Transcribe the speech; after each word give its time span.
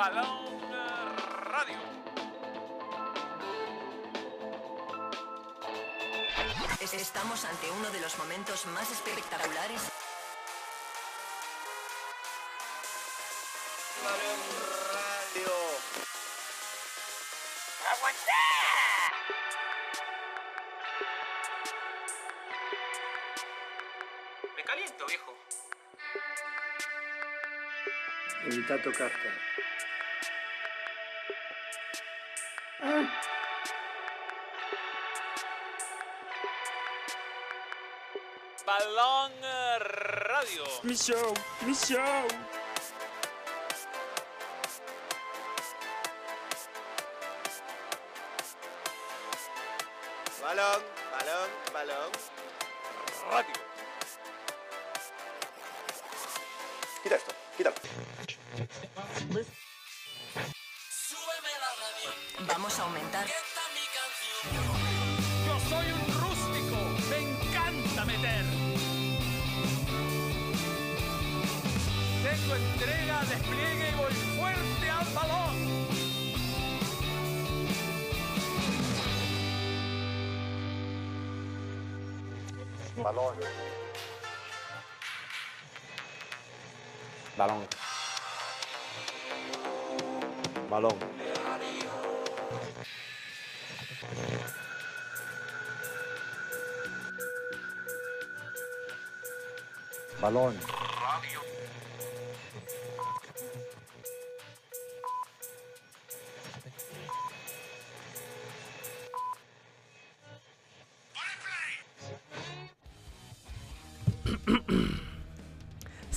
Balón 0.00 0.46
Radio. 1.44 1.76
Estamos 6.80 7.44
ante 7.44 7.70
uno 7.70 7.90
de 7.90 8.00
los 8.00 8.16
momentos 8.16 8.64
más 8.68 8.90
espectaculares. 8.90 9.92
Balón 14.02 14.40
Radio. 14.94 15.52
Me 24.56 24.64
caliento, 24.64 25.06
viejo. 25.06 25.36
Tocarte. 28.82 29.28
Balón 29.28 29.59
Radio. 40.82 41.34
Mi 41.66 41.74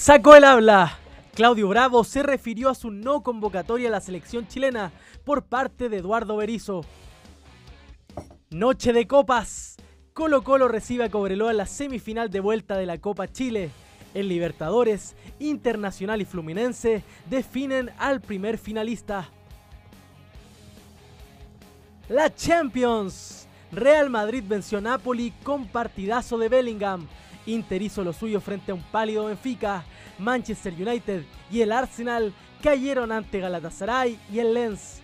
Sacó 0.04 0.36
el 0.36 0.44
habla. 0.44 1.00
Claudio 1.34 1.70
Bravo 1.70 2.04
se 2.04 2.24
refirió 2.24 2.68
a 2.68 2.76
su 2.76 2.92
no 2.92 3.24
convocatoria 3.24 3.88
a 3.88 3.92
la 3.92 4.02
selección 4.02 4.50
chilena 4.50 4.92
por 5.24 5.46
parte 5.46 5.88
de 5.88 6.00
Eduardo 6.00 6.36
Berizzo. 6.36 6.84
Noche 8.50 8.92
de 8.92 9.08
copas. 9.08 9.78
Colo 10.12 10.44
Colo 10.44 10.68
recibe 10.68 11.06
a 11.06 11.10
Cobreloa 11.10 11.52
en 11.52 11.58
la 11.58 11.66
semifinal 11.66 12.30
de 12.30 12.42
vuelta 12.42 12.76
de 12.76 12.86
la 12.86 12.98
Copa 12.98 13.32
Chile. 13.32 13.70
En 14.14 14.28
Libertadores, 14.28 15.16
Internacional 15.40 16.22
y 16.22 16.26
Fluminense 16.26 17.02
definen 17.30 17.90
al 17.98 18.20
primer 18.20 18.58
finalista. 18.58 19.30
La 22.10 22.36
Champions. 22.36 23.48
Real 23.72 24.10
Madrid 24.10 24.44
venció 24.46 24.80
a 24.80 24.82
Napoli 24.82 25.32
con 25.46 25.66
partidazo 25.66 26.38
de 26.38 26.50
Bellingham. 26.50 27.08
Inter 27.46 27.82
hizo 27.82 28.04
lo 28.04 28.14
suyo 28.14 28.40
frente 28.42 28.72
a 28.72 28.76
un 28.76 28.84
pálido 28.84 29.26
Benfica. 29.26 29.84
Manchester 30.20 30.74
United 30.74 31.24
y 31.52 31.62
el 31.62 31.72
Arsenal 31.72 32.34
cayeron 32.62 33.12
ante 33.12 33.40
Galatasaray 33.40 34.18
y 34.32 34.40
el 34.40 34.54
Lens. 34.54 35.02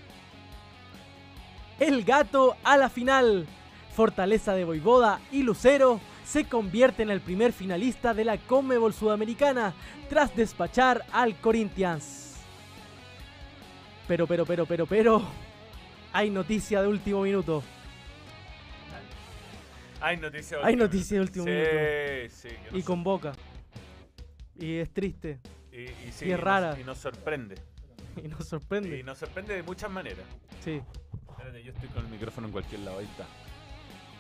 El 1.80 2.04
gato 2.04 2.56
a 2.64 2.78
la 2.78 2.90
final. 2.90 3.48
Fortaleza 3.96 4.54
de 4.54 4.64
Voivoda 4.64 5.20
y 5.32 5.44
Lucero 5.44 6.00
se 6.24 6.46
convierte 6.46 7.04
en 7.04 7.10
el 7.10 7.22
primer 7.22 7.52
finalista 7.52 8.14
de 8.14 8.24
la 8.24 8.38
Conmebol 8.38 8.94
Sudamericana 8.94 9.74
tras 10.10 10.36
despachar 10.36 11.04
al 11.12 11.36
Corinthians. 11.36 12.36
Pero, 14.08 14.26
pero, 14.28 14.46
pero, 14.46 14.66
pero, 14.66 14.86
pero. 14.86 15.22
Hay 16.14 16.30
noticia 16.30 16.82
de 16.82 16.88
último 16.88 17.22
minuto. 17.24 17.64
Hay 20.02 20.18
noticia 20.18 20.58
de 20.58 20.64
Hay 20.64 20.74
último 20.74 20.84
noticia 20.86 21.16
de 21.18 21.22
último 21.22 21.46
minuto. 21.46 21.70
minuto. 21.72 22.30
Sí, 22.36 22.50
sí. 22.50 22.56
que 22.56 22.70
Y 22.72 22.78
nos- 22.80 22.86
convoca. 22.86 23.32
Y 24.58 24.76
es 24.78 24.94
triste. 24.94 25.40
y, 25.72 25.78
y 25.84 26.12
sí, 26.12 26.26
y 26.26 26.32
es 26.32 26.38
nos- 26.38 26.40
rara. 26.44 26.78
Y 26.80 26.84
nos 26.84 26.98
sorprende. 26.98 27.56
Y 28.24 28.28
nos 28.28 28.46
sorprende. 28.48 28.98
Y 29.00 29.04
nos 29.04 29.18
sorprende 29.18 29.54
de 29.56 29.64
muchas 29.64 29.90
maneras. 29.90 30.26
Sí. 30.64 30.82
Espérate, 31.30 31.64
yo 31.64 31.72
estoy 31.72 31.88
con 31.90 32.04
el 32.06 32.12
micrófono 32.12 32.48
en 32.48 32.52
cualquier 32.54 32.82
lado. 32.82 33.00
Ahí 33.00 33.06
está. 33.06 33.26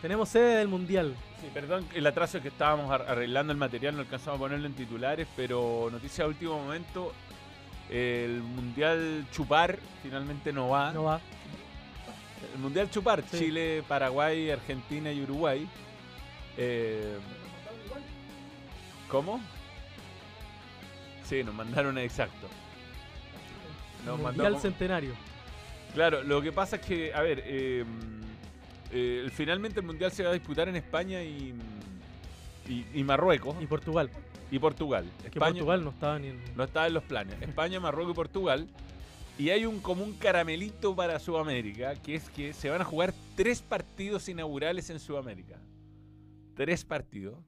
Tenemos 0.01 0.29
sede 0.29 0.55
del 0.57 0.69
Mundial. 0.69 1.13
Sí, 1.41 1.47
perdón, 1.53 1.85
el 1.93 2.07
atraso 2.07 2.37
es 2.37 2.43
que 2.43 2.47
estábamos 2.49 2.89
ar- 2.89 3.01
arreglando 3.09 3.51
el 3.51 3.57
material, 3.59 3.95
no 3.95 4.01
alcanzamos 4.01 4.37
a 4.37 4.39
ponerlo 4.39 4.65
en 4.67 4.73
titulares, 4.73 5.27
pero 5.35 5.89
noticia 5.91 6.23
de 6.23 6.29
último 6.29 6.57
momento, 6.63 7.11
el 7.89 8.41
Mundial 8.41 9.25
Chupar 9.31 9.77
finalmente 10.01 10.53
no 10.53 10.69
va. 10.69 10.93
No 10.93 11.03
va. 11.03 11.19
El 12.53 12.59
Mundial 12.61 12.89
Chupar, 12.89 13.23
Sí. 13.29 13.37
Chile, 13.39 13.83
Paraguay, 13.87 14.49
Argentina 14.51 15.11
y 15.11 15.21
Uruguay. 15.23 15.67
Eh, 16.57 17.17
¿Cómo? 19.09 19.39
Sí, 21.23 21.43
nos 21.43 21.53
mandaron 21.53 21.97
exacto. 21.97 22.47
Nos 24.05 24.17
Mundial 24.19 24.35
mandamos- 24.53 24.61
Centenario. 24.61 25.13
Claro, 25.93 26.23
lo 26.23 26.41
que 26.41 26.51
pasa 26.51 26.75
es 26.77 26.81
que, 26.85 27.13
a 27.13 27.21
ver, 27.21 27.43
eh, 27.45 27.83
eh, 28.91 29.29
finalmente 29.33 29.79
el 29.79 29.85
Mundial 29.85 30.11
se 30.11 30.23
va 30.23 30.29
a 30.29 30.33
disputar 30.33 30.69
en 30.69 30.75
España 30.75 31.23
y, 31.23 31.53
y, 32.67 32.85
y 32.93 33.03
Marruecos 33.03 33.55
Y 33.61 33.65
Portugal. 33.65 34.09
y 34.51 34.59
Portugal. 34.59 35.05
Que 35.21 35.27
España 35.27 35.53
Portugal 35.53 35.83
no 35.83 35.89
estaba 35.89 36.19
ni 36.19 36.27
en. 36.27 36.39
no 36.55 36.63
está 36.63 36.87
en 36.87 36.93
los 36.93 37.03
planes. 37.03 37.35
España, 37.41 37.79
Marruecos 37.79 38.13
y 38.13 38.15
Portugal. 38.15 38.67
Y 39.39 39.51
hay 39.51 39.65
un 39.65 39.79
común 39.79 40.17
caramelito 40.19 40.93
para 40.93 41.17
Sudamérica, 41.17 41.95
que 41.95 42.15
es 42.15 42.29
que 42.29 42.51
se 42.51 42.69
van 42.69 42.81
a 42.81 42.83
jugar 42.83 43.13
tres 43.37 43.61
partidos 43.61 44.27
inaugurales 44.27 44.89
en 44.89 44.99
Sudamérica. 44.99 45.57
Tres 46.55 46.83
partidos. 46.83 47.39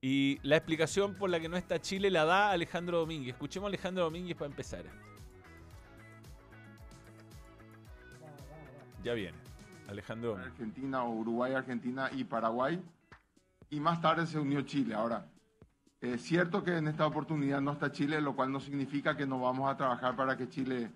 Y 0.00 0.38
la 0.42 0.56
explicación 0.56 1.14
por 1.14 1.28
la 1.28 1.38
que 1.38 1.50
no 1.50 1.58
está 1.58 1.78
Chile 1.78 2.10
la 2.10 2.24
da 2.24 2.52
Alejandro 2.52 3.00
Domínguez. 3.00 3.34
Escuchemos 3.34 3.66
a 3.66 3.68
Alejandro 3.68 4.04
Domínguez 4.04 4.34
para 4.34 4.50
empezar. 4.50 4.84
Ya 9.04 9.12
viene. 9.12 9.36
Alejandro. 9.88 10.38
Argentina 10.38 11.04
Uruguay, 11.04 11.52
Argentina 11.52 12.10
y 12.16 12.24
Paraguay. 12.24 12.82
Y 13.68 13.78
más 13.78 14.00
tarde 14.00 14.26
se 14.26 14.38
unió 14.38 14.62
Chile. 14.62 14.94
Ahora, 14.94 15.26
es 16.00 16.22
cierto 16.22 16.64
que 16.64 16.78
en 16.78 16.88
esta 16.88 17.06
oportunidad 17.06 17.60
no 17.60 17.72
está 17.72 17.92
Chile, 17.92 18.22
lo 18.22 18.34
cual 18.34 18.50
no 18.50 18.58
significa 18.58 19.14
que 19.18 19.26
no 19.26 19.38
vamos 19.38 19.70
a 19.70 19.76
trabajar 19.76 20.16
para 20.16 20.34
que 20.38 20.48
Chile 20.48 20.90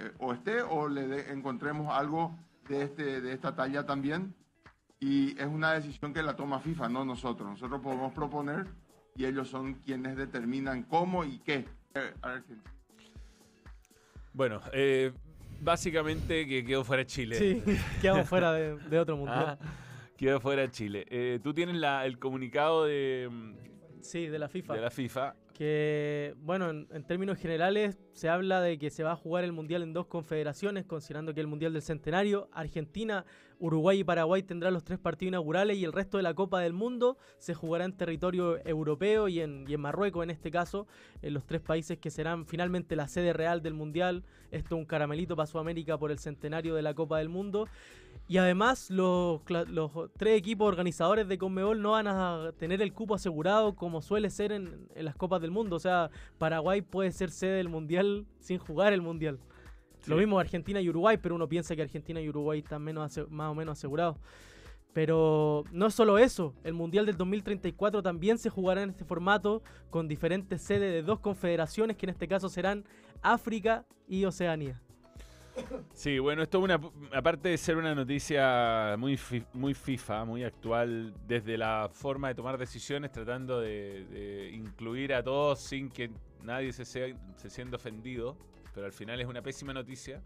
eh, 0.00 0.12
o 0.18 0.32
esté 0.32 0.62
o 0.62 0.88
le 0.88 1.06
dé- 1.06 1.32
encontremos 1.32 1.92
algo 1.92 2.36
de, 2.68 2.82
este, 2.82 3.20
de 3.20 3.32
esta 3.32 3.54
talla 3.54 3.84
también. 3.86 4.34
Y 4.98 5.30
es 5.40 5.46
una 5.46 5.72
decisión 5.72 6.12
que 6.12 6.22
la 6.22 6.36
toma 6.36 6.60
FIFA, 6.60 6.88
no 6.88 7.04
nosotros. 7.04 7.48
Nosotros 7.48 7.80
podemos 7.80 8.12
proponer 8.12 8.66
y 9.16 9.24
ellos 9.24 9.48
son 9.48 9.74
quienes 9.74 10.16
determinan 10.16 10.82
cómo 10.82 11.24
y 11.24 11.38
qué. 11.40 11.64
Eh, 11.94 12.12
Argentina. 12.22 12.62
Bueno, 14.32 14.60
eh, 14.72 15.12
básicamente 15.60 16.46
que 16.46 16.64
quedó 16.64 16.84
fuera 16.84 17.04
Chile. 17.04 17.36
Sí, 17.36 17.62
quedamos 18.00 18.28
fuera 18.28 18.52
de, 18.52 18.76
de 18.76 18.98
otro 18.98 19.14
Ah, 19.14 19.18
mundial. 19.18 19.58
quedó 20.16 20.40
fuera 20.40 20.70
Chile. 20.70 21.06
Eh, 21.10 21.40
Tú 21.42 21.52
tienes 21.54 21.76
la- 21.76 22.06
el 22.06 22.18
comunicado 22.18 22.84
de, 22.84 23.28
Sí, 24.02 24.26
de 24.26 24.38
la 24.38 24.48
FIFA. 24.48 24.74
de 24.74 24.80
la 24.80 24.90
FIFA. 24.90 25.34
Que, 25.54 26.34
bueno, 26.38 26.70
en, 26.70 26.88
en 26.90 27.04
términos 27.06 27.38
generales 27.38 27.98
se 28.12 28.28
habla 28.28 28.60
de 28.60 28.78
que 28.78 28.90
se 28.90 29.02
va 29.02 29.12
a 29.12 29.16
jugar 29.16 29.44
el 29.44 29.52
Mundial 29.52 29.82
en 29.82 29.92
dos 29.92 30.06
confederaciones, 30.06 30.86
considerando 30.86 31.34
que 31.34 31.40
el 31.40 31.46
Mundial 31.46 31.72
del 31.72 31.82
Centenario, 31.82 32.48
Argentina, 32.52 33.26
Uruguay 33.60 34.00
y 34.00 34.04
Paraguay 34.04 34.42
tendrán 34.42 34.72
los 34.72 34.84
tres 34.84 34.98
partidos 34.98 35.30
inaugurales 35.30 35.76
y 35.76 35.84
el 35.84 35.92
resto 35.92 36.16
de 36.16 36.22
la 36.22 36.32
Copa 36.32 36.60
del 36.60 36.72
Mundo 36.72 37.18
se 37.38 37.52
jugará 37.52 37.84
en 37.84 37.94
territorio 37.94 38.64
europeo 38.66 39.28
y 39.28 39.40
en, 39.40 39.66
y 39.68 39.74
en 39.74 39.80
Marruecos 39.80 40.22
en 40.24 40.30
este 40.30 40.50
caso, 40.50 40.86
en 41.20 41.34
los 41.34 41.44
tres 41.44 41.60
países 41.60 41.98
que 41.98 42.10
serán 42.10 42.46
finalmente 42.46 42.96
la 42.96 43.06
sede 43.06 43.34
real 43.34 43.60
del 43.60 43.74
Mundial. 43.74 44.24
Esto 44.50 44.76
un 44.76 44.86
caramelito 44.86 45.36
para 45.36 45.46
Sudamérica 45.46 45.98
por 45.98 46.10
el 46.10 46.18
centenario 46.18 46.74
de 46.74 46.82
la 46.82 46.94
Copa 46.94 47.18
del 47.18 47.28
Mundo. 47.28 47.68
Y 48.28 48.38
además 48.38 48.90
los, 48.90 49.40
tres 50.16 50.38
equipos 50.38 50.68
organizadores 50.68 51.26
de 51.26 51.36
Conmebol 51.36 51.82
no 51.82 51.92
van 51.92 52.06
a 52.06 52.52
tener 52.58 52.80
el 52.80 52.92
cupo 52.92 53.16
asegurado 53.16 53.74
como 53.74 54.02
suele 54.02 54.30
ser 54.30 54.52
en, 54.52 54.88
en 54.94 55.04
las 55.04 55.16
Copas 55.16 55.42
del 55.42 55.50
Mundo. 55.50 55.76
O 55.76 55.80
sea, 55.80 56.10
Paraguay 56.38 56.80
puede 56.80 57.10
ser 57.10 57.30
sede 57.30 57.56
del 57.56 57.68
Mundial 57.68 58.26
sin 58.38 58.58
jugar 58.58 58.92
el 58.92 59.02
Mundial. 59.02 59.40
Lo 60.06 60.16
mismo 60.16 60.38
Argentina 60.38 60.80
y 60.80 60.88
Uruguay, 60.88 61.18
pero 61.20 61.34
uno 61.34 61.48
piensa 61.48 61.76
que 61.76 61.82
Argentina 61.82 62.20
y 62.20 62.28
Uruguay 62.28 62.60
están 62.60 62.82
menos 62.82 63.18
más 63.28 63.50
o 63.50 63.54
menos 63.54 63.78
asegurados. 63.78 64.16
Pero 64.92 65.64
no 65.72 65.86
es 65.86 65.94
solo 65.94 66.18
eso, 66.18 66.54
el 66.64 66.74
Mundial 66.74 67.06
del 67.06 67.16
2034 67.16 68.02
también 68.02 68.38
se 68.38 68.50
jugará 68.50 68.82
en 68.82 68.90
este 68.90 69.04
formato 69.04 69.62
con 69.88 70.08
diferentes 70.08 70.62
sedes 70.62 70.92
de 70.92 71.02
dos 71.02 71.20
confederaciones 71.20 71.96
que 71.96 72.06
en 72.06 72.10
este 72.10 72.26
caso 72.26 72.48
serán 72.48 72.84
África 73.22 73.84
y 74.08 74.24
Oceanía. 74.24 74.80
Sí, 75.92 76.18
bueno, 76.18 76.42
esto 76.42 76.58
es 76.58 76.64
una, 76.64 76.80
aparte 77.12 77.48
de 77.50 77.58
ser 77.58 77.76
una 77.76 77.94
noticia 77.94 78.94
muy, 78.98 79.16
fi- 79.16 79.44
muy 79.52 79.74
FIFA, 79.74 80.24
muy 80.24 80.44
actual, 80.44 81.12
desde 81.26 81.58
la 81.58 81.90
forma 81.92 82.28
de 82.28 82.34
tomar 82.34 82.56
decisiones, 82.58 83.12
tratando 83.12 83.60
de, 83.60 84.04
de 84.06 84.50
incluir 84.50 85.12
a 85.12 85.22
todos 85.22 85.60
sin 85.60 85.90
que 85.90 86.10
nadie 86.42 86.72
se, 86.72 86.84
sea, 86.84 87.14
se 87.36 87.50
sienta 87.50 87.76
ofendido, 87.76 88.36
pero 88.74 88.86
al 88.86 88.92
final 88.92 89.20
es 89.20 89.26
una 89.26 89.42
pésima 89.42 89.72
noticia. 89.74 90.22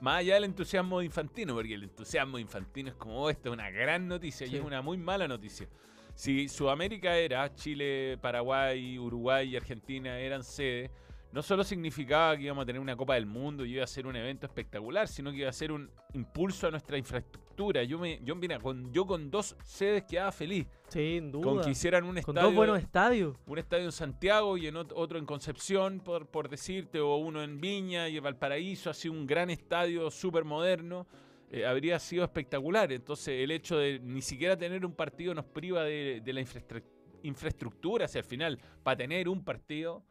Más 0.00 0.18
allá 0.20 0.34
del 0.34 0.44
entusiasmo 0.44 1.00
infantino, 1.02 1.54
porque 1.54 1.74
el 1.74 1.84
entusiasmo 1.84 2.38
infantino 2.38 2.90
es 2.90 2.94
como, 2.96 3.22
"Oh, 3.22 3.30
esta 3.30 3.48
es 3.48 3.52
una 3.52 3.70
gran 3.70 4.06
noticia 4.06 4.46
Sí. 4.46 4.54
y 4.54 4.58
es 4.58 4.64
una 4.64 4.82
muy 4.82 4.96
mala 4.98 5.26
noticia. 5.26 5.66
Si 6.14 6.48
Sudamérica 6.48 7.16
era, 7.16 7.52
Chile, 7.54 8.18
Paraguay, 8.20 8.98
Uruguay 8.98 9.48
y 9.48 9.56
Argentina 9.56 10.18
eran 10.18 10.44
sede, 10.44 10.90
no 11.34 11.42
solo 11.42 11.64
significaba 11.64 12.36
que 12.36 12.44
íbamos 12.44 12.62
a 12.62 12.66
tener 12.66 12.80
una 12.80 12.96
Copa 12.96 13.14
del 13.14 13.26
Mundo 13.26 13.64
y 13.66 13.74
iba 13.74 13.82
a 13.82 13.86
ser 13.88 14.06
un 14.06 14.14
evento 14.14 14.46
espectacular, 14.46 15.08
sino 15.08 15.32
que 15.32 15.38
iba 15.38 15.48
a 15.50 15.52
ser 15.52 15.72
un 15.72 15.90
impulso 16.12 16.68
a 16.68 16.70
nuestra 16.70 16.96
infraestructura. 16.96 17.82
Yo, 17.82 17.98
me, 17.98 18.20
yo, 18.22 18.36
mira, 18.36 18.58
con, 18.60 18.92
yo 18.92 19.04
con 19.04 19.30
dos 19.30 19.56
sedes 19.64 20.04
quedaba 20.04 20.30
feliz. 20.32 20.66
Sin 20.88 21.32
duda. 21.32 21.44
Con 21.44 21.60
que 21.62 21.70
hicieran 21.70 22.04
un 22.04 22.10
Con 22.10 22.18
estadio, 22.18 22.42
dos 22.42 22.54
buenos 22.54 22.78
estadios. 22.78 23.36
un 23.46 23.58
estadio 23.58 23.84
en 23.86 23.92
Santiago 23.92 24.56
y 24.56 24.68
en 24.68 24.76
ot- 24.76 24.92
otro 24.94 25.18
en 25.18 25.26
Concepción, 25.26 25.98
por, 26.00 26.26
por 26.28 26.48
decirte, 26.48 27.00
o 27.00 27.16
uno 27.16 27.42
en 27.42 27.60
Viña 27.60 28.08
y 28.08 28.16
en 28.16 28.22
Valparaíso, 28.22 28.88
así 28.90 29.08
un 29.08 29.26
gran 29.26 29.50
estadio 29.50 30.10
súper 30.12 30.44
moderno. 30.44 31.06
eh, 31.50 31.66
habría 31.66 31.98
sido 31.98 32.24
espectacular. 32.24 32.92
Entonces, 32.92 33.42
el 33.42 33.50
hecho 33.50 33.76
de 33.78 33.98
ni 34.00 34.22
siquiera 34.22 34.56
tener 34.56 34.84
un 34.86 34.92
partido 34.92 35.34
nos 35.34 35.44
priva 35.44 35.82
de, 35.84 36.20
de 36.24 36.32
la 36.32 36.40
infraestru- 36.40 36.82
infraestructura 37.22 38.04
hacia 38.06 38.20
el 38.20 38.24
final. 38.24 38.58
Para 38.82 38.96
tener 38.98 39.28
un 39.28 39.44
partido, 39.44 40.02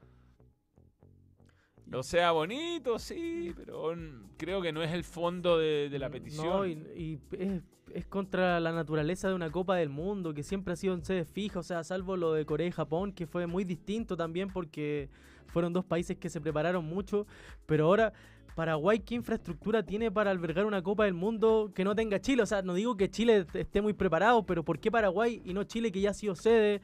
o 1.91 2.03
sea, 2.03 2.31
bonito, 2.31 2.99
sí, 2.99 3.53
pero 3.55 3.93
creo 4.37 4.61
que 4.61 4.71
no 4.71 4.81
es 4.81 4.91
el 4.93 5.03
fondo 5.03 5.57
de, 5.57 5.89
de 5.89 5.99
la 5.99 6.09
petición. 6.09 6.47
No, 6.47 6.65
y, 6.65 6.71
y 6.71 7.19
es, 7.37 7.61
es 7.93 8.05
contra 8.07 8.59
la 8.59 8.71
naturaleza 8.71 9.27
de 9.27 9.35
una 9.35 9.51
Copa 9.51 9.75
del 9.75 9.89
Mundo, 9.89 10.33
que 10.33 10.43
siempre 10.43 10.73
ha 10.73 10.75
sido 10.75 10.93
en 10.93 11.03
sede 11.03 11.25
fija, 11.25 11.59
o 11.59 11.63
sea, 11.63 11.83
salvo 11.83 12.17
lo 12.17 12.33
de 12.33 12.45
Corea 12.45 12.67
y 12.67 12.71
Japón, 12.71 13.13
que 13.13 13.27
fue 13.27 13.47
muy 13.47 13.63
distinto 13.63 14.17
también 14.17 14.49
porque 14.49 15.09
fueron 15.47 15.73
dos 15.73 15.85
países 15.85 16.17
que 16.17 16.29
se 16.29 16.41
prepararon 16.41 16.85
mucho, 16.85 17.27
pero 17.65 17.85
ahora 17.85 18.13
Paraguay, 18.55 18.99
¿qué 18.99 19.15
infraestructura 19.15 19.83
tiene 19.83 20.11
para 20.11 20.31
albergar 20.31 20.65
una 20.65 20.81
Copa 20.81 21.05
del 21.05 21.13
Mundo 21.13 21.71
que 21.73 21.83
no 21.83 21.95
tenga 21.95 22.19
Chile? 22.19 22.43
O 22.43 22.45
sea, 22.45 22.61
no 22.61 22.73
digo 22.73 22.95
que 22.95 23.09
Chile 23.09 23.45
esté 23.53 23.81
muy 23.81 23.93
preparado, 23.93 24.45
pero 24.45 24.63
¿por 24.63 24.79
qué 24.79 24.91
Paraguay 24.91 25.41
y 25.43 25.53
no 25.53 25.63
Chile 25.63 25.91
que 25.91 26.01
ya 26.01 26.11
ha 26.11 26.13
sido 26.13 26.35
sede? 26.35 26.81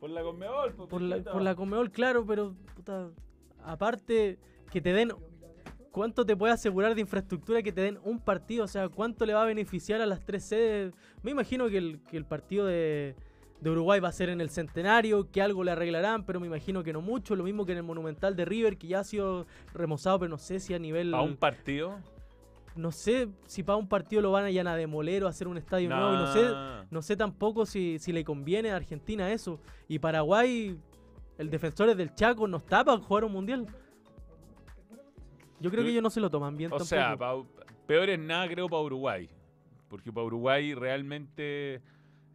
Por 0.00 0.10
la 0.10 0.22
Conmebol, 0.22 0.74
pues, 0.74 0.88
Por 0.88 1.02
la, 1.02 1.22
por 1.22 1.42
la 1.42 1.54
Conmebol, 1.54 1.90
claro, 1.90 2.24
pero 2.26 2.54
puta, 2.74 3.10
aparte 3.64 4.38
que 4.70 4.80
te 4.80 4.92
den 4.92 5.12
¿Cuánto 5.92 6.24
te 6.24 6.34
puede 6.34 6.54
asegurar 6.54 6.94
de 6.94 7.02
infraestructura 7.02 7.62
que 7.62 7.70
te 7.70 7.82
den 7.82 7.98
un 8.02 8.18
partido? 8.18 8.64
O 8.64 8.68
sea, 8.68 8.88
¿cuánto 8.88 9.26
le 9.26 9.34
va 9.34 9.42
a 9.42 9.44
beneficiar 9.44 10.00
a 10.00 10.06
las 10.06 10.24
tres 10.24 10.42
sedes? 10.42 10.94
Me 11.22 11.32
imagino 11.32 11.68
que 11.68 11.76
el, 11.76 12.00
que 12.10 12.16
el 12.16 12.24
partido 12.24 12.64
de, 12.64 13.14
de 13.60 13.70
Uruguay 13.70 14.00
va 14.00 14.08
a 14.08 14.12
ser 14.12 14.30
en 14.30 14.40
el 14.40 14.48
centenario, 14.48 15.30
que 15.30 15.42
algo 15.42 15.62
le 15.62 15.70
arreglarán, 15.70 16.24
pero 16.24 16.40
me 16.40 16.46
imagino 16.46 16.82
que 16.82 16.94
no 16.94 17.02
mucho. 17.02 17.36
Lo 17.36 17.44
mismo 17.44 17.66
que 17.66 17.72
en 17.72 17.78
el 17.78 17.84
Monumental 17.84 18.34
de 18.34 18.46
River, 18.46 18.78
que 18.78 18.88
ya 18.88 19.00
ha 19.00 19.04
sido 19.04 19.46
remozado, 19.74 20.18
pero 20.18 20.30
no 20.30 20.38
sé 20.38 20.60
si 20.60 20.72
a 20.72 20.78
nivel... 20.78 21.12
¿A 21.14 21.20
un 21.20 21.36
partido? 21.36 21.98
No 22.74 22.90
sé 22.90 23.28
si 23.46 23.62
para 23.62 23.76
un 23.76 23.86
partido 23.86 24.22
lo 24.22 24.32
van 24.32 24.46
a, 24.46 24.50
ya 24.50 24.62
a 24.62 24.76
demoler 24.76 25.22
o 25.24 25.28
hacer 25.28 25.46
un 25.46 25.58
estadio 25.58 25.90
nuevo. 25.90 26.14
y 26.14 26.16
no 26.16 26.32
sé, 26.32 26.86
no 26.90 27.02
sé 27.02 27.16
tampoco 27.16 27.66
si, 27.66 27.98
si 27.98 28.12
le 28.12 28.24
conviene 28.24 28.70
a 28.70 28.76
Argentina 28.76 29.30
eso. 29.30 29.60
Y 29.88 29.98
Paraguay, 29.98 30.78
el 31.42 31.50
defensor 31.50 31.94
del 31.94 32.14
Chaco, 32.14 32.48
no 32.48 32.56
está 32.56 32.84
para 32.84 32.98
jugar 32.98 33.24
un 33.24 33.32
mundial. 33.32 33.66
Yo 35.60 35.70
creo 35.70 35.84
que 35.84 35.90
ellos 35.90 36.02
no 36.02 36.10
se 36.10 36.20
lo 36.20 36.30
toman 36.30 36.56
bien 36.56 36.68
O 36.72 36.76
tampoco. 36.76 36.88
sea, 36.88 37.16
pa- 37.16 37.36
peor 37.86 38.08
es 38.10 38.18
nada 38.18 38.48
creo 38.48 38.68
para 38.68 38.82
Uruguay. 38.82 39.28
Porque 39.88 40.10
para 40.12 40.24
Uruguay 40.26 40.74
realmente 40.74 41.80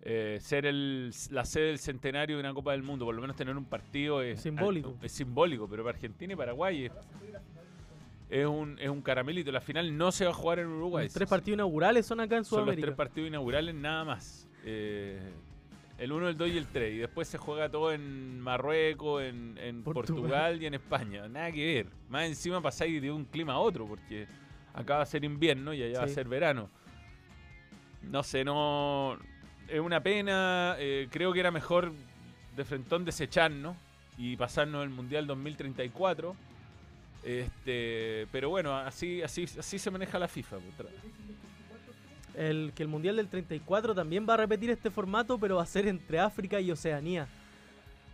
eh, 0.02 0.38
ser 0.40 0.66
el, 0.66 1.12
la 1.32 1.44
sede 1.44 1.68
del 1.68 1.80
centenario 1.80 2.38
de 2.38 2.40
una 2.42 2.54
Copa 2.54 2.72
del 2.72 2.84
Mundo, 2.84 3.04
por 3.06 3.16
lo 3.16 3.22
menos 3.22 3.36
tener 3.36 3.58
un 3.58 3.66
partido 3.66 4.22
es 4.22 4.42
Simbólico. 4.42 4.96
Es 5.02 5.12
simbólico, 5.12 5.68
pero 5.68 5.84
para 5.84 5.96
Argentina 5.96 6.34
y 6.34 6.36
Paraguay 6.36 6.86
es, 6.86 6.92
es 8.30 8.46
un, 8.46 8.78
es 8.80 8.90
un 8.90 9.02
caramelito. 9.02 9.52
La 9.52 9.60
final 9.62 9.98
no 9.98 10.12
se 10.12 10.24
va 10.26 10.32
a 10.32 10.34
jugar 10.34 10.60
en 10.60 10.68
Uruguay. 10.68 11.06
Los 11.06 11.14
tres 11.14 11.28
partidos 11.28 11.56
inaugurales 11.58 12.06
son 12.06 12.20
acá 12.20 12.38
en 12.38 12.46
Son 12.46 12.60
los 12.60 12.66
Sudamérica. 12.66 12.86
tres 12.88 12.96
partidos 12.96 13.28
inaugurales 13.30 13.74
nada 13.76 14.06
más. 14.06 14.48
Eh, 14.64 15.20
el 15.98 16.12
1, 16.12 16.30
el 16.30 16.38
2 16.38 16.50
y 16.50 16.58
el 16.58 16.68
3. 16.68 16.94
Y 16.94 16.98
después 16.98 17.28
se 17.28 17.38
juega 17.38 17.70
todo 17.70 17.92
en 17.92 18.40
Marruecos, 18.40 19.24
en, 19.24 19.58
en 19.58 19.84
Portugal. 19.84 20.22
Portugal. 20.22 20.62
y 20.62 20.66
en 20.68 20.74
España. 20.76 21.28
Nada 21.28 21.52
que 21.52 21.66
ver. 21.66 21.88
Más 22.10 22.26
encima 22.26 22.62
pasáis 22.62 23.02
de 23.02 23.12
un 23.12 23.26
clima 23.26 23.54
a 23.54 23.60
otro, 23.60 23.86
porque 23.88 24.28
acá 24.74 24.98
va 24.98 25.02
a 25.02 25.06
ser 25.06 25.24
invierno 25.24 25.74
y 25.74 25.82
allá 25.84 26.00
va 26.00 26.06
a 26.06 26.10
ser 26.10 26.28
verano. 26.28 26.70
No 28.04 28.24
sé, 28.24 28.44
no. 28.46 29.18
Es 29.68 29.80
una 29.80 30.02
pena. 30.02 30.76
eh, 30.80 31.08
creo 31.12 31.34
que 31.34 31.40
era 31.40 31.52
mejor 31.52 31.92
de 32.56 32.64
frentón 32.66 33.04
desecharnos 33.06 33.76
y 34.18 34.36
pasarnos 34.38 34.84
el 34.84 34.90
Mundial 34.90 35.28
2034. 35.28 36.36
Este, 37.24 38.28
pero 38.32 38.50
bueno, 38.50 38.76
así, 38.78 39.22
así, 39.22 39.44
así 39.60 39.80
se 39.80 39.92
maneja 39.92 40.18
la 40.20 40.28
FIFA. 40.28 40.58
El, 42.38 42.72
que 42.76 42.84
el 42.84 42.90
Mundial 42.90 43.16
del 43.16 43.28
34 43.28 43.96
también 43.96 44.28
va 44.30 44.36
a 44.36 44.38
repetir 44.38 44.70
este 44.70 44.92
formato, 44.92 45.40
pero 45.40 45.56
va 45.56 45.64
a 45.64 45.66
ser 45.66 45.88
entre 45.88 46.20
África 46.20 46.62
y 46.62 46.70
Oceanía. 46.70 47.28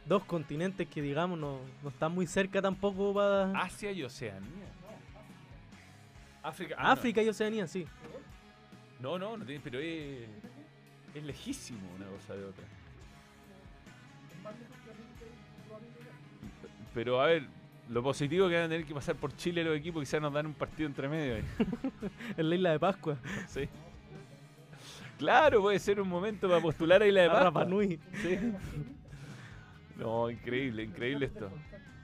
Dos 0.06 0.24
continentes 0.24 0.88
que, 0.88 1.02
digamos, 1.02 1.38
no, 1.38 1.60
no 1.84 1.90
están 1.90 2.14
muy 2.14 2.26
cerca 2.26 2.62
tampoco 2.62 3.14
para... 3.14 3.52
Asia 3.62 3.92
y 3.92 4.02
Oceanía. 4.02 4.66
África. 6.42 6.76
ah, 6.78 6.84
no. 6.84 6.90
África 6.92 7.22
y 7.22 7.28
Oceanía, 7.28 7.68
sí. 7.68 7.86
No, 9.02 9.20
no, 9.20 9.36
no 9.36 9.46
tiene, 9.46 9.62
pero 9.62 9.80
es, 9.80 10.26
es 11.14 11.24
lejísimo 11.24 11.82
una 11.98 12.06
cosa 12.08 12.34
de 12.34 12.46
otra. 12.46 12.64
Pero 16.94 17.22
a 17.22 17.28
ver, 17.28 17.44
lo 17.90 18.02
positivo 18.04 18.48
que 18.48 18.56
van 18.56 18.66
a 18.66 18.70
tener 18.70 18.86
que 18.86 18.94
pasar 18.94 19.16
por 19.16 19.36
Chile 19.36 19.64
los 19.64 19.76
equipos 19.76 20.02
quizás 20.02 20.22
nos 20.22 20.32
dan 20.32 20.46
un 20.46 20.54
partido 20.54 20.88
entre 20.88 21.10
medio 21.10 21.36
ahí. 21.36 21.44
En 22.38 22.50
la 22.50 22.56
isla 22.56 22.72
de 22.72 22.80
Pascua. 22.80 23.18
Sí. 23.48 23.68
Claro, 25.18 25.62
puede 25.62 25.80
ser 25.80 26.02
un 26.02 26.08
momento 26.10 26.48
para 26.50 26.62
postular 26.62 27.02
a 27.02 27.08
Isla 27.08 27.22
de 27.22 27.28
Pascua. 27.30 27.44
Rapa 27.46 27.66
Nui. 27.66 28.00
Sí. 28.22 28.38
No, 29.98 30.30
increíble, 30.30 30.84
increíble 30.84 31.28
esto. 31.28 31.50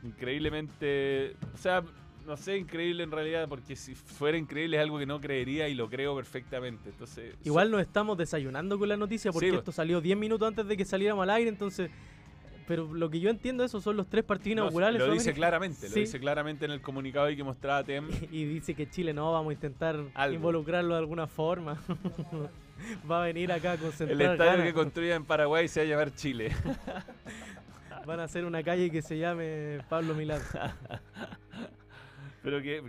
Increíblemente. 0.04 1.36
O 1.54 1.58
sea, 1.58 1.84
no 2.26 2.38
sé, 2.38 2.58
increíble 2.58 3.04
en 3.04 3.12
realidad, 3.12 3.48
porque 3.50 3.76
si 3.76 3.96
fuera 3.96 4.38
increíble 4.38 4.78
es 4.78 4.84
algo 4.84 5.00
que 5.00 5.06
no 5.06 5.20
creería 5.20 5.68
y 5.68 5.74
lo 5.74 5.90
creo 5.90 6.16
perfectamente. 6.16 6.90
Entonces. 6.90 7.36
Igual 7.44 7.72
nos 7.72 7.82
estamos 7.82 8.18
desayunando 8.18 8.78
con 8.78 8.88
la 8.88 8.98
noticia 8.98 9.32
porque 9.32 9.48
Sí, 9.48 9.52
pues. 9.52 9.60
esto 9.62 9.72
salió 9.72 10.00
10 10.02 10.18
minutos 10.18 10.48
antes 10.48 10.68
de 10.68 10.78
que 10.78 10.86
saliéramos 10.86 11.24
al 11.24 11.32
aire, 11.32 11.50
entonces... 11.50 11.90
Pero 12.68 12.94
lo 12.94 13.10
que 13.10 13.20
yo 13.20 13.32
entiendo, 13.32 13.64
esos 13.64 13.84
son 13.84 13.98
los 13.98 14.08
tres 14.08 14.24
partidos 14.24 14.58
No, 14.58 14.62
inaugurales. 14.66 15.02
lo 15.02 15.12
dice 15.12 15.34
claramente, 15.34 15.88
lo 15.88 15.94
Sí. 15.96 16.02
dice 16.02 16.20
claramente 16.20 16.66
en 16.66 16.72
el 16.72 16.82
comunicado 16.82 17.26
ahí 17.26 17.36
que 17.36 17.44
mostraba 17.44 17.84
TEM. 17.84 18.08
Y 18.32 18.46
dice 18.46 18.76
que 18.76 18.88
Chile 18.88 19.12
no, 19.12 19.32
vamos 19.34 19.50
a 19.50 19.54
intentar 19.54 20.00
Algo. 20.14 20.36
involucrarlo 20.36 20.94
de 20.94 21.00
alguna 21.00 21.26
forma. 21.26 21.82
Va 23.10 23.24
a 23.24 23.26
venir 23.26 23.52
acá 23.52 23.72
a 23.72 23.74
El 23.76 23.80
concentrar 23.80 24.32
estadio 24.34 24.52
ganas. 24.52 24.66
que 24.68 24.74
construya 24.74 25.16
en 25.16 25.26
Paraguay 25.26 25.68
se 25.68 25.82
va 25.82 25.86
a 25.86 25.90
llamar 25.90 26.14
Chile. 26.16 26.56
Van 28.06 28.20
a 28.20 28.24
hacer 28.24 28.46
una 28.46 28.64
calle 28.64 28.90
que 28.90 29.02
se 29.02 29.18
llame 29.18 29.80
Pablo 29.90 30.16
Milán. 30.16 30.42
Pero 32.44 32.62
que 32.62 32.84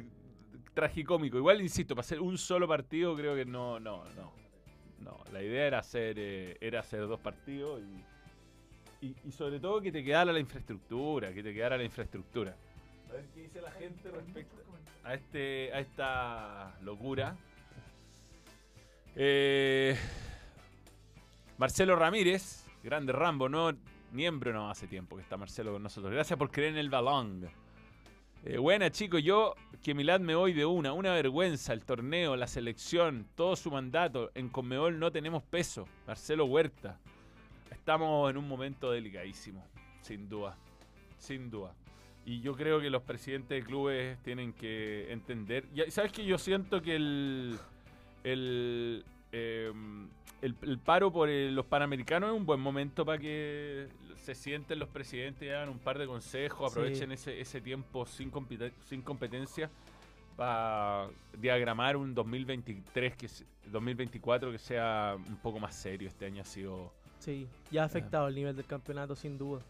tragicómico. 0.75 1.37
Igual 1.37 1.61
insisto, 1.61 1.95
para 1.95 2.05
hacer 2.05 2.21
un 2.21 2.39
solo 2.39 2.69
partido 2.69 3.17
creo 3.17 3.35
que 3.35 3.45
no, 3.45 3.81
no, 3.81 4.05
no. 4.15 4.33
No, 5.01 5.19
la 5.33 5.43
idea 5.43 5.67
era 5.67 5.79
hacer, 5.79 6.17
eh, 6.19 6.57
era 6.61 6.81
hacer 6.81 7.01
dos 7.07 7.19
partidos 7.21 7.81
y 7.81 9.07
Y, 9.07 9.17
y 9.25 9.33
sobre 9.33 9.59
todo 9.59 9.81
que 9.81 9.91
te 9.91 10.05
quedara 10.05 10.31
la 10.33 10.39
infraestructura, 10.41 11.33
que 11.33 11.43
te 11.43 11.55
quedara 11.55 11.77
la 11.79 11.85
infraestructura. 11.85 12.55
A 13.09 13.13
ver 13.15 13.25
qué 13.35 13.41
dice 13.41 13.61
la 13.63 13.71
gente 13.73 14.11
respecto 14.11 14.57
a, 15.05 15.15
este, 15.15 15.73
a 15.73 15.81
esta 15.81 16.75
locura. 16.83 17.35
Eh, 19.17 19.97
Marcelo 21.59 21.97
Ramírez, 21.97 22.65
grande 22.83 23.13
Rambo, 23.13 23.49
no 23.49 23.73
miembro 24.13 24.53
no 24.53 24.71
hace 24.71 24.87
tiempo 24.87 25.17
que 25.17 25.23
está 25.23 25.37
Marcelo 25.37 25.73
con 25.73 25.83
nosotros. 25.83 26.13
Gracias 26.13 26.39
por 26.39 26.51
creer 26.51 26.73
en 26.73 26.79
el 26.79 26.91
balón. 26.91 27.49
Eh, 28.45 28.57
buena 28.57 28.91
chicos, 28.91 29.23
yo 29.23 29.55
que 29.83 29.95
Milad 29.95 30.21
me 30.21 30.35
voy 30.35 30.55
de 30.55 30.65
una, 30.65 30.93
una 30.93 31.13
vergüenza, 31.13 31.73
el 31.73 31.85
torneo, 31.85 32.37
la 32.37 32.47
selección, 32.47 33.27
todo 33.35 33.57
su 33.57 33.71
mandato. 33.71 34.31
En 34.35 34.49
Conmebol 34.49 34.99
no 34.99 35.13
tenemos 35.13 35.43
peso. 35.43 35.87
Marcelo 36.07 36.47
Huerta. 36.47 36.99
Estamos 37.71 38.31
en 38.31 38.37
un 38.37 38.49
momento 38.49 38.91
delicadísimo, 38.91 39.67
sin 40.01 40.29
duda, 40.29 40.57
sin 41.19 41.51
duda. 41.51 41.75
Y 42.25 42.41
yo 42.41 42.55
creo 42.55 42.81
que 42.81 42.91
los 42.91 43.03
presidentes 43.03 43.63
de 43.63 43.67
clubes 43.67 44.19
tienen 44.23 44.53
que 44.53 45.13
entender. 45.13 45.67
Y 45.75 45.91
sabes 45.91 46.13
que 46.13 46.25
yo 46.25 46.39
siento 46.39 46.83
que 46.83 46.97
el, 46.97 47.59
el, 48.25 49.05
eh, 49.33 49.73
el, 50.43 50.57
el 50.63 50.79
paro 50.79 51.13
por 51.13 51.29
el- 51.29 51.55
los 51.55 51.67
panamericanos 51.67 52.31
es 52.31 52.37
un 52.37 52.47
buen 52.47 52.61
momento 52.61 53.05
para 53.05 53.19
que 53.19 53.89
se 54.17 54.35
sienten 54.35 54.79
los 54.79 54.89
presidentes 54.89 55.43
y 55.47 55.51
hagan 55.51 55.69
un 55.71 55.79
par 55.79 55.99
de 55.99 56.07
consejos, 56.07 56.73
Sí. 56.73 56.79
aprovechen 56.79 57.13
ese, 57.13 57.41
ese 57.41 57.61
tiempo 57.61 58.07
sin, 58.07 58.31
sin 58.89 59.03
competencia 59.03 59.71
para 60.37 61.09
diagramar 61.39 61.97
un 61.97 62.15
2023 62.15 63.17
que 63.17 63.29
se- 63.29 63.45
2024 63.71 64.51
que 64.51 64.59
sea 64.59 65.17
un 65.17 65.37
poco 65.37 65.59
más 65.59 65.75
serio. 65.75 66.09
Este 66.09 66.27
año 66.27 66.43
ha 66.43 66.45
sido 66.47 66.93
Sí, 67.19 67.47
ya 67.71 67.83
ha 67.83 67.85
afectado 67.87 68.29
el 68.29 68.35
nivel 68.35 68.57
del 68.57 68.65
campeonato 68.67 69.15
sin 69.15 69.37
duda. 69.37 69.61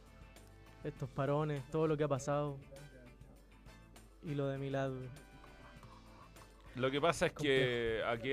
Estos 0.85 1.09
parones, 1.11 1.62
todo 1.71 1.88
lo 1.88 1.97
que 1.97 2.04
ha 2.04 2.09
pasado. 2.09 2.57
Y 4.23 4.35
lo 4.35 4.47
de 4.47 4.59
Milad. 4.59 4.92
Lo 6.77 6.91
que 6.91 7.00
pasa 7.00 7.27
es 7.27 7.33
que 7.33 8.00
aquí, 8.07 8.31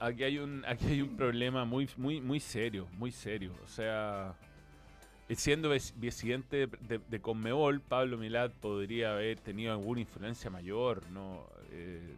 aquí 0.00 0.24
hay 0.24 0.38
un 0.38 0.64
aquí 0.66 0.86
hay 0.86 1.02
un 1.02 1.16
problema 1.16 1.64
muy 1.64 1.88
muy 1.96 2.20
muy 2.20 2.40
serio, 2.40 2.88
muy 2.98 3.12
serio. 3.12 3.52
O 3.64 3.68
sea, 3.68 4.34
siendo 5.34 5.70
presidente 6.00 6.68
de, 6.68 7.20
Conmebol, 7.20 7.80
Pablo 7.80 8.16
Milad 8.16 8.50
podría 8.60 9.14
haber 9.14 9.38
tenido 9.40 9.72
alguna 9.72 10.00
influencia 10.00 10.50
mayor, 10.50 11.02
no. 11.10 11.46
Eh, 11.72 12.16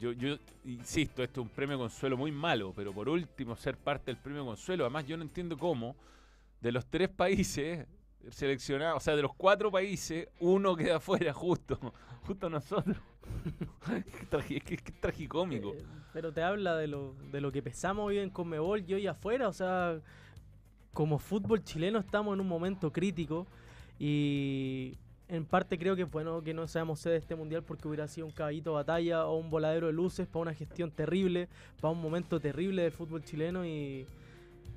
yo, 0.00 0.12
yo 0.12 0.36
insisto, 0.64 1.22
esto 1.22 1.42
es 1.42 1.46
un 1.46 1.50
premio 1.50 1.78
consuelo 1.78 2.16
muy 2.16 2.32
malo, 2.32 2.72
pero 2.74 2.92
por 2.92 3.08
último 3.08 3.54
ser 3.56 3.76
parte 3.76 4.06
del 4.06 4.16
premio 4.16 4.44
consuelo. 4.44 4.84
Además, 4.84 5.06
yo 5.06 5.16
no 5.16 5.22
entiendo 5.22 5.56
cómo 5.56 5.94
de 6.60 6.72
los 6.72 6.86
tres 6.86 7.08
países 7.08 7.86
seleccionados, 8.30 8.96
o 8.96 9.00
sea, 9.00 9.16
de 9.16 9.22
los 9.22 9.34
cuatro 9.34 9.70
países, 9.70 10.28
uno 10.40 10.74
queda 10.76 11.00
fuera 11.00 11.32
justo, 11.32 11.78
justo 12.26 12.48
nosotros. 12.50 12.96
Qué 13.86 14.26
tragi- 14.30 14.62
que 14.62 14.74
es 14.74 15.00
tragicómico. 15.00 15.72
Eh, 15.74 15.84
pero 16.12 16.32
te 16.32 16.42
habla 16.42 16.76
de 16.76 16.86
lo, 16.88 17.14
de 17.30 17.40
lo 17.40 17.50
que 17.52 17.62
pesamos 17.62 18.06
hoy 18.06 18.18
en 18.18 18.30
Conmebol 18.30 18.84
y 18.86 18.94
hoy 18.94 19.06
afuera. 19.06 19.48
O 19.48 19.52
sea, 19.52 19.98
como 20.92 21.18
fútbol 21.18 21.64
chileno 21.64 21.98
estamos 21.98 22.34
en 22.34 22.40
un 22.40 22.48
momento 22.48 22.92
crítico. 22.92 23.46
Y 23.98 24.98
en 25.28 25.46
parte 25.46 25.78
creo 25.78 25.96
que 25.96 26.04
bueno 26.04 26.42
que 26.42 26.52
no 26.52 26.66
seamos 26.66 27.00
sede 27.00 27.14
de 27.14 27.18
este 27.20 27.34
mundial 27.36 27.62
porque 27.62 27.88
hubiera 27.88 28.06
sido 28.08 28.26
un 28.26 28.32
caballito 28.32 28.70
de 28.70 28.74
batalla 28.76 29.26
o 29.26 29.36
un 29.36 29.48
voladero 29.48 29.86
de 29.86 29.92
luces 29.92 30.26
para 30.26 30.42
una 30.42 30.54
gestión 30.54 30.90
terrible, 30.90 31.48
para 31.80 31.92
un 31.92 32.02
momento 32.02 32.40
terrible 32.40 32.82
del 32.82 32.92
fútbol 32.92 33.24
chileno. 33.24 33.64
Y, 33.64 34.06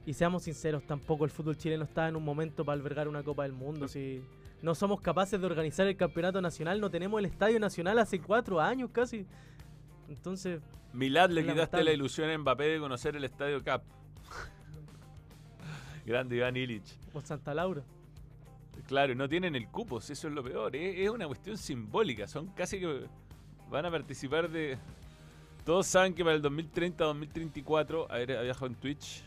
y 0.05 0.13
seamos 0.13 0.43
sinceros, 0.43 0.83
tampoco 0.85 1.25
el 1.25 1.31
fútbol 1.31 1.57
chileno 1.57 1.83
está 1.83 2.07
en 2.07 2.15
un 2.15 2.23
momento 2.23 2.63
para 2.63 2.77
albergar 2.77 3.07
una 3.07 3.23
Copa 3.23 3.43
del 3.43 3.53
Mundo. 3.53 3.87
Si 3.87 4.21
no 4.61 4.75
somos 4.75 5.01
capaces 5.01 5.39
de 5.39 5.45
organizar 5.45 5.87
el 5.87 5.97
campeonato 5.97 6.41
nacional, 6.41 6.79
no 6.79 6.89
tenemos 6.89 7.19
el 7.19 7.25
Estadio 7.25 7.59
Nacional 7.59 7.97
hace 7.97 8.19
cuatro 8.19 8.61
años 8.61 8.91
casi. 8.91 9.25
Entonces, 10.07 10.61
Milad 10.93 11.29
le 11.31 11.45
quitaste 11.45 11.83
la 11.83 11.91
ilusión 11.91 12.29
a 12.29 12.37
Mbappé 12.37 12.65
de 12.65 12.79
conocer 12.79 13.15
el 13.15 13.23
Estadio 13.23 13.63
Cap. 13.63 13.83
Grande 16.05 16.35
Iván 16.37 16.55
Illich. 16.55 16.97
por 17.11 17.23
Santa 17.23 17.53
Laura. 17.53 17.83
Claro, 18.87 19.15
no 19.15 19.27
tienen 19.27 19.55
el 19.55 19.67
cupo, 19.69 19.97
eso 19.97 20.13
es 20.13 20.23
lo 20.25 20.43
peor. 20.43 20.75
Es, 20.75 20.99
es 20.99 21.09
una 21.09 21.25
cuestión 21.25 21.57
simbólica. 21.57 22.27
Son 22.27 22.47
casi 22.49 22.79
que 22.79 23.07
van 23.71 23.85
a 23.85 23.91
participar 23.91 24.49
de. 24.49 24.77
Todos 25.65 25.87
saben 25.87 26.13
que 26.13 26.23
para 26.23 26.35
el 26.35 26.43
2030-2034. 26.43 28.05
A 28.09 28.17
ver, 28.17 28.27
dejado 28.27 28.67
en 28.67 28.75
Twitch. 28.75 29.23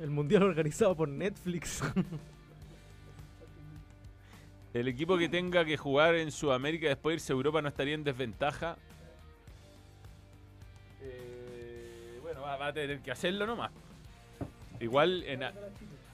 El 0.00 0.10
mundial 0.10 0.42
organizado 0.44 0.96
por 0.96 1.08
Netflix. 1.08 1.82
El 4.72 4.88
equipo 4.88 5.18
que 5.18 5.28
tenga 5.28 5.64
que 5.64 5.76
jugar 5.76 6.14
en 6.14 6.30
Sudamérica 6.30 6.88
después 6.88 7.14
irse 7.14 7.32
a 7.32 7.34
Europa 7.34 7.60
no 7.60 7.68
estaría 7.68 7.94
en 7.94 8.04
desventaja. 8.04 8.76
Eh, 11.02 12.18
bueno, 12.22 12.40
va, 12.42 12.56
va 12.56 12.68
a 12.68 12.72
tener 12.72 13.00
que 13.00 13.10
hacerlo 13.10 13.46
nomás. 13.46 13.72
Igual 14.78 15.24
en 15.24 15.42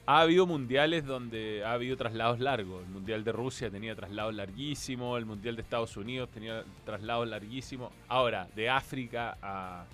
ha 0.09 0.21
habido 0.21 0.47
mundiales 0.47 1.05
donde 1.05 1.63
ha 1.65 1.73
habido 1.73 1.97
traslados 1.97 2.39
largos. 2.39 2.81
El 2.83 2.89
mundial 2.89 3.23
de 3.25 3.31
Rusia 3.33 3.69
tenía 3.69 3.93
traslados 3.93 4.33
larguísimos, 4.33 5.17
el 5.19 5.25
mundial 5.25 5.57
de 5.57 5.61
Estados 5.61 5.95
Unidos 5.97 6.29
tenía 6.29 6.63
traslados 6.85 7.27
larguísimos. 7.27 7.91
Ahora, 8.07 8.47
de 8.55 8.69
África 8.69 9.37
a, 9.41 9.85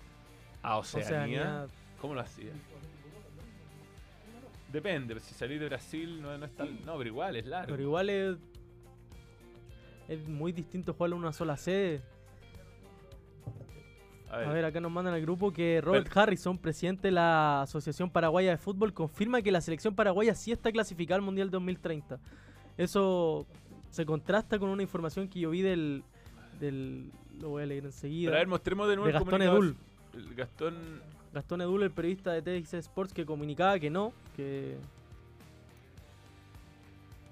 a 0.62 0.78
Oceanía, 0.78 1.08
Oceanía. 1.08 1.68
¿cómo 2.00 2.14
lo 2.14 2.22
hacía? 2.22 2.52
Depende, 4.74 5.20
si 5.20 5.36
salís 5.36 5.60
de 5.60 5.68
Brasil 5.68 6.20
no, 6.20 6.36
no 6.36 6.46
es 6.48 6.56
tan... 6.56 6.84
No, 6.84 6.98
pero 6.98 7.08
igual 7.08 7.36
es 7.36 7.46
largo. 7.46 7.70
Pero 7.70 7.84
igual 7.84 8.10
es, 8.10 8.38
es 10.08 10.28
muy 10.28 10.52
distinto 10.52 10.94
jugarlo 10.94 11.16
en 11.16 11.22
una 11.22 11.32
sola 11.32 11.56
sede. 11.58 12.02
A 14.32 14.38
ver, 14.38 14.48
A 14.48 14.52
ver, 14.54 14.66
acá 14.66 14.82
nos 14.82 14.92
mandan 14.92 15.14
al 15.14 15.22
grupo 15.22 15.54
que 15.54 15.80
Robert 15.80 16.10
Harrison, 16.18 16.58
presidente 16.58 17.10
de 17.10 17.12
la 17.12 17.62
Asociación 17.62 18.10
Paraguaya 18.10 18.50
de 18.50 18.58
Fútbol, 18.58 18.96
confirma 18.96 19.44
que 19.44 19.52
la 19.52 19.62
selección 19.62 19.94
paraguaya 19.94 20.34
sí 20.34 20.52
está 20.52 20.72
clasificada 20.72 21.18
al 21.18 21.22
Mundial 21.22 21.52
2030. 21.52 22.20
Eso 22.76 23.46
se 23.92 24.08
contrasta 24.08 24.58
con 24.58 24.70
una 24.70 24.82
información 24.82 25.28
que 25.28 25.40
yo 25.40 25.52
vi 25.52 25.62
del... 25.62 26.04
del 26.60 27.12
lo 27.40 27.50
voy 27.50 27.62
a 27.62 27.68
leer 27.68 27.86
enseguida. 27.86 28.30
Pero 28.30 28.38
a 28.38 28.40
ver, 28.40 28.48
mostremos 28.48 28.90
de 28.90 28.96
nuevo 28.96 29.06
de 29.06 29.18
el 29.18 29.24
Gastón. 29.24 29.42
Edul. 29.44 29.78
El 30.16 30.34
Gastón. 30.34 30.76
Gastón 31.32 31.62
Edul, 31.62 31.84
el 31.84 31.92
periodista 31.92 32.32
de 32.32 32.42
TX 32.42 32.74
Sports, 32.74 33.14
que 33.14 33.24
comunicaba 33.24 33.78
que 33.78 33.92
no, 33.92 34.14
que 34.36 34.78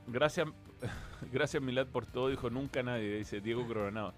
Gracias, 0.08 0.48
gracias 1.32 1.62
Milad 1.62 1.88
por 1.88 2.06
todo, 2.06 2.30
dijo 2.30 2.50
nunca 2.50 2.84
nadie, 2.84 3.18
dice 3.18 3.40
Diego 3.40 3.66
Coronado. 3.66 4.14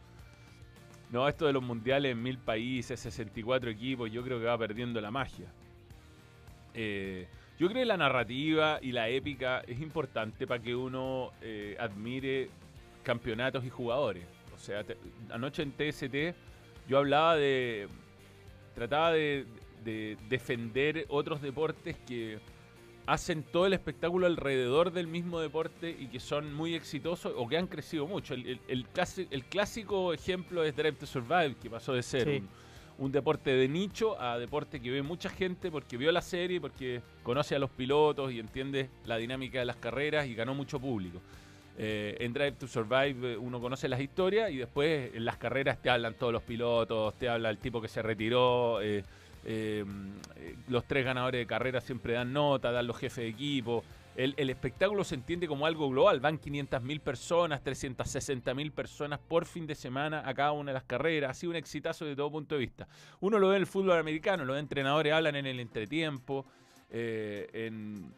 No, 1.11 1.27
esto 1.27 1.45
de 1.45 1.53
los 1.53 1.61
mundiales 1.61 2.13
en 2.13 2.23
mil 2.23 2.39
países, 2.39 2.99
64 2.99 3.69
equipos, 3.69 4.11
yo 4.11 4.23
creo 4.23 4.39
que 4.39 4.45
va 4.45 4.57
perdiendo 4.57 4.99
la 4.99 5.11
magia. 5.11 5.45
Eh, 6.73 7.27
yo 7.59 7.67
creo 7.67 7.81
que 7.81 7.85
la 7.85 7.97
narrativa 7.97 8.79
y 8.81 8.91
la 8.91 9.09
épica 9.09 9.59
es 9.67 9.79
importante 9.79 10.47
para 10.47 10.61
que 10.61 10.75
uno 10.75 11.31
eh, 11.41 11.77
admire 11.79 12.49
campeonatos 13.03 13.63
y 13.63 13.69
jugadores. 13.69 14.25
O 14.55 14.57
sea, 14.57 14.83
anoche 15.29 15.61
en 15.61 15.71
TST 15.71 16.35
yo 16.87 16.97
hablaba 16.97 17.35
de. 17.35 17.87
Trataba 18.73 19.11
de 19.11 19.45
defender 20.29 21.05
otros 21.09 21.43
deportes 21.43 21.95
que 22.07 22.39
hacen 23.05 23.43
todo 23.43 23.65
el 23.65 23.73
espectáculo 23.73 24.27
alrededor 24.27 24.91
del 24.91 25.07
mismo 25.07 25.39
deporte 25.39 25.95
y 25.99 26.07
que 26.07 26.19
son 26.19 26.53
muy 26.53 26.73
exitosos 26.75 27.33
o 27.35 27.47
que 27.47 27.57
han 27.57 27.67
crecido 27.67 28.07
mucho. 28.07 28.33
El, 28.33 28.47
el- 28.47 28.59
el 28.67 28.87
clasi- 28.93 29.27
el 29.31 29.43
clásico 29.45 30.13
ejemplo 30.13 30.63
es 30.63 30.75
Drive 30.75 30.93
to 30.93 31.05
Survive, 31.05 31.55
que 31.61 31.69
pasó 31.69 31.93
de 31.93 32.03
ser 32.03 32.23
Sí. 32.27 32.37
un, 32.37 33.05
un 33.05 33.11
deporte 33.11 33.51
de 33.51 33.67
nicho 33.67 34.19
a 34.21 34.37
deporte 34.37 34.79
que 34.79 34.89
ve 34.91 35.01
mucha 35.01 35.29
gente 35.29 35.69
porque 35.71 35.97
vio 35.97 36.11
la 36.11 36.21
serie, 36.21 36.61
porque 36.61 37.01
conoce 37.23 37.55
a 37.55 37.59
los 37.59 37.69
pilotos 37.71 38.31
y 38.31 38.39
entiende 38.39 38.89
la 39.05 39.17
dinámica 39.17 39.59
de 39.59 39.65
las 39.65 39.75
carreras 39.77 40.27
y 40.27 40.35
ganó 40.35 40.53
mucho 40.55 40.79
público. 40.79 41.19
Eh, 41.75 42.15
en 42.19 42.33
Drive 42.33 42.51
to 42.53 42.67
Survive 42.67 43.33
eh, 43.33 43.37
uno 43.37 43.59
conoce 43.59 43.89
las 43.89 43.99
historias 43.99 44.51
y 44.51 44.57
después 44.57 45.09
en 45.15 45.25
las 45.25 45.37
carreras 45.37 45.81
te 45.81 45.89
hablan 45.89 46.13
todos 46.13 46.31
los 46.31 46.43
pilotos, 46.43 47.17
te 47.17 47.27
habla 47.27 47.49
el 47.49 47.57
tipo 47.57 47.81
que 47.81 47.87
se 47.87 48.03
retiró, 48.03 48.79
eh, 48.81 49.03
eh, 49.45 49.85
los 50.67 50.85
tres 50.85 51.05
ganadores 51.05 51.39
de 51.39 51.45
carrera 51.45 51.81
siempre 51.81 52.13
dan 52.13 52.33
nota, 52.33 52.71
dan 52.71 52.87
los 52.87 52.97
jefes 52.97 53.23
de 53.23 53.27
equipo. 53.29 53.83
El, 54.15 54.49
espectáculo 54.51 55.03
se 55.03 55.15
entiende 55.15 55.47
como 55.47 55.65
algo 55.65 55.89
global, 55.89 56.19
van 56.19 56.39
500.000 56.39 56.99
personas, 56.99 57.63
360.000 57.63 58.71
personas 58.71 59.19
por 59.19 59.45
fin 59.45 59.65
de 59.65 59.73
semana 59.73 60.21
a 60.23 60.35
cada 60.35 60.51
una 60.51 60.69
de 60.69 60.75
las 60.75 60.83
carreras, 60.83 61.31
ha 61.31 61.33
sido 61.33 61.49
un 61.49 61.55
exitazo 61.55 62.05
de 62.05 62.15
todo 62.15 62.29
punto 62.29 62.53
de 62.53 62.59
vista. 62.59 62.87
Uno 63.21 63.39
lo 63.39 63.49
ve 63.49 63.55
en 63.55 63.61
el 63.61 63.67
fútbol 63.67 63.97
americano, 63.97 64.45
los 64.45 64.59
entrenadores 64.59 65.13
hablan 65.13 65.35
en 65.35 65.47
el 65.47 65.59
entretiempo, 65.59 66.45
eh, 66.95 67.71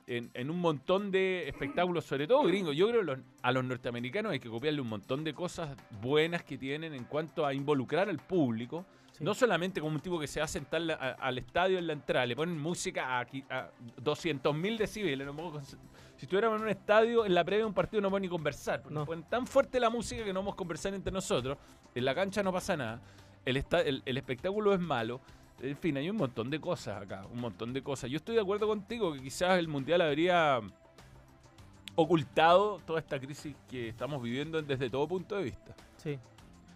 en, 0.06 0.50
un 0.50 0.60
montón 0.60 1.10
de 1.12 1.48
espectáculos, 1.48 2.04
sobre 2.04 2.28
todo 2.28 2.44
gringos. 2.44 2.76
Yo 2.76 2.90
creo 2.90 3.06
que 3.06 3.22
a 3.42 3.52
los 3.54 3.64
norteamericanos 3.64 4.34
hay 4.34 4.42
que 4.42 4.50
copiarle 4.50 4.82
un 4.82 4.90
montón 4.90 5.24
de 5.24 5.34
cosas 5.34 5.78
buenas 6.02 6.44
que 6.44 6.58
tienen 6.58 6.94
en 6.94 7.06
cuanto 7.06 7.46
a 7.46 7.54
involucrar 7.54 8.10
al 8.10 8.18
público. 8.18 8.86
Sí. 9.18 9.24
No 9.24 9.34
solamente 9.34 9.80
como 9.80 9.96
un 9.96 10.02
tipo 10.02 10.20
que 10.20 10.28
se 10.28 10.40
va 10.42 10.46
a 10.46 10.48
sentar 10.48 10.82
la- 10.82 10.96
a- 10.96 11.12
al 11.14 11.38
estadio 11.38 11.78
en 11.78 11.88
la 11.88 11.94
entrada, 11.94 12.26
le 12.26 12.36
ponen 12.36 12.60
música 12.60 13.18
a, 13.20 13.22
a 13.22 13.70
200.000 14.04 14.78
decibeles. 14.78 15.26
no 15.26 15.34
puedo 15.34 15.62
si 15.62 15.78
estuviéramos 16.26 16.58
en 16.60 16.64
un 16.64 16.70
estadio, 16.70 17.26
en 17.26 17.34
la 17.34 17.44
previa 17.44 17.64
de 17.64 17.68
un 17.68 17.74
partido 17.74 18.02
no 18.02 18.10
podemos 18.10 18.22
ni 18.22 18.30
conversar. 18.30 18.82
porque 18.82 18.94
No. 18.94 19.06
ponen 19.06 19.24
tan 19.26 19.48
fuerte 19.48 19.80
la 19.80 19.90
música 19.90 20.24
que 20.24 20.34
no 20.34 20.40
vamos 20.42 20.54
a 20.54 20.58
conversar 20.58 20.94
entre 20.94 21.12
nosotros. 21.14 21.58
En 21.94 22.04
la 22.06 22.14
cancha 22.14 22.44
no 22.44 22.52
pasa 22.52 22.76
nada. 22.76 23.02
El, 23.46 23.58
esta- 23.58 23.82
el, 23.82 24.02
el 24.06 24.18
espectáculo 24.18 24.74
es 24.74 24.80
malo. 24.82 25.22
En 25.62 25.78
fin, 25.78 25.96
hay 25.96 26.10
un 26.10 26.18
montón 26.18 26.50
de 26.50 26.60
cosas 26.60 27.02
acá, 27.02 27.26
un 27.32 27.40
montón 27.40 27.72
de 27.72 27.82
cosas. 27.82 28.10
Yo 28.10 28.18
estoy 28.18 28.36
de 28.36 28.42
acuerdo 28.42 28.68
contigo 28.68 29.14
que 29.14 29.22
quizás 29.22 29.58
el 29.58 29.70
Mundial 29.70 30.02
habría 30.02 30.60
ocultado 31.96 32.80
toda 32.86 33.00
esta 33.00 33.20
crisis 33.20 33.56
que 33.70 33.90
estamos 33.90 34.22
viviendo 34.22 34.62
desde 34.62 34.90
todo 34.90 35.08
punto 35.08 35.36
de 35.38 35.44
vista. 35.44 35.74
Sí. 35.98 36.20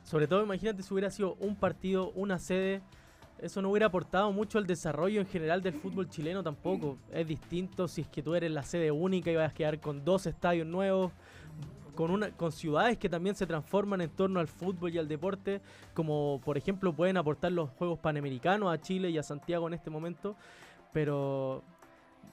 Sobre 0.10 0.26
todo, 0.26 0.42
imagínate 0.42 0.82
si 0.82 0.92
hubiera 0.92 1.12
sido 1.12 1.36
un 1.36 1.56
partido, 1.56 2.12
una 2.16 2.40
sede. 2.40 2.82
Eso 3.38 3.62
no 3.62 3.70
hubiera 3.70 3.86
aportado 3.86 4.32
mucho 4.32 4.58
al 4.58 4.66
desarrollo 4.66 5.22
en 5.22 5.28
general 5.28 5.62
del 5.62 5.76
fútbol 5.76 6.10
chileno 6.10 6.42
tampoco. 6.42 6.98
Es 7.12 7.28
distinto 7.28 7.88
si 7.88 8.02
es 8.02 8.08
que 8.08 8.24
tú 8.24 8.34
eres 8.34 8.50
la 8.50 8.64
sede 8.64 8.90
única 8.90 9.30
y 9.30 9.36
vas 9.36 9.52
a 9.52 9.54
quedar 9.54 9.80
con 9.80 10.04
dos 10.04 10.26
estadios 10.26 10.66
nuevos, 10.66 11.12
con, 11.94 12.10
una, 12.10 12.32
con 12.32 12.52
ciudades 12.52 12.98
que 12.98 13.08
también 13.08 13.36
se 13.36 13.46
transforman 13.46 14.02
en 14.02 14.10
torno 14.10 14.40
al 14.40 14.48
fútbol 14.48 14.96
y 14.96 14.98
al 14.98 15.08
deporte, 15.08 15.62
como 15.94 16.42
por 16.44 16.58
ejemplo 16.58 16.92
pueden 16.92 17.18
aportar 17.18 17.52
los 17.52 17.70
Juegos 17.70 18.00
Panamericanos 18.00 18.74
a 18.74 18.82
Chile 18.82 19.12
y 19.12 19.20
a 19.20 19.22
Santiago 19.22 19.68
en 19.68 19.76
este 19.76 19.92
momento. 19.92 20.36
Pero 20.92 21.62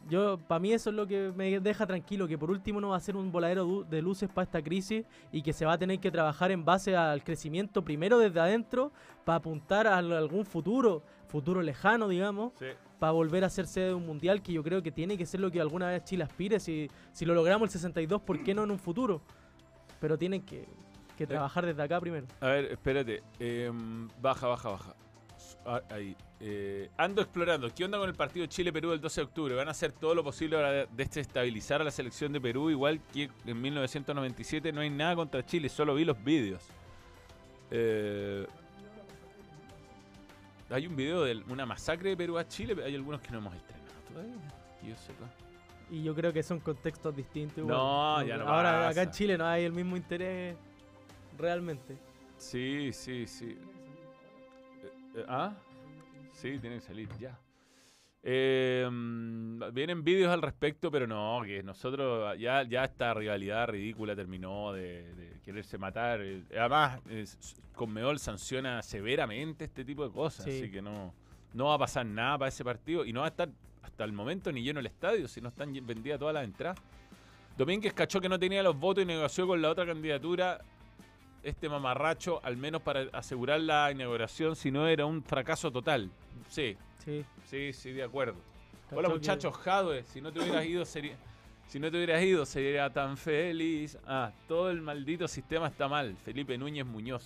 yo, 0.08 0.38
para 0.38 0.58
mí 0.58 0.72
eso 0.72 0.90
es 0.90 0.96
lo 0.96 1.06
que 1.06 1.32
me 1.34 1.58
deja 1.60 1.86
tranquilo, 1.86 2.28
que 2.28 2.38
por 2.38 2.50
último 2.50 2.80
no 2.80 2.90
va 2.90 2.96
a 2.96 3.00
ser 3.00 3.16
un 3.16 3.32
voladero 3.32 3.84
de 3.84 4.02
luces 4.02 4.28
para 4.28 4.44
esta 4.44 4.62
crisis 4.62 5.04
y 5.32 5.42
que 5.42 5.52
se 5.52 5.64
va 5.64 5.74
a 5.74 5.78
tener 5.78 5.98
que 5.98 6.10
trabajar 6.10 6.50
en 6.50 6.64
base 6.64 6.96
al 6.96 7.22
crecimiento 7.24 7.82
primero 7.82 8.18
desde 8.18 8.40
adentro 8.40 8.92
para 9.24 9.36
apuntar 9.36 9.86
a 9.86 9.98
algún 9.98 10.44
futuro, 10.44 11.02
futuro 11.28 11.62
lejano, 11.62 12.08
digamos, 12.08 12.52
para 12.98 13.12
volver 13.12 13.44
a 13.44 13.50
ser 13.50 13.66
sede 13.66 13.88
de 13.88 13.94
un 13.94 14.06
mundial 14.06 14.42
que 14.42 14.52
yo 14.52 14.62
creo 14.62 14.82
que 14.82 14.92
tiene 14.92 15.18
que 15.18 15.26
ser 15.26 15.40
lo 15.40 15.50
que 15.50 15.60
alguna 15.60 15.88
vez 15.88 16.04
Chile 16.04 16.24
aspire. 16.24 16.60
Si, 16.60 16.90
si 17.12 17.24
lo 17.24 17.34
logramos 17.34 17.66
el 17.66 17.72
62, 17.72 18.22
¿por 18.22 18.42
qué 18.42 18.54
no 18.54 18.64
en 18.64 18.70
un 18.70 18.78
futuro? 18.78 19.20
Pero 20.00 20.16
tienen 20.16 20.42
que, 20.42 20.66
que 21.16 21.26
trabajar 21.26 21.66
desde 21.66 21.82
acá 21.82 22.00
primero. 22.00 22.26
A 22.40 22.48
ver, 22.48 22.66
espérate. 22.66 23.22
em, 23.38 24.08
baja, 24.20 24.46
baja, 24.46 24.70
baja. 24.70 24.96
Ah, 25.66 25.82
Ahí. 25.90 26.16
Eh, 26.38 26.90
ando 26.96 27.22
explorando. 27.22 27.72
¿Qué 27.74 27.84
onda 27.84 27.98
con 27.98 28.08
el 28.08 28.14
partido 28.14 28.46
Chile-Perú 28.46 28.90
del 28.90 29.00
12 29.00 29.20
de 29.20 29.24
octubre? 29.24 29.54
¿Van 29.54 29.68
a 29.68 29.72
hacer 29.72 29.90
todo 29.92 30.14
lo 30.14 30.22
posible 30.22 30.56
para 30.56 30.86
desestabilizar 30.86 31.80
a 31.80 31.84
la 31.84 31.90
selección 31.90 32.32
de 32.32 32.40
Perú? 32.40 32.70
Igual 32.70 33.00
que 33.12 33.30
en 33.44 33.60
1997 33.60 34.72
no 34.72 34.80
hay 34.80 34.90
nada 34.90 35.16
contra 35.16 35.44
Chile, 35.44 35.68
solo 35.68 35.94
vi 35.94 36.04
los 36.04 36.22
vídeos. 36.22 36.62
Eh, 37.70 38.46
hay 40.70 40.86
un 40.86 40.94
video 40.94 41.24
de 41.24 41.42
una 41.48 41.66
masacre 41.66 42.10
de 42.10 42.16
Perú 42.16 42.38
a 42.38 42.46
Chile, 42.46 42.76
hay 42.84 42.94
algunos 42.94 43.20
que 43.20 43.30
no 43.30 43.38
hemos 43.38 43.54
estrenado 43.54 43.90
todavía. 44.12 44.34
yo 44.82 44.96
sepa. 44.96 45.26
Y 45.90 46.02
yo 46.02 46.14
creo 46.14 46.32
que 46.32 46.42
son 46.42 46.60
contextos 46.60 47.14
distintos. 47.16 47.58
igual. 47.58 47.76
No, 47.76 48.22
ya 48.24 48.36
no 48.36 48.48
Ahora 48.48 48.88
acá 48.88 49.02
en. 49.02 49.10
Chile 49.10 49.38
no 49.38 49.46
hay 49.46 49.64
el 49.64 49.72
mismo 49.72 49.96
interés 49.96 50.56
realmente. 51.38 51.96
Sí, 52.36 52.92
sí, 52.92 53.26
sí. 53.26 53.56
Eh, 55.16 55.24
¿Ah? 55.28 55.52
Sí, 56.32 56.58
tiene 56.58 56.76
que 56.76 56.82
salir 56.82 57.08
ya. 57.18 57.38
Eh, 58.28 58.88
vienen 59.72 60.02
vídeos 60.02 60.32
al 60.32 60.42
respecto, 60.42 60.90
pero 60.90 61.06
no, 61.06 61.40
que 61.44 61.62
nosotros 61.62 62.36
ya, 62.38 62.64
ya 62.64 62.84
esta 62.84 63.14
rivalidad 63.14 63.68
ridícula 63.68 64.16
terminó 64.16 64.72
de, 64.72 65.14
de 65.14 65.40
quererse 65.44 65.78
matar. 65.78 66.20
Eh, 66.20 66.42
Además, 66.58 67.00
Conmebol 67.74 68.18
sanciona 68.18 68.82
severamente 68.82 69.64
este 69.66 69.84
tipo 69.84 70.04
de 70.06 70.12
cosas, 70.12 70.44
Sí. 70.44 70.58
así 70.62 70.70
que 70.70 70.82
no, 70.82 71.14
no 71.54 71.66
va 71.66 71.74
a 71.74 71.78
pasar 71.78 72.04
nada 72.04 72.38
para 72.38 72.48
ese 72.48 72.64
partido 72.64 73.04
y 73.04 73.12
no 73.12 73.20
va 73.20 73.26
a 73.26 73.30
estar 73.30 73.48
hasta 73.82 74.02
el 74.04 74.12
momento 74.12 74.50
ni 74.50 74.62
lleno 74.62 74.80
el 74.80 74.86
estadio, 74.86 75.28
si 75.28 75.40
no 75.40 75.48
están 75.48 75.72
vendidas 75.86 76.18
todas 76.18 76.34
las 76.34 76.44
entradas. 76.44 76.78
Domínguez 77.56 77.92
cachó 77.94 78.20
que 78.20 78.28
no 78.28 78.38
tenía 78.38 78.62
los 78.62 78.76
votos 78.78 79.04
y 79.04 79.06
negoció 79.06 79.46
con 79.46 79.62
la 79.62 79.70
otra 79.70 79.86
candidatura 79.86 80.60
este 81.46 81.68
mamarracho, 81.68 82.40
al 82.44 82.56
menos 82.56 82.82
para 82.82 83.02
asegurar 83.12 83.60
la 83.60 83.90
inauguración, 83.92 84.56
si 84.56 84.70
no 84.70 84.86
era 84.88 85.06
un 85.06 85.22
fracaso 85.22 85.70
total. 85.70 86.10
Sí, 86.48 86.76
Sí. 87.04 87.24
sí, 87.44 87.72
sí, 87.72 87.92
de 87.92 88.02
acuerdo. 88.02 88.34
Hola 88.90 89.08
que- 89.08 89.14
muchachos, 89.14 89.56
Jadwe, 89.56 90.02
si 90.04 90.20
no 90.20 90.32
te 90.32 90.40
hubieras 90.40 90.64
ido 90.66 90.84
sería... 90.84 91.16
Si 91.68 91.80
no 91.80 91.90
te 91.90 91.96
hubieras 91.96 92.22
ido 92.22 92.46
sería 92.46 92.88
tan 92.90 93.16
feliz. 93.16 93.98
Ah, 94.06 94.30
todo 94.46 94.70
el 94.70 94.80
maldito 94.80 95.26
sistema 95.26 95.66
está 95.66 95.88
mal. 95.88 96.16
Felipe 96.24 96.56
Núñez 96.56 96.86
Muñoz. 96.86 97.24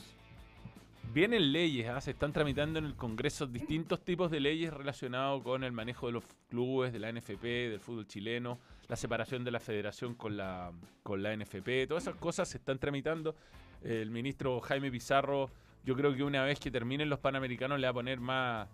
Vienen 1.12 1.52
leyes, 1.52 1.88
ah, 1.88 2.00
se 2.00 2.12
están 2.12 2.33
tramitando 2.33 2.78
en 2.78 2.87
el 2.87 2.94
Congreso 2.94 3.46
distintos 3.46 4.00
tipos 4.02 4.30
de 4.30 4.40
leyes 4.40 4.72
relacionados 4.72 5.42
con 5.42 5.64
el 5.64 5.72
manejo 5.72 6.06
de 6.06 6.12
los 6.12 6.24
clubes, 6.48 6.92
de 6.92 7.00
la 7.00 7.09
NFP, 7.12 7.42
del 7.68 7.80
fútbol 7.80 8.06
chileno, 8.06 8.59
la 8.88 8.96
separación 8.96 9.44
de 9.44 9.50
la 9.50 9.61
federación 9.61 10.14
con 10.14 10.37
la, 10.37 10.72
con 11.02 11.22
la 11.22 11.35
NFP, 11.37 11.87
todas 11.88 12.04
esas 12.04 12.16
cosas 12.16 12.48
se 12.48 12.59
están 12.59 12.78
tramitando. 12.78 13.35
El 13.83 14.11
ministro 14.11 14.61
Jaime 14.61 14.90
Pizarro, 14.90 15.51
yo 15.85 15.97
creo 15.97 16.14
que 16.14 16.23
una 16.23 16.45
vez 16.45 16.59
que 16.61 16.71
terminen 16.71 17.09
los 17.09 17.19
Panamericanos 17.19 17.81
le 17.81 17.87
va 17.87 17.90
a 17.90 17.95
poner 17.95 18.21
más, 18.21 18.69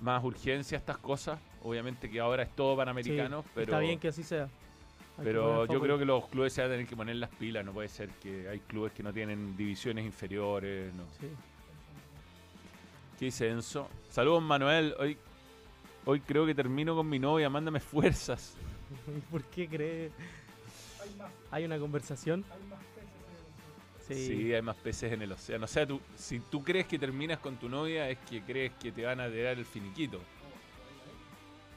más 0.00 0.22
urgencia 0.22 0.76
a 0.76 0.80
estas 0.80 0.98
cosas. 0.98 1.38
Obviamente 1.62 2.10
que 2.10 2.20
ahora 2.20 2.42
es 2.42 2.54
todo 2.54 2.76
Panamericano, 2.76 3.42
Sí, 3.42 3.48
pero... 3.54 3.64
Está 3.64 3.78
bien 3.78 3.98
que 3.98 4.08
así 4.08 4.22
sea. 4.22 4.48
Hay 5.16 5.24
Pero 5.24 5.66
yo 5.66 5.80
creo 5.80 5.96
que 5.96 6.04
los 6.04 6.26
clubes 6.26 6.52
se 6.52 6.60
van 6.60 6.70
a 6.70 6.74
tener 6.74 6.86
que 6.86 6.96
poner 6.96 7.16
las 7.16 7.30
pilas. 7.30 7.64
No 7.64 7.72
puede 7.72 7.88
ser 7.88 8.10
que 8.20 8.48
hay 8.48 8.58
clubes 8.60 8.92
que 8.92 9.02
no 9.02 9.12
tienen 9.12 9.56
divisiones 9.56 10.04
inferiores. 10.04 10.92
No. 10.92 11.04
Sí. 11.20 11.28
¿Qué 13.18 13.26
dice 13.26 13.48
Enzo? 13.48 13.88
Saludos, 14.10 14.42
Manuel. 14.42 14.94
Hoy, 14.98 15.16
hoy 16.04 16.20
creo 16.20 16.44
que 16.44 16.54
termino 16.54 16.96
con 16.96 17.08
mi 17.08 17.20
novia. 17.20 17.48
Mándame 17.48 17.78
fuerzas. 17.78 18.56
¿Por 19.30 19.44
qué 19.44 19.68
crees? 19.68 20.12
Hay 21.52 21.64
una 21.64 21.78
conversación. 21.78 22.44
Sí. 24.06 24.26
Sí. 24.26 24.54
hay 24.54 24.62
más 24.62 24.76
peces 24.76 25.12
en 25.12 25.22
el 25.22 25.32
océano. 25.32 25.64
O 25.64 25.68
sea, 25.68 25.86
tú, 25.86 26.00
si 26.14 26.40
tú 26.40 26.62
crees 26.62 26.86
que 26.86 26.98
terminas 26.98 27.38
con 27.38 27.56
tu 27.56 27.68
novia, 27.68 28.08
es 28.10 28.18
que 28.28 28.42
crees 28.42 28.72
que 28.80 28.92
te 28.92 29.04
van 29.04 29.20
a 29.20 29.28
tirar 29.28 29.56
el 29.56 29.64
finiquito. 29.64 30.20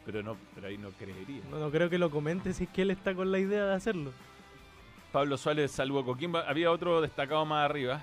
Pero 0.06 0.24
no, 0.24 0.38
pero 0.56 0.68
ahí 0.68 0.78
no 0.78 0.90
creería. 0.92 1.42
No, 1.50 1.60
no 1.60 1.72
creo 1.72 1.90
que 1.90 1.98
lo 1.98 2.10
comente 2.10 2.54
si 2.54 2.66
es 2.66 2.70
que 2.70 2.82
él 2.82 2.92
está 2.92 3.14
con 3.14 3.32
la 3.32 3.40
idea 3.40 3.66
de 3.66 3.74
hacerlo. 3.74 4.12
Pablo 5.12 5.38
Suárez, 5.38 5.72
saludo 5.72 6.02
a 6.02 6.06
Coquimba. 6.06 6.42
Había 6.48 6.72
otro 6.72 7.02
destacado 7.02 7.46
más 7.46 7.66
arriba. 7.70 8.02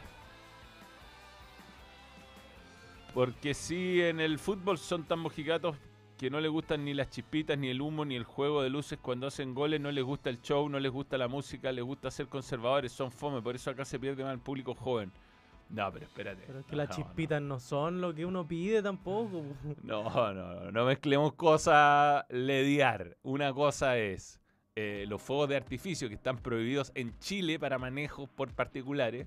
Porque 3.12 3.54
si 3.54 4.00
en 4.02 4.20
el 4.20 4.38
fútbol 4.38 4.78
son 4.78 5.04
tan 5.04 5.20
mojigatos 5.20 5.76
que 6.16 6.30
no 6.30 6.40
les 6.40 6.50
gustan 6.50 6.84
ni 6.84 6.94
las 6.94 7.10
chispitas, 7.10 7.58
ni 7.58 7.68
el 7.68 7.80
humo, 7.80 8.04
ni 8.04 8.14
el 8.16 8.24
juego 8.24 8.62
de 8.62 8.70
luces 8.70 8.98
cuando 9.00 9.26
hacen 9.26 9.54
goles, 9.54 9.80
no 9.80 9.90
les 9.90 10.04
gusta 10.04 10.30
el 10.30 10.40
show, 10.40 10.68
no 10.68 10.78
les 10.78 10.92
gusta 10.92 11.18
la 11.18 11.28
música, 11.28 11.72
les 11.72 11.84
gusta 11.84 12.10
ser 12.10 12.28
conservadores, 12.28 12.92
son 12.92 13.10
fome, 13.10 13.42
por 13.42 13.54
eso 13.54 13.70
acá 13.70 13.84
se 13.84 13.98
pierde 13.98 14.22
más 14.22 14.32
el 14.32 14.40
público 14.40 14.74
joven. 14.74 15.12
No, 15.70 15.90
pero 15.92 16.04
espérate. 16.04 16.44
Pero 16.46 16.60
es 16.60 16.66
que 16.66 16.76
las 16.76 16.88
No, 16.90 16.94
chispitas 16.94 17.42
no 17.42 17.58
son 17.58 18.00
lo 18.00 18.14
que 18.14 18.24
uno 18.26 18.46
pide 18.46 18.82
tampoco. 18.82 19.42
No, 19.82 20.04
no, 20.04 20.32
no, 20.34 20.70
no 20.70 20.84
mezclemos 20.84 21.32
cosas 21.34 22.24
lediar. 22.28 23.16
Una 23.22 23.52
cosa 23.52 23.98
es 23.98 24.40
eh, 24.76 25.04
los 25.08 25.22
fuegos 25.22 25.48
de 25.48 25.56
artificio 25.56 26.08
que 26.08 26.14
están 26.14 26.38
prohibidos 26.38 26.92
en 26.94 27.18
Chile 27.18 27.58
para 27.58 27.78
manejos 27.78 28.28
por 28.28 28.52
particulares. 28.54 29.26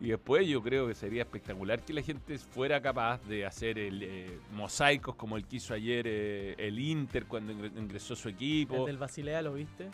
Y 0.00 0.08
después 0.10 0.46
yo 0.46 0.62
creo 0.62 0.86
que 0.86 0.94
sería 0.94 1.22
espectacular 1.22 1.82
que 1.82 1.92
la 1.92 2.02
gente 2.02 2.38
fuera 2.38 2.80
capaz 2.80 3.20
de 3.26 3.44
hacer 3.44 3.78
el, 3.80 4.02
eh, 4.04 4.38
mosaicos 4.52 5.16
como 5.16 5.36
el 5.36 5.44
que 5.44 5.56
hizo 5.56 5.74
ayer 5.74 6.04
eh, 6.06 6.54
el 6.56 6.78
Inter 6.78 7.26
cuando 7.26 7.52
ingre- 7.52 7.76
ingresó 7.76 8.14
su 8.14 8.28
El 8.28 8.34
equipo. 8.36 8.86
del 8.86 8.96
Basilea, 8.96 9.42
¿lo 9.42 9.54
viste? 9.54 9.88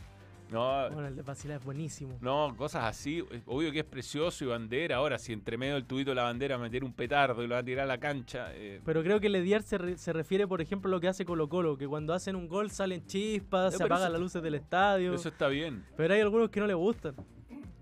No, 0.50 0.90
Bueno, 0.90 1.08
el 1.08 1.16
de 1.16 1.22
Basilea 1.22 1.56
es 1.56 1.64
buenísimo. 1.64 2.18
no, 2.20 2.54
cosas 2.54 2.84
así. 2.84 3.24
Es 3.30 3.40
Obvio 3.46 3.72
que 3.72 3.78
es 3.78 3.84
precioso 3.86 4.44
y 4.44 4.48
bandera. 4.48 4.96
Ahora, 4.96 5.18
si 5.18 5.32
entre 5.32 5.56
medio 5.56 5.72
del 5.74 5.86
tubito 5.86 6.10
de 6.10 6.16
la 6.16 6.24
bandera 6.24 6.58
meter 6.58 6.84
un 6.84 6.92
petardo 6.92 7.42
y 7.42 7.46
lo 7.46 7.54
va 7.54 7.60
a 7.60 7.64
tirar 7.64 7.84
a 7.84 7.88
la 7.88 7.98
cancha. 7.98 8.48
eh, 8.54 8.82
Pero 8.84 9.02
creo 9.02 9.20
que 9.20 9.30
Lediar 9.30 9.62
se, 9.62 9.78
re- 9.78 9.96
se 9.96 10.12
refiere, 10.12 10.46
por 10.46 10.60
ejemplo, 10.60 10.88
a 10.88 10.92
lo 10.92 11.00
que 11.00 11.08
hace 11.08 11.24
Colo 11.24 11.48
Colo, 11.48 11.78
que 11.78 11.88
cuando 11.88 12.12
hacen 12.12 12.36
un 12.36 12.46
gol 12.46 12.70
salen 12.70 13.06
chispas, 13.06 13.72
No, 13.72 13.78
se 13.78 13.84
apagan 13.84 14.12
las 14.12 14.20
luces 14.20 14.42
del 14.42 14.54
estadio. 14.54 15.14
eso 15.14 15.30
está 15.30 15.48
bien. 15.48 15.82
Pero 15.96 16.12
hay 16.12 16.20
algunos 16.20 16.50
que 16.50 16.60
no 16.60 16.66
le 16.66 16.74
gustan. 16.74 17.14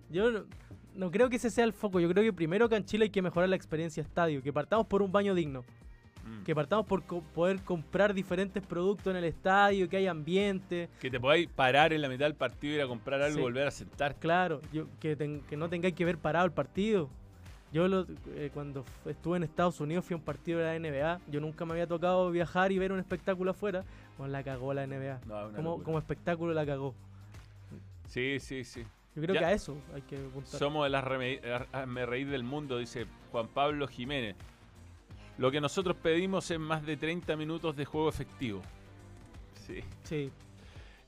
Yo 0.08 0.44
no, 0.96 1.10
creo 1.10 1.28
que 1.30 1.36
ese 1.36 1.50
sea 1.50 1.64
el 1.64 1.72
foco. 1.72 2.00
Yo 2.00 2.08
creo 2.08 2.22
que 2.24 2.32
primero 2.32 2.68
que 2.68 2.76
en 2.76 2.84
Chile 2.84 3.04
hay 3.04 3.10
que 3.10 3.22
mejorar 3.22 3.48
la 3.48 3.56
experiencia 3.56 4.00
estadio. 4.02 4.42
Que 4.42 4.52
partamos 4.52 4.86
por 4.86 5.02
un 5.02 5.10
baño 5.12 5.34
digno. 5.34 5.64
Mm. 6.24 6.44
Que 6.44 6.54
partamos 6.54 6.86
por 6.86 7.02
co- 7.04 7.22
poder 7.34 7.60
comprar 7.62 8.14
diferentes 8.14 8.64
productos 8.64 9.08
en 9.10 9.16
el 9.16 9.24
estadio, 9.24 9.88
que 9.88 9.96
haya 9.96 10.10
ambiente. 10.12 10.88
Que 11.00 11.10
te 11.10 11.18
podáis 11.18 11.48
parar 11.48 11.92
en 11.92 12.00
la 12.00 12.08
mitad 12.08 12.26
del 12.26 12.34
partido, 12.36 12.76
ir 12.76 12.82
a 12.82 12.86
comprar 12.86 13.20
algo 13.22 13.34
Sí. 13.34 13.40
y 13.40 13.42
volver 13.42 13.66
a 13.66 13.70
sentar. 13.72 14.14
Claro, 14.16 14.60
yo, 14.72 14.86
que, 15.00 15.16
ten- 15.16 15.40
que 15.48 15.56
no 15.56 15.68
tengáis 15.68 15.94
que 15.94 16.04
ver 16.04 16.18
parado 16.18 16.46
el 16.46 16.52
partido. 16.52 17.08
Yo 17.72 17.88
lo- 17.88 18.06
eh, 18.36 18.50
cuando 18.52 18.84
estuve 19.06 19.38
en 19.38 19.42
Estados 19.44 19.80
Unidos 19.80 20.04
fui 20.04 20.14
a 20.14 20.18
un 20.18 20.22
partido 20.22 20.58
de 20.60 20.64
la 20.66 20.74
NBA. 20.76 21.20
Yo 21.28 21.40
nunca 21.40 21.64
me 21.64 21.72
había 21.72 21.86
tocado 21.86 22.30
viajar 22.30 22.70
y 22.70 22.78
ver 22.78 22.92
un 22.92 22.98
espectáculo 23.00 23.50
afuera. 23.52 23.82
Bueno, 24.18 24.30
la 24.30 24.42
cagó 24.44 24.74
la 24.74 24.86
NBA. 24.86 25.20
No, 25.60 25.78
como 25.82 25.98
espectáculo 25.98 26.52
la 26.52 26.64
cagó. 26.66 26.94
Sí, 28.06 28.38
sí, 28.40 28.62
sí. 28.62 28.84
Yo 29.14 29.22
creo 29.22 29.34
Ya. 29.34 29.40
que 29.40 29.46
a 29.46 29.52
eso 29.52 29.76
hay 29.94 30.02
que 30.02 30.16
apuntar. 30.16 30.58
Somos 30.58 30.88
reme- 30.90 31.40
hazme 31.72 32.06
reír 32.06 32.30
del 32.30 32.44
mundo, 32.44 32.78
dice 32.78 33.06
Juan 33.30 33.48
Pablo 33.48 33.86
Jiménez. 33.86 34.36
Lo 35.38 35.50
que 35.50 35.60
nosotros 35.60 35.96
pedimos 35.96 36.50
es 36.50 36.58
más 36.58 36.84
de 36.84 36.96
30 36.96 37.36
minutos 37.36 37.76
de 37.76 37.84
juego 37.84 38.08
efectivo. 38.08 38.62
Sí. 39.66 39.80
Sí, 40.04 40.30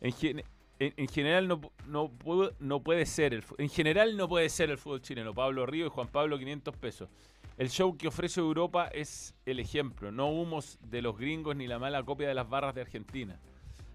En, 0.01 0.13
gen- 0.13 0.45
en- 0.79 0.95
en 0.97 1.09
general 1.09 1.49
no, 1.49 1.61
no, 1.87 2.11
no 2.59 2.81
puede 2.81 3.07
ser 3.07 3.33
el 3.35 3.45
en 3.59 3.69
general 3.69 4.17
no 4.17 4.29
puede 4.29 4.49
ser 4.49 4.71
el 4.71 4.79
fútbol 4.79 5.01
chileno. 5.03 5.33
Pablo 5.35 5.65
Río 5.67 5.87
y 5.87 5.89
Juan 5.91 6.09
Pablo 6.09 6.39
500 6.39 6.77
pesos. 6.77 7.09
El 7.57 7.71
show 7.71 7.97
que 7.97 8.09
ofrece 8.09 8.41
Europa 8.41 8.89
es 8.89 9.35
el 9.47 9.61
ejemplo, 9.61 10.11
no 10.11 10.29
humos 10.29 10.79
de 10.83 11.01
los 11.03 11.17
gringos 11.17 11.55
ni 11.57 11.67
la 11.69 11.79
mala 11.79 12.03
copia 12.03 12.27
de 12.29 12.35
las 12.35 12.49
barras 12.49 12.75
de 12.75 12.81
Argentina. 12.81 13.39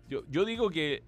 Yo, 0.08 0.24
yo 0.30 0.46
digo 0.46 0.70
que 0.70 1.04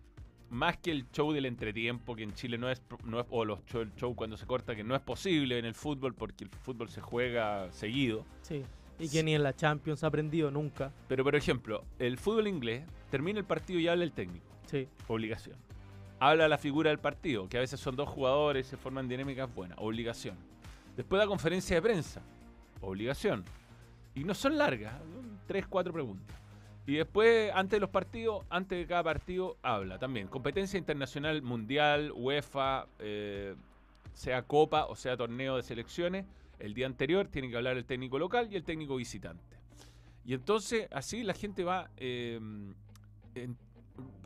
más 0.51 0.77
que 0.77 0.91
el 0.91 1.09
show 1.11 1.31
del 1.31 1.45
entretiempo, 1.45 2.15
que 2.15 2.23
en 2.23 2.33
Chile 2.33 2.57
no 2.57 2.69
es, 2.69 2.81
no 3.05 3.21
es 3.21 3.25
o 3.29 3.45
los 3.45 3.65
show, 3.65 3.81
el 3.81 3.95
show 3.95 4.13
cuando 4.15 4.37
se 4.37 4.45
corta, 4.45 4.75
que 4.75 4.83
no 4.83 4.95
es 4.95 5.01
posible 5.01 5.57
en 5.57 5.65
el 5.65 5.73
fútbol 5.73 6.13
porque 6.13 6.43
el 6.43 6.49
fútbol 6.49 6.89
se 6.89 7.01
juega 7.01 7.71
seguido. 7.71 8.25
sí. 8.43 8.63
Y 8.99 9.09
que 9.09 9.23
ni 9.23 9.33
en 9.33 9.41
la 9.41 9.55
Champions 9.55 10.03
ha 10.03 10.07
aprendido 10.07 10.51
nunca. 10.51 10.91
Pero 11.07 11.23
por 11.23 11.35
ejemplo, 11.35 11.83
el 11.97 12.19
fútbol 12.19 12.47
inglés 12.47 12.83
termina 13.09 13.39
el 13.39 13.45
partido 13.45 13.79
y 13.79 13.87
habla 13.87 14.03
el 14.03 14.11
técnico. 14.11 14.45
Sí, 14.67 14.87
Obligación. 15.07 15.55
Habla 16.19 16.47
la 16.47 16.59
figura 16.59 16.91
del 16.91 16.99
partido, 16.99 17.49
que 17.49 17.57
a 17.57 17.61
veces 17.61 17.79
son 17.79 17.95
dos 17.95 18.07
jugadores, 18.07 18.67
se 18.67 18.77
forman 18.77 19.07
dinámicas 19.07 19.51
buenas. 19.55 19.75
Obligación. 19.81 20.35
Después 20.95 21.19
da 21.19 21.25
conferencia 21.25 21.77
de 21.77 21.81
prensa. 21.81 22.21
Obligación. 22.79 23.43
Y 24.13 24.23
no 24.23 24.35
son 24.35 24.55
largas, 24.55 24.93
tres, 25.47 25.65
cuatro 25.65 25.91
preguntas. 25.91 26.37
Y 26.87 26.95
después, 26.95 27.51
antes 27.53 27.77
de 27.77 27.79
los 27.79 27.89
partidos, 27.89 28.43
antes 28.49 28.77
de 28.79 28.85
cada 28.87 29.03
partido, 29.03 29.55
habla 29.61 29.99
también. 29.99 30.27
Competencia 30.27 30.77
internacional, 30.77 31.41
mundial, 31.41 32.11
UEFA, 32.15 32.87
eh, 32.99 33.55
sea 34.13 34.41
copa 34.43 34.85
o 34.85 34.95
sea 34.95 35.15
torneo 35.15 35.55
de 35.57 35.63
selecciones. 35.63 36.25
El 36.59 36.73
día 36.73 36.85
anterior 36.87 37.27
tiene 37.27 37.49
que 37.49 37.55
hablar 37.57 37.77
el 37.77 37.85
técnico 37.85 38.19
local 38.19 38.47
y 38.51 38.55
el 38.55 38.63
técnico 38.63 38.95
visitante. 38.95 39.57
Y 40.25 40.33
entonces, 40.33 40.87
así 40.91 41.23
la 41.23 41.33
gente 41.33 41.63
va 41.63 41.89
eh, 41.97 42.39
en- 43.35 43.57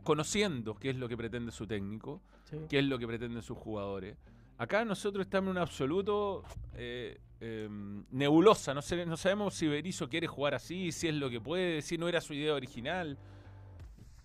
conociendo 0.04 0.76
qué 0.76 0.90
es 0.92 0.96
lo 0.98 1.08
que 1.08 1.18
pretende 1.18 1.52
su 1.52 1.66
técnico, 1.68 2.22
sí. 2.50 2.58
qué 2.70 2.80
es 2.80 2.86
lo 2.86 2.98
que 3.00 3.08
pretenden 3.08 3.42
sus 3.42 3.58
jugadores. 3.58 4.18
Acá 4.58 4.86
nosotros 4.86 5.26
estamos 5.26 5.48
en 5.50 5.58
un 5.58 5.58
absoluto 5.58 6.44
eh, 6.76 7.20
eh, 7.42 7.68
nebulosa. 8.12 8.74
No, 8.74 8.82
sé- 8.82 9.06
no 9.06 9.18
sabemos 9.18 9.54
si 9.54 9.68
Berizzo 9.68 10.08
quiere 10.10 10.28
jugar 10.28 10.56
así, 10.56 10.92
si 10.92 11.08
es 11.10 11.14
lo 11.16 11.30
que 11.30 11.42
puede, 11.42 11.82
si 11.82 11.98
no 11.98 12.08
era 12.08 12.22
su 12.22 12.34
idea 12.34 12.54
original. 12.54 13.18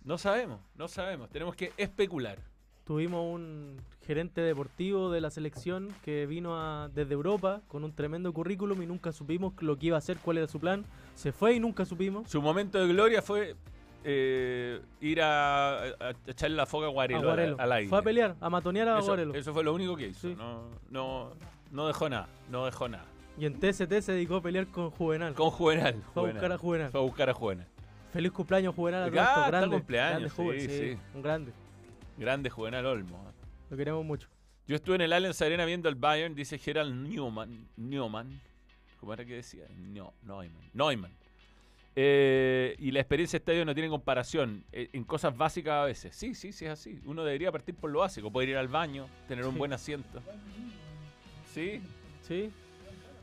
No 0.04 0.18
sabemos, 0.18 0.60
no 0.76 0.86
sabemos. 0.88 1.30
Tenemos 1.30 1.56
que 1.56 1.72
especular. 1.76 2.38
Tuvimos 2.84 3.24
un 3.32 3.76
gerente 4.06 4.40
deportivo 4.40 5.10
de 5.10 5.20
la 5.20 5.30
selección 5.30 5.88
que 6.02 6.26
vino 6.26 6.56
a- 6.56 6.88
desde 6.88 7.14
Europa 7.14 7.62
con 7.68 7.82
un 7.84 7.92
tremendo 7.92 8.32
currículum 8.32 8.80
y 8.82 8.86
nunca 8.86 9.12
supimos 9.12 9.52
lo 9.62 9.76
que 9.78 9.86
iba 9.86 9.96
a 9.96 9.98
hacer, 9.98 10.18
cuál 10.18 10.38
era 10.38 10.46
su 10.46 10.60
plan. 10.60 10.84
Se 11.14 11.32
fue 11.32 11.54
y 11.54 11.60
nunca 11.60 11.84
supimos. 11.84 12.30
Su 12.30 12.40
momento 12.40 12.78
de 12.78 12.86
gloria 12.88 13.20
fue 13.20 13.56
eh, 14.04 14.80
ir 15.00 15.20
a, 15.22 15.82
a 15.82 16.14
echarle 16.26 16.56
la 16.56 16.66
foca 16.66 16.86
a 16.86 16.90
Guarelo, 16.90 17.20
A 17.20 17.24
Guarelo. 17.24 17.54
al, 17.56 17.60
al 17.60 17.72
aire. 17.72 17.88
Fue 17.88 17.98
a 17.98 18.02
pelear, 18.02 18.36
a 18.40 18.50
matonear 18.50 18.88
a 18.88 18.98
Eso, 18.98 19.06
Guarelo. 19.08 19.34
eso 19.34 19.52
fue 19.52 19.64
lo 19.64 19.74
único 19.74 19.96
que 19.96 20.08
hizo. 20.08 20.28
Sí. 20.28 20.34
No, 20.36 20.64
no, 20.90 21.32
no 21.70 21.86
dejó 21.86 22.08
nada, 22.08 22.28
no 22.50 22.64
dejó 22.66 22.88
nada. 22.88 23.04
Y 23.38 23.46
en 23.46 23.58
TST 23.58 23.92
se 24.00 24.12
dedicó 24.12 24.36
a 24.36 24.42
pelear 24.42 24.66
con 24.66 24.90
Juvenal. 24.90 25.34
Con 25.34 25.50
Juvenal. 25.50 26.02
Fue 26.12 26.28
a 26.28 26.32
buscar 26.32 26.52
a 26.52 26.58
Juvenal. 26.58 26.90
Fue 26.90 27.00
a 27.00 27.04
buscar 27.04 27.30
a 27.30 27.34
Juvenal. 27.34 27.66
Feliz 28.12 28.32
cumpleaños 28.32 28.74
Juvenal 28.74 29.04
Ah, 29.18 29.46
grandes. 29.48 29.70
cumpleaños, 29.78 30.10
grandes 30.12 30.32
Juven, 30.32 30.60
sí, 30.60 30.66
sí, 30.68 30.78
sí. 30.94 30.98
Un 31.14 31.22
grande. 31.22 31.52
Grande 32.18 32.50
Juvenal 32.50 32.84
Olmo. 32.86 33.24
Lo 33.70 33.76
queremos 33.76 34.04
mucho. 34.04 34.28
Yo 34.66 34.76
estuve 34.76 34.96
en 34.96 35.00
el 35.02 35.12
Allianz 35.12 35.40
Arena 35.42 35.64
viendo 35.64 35.88
el 35.88 35.94
Bayern, 35.94 36.34
dice 36.34 36.58
Gerald 36.58 36.94
Newman. 37.08 37.66
Newman. 37.76 38.40
¿Cómo 38.98 39.14
era 39.14 39.24
que 39.24 39.36
decía? 39.36 39.64
No, 39.78 40.12
Neumann. 40.22 40.52
Neumann. 40.74 41.12
Eh, 41.96 42.76
y 42.78 42.92
la 42.92 43.00
experiencia 43.00 43.38
de 43.38 43.42
estadio 43.42 43.64
no 43.64 43.74
tiene 43.74 43.88
comparación 43.90 44.64
eh, 44.72 44.88
en 44.92 45.04
cosas 45.04 45.36
básicas 45.36 45.74
a 45.74 45.84
veces. 45.84 46.14
Sí, 46.14 46.34
sí, 46.34 46.52
sí 46.52 46.64
es 46.66 46.70
así. 46.70 47.00
Uno 47.04 47.24
debería 47.24 47.50
partir 47.50 47.74
por 47.74 47.90
lo 47.90 48.00
básico, 48.00 48.30
poder 48.30 48.50
ir 48.50 48.56
al 48.56 48.68
baño, 48.68 49.06
tener 49.28 49.44
un 49.46 49.58
buen 49.58 49.72
asiento. 49.72 50.22
Sí, 51.52 51.80
Sí, 52.26 52.50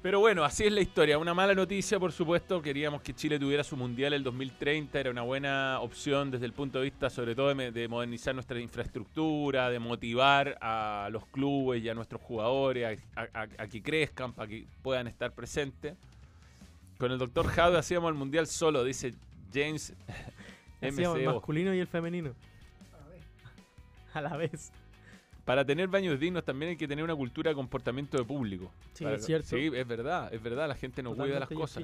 Pero 0.02 0.20
bueno, 0.20 0.44
así 0.44 0.66
es 0.66 0.72
la 0.74 0.82
historia. 0.82 1.18
Una 1.18 1.34
mala 1.34 1.56
noticia, 1.56 1.98
por 1.98 2.12
supuesto. 2.12 2.62
Queríamos 2.62 3.02
que 3.02 3.14
Chile 3.14 3.40
tuviera 3.40 3.64
su 3.64 3.78
mundial 3.78 4.12
el 4.14 4.22
2030. 4.24 5.00
Era 5.00 5.12
una 5.12 5.22
buena 5.22 5.80
opción 5.80 6.30
desde 6.30 6.46
el 6.46 6.52
punto 6.54 6.80
de 6.80 6.86
vista, 6.86 7.10
sobre 7.10 7.36
todo, 7.36 7.54
de, 7.56 7.88
modernizar 7.88 8.34
nuestra 8.36 8.60
infraestructura, 8.60 9.70
de 9.70 9.80
motivar 9.80 10.58
a 10.62 11.08
los 11.12 11.26
clubes 11.28 11.82
y 11.82 11.88
a 11.90 11.94
nuestros 11.94 12.22
jugadores 12.22 13.00
a, 13.16 13.22
a- 13.34 13.48
a 13.58 13.68
que 13.68 13.82
crezcan, 13.82 14.34
para 14.34 14.50
que 14.50 14.66
puedan 14.82 15.08
estar 15.08 15.32
presentes. 15.34 15.96
Con 16.98 17.12
el 17.12 17.18
doctor 17.20 17.48
Jaude 17.48 17.78
hacíamos 17.78 18.10
el 18.10 18.16
mundial 18.16 18.48
solo, 18.48 18.84
dice 18.84 19.14
James 19.54 19.94
hacíamos 20.82 21.18
el 21.18 21.24
MCO. 21.26 21.34
masculino 21.36 21.74
y 21.74 21.80
el 21.80 21.88
femenino. 21.88 22.34
A 24.14 24.22
la 24.22 24.36
vez. 24.38 24.72
Para 25.46 25.64
tener 25.64 25.88
baños 25.88 26.20
dignos 26.20 26.44
también 26.44 26.72
hay 26.72 26.78
que 26.78 26.88
tener 26.88 27.04
una 27.06 27.16
cultura 27.16 27.50
de 27.52 27.56
comportamiento 27.56 28.18
de 28.18 28.24
público. 28.24 28.72
Sí, 28.94 29.04
Para- 29.04 29.16
es 29.18 29.26
cierto. 29.26 29.48
Sí, 29.50 29.70
es 29.74 29.88
verdad, 29.88 30.34
es 30.34 30.42
verdad. 30.42 30.68
La 30.68 30.76
gente 30.76 31.02
no 31.04 31.12
cuida 31.16 31.40
las 31.40 31.50
Totalmente, 31.50 31.56
cosas. 31.56 31.84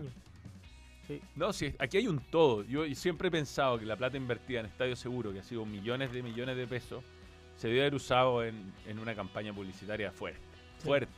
Sí, 1.07 1.21
No, 1.35 1.53
sí, 1.53 1.73
aquí 1.79 1.97
hay 1.97 2.07
un 2.07 2.19
todo. 2.19 2.63
Yo 2.63 2.85
siempre 2.95 3.27
he 3.27 3.31
pensado 3.31 3.77
que 3.77 3.85
la 3.85 3.95
plata 3.95 4.17
invertida 4.17 4.61
en 4.61 4.65
Estadio 4.65 4.95
Seguro, 4.95 5.31
que 5.33 5.39
ha 5.39 5.43
sido 5.43 5.65
millones 5.65 6.11
de 6.11 6.23
millones 6.23 6.57
de 6.57 6.65
pesos, 6.65 7.03
se 7.57 7.67
debe 7.67 7.81
haber 7.81 7.95
usado 7.95 8.43
en, 8.43 8.73
en 8.87 8.99
una 8.99 9.13
campaña 9.13 9.53
publicitaria 9.53 10.11
fuerte. 10.11 10.39
Sí. 10.79 10.85
Fuerte. 10.87 11.11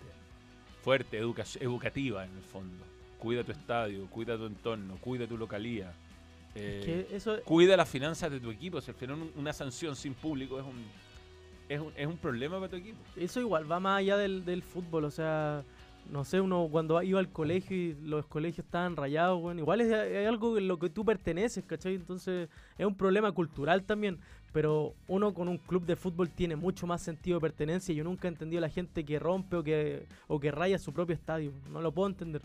Fuerte, 0.84 1.17
educa- 1.19 1.45
educativa 1.60 2.25
en 2.25 2.36
el 2.36 2.43
fondo. 2.43 2.84
Cuida 3.19 3.43
tu 3.43 3.51
estadio, 3.51 4.06
cuida 4.08 4.38
tu 4.38 4.45
entorno, 4.45 4.97
cuida 5.01 5.25
tu 5.28 5.38
localía. 5.38 5.93
Eh, 6.54 7.08
eso, 7.12 7.38
Cuida 7.43 7.75
las 7.75 7.89
finanzas 7.89 8.32
de 8.32 8.39
tu 8.39 8.49
equipo. 8.51 8.80
Si 8.82 8.91
al 8.91 8.95
final 8.97 9.17
un- 9.17 9.32
una 9.36 9.51
sanción 9.54 9.95
sin 9.95 10.13
público 10.13 10.58
es 10.60 10.65
un, 10.65 10.86
es 11.67 11.80
un, 11.82 11.91
es 11.97 12.08
un 12.08 12.17
problema 12.17 12.58
para 12.58 12.69
tu 12.69 12.75
equipo. 12.78 12.97
eso 13.17 13.39
igual 13.41 13.69
va 13.69 13.80
más 13.80 13.99
allá 13.99 14.15
del, 14.17 14.45
del 14.45 14.62
fútbol. 14.63 15.04
O 15.06 15.12
sea, 15.12 15.63
no 16.12 16.23
sé, 16.23 16.39
uno 16.39 16.67
cuando 16.71 17.01
iba 17.01 17.19
al 17.19 17.30
colegio 17.30 17.75
y 17.75 17.97
los 18.04 18.25
colegios 18.28 18.65
estaban 18.65 18.95
rayados, 18.95 19.41
bueno, 19.41 19.60
igual 19.60 19.82
es, 19.82 19.91
es 19.91 20.28
algo 20.28 20.58
en 20.58 20.67
lo 20.67 20.78
que 20.80 20.89
tú 20.89 21.04
perteneces, 21.04 21.63
¿cachai? 21.65 21.95
Entonces 21.95 22.47
es 22.78 22.86
un 22.86 22.95
problema 22.95 23.32
cultural 23.32 23.84
también. 23.84 24.19
Pero 24.54 24.93
uno 25.10 25.34
con 25.34 25.49
un 25.49 25.58
club 25.58 25.86
de 25.86 25.97
fútbol 25.97 26.30
tiene 26.30 26.56
mucho 26.56 26.88
más 26.88 27.01
sentido 27.01 27.38
de 27.38 27.41
pertenencia. 27.41 27.93
Yo 27.93 28.06
nunca 28.06 28.30
he 28.30 28.32
entendido 28.32 28.60
a 28.60 28.62
la 28.62 28.69
gente 28.69 29.04
que 29.04 29.19
rompe 29.19 29.58
o 29.58 29.63
que, 29.63 30.06
o 30.30 30.39
que 30.39 30.49
raya 30.51 30.80
su 30.80 30.93
propio 30.93 31.13
estadio. 31.15 31.51
No 31.69 31.82
lo 31.82 31.91
puedo 31.91 32.08
entender. 32.08 32.41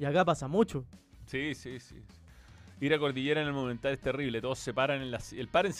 Y 0.00 0.04
acá 0.06 0.24
pasa 0.24 0.48
mucho. 0.48 0.84
Sí, 1.26 1.54
sí, 1.54 1.78
sí. 1.78 1.94
Ir 2.80 2.94
a 2.94 2.98
Cordillera 2.98 3.42
en 3.42 3.46
el 3.46 3.52
Monumental 3.52 3.92
es 3.92 4.00
terrible. 4.00 4.40
Todos 4.40 4.58
se 4.58 4.72
paran 4.72 5.02
en 5.02 5.10
la... 5.10 5.20
El 5.36 5.48
paren 5.48 5.74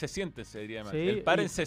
se 0.45 0.59
diría 0.59 0.83
más. 0.83 0.91
Sí, 0.91 0.99
el 0.99 1.23
paren 1.23 1.47
y- 1.47 1.49
se 1.49 1.65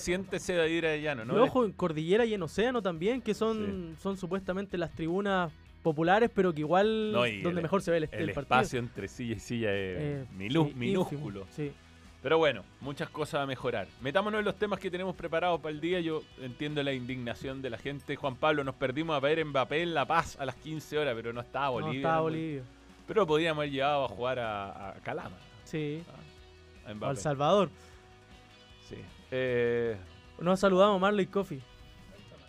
de 0.54 0.70
ir 0.70 0.86
a 0.86 0.96
llano, 0.96 1.24
¿no? 1.24 1.34
y 1.34 1.40
ojo, 1.40 1.64
en 1.64 1.72
Cordillera 1.72 2.24
y 2.24 2.34
en 2.34 2.42
Océano 2.44 2.80
también, 2.80 3.20
que 3.20 3.34
son, 3.34 3.96
son 4.00 4.16
supuestamente 4.16 4.78
las 4.78 4.92
tribunas 4.92 5.50
populares, 5.82 6.30
pero 6.32 6.54
que 6.54 6.60
igual 6.60 7.10
No, 7.12 7.18
donde 7.18 7.48
el- 7.50 7.62
mejor 7.62 7.82
se 7.82 7.90
ve 7.90 7.96
el, 7.98 8.04
El 8.04 8.28
el 8.28 8.32
partido. 8.32 8.40
espacio 8.60 8.78
entre 8.78 9.08
silla 9.08 9.34
y 9.34 9.40
silla 9.40 9.70
es 9.74 9.98
Eh, 10.00 10.26
minúsculo. 10.76 11.46
Sí. 11.50 11.72
Pero 12.24 12.38
bueno, 12.38 12.64
muchas 12.80 13.10
cosas 13.10 13.42
a 13.42 13.46
mejorar. 13.46 13.86
Metámonos 14.00 14.38
en 14.38 14.46
los 14.46 14.56
temas 14.56 14.80
que 14.80 14.90
tenemos 14.90 15.14
preparados 15.14 15.60
para 15.60 15.74
el 15.74 15.80
día. 15.82 16.00
Yo 16.00 16.22
entiendo 16.40 16.82
la 16.82 16.94
indignación 16.94 17.60
de 17.60 17.68
la 17.68 17.76
gente. 17.76 18.16
Juan 18.16 18.34
Pablo, 18.36 18.64
nos 18.64 18.74
perdimos 18.76 19.14
a 19.14 19.20
ver 19.20 19.44
Mbappé 19.44 19.82
en 19.82 19.92
La 19.92 20.06
Paz 20.06 20.40
a 20.40 20.46
las 20.46 20.54
15 20.56 20.98
horas, 20.98 21.14
pero 21.14 21.34
no 21.34 21.42
estaba 21.42 21.68
Bolivia. 21.68 21.92
no, 21.92 21.98
estaba. 21.98 22.20
Bolivia. 22.22 22.62
Pero 23.06 23.20
lo 23.20 23.26
podríamos 23.26 23.58
haber 23.60 23.72
llevado 23.72 24.06
a 24.06 24.08
jugar 24.08 24.38
a, 24.38 24.88
a 24.88 24.94
Calama. 25.02 25.36
Sí. 25.64 26.02
A 26.86 26.90
o 26.92 26.94
Mbappé. 26.94 27.10
al 27.10 27.16
Salvador. 27.18 27.68
Sí. 28.88 28.96
Eh, 29.30 29.94
Nos 30.40 30.58
saludamos 30.60 30.98
Marley 30.98 31.26
Coffee. 31.26 31.60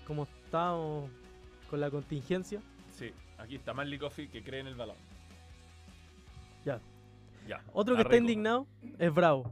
Como 0.07 0.23
estábamos 0.45 1.09
con 1.69 1.81
la 1.81 1.91
contingencia. 1.91 2.61
sí, 2.91 3.11
aquí 3.37 3.55
está 3.57 3.73
Marley 3.73 3.99
Coffee 3.99 4.29
que 4.29 4.41
cree 4.41 4.61
en 4.61 4.67
el 4.67 4.75
balón. 4.75 4.95
Ya. 6.63 6.79
Ya. 7.45 7.61
Otro 7.73 7.95
que 7.97 8.03
está 8.03 8.15
indignado 8.15 8.65
es 8.97 9.13
Bravo. 9.13 9.51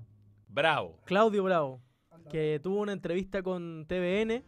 Bravo. 0.54 1.00
Claudio 1.06 1.44
Bravo. 1.44 1.82
Que 2.30 2.60
tuvo 2.63 2.80
una 2.82 2.94
entrevista 2.94 3.42
con 3.44 3.86
TVN. 3.88 4.44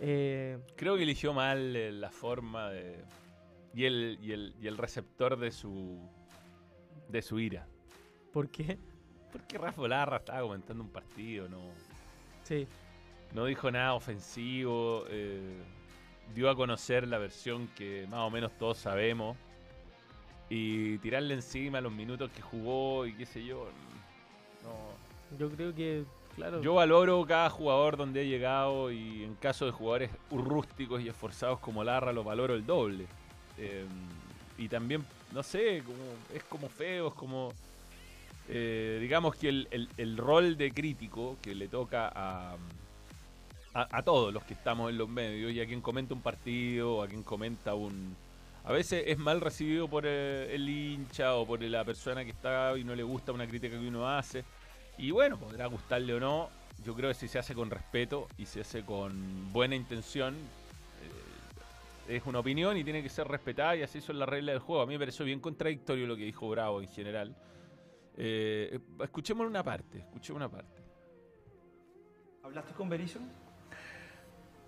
eh, 0.00 0.58
Creo 0.76 0.96
que 0.96 1.02
eligió 1.04 1.32
mal 1.32 1.76
eh, 1.76 1.92
la 1.92 2.10
forma 2.10 2.70
de. 2.70 3.04
Y 3.74 3.84
el, 3.84 4.18
y 4.20 4.32
el, 4.32 4.54
y 4.60 4.66
el 4.66 4.76
receptor 4.78 5.38
de 5.38 5.50
su. 5.52 5.98
de 7.08 7.22
su 7.22 7.38
ira. 7.38 7.66
¿Por 8.32 8.48
qué? 8.50 8.78
Porque 9.30 9.56
Rafa 9.58 9.86
Larra 9.88 10.16
estaba 10.18 10.40
comentando 10.42 10.82
un 10.82 10.90
partido, 10.90 11.48
no, 11.48 11.70
Sí. 12.42 12.66
no 13.32 13.44
dijo 13.46 13.70
nada 13.70 13.94
ofensivo. 13.94 15.04
eh, 15.08 15.56
dio 16.34 16.48
a 16.50 16.56
conocer 16.56 17.06
la 17.08 17.18
versión 17.18 17.68
que 17.76 18.06
más 18.10 18.20
o 18.20 18.30
menos 18.30 18.52
todos 18.58 18.78
sabemos 18.78 19.36
y 20.48 20.96
tirarle 20.98 21.34
encima 21.34 21.80
los 21.82 21.92
minutos 21.92 22.30
que 22.30 22.40
jugó 22.42 23.06
y 23.06 23.14
qué 23.14 23.26
sé 23.26 23.44
yo. 23.44 23.68
No. 24.62 25.01
Yo 25.38 25.50
creo 25.50 25.74
que, 25.74 26.04
claro. 26.36 26.60
Yo 26.62 26.74
valoro 26.74 27.24
cada 27.26 27.48
jugador 27.50 27.96
donde 27.96 28.22
he 28.22 28.26
llegado 28.26 28.90
y 28.92 29.24
en 29.24 29.34
caso 29.36 29.66
de 29.66 29.72
jugadores 29.72 30.10
rústicos 30.30 31.00
y 31.02 31.08
esforzados 31.08 31.58
como 31.60 31.82
Larra 31.84 32.12
lo 32.12 32.24
valoro 32.24 32.54
el 32.54 32.66
doble. 32.66 33.06
Eh, 33.58 33.84
y 34.58 34.68
también, 34.68 35.04
no 35.32 35.42
sé, 35.42 35.82
como, 35.84 35.98
es 36.34 36.42
como 36.44 36.68
feo, 36.68 37.08
es 37.08 37.14
como... 37.14 37.52
eh, 38.48 38.98
digamos 39.00 39.34
que 39.36 39.48
el, 39.48 39.68
el- 39.70 39.88
el 39.96 40.16
rol 40.16 40.56
de 40.56 40.70
crítico 40.72 41.36
que 41.42 41.54
le 41.54 41.68
toca 41.68 42.10
a, 42.14 42.56
a, 43.74 44.02
todos 44.02 44.32
los 44.34 44.42
que 44.44 44.54
estamos 44.54 44.90
en 44.90 44.98
los 44.98 45.08
medios 45.08 45.52
y 45.52 45.60
a 45.60 45.66
quien 45.66 45.80
comenta 45.80 46.12
un 46.14 46.20
partido, 46.20 47.02
a 47.02 47.08
quien 47.08 47.22
comenta 47.22 47.74
un... 47.74 48.14
A 48.64 48.70
veces 48.72 49.04
es 49.08 49.18
mal 49.18 49.40
recibido 49.40 49.88
por 49.88 50.04
eh, 50.06 50.54
el 50.54 50.68
hincha 50.68 51.34
o 51.34 51.44
por 51.46 51.60
la 51.62 51.84
persona 51.84 52.24
que 52.24 52.30
está 52.30 52.76
y 52.78 52.84
no 52.84 52.94
le 52.94 53.02
gusta 53.02 53.32
una 53.32 53.46
crítica 53.46 53.76
que 53.78 53.88
uno 53.88 54.08
hace. 54.08 54.44
Y 54.98 55.10
bueno, 55.10 55.38
podrá 55.38 55.66
gustarle 55.66 56.14
o 56.14 56.20
no. 56.20 56.48
Yo 56.84 56.94
creo 56.94 57.10
que 57.10 57.14
si 57.14 57.28
se 57.28 57.38
hace 57.38 57.54
con 57.54 57.70
respeto 57.70 58.28
y 58.36 58.46
se 58.46 58.60
hace 58.60 58.84
con 58.84 59.52
buena 59.52 59.74
intención, 59.74 60.34
eh, 62.08 62.16
es 62.16 62.26
una 62.26 62.40
opinión 62.40 62.76
y 62.76 62.84
tiene 62.84 63.02
que 63.02 63.08
ser 63.08 63.28
respetada 63.28 63.76
y 63.76 63.82
así 63.82 64.00
son 64.00 64.18
las 64.18 64.28
reglas 64.28 64.54
del 64.54 64.60
juego. 64.60 64.82
A 64.82 64.86
mí 64.86 64.94
me 64.94 64.98
pareció 64.98 65.24
bien 65.24 65.40
contradictorio 65.40 66.06
lo 66.06 66.16
que 66.16 66.24
dijo 66.24 66.48
Bravo 66.48 66.80
en 66.80 66.88
general. 66.88 67.36
Eh, 68.16 68.78
escuchemos 69.02 69.46
una 69.46 69.62
parte, 69.62 69.98
escuchemos 69.98 70.38
una 70.38 70.50
parte. 70.50 70.82
¿Hablaste 72.42 72.72
con 72.74 72.88
Berizzo? 72.88 73.20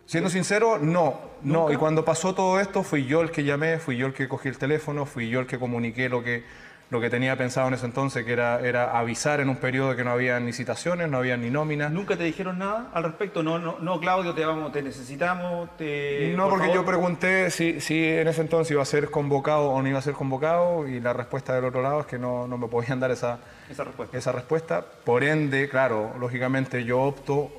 Siendo 0.06 0.30
sincero, 0.30 0.78
no, 0.78 1.20
no. 1.42 1.60
¿Nunca? 1.60 1.72
Y 1.72 1.76
cuando 1.76 2.04
pasó 2.04 2.34
todo 2.34 2.60
esto, 2.60 2.82
fui 2.82 3.06
yo 3.06 3.22
el 3.22 3.30
que 3.30 3.42
llamé, 3.42 3.78
fui 3.78 3.96
yo 3.96 4.06
el 4.06 4.12
que 4.12 4.28
cogí 4.28 4.48
el 4.48 4.58
teléfono, 4.58 5.06
fui 5.06 5.28
yo 5.28 5.40
el 5.40 5.46
que 5.46 5.58
comuniqué 5.58 6.08
lo 6.08 6.22
que, 6.22 6.44
lo 6.90 7.01
que 7.01 7.11
tenía 7.11 7.37
pensado 7.37 7.68
en 7.68 7.75
ese 7.75 7.87
entonces, 7.87 8.25
que 8.25 8.33
era, 8.33 8.61
era 8.61 8.97
avisar 8.97 9.40
en 9.40 9.49
un 9.49 9.57
periodo 9.57 9.97
que 9.97 10.05
no 10.05 10.11
había 10.12 10.38
ni 10.38 10.53
citaciones, 10.53 11.09
no 11.09 11.18
había 11.18 11.37
ni 11.37 11.51
nóminas. 11.51 11.90
¿Nunca 11.90 12.16
te 12.16 12.25
dijeron 12.25 12.59
nada 12.59 12.90
al 12.92 13.03
respecto? 13.05 13.42
No, 13.42 13.59
no, 13.59 13.79
no 13.81 13.99
Claudio, 13.99 14.35
te, 14.35 14.44
vamos, 14.44 14.70
te 14.70 14.83
necesitamos. 14.83 15.77
Te, 15.77 16.35
No, 16.37 16.49
por 16.49 16.59
porque 16.59 16.75
yo 16.75 16.85
pregunté 16.85 17.51
si, 17.51 17.81
si 17.81 18.07
en 18.07 18.29
ese 18.29 18.42
entonces 18.42 18.70
iba 18.70 18.83
a 18.83 18.87
ser 18.87 19.11
convocado 19.11 19.70
o 19.70 19.83
no 19.83 19.88
iba 19.88 19.99
a 19.99 20.03
ser 20.03 20.14
convocado 20.14 20.87
y 20.87 21.01
la 21.01 21.12
respuesta 21.12 21.55
del 21.55 21.64
otro 21.64 21.83
lado 21.83 22.01
es 22.01 22.07
que 22.07 22.18
no, 22.18 22.47
no 22.47 22.59
me 22.59 22.68
podían 22.68 23.01
dar 23.01 23.11
esa, 23.11 23.38
Esa 23.68 23.85
respuesta. 23.85 24.16
esa 24.16 24.33
respuesta. 24.33 24.85
Por 25.05 25.25
ende, 25.25 25.68
claro, 25.68 26.12
lógicamente 26.20 26.85
yo 26.85 27.01
opto 27.01 27.51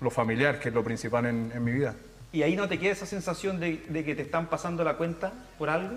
lo 0.00 0.10
familiar, 0.10 0.58
que 0.58 0.68
es 0.68 0.74
lo 0.74 0.84
principal 0.84 1.24
en, 1.26 1.50
en 1.54 1.64
mi 1.64 1.72
vida. 1.72 1.94
¿Y 2.32 2.42
ahí 2.42 2.54
no 2.56 2.68
te 2.68 2.78
queda 2.78 2.92
esa 2.92 3.06
sensación 3.06 3.58
de, 3.60 3.82
de 3.88 4.04
que 4.04 4.14
te 4.14 4.22
están 4.22 4.46
pasando 4.46 4.84
la 4.84 4.94
cuenta 4.94 5.32
por 5.56 5.70
algo? 5.70 5.96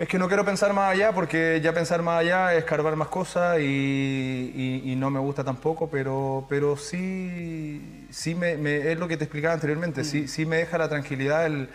Es 0.00 0.08
que 0.08 0.18
no 0.18 0.28
quiero 0.28 0.46
pensar 0.46 0.72
más 0.72 0.90
allá 0.90 1.12
porque 1.12 1.60
ya 1.62 1.74
pensar 1.74 2.00
más 2.00 2.20
allá 2.20 2.54
es 2.54 2.60
escarbar 2.60 2.96
más 2.96 3.08
cosas 3.08 3.60
y, 3.60 4.94
no 4.96 5.10
me 5.10 5.20
gusta 5.20 5.44
tampoco, 5.44 5.90
pero, 5.90 6.46
pero 6.48 6.74
sí, 6.78 8.06
sí 8.10 8.34
me, 8.34 8.52
es 8.92 8.98
lo 8.98 9.06
que 9.08 9.18
te 9.18 9.24
explicaba 9.24 9.52
anteriormente, 9.52 10.02
sí, 10.04 10.26
sí 10.26 10.46
me 10.46 10.56
deja 10.56 10.78
la 10.78 10.88
tranquilidad 10.88 11.44
el, 11.44 11.68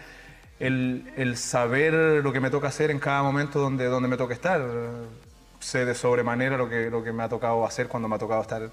el- 0.59 1.37
saber 1.37 1.93
lo 2.23 2.33
que 2.33 2.39
me 2.39 2.49
toca 2.49 2.69
hacer 2.69 2.89
en 2.89 2.97
cada 2.99 3.21
momento 3.21 3.59
donde, 3.59 3.85
donde 3.85 4.09
me 4.09 4.17
toca 4.17 4.33
estar. 4.33 4.59
Sé 5.59 5.85
de 5.85 5.93
sobremanera 5.93 6.57
lo 6.57 6.67
que, 6.67 6.89
lo 6.89 7.03
que 7.03 7.11
me 7.13 7.21
ha 7.23 7.29
tocado 7.29 7.63
hacer 7.65 7.87
cuando 7.87 8.07
me 8.09 8.15
ha 8.15 8.19
tocado 8.19 8.41
estar 8.41 8.71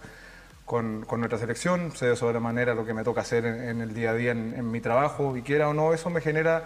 con, 0.64 1.04
con 1.04 1.20
nuestra 1.20 1.38
selección, 1.38 1.92
sé 1.94 2.06
de 2.06 2.16
sobremanera 2.16 2.74
lo 2.74 2.86
que 2.86 2.94
me 2.94 3.04
toca 3.04 3.20
hacer 3.20 3.44
en, 3.44 3.82
el 3.82 3.92
día 3.94 4.10
a 4.10 4.14
día 4.14 4.30
en 4.32 4.70
mi 4.70 4.80
trabajo 4.80 5.36
y 5.36 5.42
quiera 5.42 5.68
o 5.68 5.74
no, 5.74 5.92
eso 5.92 6.08
me 6.10 6.20
genera 6.22 6.64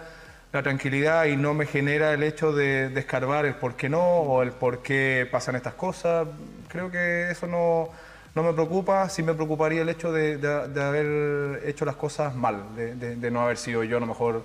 la 0.57 0.63
tranquilidad 0.63 1.25
y 1.25 1.37
no 1.37 1.53
me 1.53 1.67
genera 1.67 2.13
el 2.13 2.23
hecho 2.23 2.51
de, 2.51 2.89
de 2.89 2.99
escarbar 2.99 3.45
el 3.45 3.53
por 3.55 3.75
qué 3.75 3.89
no 3.89 4.01
o 4.01 4.41
el 4.41 4.51
por 4.51 4.81
qué 4.81 5.27
pasan 5.31 5.55
estas 5.55 5.75
cosas. 5.75 6.27
Creo 6.67 6.89
que 6.89 7.29
eso 7.29 7.45
no, 7.45 7.89
no 8.33 8.41
me 8.41 8.53
preocupa, 8.53 9.07
sí 9.07 9.21
me 9.21 9.35
preocuparía 9.35 9.83
el 9.83 9.89
hecho 9.89 10.11
de, 10.11 10.39
haber 10.81 11.61
hecho 11.63 11.85
las 11.85 11.95
cosas 11.95 12.35
mal, 12.35 12.75
de, 12.75 13.31
no 13.31 13.41
haber 13.41 13.57
sido 13.57 13.83
yo 13.83 13.97
a 13.97 13.99
lo 13.99 14.07
mejor 14.07 14.43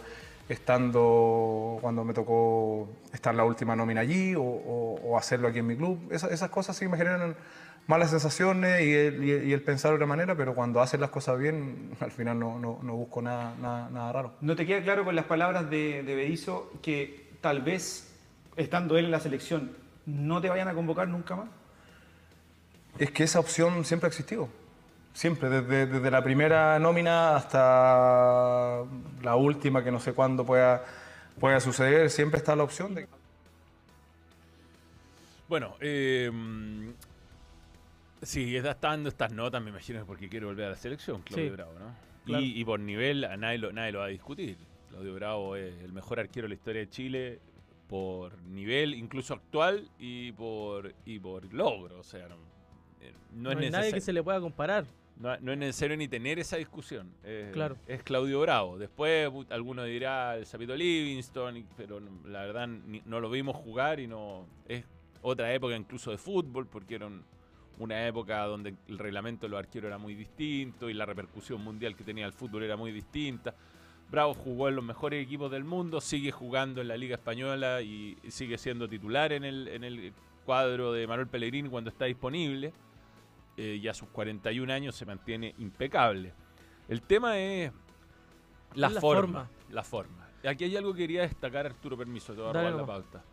estando 0.51 1.79
cuando 1.81 2.05
me 2.05 2.13
tocó 2.13 2.87
estar 3.15 3.35
la 3.35 3.45
última 3.45 3.75
nómina 3.75 4.03
allí 4.03 4.35
o, 4.37 5.17
hacerlo 5.19 5.49
aquí 5.49 5.61
en 5.61 5.67
mi 5.67 5.77
club. 5.77 5.99
Esa- 6.11 6.29
esas 6.29 6.51
cosas 6.51 6.77
sí 6.77 6.89
me 6.89 6.99
generan 6.99 7.35
malas 7.87 8.11
sensaciones 8.11 8.81
y 8.83 8.93
el, 8.93 9.25
y 9.25 9.31
el- 9.33 9.45
y 9.49 9.53
el 9.53 9.63
pensar 9.63 9.91
de 9.91 9.97
otra 9.97 10.07
manera, 10.07 10.35
pero 10.37 10.55
cuando 10.55 10.81
haces 10.81 11.01
las 11.01 11.11
cosas 11.11 11.39
bien, 11.39 11.91
al 12.01 12.11
final 12.13 12.39
no, 12.39 12.59
no- 12.59 12.79
no 12.83 12.95
busco 12.95 13.21
nada, 13.23 13.55
nada, 13.61 13.91
nada 13.91 14.13
raro. 14.13 14.33
¿No 14.41 14.55
te 14.57 14.67
queda 14.67 14.83
claro 14.83 15.05
con 15.05 15.15
las 15.17 15.25
palabras 15.27 15.69
de, 15.69 16.03
de 16.03 16.15
Berizzo 16.15 16.73
que 16.83 17.31
tal 17.41 17.61
vez, 17.63 18.15
estando 18.57 18.97
él 18.97 19.07
en 19.07 19.11
la 19.11 19.21
selección, 19.21 19.73
no 20.07 20.41
te 20.41 20.49
vayan 20.49 20.69
a 20.69 20.75
convocar 20.75 21.09
nunca 21.09 21.37
más? 21.37 21.49
Es 22.99 23.11
que 23.11 23.25
esa 23.25 23.41
opción 23.41 23.85
siempre 23.85 24.07
ha 24.07 24.11
existido. 24.11 24.49
Siempre, 25.15 25.51
desde, 25.51 25.87
desde 25.87 26.11
la 26.11 26.23
primera 26.25 26.79
nómina 26.79 27.37
hasta 27.37 28.83
la 29.23 29.37
última, 29.37 29.85
que 29.85 29.91
no 29.91 30.01
sé 30.01 30.15
cuándo 30.15 30.47
pueda, 30.47 30.85
pueda 31.39 31.61
suceder, 31.61 32.09
siempre 32.11 32.39
está 32.39 32.57
la 32.57 32.63
opción 32.63 32.95
de... 32.95 33.07
Bueno, 35.49 35.75
eh, 35.81 36.31
sí, 38.23 38.57
está 38.57 38.75
dando 38.75 39.09
estas 39.09 39.33
notas, 39.33 39.63
me 39.63 39.71
imagino, 39.71 39.99
que 40.01 40.05
porque 40.07 40.29
quiere 40.29 40.47
volver 40.47 40.67
a 40.67 40.71
la 40.71 40.77
selección, 40.77 41.23
Claudio 41.23 41.45
Sí, 41.45 41.51
Bravo, 41.51 41.73
¿no? 41.79 41.95
claro. 42.25 42.45
Y, 42.45 42.61
y 42.61 42.65
por 42.65 42.81
nivel, 42.81 43.25
a 43.25 43.37
nadie, 43.37 43.59
lo, 43.59 43.73
nadie 43.73 43.93
lo 43.93 43.99
va 44.01 44.07
a 44.07 44.09
discutir. 44.09 44.57
Claudio 44.89 45.15
Bravo 45.15 45.57
es 45.57 45.75
el 45.83 45.93
mejor 45.93 46.21
arquero 46.21 46.45
de 46.45 46.51
la 46.51 46.55
historia 46.55 46.81
de 46.83 46.89
Chile 46.89 47.41
por 47.89 48.41
nivel, 48.43 48.95
incluso 48.95 49.35
actual, 49.35 49.89
y 49.99 50.33
por, 50.33 50.95
y 51.05 51.19
por 51.19 51.53
logro. 51.53 51.99
O 52.01 52.05
sea, 52.05 52.29
no, 52.29 52.37
eh, 53.01 53.13
no 53.33 53.43
No, 53.43 53.51
es 53.53 53.59
hay 53.59 53.71
nadie 53.71 53.93
que 53.93 54.01
se 54.01 54.13
le 54.13 54.23
pueda 54.23 54.41
comparar. 54.41 54.85
No, 55.19 55.37
no 55.41 55.53
es 55.53 55.59
necesario 55.59 55.97
ni 55.97 56.09
tener 56.09 56.39
esa 56.39 56.57
discusión. 56.57 57.13
Eh, 57.23 57.51
Claro. 57.53 57.77
Es 57.87 58.03
Claudio 58.03 58.41
Bravo. 58.41 58.79
Después 58.79 59.29
pu- 59.31 59.47
alguno 59.51 59.85
dirá 59.85 60.37
el 60.37 60.47
Sapito 60.47 60.75
Livingston, 60.75 61.65
pero 61.77 62.01
la 62.25 62.41
verdad 62.47 62.67
ni- 62.67 63.03
no 63.05 63.21
lo 63.21 63.29
vimos 63.31 63.55
jugar 63.57 64.01
y 64.01 64.07
no. 64.07 64.47
Es 64.67 64.85
otra 65.21 65.53
época 65.53 65.77
incluso 65.77 66.11
de 66.11 66.19
fútbol, 66.19 66.67
porque 66.67 66.95
era 66.97 67.07
un- 67.07 67.23
una 67.83 68.07
época 68.07 68.45
donde 68.45 68.75
el 68.89 68.99
reglamento 68.99 69.47
de 69.47 69.51
los 69.51 69.59
arqueros 69.59 69.89
era 69.89 69.99
muy 69.99 70.15
distinto 70.15 70.89
y 70.89 70.95
la 70.95 71.05
repercusión 71.05 71.63
mundial 71.63 71.97
que 71.97 72.05
tenía 72.05 72.27
el 72.27 72.33
fútbol 72.33 72.63
era 72.63 72.77
muy 72.77 72.93
distinta. 72.93 73.55
Bravo 74.11 74.35
jugó 74.35 74.69
en 74.69 74.77
los 74.77 74.85
mejores 74.85 75.25
equipos 75.25 75.51
del 75.51 75.65
mundo, 75.65 76.01
sigue 76.01 76.33
jugando 76.33 76.81
en 76.81 76.89
la 76.89 76.97
Liga 76.97 77.15
Española 77.15 77.81
y 77.83 78.17
sigue 78.29 78.59
siendo 78.59 78.89
titular 78.89 79.33
en 79.33 79.45
el, 79.45 79.69
en 79.69 79.85
el 79.85 80.13
cuadro 80.45 80.93
de 80.93 81.07
Manuel 81.07 81.29
Pellegrini 81.29 81.69
cuando 81.69 81.91
está 81.91 82.05
disponible 82.05 82.73
eh, 83.57 83.79
y 83.83 83.89
a 83.89 83.95
sus 83.95 84.09
41 84.09 84.73
años 84.73 84.95
se 84.95 85.07
mantiene 85.07 85.55
impecable. 85.59 86.33
El 86.89 87.03
tema 87.03 87.39
es 87.39 87.73
la, 88.75 88.91
forma, 88.91 89.01
forma. 89.01 89.51
La 89.71 89.83
forma. 89.83 90.29
Aquí 90.45 90.65
hay 90.65 90.77
algo 90.77 90.93
que 90.93 91.01
quería 91.01 91.23
destacar, 91.23 91.67
Arturo, 91.67 91.97
permiso, 91.97 92.35
te 92.35 92.41
voy 92.41 92.51
a 92.51 92.53
robar 92.53 92.75
la 92.75 92.87
pauta. 92.87 93.25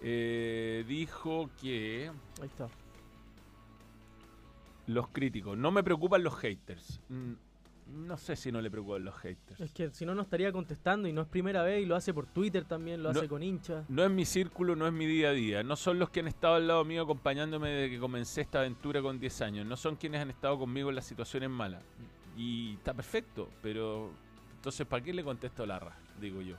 Eh, 0.00 0.84
dijo 0.86 1.50
que 1.60 2.10
Ahí 2.40 2.46
está. 2.46 2.68
Los 4.88 5.08
críticos, 5.08 5.56
no 5.56 5.70
me 5.70 5.82
preocupan 5.84 6.22
los 6.22 6.34
haters. 6.36 7.00
Mm, 7.08 7.32
No 7.90 8.18
sé 8.18 8.36
si 8.36 8.52
no 8.52 8.60
le 8.60 8.70
preocupan 8.70 9.02
los 9.02 9.14
haters. 9.16 9.58
Es 9.60 9.72
que 9.72 9.88
si 9.92 10.04
no, 10.04 10.14
no 10.14 10.20
estaría 10.20 10.52
contestando 10.52 11.08
y 11.08 11.12
no 11.14 11.22
es 11.22 11.26
primera 11.28 11.62
vez 11.62 11.82
y 11.82 11.86
lo 11.86 11.96
hace 11.96 12.12
por 12.12 12.26
Twitter 12.26 12.66
también, 12.66 13.02
lo 13.02 13.10
No. 13.14 13.18
hace 13.18 13.28
con 13.28 13.42
hinchas. 13.42 13.88
No 13.88 14.04
es 14.04 14.10
mi 14.10 14.26
círculo, 14.26 14.76
no 14.76 14.86
es 14.86 14.92
mi 14.92 15.06
día 15.06 15.30
a 15.30 15.32
día. 15.32 15.62
No 15.62 15.74
son 15.74 15.98
los 15.98 16.10
que 16.10 16.20
han 16.20 16.28
estado 16.28 16.56
al 16.56 16.66
lado 16.68 16.84
mío 16.84 17.02
acompañándome 17.04 17.70
desde 17.70 17.90
que 17.94 17.98
comencé 17.98 18.42
esta 18.42 18.58
aventura 18.60 19.00
con 19.00 19.18
10 19.18 19.40
años. 19.40 19.64
No 19.66 19.74
son 19.78 19.96
quienes 19.96 20.20
han 20.20 20.28
estado 20.28 20.58
conmigo 20.58 20.90
en 20.90 20.96
las 20.96 21.06
situaciones 21.06 21.48
malas. 21.48 21.82
Y 22.36 22.74
está 22.74 22.92
perfecto, 22.92 23.48
pero 23.62 24.10
entonces 24.56 24.86
¿para 24.86 25.02
qué 25.02 25.14
le 25.14 25.24
contesto 25.24 25.62
a 25.62 25.66
Larra? 25.66 25.96
Digo 26.20 26.42
yo. 26.42 26.56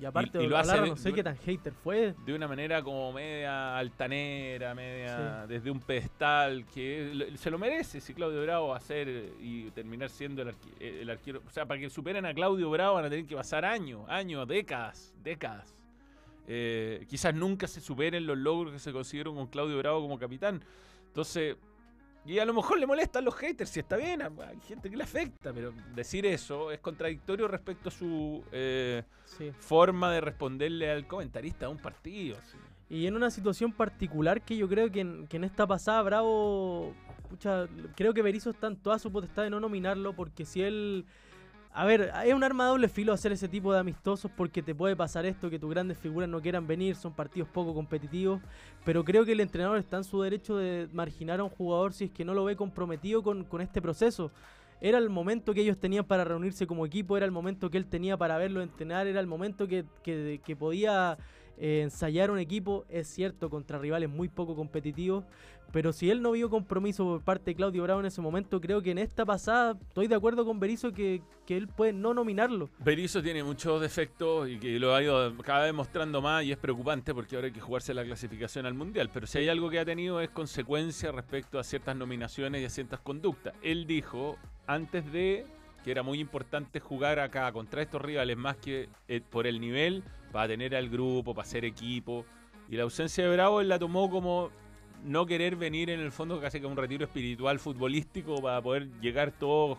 Y 0.00 0.04
aparte, 0.04 0.42
y 0.42 0.48
lo 0.48 0.56
hace 0.58 0.70
Olarra 0.70 0.82
de- 0.84 0.90
no 0.90 0.96
sé 0.96 1.12
qué 1.12 1.22
tan 1.22 1.36
hater 1.36 1.72
fue. 1.72 2.14
De 2.26 2.34
una 2.34 2.48
manera 2.48 2.82
como 2.82 3.12
media 3.12 3.76
altanera, 3.78 4.74
media 4.74 5.46
desde 5.46 5.70
un 5.70 5.78
pedestal, 5.80 6.64
que 6.74 7.10
lo- 7.14 7.36
se 7.36 7.50
lo 7.50 7.58
merece 7.58 8.00
si 8.00 8.12
Claudio 8.14 8.42
Bravo 8.42 8.68
va 8.68 8.78
a 8.78 8.80
ser 8.80 9.08
eh, 9.08 9.32
y 9.40 9.70
terminar 9.70 10.10
siendo 10.10 10.42
el, 10.42 10.48
eh, 10.80 10.98
el 11.02 11.10
arquero. 11.10 11.40
O 11.46 11.50
sea, 11.50 11.66
para 11.66 11.78
que 11.78 11.88
superen 11.88 12.26
a 12.26 12.34
Claudio 12.34 12.68
Bravo 12.70 12.94
van 12.94 13.04
a 13.04 13.10
tener 13.10 13.26
que 13.26 13.36
pasar 13.36 13.64
años, 13.64 14.00
años, 14.08 14.48
décadas, 14.48 15.14
décadas. 15.22 15.72
Eh, 16.48 17.06
quizás 17.08 17.32
nunca 17.34 17.68
se 17.68 17.80
superen 17.80 18.26
los 18.26 18.36
logros 18.36 18.72
que 18.72 18.78
se 18.80 18.92
consiguieron 18.92 19.36
con 19.36 19.46
Claudio 19.46 19.78
Bravo 19.78 20.00
como 20.00 20.18
capitán. 20.18 20.60
Entonces, 21.06 21.56
y 22.24 22.38
a 22.38 22.44
lo 22.44 22.54
mejor 22.54 22.78
le 22.78 22.86
molestan 22.86 23.24
los 23.24 23.34
haters, 23.34 23.70
si 23.70 23.80
está 23.80 23.96
bien, 23.96 24.22
hay 24.22 24.60
gente 24.66 24.88
que 24.90 24.96
le 24.96 25.04
afecta, 25.04 25.52
pero 25.52 25.72
decir 25.94 26.24
eso 26.26 26.70
es 26.70 26.78
contradictorio 26.80 27.48
respecto 27.48 27.88
a 27.88 27.92
su 27.92 28.42
eh, 28.52 29.02
Sí. 29.24 29.50
forma 29.58 30.12
de 30.12 30.20
responderle 30.20 30.90
al 30.90 31.06
comentarista 31.06 31.66
de 31.66 31.72
un 31.72 31.78
partido. 31.78 32.36
sí. 32.50 32.58
Y 32.90 33.06
en 33.06 33.16
una 33.16 33.30
situación 33.30 33.72
particular 33.72 34.42
que 34.42 34.54
yo 34.56 34.68
creo 34.68 34.92
que 34.92 35.00
en, 35.00 35.26
que 35.26 35.38
en 35.38 35.44
esta 35.44 35.66
pasada 35.66 36.02
Bravo, 36.02 36.92
pucha, 37.30 37.66
creo 37.96 38.12
que 38.12 38.20
Berizzo 38.20 38.50
está 38.50 38.66
en 38.66 38.76
toda 38.76 38.98
su 38.98 39.10
potestad 39.10 39.44
de 39.44 39.50
no 39.50 39.60
nominarlo 39.60 40.12
porque 40.12 40.44
si 40.44 40.60
él 40.62 41.06
A 41.74 41.86
ver, 41.86 42.12
es 42.26 42.34
un 42.34 42.44
arma 42.44 42.66
doble 42.66 42.86
filo 42.86 43.14
hacer 43.14 43.32
ese 43.32 43.48
tipo 43.48 43.72
de 43.72 43.78
amistosos 43.78 44.30
porque 44.36 44.62
te 44.62 44.74
puede 44.74 44.94
pasar 44.94 45.24
esto, 45.24 45.48
que 45.48 45.58
tus 45.58 45.70
grandes 45.70 45.96
figuras 45.96 46.28
no 46.28 46.42
quieran 46.42 46.66
venir, 46.66 46.96
son 46.96 47.14
partidos 47.14 47.48
poco 47.48 47.72
competitivos, 47.72 48.42
pero 48.84 49.02
creo 49.04 49.24
que 49.24 49.32
el 49.32 49.40
entrenador 49.40 49.78
está 49.78 49.96
en 49.96 50.04
su 50.04 50.20
derecho 50.20 50.58
de 50.58 50.86
marginar 50.92 51.40
a 51.40 51.44
un 51.44 51.48
jugador 51.50 51.94
si 51.94 52.04
es 52.04 52.10
que 52.10 52.26
no 52.26 52.34
lo 52.34 52.44
ve 52.44 52.56
comprometido 52.56 53.22
con, 53.22 53.44
con 53.44 53.62
este 53.62 53.80
proceso. 53.80 54.30
Era 54.82 54.98
el 54.98 55.08
momento 55.08 55.54
que 55.54 55.62
ellos 55.62 55.78
tenían 55.78 56.04
para 56.04 56.24
reunirse 56.24 56.66
como 56.66 56.84
equipo, 56.84 57.16
era 57.16 57.24
el 57.24 57.32
momento 57.32 57.70
que 57.70 57.78
él 57.78 57.86
tenía 57.86 58.18
para 58.18 58.36
verlo 58.36 58.60
entrenar, 58.60 59.06
era 59.06 59.20
el 59.20 59.26
momento 59.26 59.66
que- 59.66 59.86
que 60.02 60.56
podía 60.56 61.16
eh, 61.58 61.80
ensayar 61.82 62.30
un 62.30 62.38
equipo, 62.38 62.84
es 62.88 63.08
cierto, 63.08 63.50
contra 63.50 63.78
rivales 63.78 64.08
muy 64.08 64.28
poco 64.28 64.56
competitivos, 64.56 65.24
pero 65.72 65.92
si 65.94 66.10
él 66.10 66.20
no 66.20 66.32
vio 66.32 66.50
compromiso 66.50 67.04
por 67.04 67.22
parte 67.22 67.52
de 67.52 67.54
Claudio 67.54 67.82
Bravo 67.82 68.00
en 68.00 68.06
ese 68.06 68.20
momento, 68.20 68.60
creo 68.60 68.82
que 68.82 68.90
en 68.90 68.98
esta 68.98 69.24
pasada 69.24 69.78
estoy 69.88 70.06
de 70.06 70.14
acuerdo 70.14 70.44
con 70.44 70.60
Berizzo 70.60 70.92
que, 70.92 71.22
que 71.46 71.56
él 71.56 71.66
puede 71.66 71.94
no 71.94 72.12
nominarlo. 72.12 72.68
Berizzo 72.78 73.22
tiene 73.22 73.42
muchos 73.42 73.80
defectos 73.80 74.50
y 74.50 74.58
que 74.58 74.78
lo 74.78 74.94
ha 74.94 75.02
ido 75.02 75.34
cada 75.38 75.64
vez 75.64 75.72
mostrando 75.72 76.20
más 76.20 76.44
y 76.44 76.52
es 76.52 76.58
preocupante 76.58 77.14
porque 77.14 77.36
ahora 77.36 77.46
hay 77.46 77.54
que 77.54 77.60
jugarse 77.60 77.94
la 77.94 78.04
clasificación 78.04 78.66
al 78.66 78.74
Mundial. 78.74 79.08
Pero 79.12 79.26
si 79.26 79.38
hay 79.38 79.48
algo 79.48 79.70
que 79.70 79.78
ha 79.78 79.84
tenido 79.84 80.20
es 80.20 80.28
consecuencia 80.28 81.10
respecto 81.10 81.58
a 81.58 81.64
ciertas 81.64 81.96
nominaciones 81.96 82.60
y 82.60 82.66
a 82.66 82.70
ciertas 82.70 83.00
conductas. 83.00 83.54
Él 83.62 83.86
dijo 83.86 84.36
antes 84.66 85.10
de 85.10 85.46
que 85.82 85.90
era 85.90 86.02
muy 86.02 86.20
importante 86.20 86.80
jugar 86.80 87.18
acá 87.18 87.50
contra 87.52 87.82
estos 87.82 88.00
rivales 88.00 88.36
más 88.36 88.56
que 88.56 88.88
eh, 89.08 89.20
por 89.20 89.46
el 89.46 89.60
nivel, 89.60 90.02
para 90.30 90.48
tener 90.48 90.74
al 90.74 90.88
grupo, 90.88 91.34
para 91.34 91.46
ser 91.46 91.64
equipo. 91.64 92.24
Y 92.68 92.76
la 92.76 92.84
ausencia 92.84 93.24
de 93.24 93.32
Bravo 93.32 93.60
él 93.60 93.68
la 93.68 93.78
tomó 93.78 94.08
como 94.08 94.50
no 95.04 95.26
querer 95.26 95.56
venir 95.56 95.90
en 95.90 96.00
el 96.00 96.12
fondo 96.12 96.40
casi 96.40 96.60
como 96.60 96.72
un 96.72 96.78
retiro 96.78 97.04
espiritual 97.04 97.58
futbolístico 97.58 98.40
para 98.40 98.62
poder 98.62 98.88
llegar 99.00 99.32
todos 99.32 99.78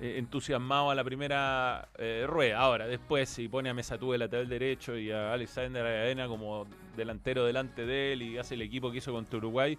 eh, 0.00 0.18
entusiasmado 0.18 0.90
a 0.90 0.96
la 0.96 1.04
primera 1.04 1.88
eh, 1.96 2.24
rueda. 2.26 2.58
Ahora, 2.58 2.88
después, 2.88 3.28
si 3.28 3.48
pone 3.48 3.70
a 3.70 3.74
Mesatú 3.74 4.10
de 4.10 4.18
lateral 4.18 4.48
derecho 4.48 4.98
y 4.98 5.12
a 5.12 5.32
Alexander 5.32 5.86
Arena 5.86 6.26
como 6.26 6.66
delantero 6.96 7.44
delante 7.44 7.86
de 7.86 8.12
él 8.12 8.22
y 8.22 8.38
hace 8.38 8.54
el 8.54 8.62
equipo 8.62 8.90
que 8.90 8.98
hizo 8.98 9.12
contra 9.12 9.38
Uruguay, 9.38 9.78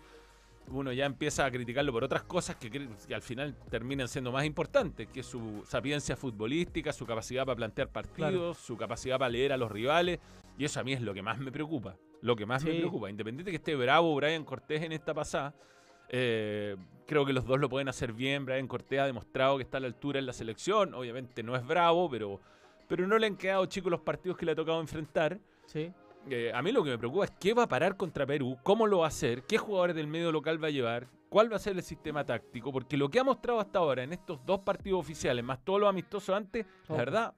uno 0.70 0.92
ya 0.92 1.06
empieza 1.06 1.46
a 1.46 1.52
criticarlo 1.52 1.92
por 1.92 2.04
otras 2.04 2.24
cosas 2.24 2.56
que, 2.56 2.88
al 3.14 3.22
final 3.22 3.56
terminan 3.70 4.08
siendo 4.08 4.32
más 4.32 4.46
importantes, 4.46 5.08
que 5.08 5.20
es 5.20 5.26
su 5.26 5.64
sapiencia 5.68 6.16
futbolística, 6.16 6.92
su 6.94 7.06
capacidad 7.06 7.46
para 7.46 7.56
plantear 7.56 7.90
partidos, 7.90 8.32
Claro. 8.32 8.54
su 8.54 8.78
capacidad 8.78 9.20
para 9.20 9.30
leer 9.30 9.54
a 9.54 9.58
los 9.58 9.72
rivales. 9.72 10.20
Y 10.58 10.66
eso 10.66 10.80
a 10.80 10.84
mí 10.84 10.94
es 10.94 11.02
lo 11.02 11.14
que 11.14 11.22
más 11.22 11.40
me 11.40 11.52
preocupa. 11.52 11.96
Lo 12.22 12.36
que 12.36 12.46
más 12.46 12.64
me 12.64 12.74
preocupa. 12.76 13.10
Independiente 13.10 13.52
que 13.52 13.58
esté 13.58 13.76
bravo 13.76 14.16
Brian 14.16 14.46
Cortés 14.46 14.82
en 14.84 14.92
esta 14.94 15.14
pasada, 15.14 15.54
eh, 16.10 16.78
creo 17.06 17.26
que 17.26 17.34
los 17.34 17.46
dos 17.46 17.60
lo 17.60 17.70
pueden 17.70 17.90
hacer 17.90 18.14
bien. 18.14 18.46
Brian 18.46 18.68
Cortés 18.68 19.00
ha 19.00 19.06
demostrado 19.06 19.58
que 19.58 19.64
está 19.64 19.78
a 19.78 19.82
la 19.82 19.88
altura 19.88 20.20
en 20.20 20.26
la 20.26 20.34
selección. 20.34 20.94
Obviamente 20.94 21.44
no 21.44 21.56
es 21.56 21.66
bravo, 21.66 22.10
pero, 22.10 22.40
pero 22.88 23.08
no 23.08 23.18
le 23.18 23.28
han 23.28 23.36
quedado 23.36 23.66
chicos 23.66 23.92
los 23.92 24.02
partidos 24.02 24.38
que 24.38 24.46
le 24.46 24.54
ha 24.54 24.56
tocado 24.56 24.80
enfrentar. 24.80 25.40
Sí. 25.66 25.92
Eh, 26.30 26.52
a 26.54 26.62
mí 26.62 26.72
lo 26.72 26.84
que 26.84 26.90
me 26.92 26.98
preocupa 26.98 27.26
es 27.26 27.32
qué 27.40 27.54
va 27.54 27.64
a 27.64 27.68
parar 27.68 27.98
contra 27.98 28.26
Perú, 28.26 28.58
cómo 28.64 28.88
lo 28.88 29.00
va 29.00 29.06
a 29.06 29.10
hacer, 29.10 29.44
qué 29.44 29.58
jugadores 29.58 29.96
del 29.96 30.08
medio 30.08 30.32
local 30.32 30.62
va 30.64 30.68
a 30.68 30.72
llevar, 30.72 31.08
cuál 31.30 31.52
va 31.52 31.58
a 31.58 31.60
ser 31.60 31.76
el 31.76 31.84
sistema 31.84 32.26
táctico, 32.26 32.72
porque 32.72 32.96
lo 32.96 33.10
que 33.10 33.20
ha 33.20 33.24
mostrado 33.26 33.60
hasta 33.60 33.80
ahora 33.80 34.04
en 34.04 34.14
estos 34.14 34.40
dos 34.46 34.62
partidos 34.62 35.02
oficiales, 35.02 35.44
más 35.44 35.60
todos 35.66 35.82
los 35.82 35.90
amistosos 35.90 36.34
antes, 36.36 36.66
la 36.88 36.96
verdad, 36.96 37.34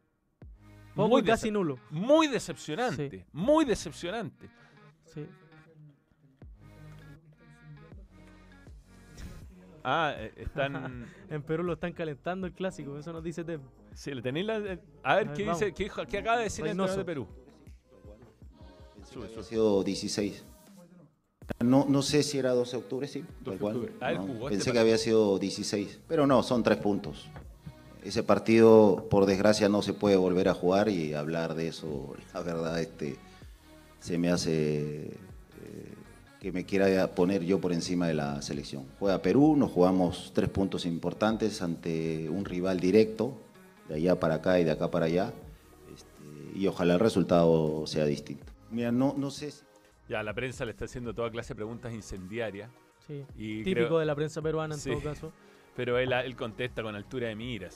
Poco 0.93 1.10
muy, 1.10 1.24
casi 1.24 1.50
nulo. 1.52 1.80
muy 1.89 2.28
decepcionante, 2.28 3.10
Sí. 3.10 3.24
muy 3.32 3.65
decepcionante. 3.65 4.50
Sí. 5.06 5.26
Ah, 9.88 10.13
eh, 10.17 10.34
están... 10.38 11.06
En 11.30 11.43
Perú 11.43 11.63
lo 11.63 11.74
están 11.74 11.93
calentando 11.93 12.48
el 12.48 12.54
clásico, 12.54 12.98
eso 12.98 13.13
nos 13.13 13.24
dice 13.24 13.43
Tem. 13.43 13.62
Sí, 13.93 14.13
le 14.13 14.21
tenéis 14.21 14.45
la- 14.48 14.58
eh, 14.58 14.80
A 15.04 15.15
ver, 15.15 15.28
A 15.28 15.30
ver, 15.30 15.34
¿qué, 15.38 15.43
vamos. 15.45 15.60
dice, 15.60 15.74
qué, 15.74 16.17
acaba 16.17 16.38
de 16.38 16.43
decir 16.45 16.65
el 16.65 16.76
de 16.78 17.06
Perú? 17.06 17.28
Sube, 19.15 19.30
Ha 19.39 19.43
sido 19.43 19.84
16. 19.84 20.43
No, 21.63 21.86
no 21.88 22.01
sé 22.01 22.21
si 22.23 22.38
era 22.38 22.51
12 22.51 22.71
de 22.71 22.78
octubre, 22.78 23.08
sí, 23.08 23.23
tal 23.43 23.43
12 23.43 23.51
de 23.54 23.60
cual. 23.60 23.75
octubre. 23.75 23.93
Ah, 24.01 24.12
este 24.12 24.25
Pensé 24.25 24.39
que 24.49 24.56
partido. 24.58 24.82
había 24.82 24.97
sido 24.97 25.39
16, 25.39 25.99
pero 26.08 26.28
no, 26.28 26.43
son 26.43 26.63
tres 26.63 26.78
puntos. 26.78 27.28
Ese 28.04 28.23
partido, 28.23 29.08
por 29.10 29.25
desgracia, 29.25 29.69
no 29.69 29.82
se 29.82 29.93
puede 29.93 30.15
volver 30.17 30.49
a 30.49 30.54
jugar 30.54 30.89
y 30.89 31.13
hablar 31.13 31.56
de 31.56 31.69
eso, 31.69 32.13
la 32.34 32.41
verdad, 32.41 32.80
este, 32.80 33.15
se 33.99 34.17
me 34.17 34.30
hace 34.30 35.06
eh, 35.06 35.93
que 36.41 36.51
me 36.51 36.65
quiera 36.65 37.15
poner 37.15 37.43
yo 37.43 37.62
por 37.62 37.71
encima 37.73 38.08
de 38.08 38.15
la 38.15 38.41
selección. 38.41 38.86
Juega 38.99 39.21
Perú, 39.21 39.56
nos 39.56 39.71
jugamos 39.71 40.32
tres 40.36 40.49
puntos 40.49 40.86
importantes 40.86 41.62
ante 41.62 42.30
un 42.30 42.43
rival 42.45 42.80
directo, 42.80 43.34
de 43.88 43.95
allá 43.95 44.19
para 44.19 44.36
acá 44.36 44.60
y 44.60 44.63
de 44.65 44.71
acá 44.71 44.91
para 44.91 45.06
allá, 45.06 45.34
este, 45.95 46.60
y 46.60 46.67
ojalá 46.67 46.95
el 46.95 46.99
resultado 46.99 47.88
sea 47.88 48.06
distinto. 48.06 48.55
Mira, 48.76 48.92
no, 48.92 49.14
no 49.18 49.32
sé 49.32 49.52
si... 49.52 49.64
Ya, 50.10 50.22
la 50.22 50.34
prensa 50.34 50.66
le 50.66 50.72
está 50.72 50.86
haciendo 50.86 51.14
toda 51.16 51.32
clase 51.32 51.50
de 51.54 51.56
preguntas 51.56 51.94
incendiarias. 51.94 52.70
Sí. 53.08 53.26
Y 53.38 53.64
Típico 53.64 53.88
creo- 53.88 54.00
de 54.00 54.06
la 54.06 54.16
prensa 54.16 54.42
peruana 54.42 54.76
en 54.76 54.82
Sí. 54.82 54.90
todo 54.92 55.02
caso. 55.02 55.32
Pero 55.76 55.98
él, 55.98 56.12
él 56.14 56.36
contesta 56.36 56.84
con 56.84 56.96
altura 56.96 57.28
de 57.28 57.36
mira. 57.36 57.70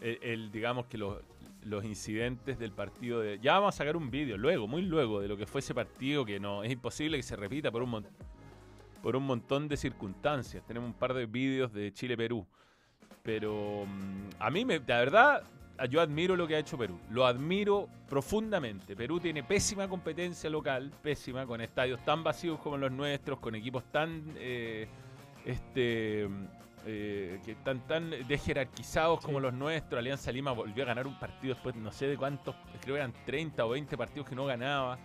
Él, 0.00 0.18
él, 0.22 0.50
digamos 0.50 0.86
que 0.86 0.96
los, 0.98 1.18
los 1.64 1.84
incidentes 1.84 2.58
del 2.58 2.72
partido 2.72 3.20
de. 3.20 3.38
Ya 3.40 3.54
vamos 3.54 3.74
a 3.74 3.78
sacar 3.78 3.96
un 3.96 4.10
vídeo 4.10 4.36
luego, 4.38 4.66
muy 4.66 4.82
luego, 4.82 5.20
de 5.20 5.28
lo 5.28 5.36
que 5.36 5.46
fue 5.46 5.60
ese 5.60 5.74
partido, 5.74 6.24
que 6.24 6.40
no 6.40 6.64
es 6.64 6.72
imposible 6.72 7.16
que 7.16 7.22
se 7.22 7.36
repita 7.36 7.70
por 7.70 7.82
un, 7.82 7.90
mon- 7.90 8.06
por 9.02 9.14
un 9.16 9.24
montón 9.24 9.68
de 9.68 9.76
circunstancias. 9.76 10.64
Tenemos 10.66 10.88
un 10.88 10.94
par 10.94 11.12
de 11.14 11.26
vídeos 11.26 11.72
de 11.72 11.92
Chile-Perú. 11.92 12.46
Pero 13.22 13.84
mm, 13.86 14.28
a 14.38 14.50
mí, 14.50 14.64
me, 14.64 14.78
la 14.78 14.98
verdad, 14.98 15.42
yo 15.90 16.00
admiro 16.00 16.36
lo 16.36 16.46
que 16.46 16.56
ha 16.56 16.58
hecho 16.58 16.78
Perú. 16.78 16.98
Lo 17.10 17.26
admiro 17.26 17.88
profundamente. 18.08 18.94
Perú 18.94 19.20
tiene 19.20 19.42
pésima 19.42 19.88
competencia 19.88 20.48
local, 20.50 20.92
pésima, 21.02 21.46
con 21.46 21.60
estadios 21.60 22.04
tan 22.04 22.22
vacíos 22.22 22.60
como 22.60 22.76
los 22.76 22.92
nuestros, 22.92 23.38
con 23.40 23.54
equipos 23.54 23.84
tan. 23.90 24.22
eh, 24.36 24.86
este. 25.44 26.28
eh, 26.86 27.40
que 27.44 27.52
están 27.52 27.80
tan 27.86 28.10
desjerarquizados 28.28 29.20
como 29.20 29.40
los 29.40 29.52
nuestros. 29.54 29.98
Alianza 29.98 30.30
Lima 30.30 30.52
volvió 30.52 30.84
a 30.84 30.86
ganar 30.86 31.06
un 31.06 31.18
partido 31.18 31.54
después, 31.54 31.74
no 31.76 31.90
sé 31.90 32.06
de 32.06 32.16
cuántos, 32.16 32.54
creo 32.82 32.94
que 32.94 33.00
eran 33.00 33.14
30 33.24 33.64
o 33.64 33.70
20 33.70 33.96
partidos 33.96 34.28
que 34.28 34.34
no 34.34 34.44
ganaba. 34.46 34.98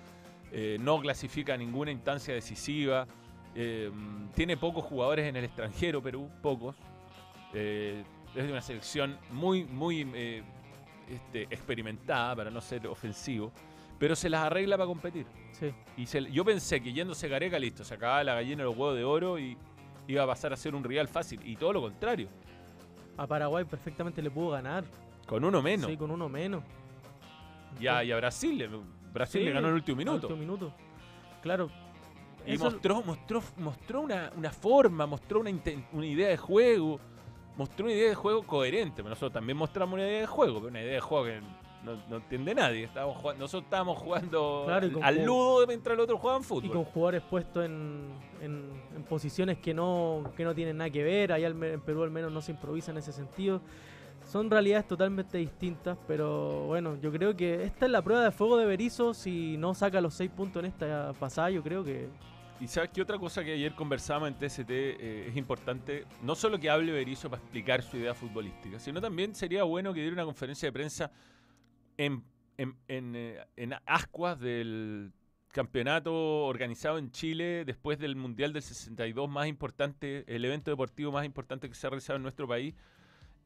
Eh, 0.51 0.77
no 0.79 0.99
clasifica 0.99 1.53
a 1.53 1.57
ninguna 1.57 1.91
instancia 1.91 2.33
decisiva. 2.33 3.07
Eh, 3.55 3.91
tiene 4.35 4.57
pocos 4.57 4.83
jugadores 4.85 5.25
en 5.27 5.35
el 5.35 5.45
extranjero, 5.45 6.01
Perú, 6.01 6.29
pocos. 6.41 6.75
Es 7.53 8.45
de 8.45 8.51
una 8.51 8.61
selección 8.61 9.17
muy, 9.31 9.63
muy 9.63 10.03
este, 11.09 11.43
experimentada, 11.43 12.35
para 12.35 12.49
no 12.51 12.61
ser 12.61 12.87
ofensivo, 12.87 13.51
pero 13.97 14.15
se 14.15 14.29
las 14.29 14.41
arregla 14.43 14.77
para 14.77 14.87
competir. 14.87 15.25
Sí. 15.51 15.71
Y 15.97 16.05
se- 16.05 16.31
yo 16.31 16.45
pensé 16.45 16.81
que 16.81 16.93
yéndose 16.93 17.27
Gareca, 17.27 17.59
listo, 17.59 17.83
se 17.83 17.93
acababa 17.95 18.23
la 18.23 18.35
gallina 18.35 18.57
de 18.57 18.63
los 18.69 18.77
huevos 18.77 18.95
de 18.95 19.03
oro 19.03 19.37
y 19.39 19.57
iba 20.07 20.23
a 20.23 20.27
pasar 20.27 20.53
a 20.53 20.55
ser 20.57 20.73
un 20.75 20.83
rival 20.83 21.07
fácil. 21.07 21.39
Y 21.43 21.55
todo 21.55 21.73
lo 21.73 21.81
contrario, 21.81 22.29
A 23.17 23.27
Paraguay 23.27 23.65
perfectamente 23.65 24.21
le 24.21 24.31
pudo 24.31 24.51
ganar. 24.51 24.85
con 25.27 25.43
uno 25.43 25.61
menos. 25.61 25.89
Sí, 25.89 25.97
con 25.97 26.09
uno 26.11 26.29
menos. 26.29 26.63
Y 27.79 27.87
a, 27.87 28.03
y 28.03 28.11
a 28.11 28.15
Brasil, 28.17 28.67
Brasil 29.13 29.41
Sí, 29.41 29.45
le 29.45 29.51
ganó 29.51 29.67
en 29.67 29.73
el 29.73 29.75
último 29.75 29.97
minuto. 29.97 30.27
último 30.27 30.37
minuto. 30.39 30.73
Claro. 31.41 31.69
Y 32.47 32.57
mostró, 32.57 33.03
mostró, 33.03 33.43
mostró 33.57 34.01
una, 34.01 34.31
una 34.35 34.49
forma, 34.51 35.05
mostró 35.05 35.41
una, 35.41 35.51
una 35.91 36.05
idea 36.05 36.29
de 36.29 36.37
juego, 36.37 36.99
mostró 37.59 37.85
una 37.85 37.93
idea 37.93 38.09
de 38.09 38.15
juego 38.15 38.41
coherente. 38.43 38.95
Pero 38.97 39.09
Nosotros 39.09 39.33
también 39.33 39.55
mostramos 39.57 39.93
una 39.93 40.07
idea 40.07 40.21
de 40.21 40.25
juego, 40.27 40.55
pero 40.55 40.69
una 40.69 40.81
idea 40.81 40.93
de 40.93 40.99
juego 41.01 41.25
que 41.25 41.39
no, 41.83 41.95
no 42.09 42.15
entiende 42.17 42.55
nadie. 42.55 42.85
Estábamos 42.85 43.17
jugando- 43.17 43.41
nosotros 43.43 43.63
estábamos 43.65 43.97
jugando 43.99 44.63
Claro, 44.65 44.87
y 44.87 44.91
al- 45.01 45.23
ludo 45.25 45.67
mientras 45.67 45.93
el 45.93 45.99
otro 45.99 46.17
jugaban 46.17 46.41
Y 46.41 46.45
fútbol. 46.45 46.71
con 46.71 46.83
jugadores 46.85 47.21
puestos 47.29 47.65
en, 47.65 48.09
en- 48.41 48.81
en 48.95 49.03
posiciones 49.03 49.59
que 49.59 49.73
no, 49.73 50.23
que 50.35 50.43
no 50.43 50.55
tienen 50.55 50.77
nada 50.77 50.89
que 50.89 51.03
ver. 51.03 51.31
Allá 51.33 51.47
en 51.47 51.81
Perú 51.81 52.01
al 52.03 52.11
menos 52.11 52.31
no 52.31 52.41
se 52.41 52.51
improvisa 52.53 52.91
en 52.91 52.97
ese 52.97 53.11
sentido. 53.13 53.61
Son 54.27 54.49
realidades 54.51 54.87
totalmente 54.87 55.37
distintas, 55.37 55.97
pero 56.07 56.65
bueno, 56.67 56.97
yo 57.01 57.11
creo 57.11 57.35
que 57.35 57.63
esta 57.63 57.85
es 57.85 57.91
la 57.91 58.01
prueba 58.01 58.23
de 58.23 58.31
fuego 58.31 58.57
de 58.57 58.65
Berizzo. 58.65 59.13
Si 59.13 59.57
no 59.57 59.73
saca 59.73 60.01
los 60.01 60.13
seis 60.13 60.29
puntos 60.29 60.59
en 60.61 60.67
esta 60.67 61.13
pasada, 61.19 61.49
yo 61.49 61.63
creo 61.63 61.83
que 61.83 62.09
Y 62.59 62.67
sabes 62.67 62.89
qué 62.93 63.01
otra 63.01 63.17
cosa 63.17 63.43
que 63.43 63.53
ayer 63.53 63.73
conversábamos 63.73 64.29
en 64.29 64.35
TST 64.37 64.69
eh, 64.69 65.27
es 65.29 65.37
importante, 65.37 66.05
no 66.23 66.35
solo 66.35 66.59
que 66.59 66.69
hable 66.69 66.91
Berizzo 66.91 67.29
para 67.29 67.41
explicar 67.41 67.81
su 67.81 67.95
idea 67.97 68.13
futbolística, 68.13 68.79
sino 68.79 68.99
también 68.99 69.33
sería 69.33 69.63
bueno 69.63 69.93
que 69.93 70.01
diera 70.01 70.13
una 70.13 70.25
conferencia 70.25 70.67
de 70.67 70.73
prensa 70.73 71.09
en, 71.97 72.21
en, 72.57 72.75
en, 72.89 73.15
eh, 73.15 73.37
en 73.55 73.75
ascuas 73.85 74.37
del 74.41 75.13
campeonato 75.53 76.13
organizado 76.45 76.97
en 76.97 77.11
Chile 77.11 77.63
después 77.65 77.97
del 77.97 78.17
Mundial 78.17 78.51
del 78.51 78.61
62 78.61 79.29
más 79.29 79.47
importante, 79.47 80.25
el 80.27 80.43
evento 80.43 80.69
deportivo 80.69 81.13
más 81.13 81.25
importante 81.25 81.69
que 81.69 81.75
se 81.75 81.87
ha 81.87 81.91
realizado 81.91 82.17
en 82.17 82.23
nuestro 82.23 82.45
país. 82.45 82.75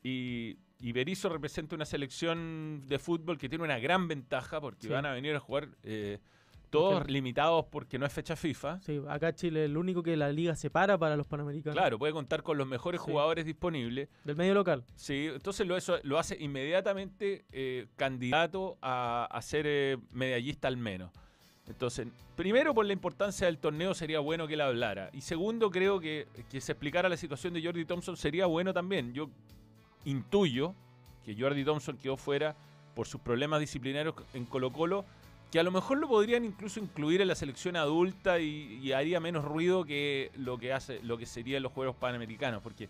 Y, 0.02 0.58
y 0.80 0.92
Berizzo 0.92 1.30
representa 1.30 1.76
una 1.76 1.86
selección 1.86 2.82
de 2.88 2.98
fútbol 3.00 3.38
que 3.38 3.48
tiene 3.48 3.64
una 3.64 3.78
gran 3.80 4.08
ventaja 4.08 4.60
porque 4.60 4.88
Sí. 4.88 4.90
van 4.90 5.06
a 5.06 5.14
venir 5.14 5.36
a 5.36 5.40
jugar 5.40 5.70
eh, 5.84 6.20
todos 6.74 7.08
limitados 7.10 7.66
porque 7.72 7.98
no 7.98 8.06
es 8.06 8.12
fecha 8.14 8.36
FIFA. 8.36 8.82
Sí, 8.82 9.02
acá 9.08 9.34
Chile 9.34 9.64
es 9.64 9.70
el 9.70 9.78
único 9.78 10.04
que 10.04 10.18
la 10.18 10.32
liga 10.32 10.56
separa 10.56 10.98
para 10.98 11.16
los 11.16 11.28
panamericanos. 11.28 11.76
Claro, 11.78 11.98
puede 12.00 12.14
contar 12.14 12.44
con 12.44 12.58
los 12.58 12.68
mejores 12.68 13.00
Sí. 13.02 13.12
jugadores 13.12 13.46
disponibles. 13.46 14.10
Del 14.24 14.36
medio 14.36 14.54
local. 14.54 14.84
Sí, 14.96 15.30
entonces 15.34 15.66
lo, 15.68 15.78
eso, 15.78 15.98
lo 16.04 16.20
hace 16.20 16.36
inmediatamente 16.40 17.46
eh, 17.52 17.88
candidato 17.96 18.78
a, 18.82 19.26
a 19.32 19.42
ser 19.42 19.66
eh, 19.68 19.98
medallista 20.12 20.68
al 20.68 20.78
menos. 20.78 21.12
Entonces, 21.68 22.08
primero 22.36 22.74
por 22.74 22.86
la 22.86 22.92
importancia 22.92 23.48
del 23.48 23.58
torneo 23.58 23.94
sería 23.94 24.20
bueno 24.20 24.48
que 24.48 24.56
él 24.56 24.62
hablara. 24.62 25.10
Y 25.14 25.22
segundo, 25.22 25.72
creo 25.72 26.00
que, 26.02 26.28
que 26.52 26.60
se 26.60 26.74
explicara 26.74 27.08
la 27.08 27.16
situación 27.16 27.54
de 27.54 27.64
Jordi 27.64 27.86
Thompson 27.86 28.18
sería 28.18 28.48
bueno 28.48 28.74
también. 28.74 29.14
Yo 29.14 29.30
intuyo 30.06 30.76
que 31.24 31.36
Jordi 31.40 31.64
Thompson 31.64 31.98
quedó 31.98 32.18
fuera 32.18 32.56
por 32.96 33.08
sus 33.08 33.22
problemas 33.22 33.60
disciplinarios 33.60 34.14
en 34.34 34.46
Colo 34.46 34.72
Colo, 34.72 35.06
que 35.54 35.60
a 35.60 35.64
lo 35.64 35.70
mejor 35.70 36.00
lo 36.00 36.08
podrían 36.08 36.44
incluso 36.46 36.80
incluir 36.80 37.22
en 37.22 37.28
la 37.28 37.36
selección 37.36 37.76
adulta 37.76 38.40
y, 38.40 38.80
y 38.82 38.92
haría 38.92 39.20
menos 39.20 39.46
ruido 39.46 39.86
que 39.86 40.32
lo 40.36 40.58
que 40.58 40.74
hace, 40.74 41.00
lo 41.04 41.16
que 41.16 41.28
serían 41.28 41.62
los 41.62 41.72
Juegos 41.72 41.96
Panamericanos, 41.96 42.60
porque 42.64 42.90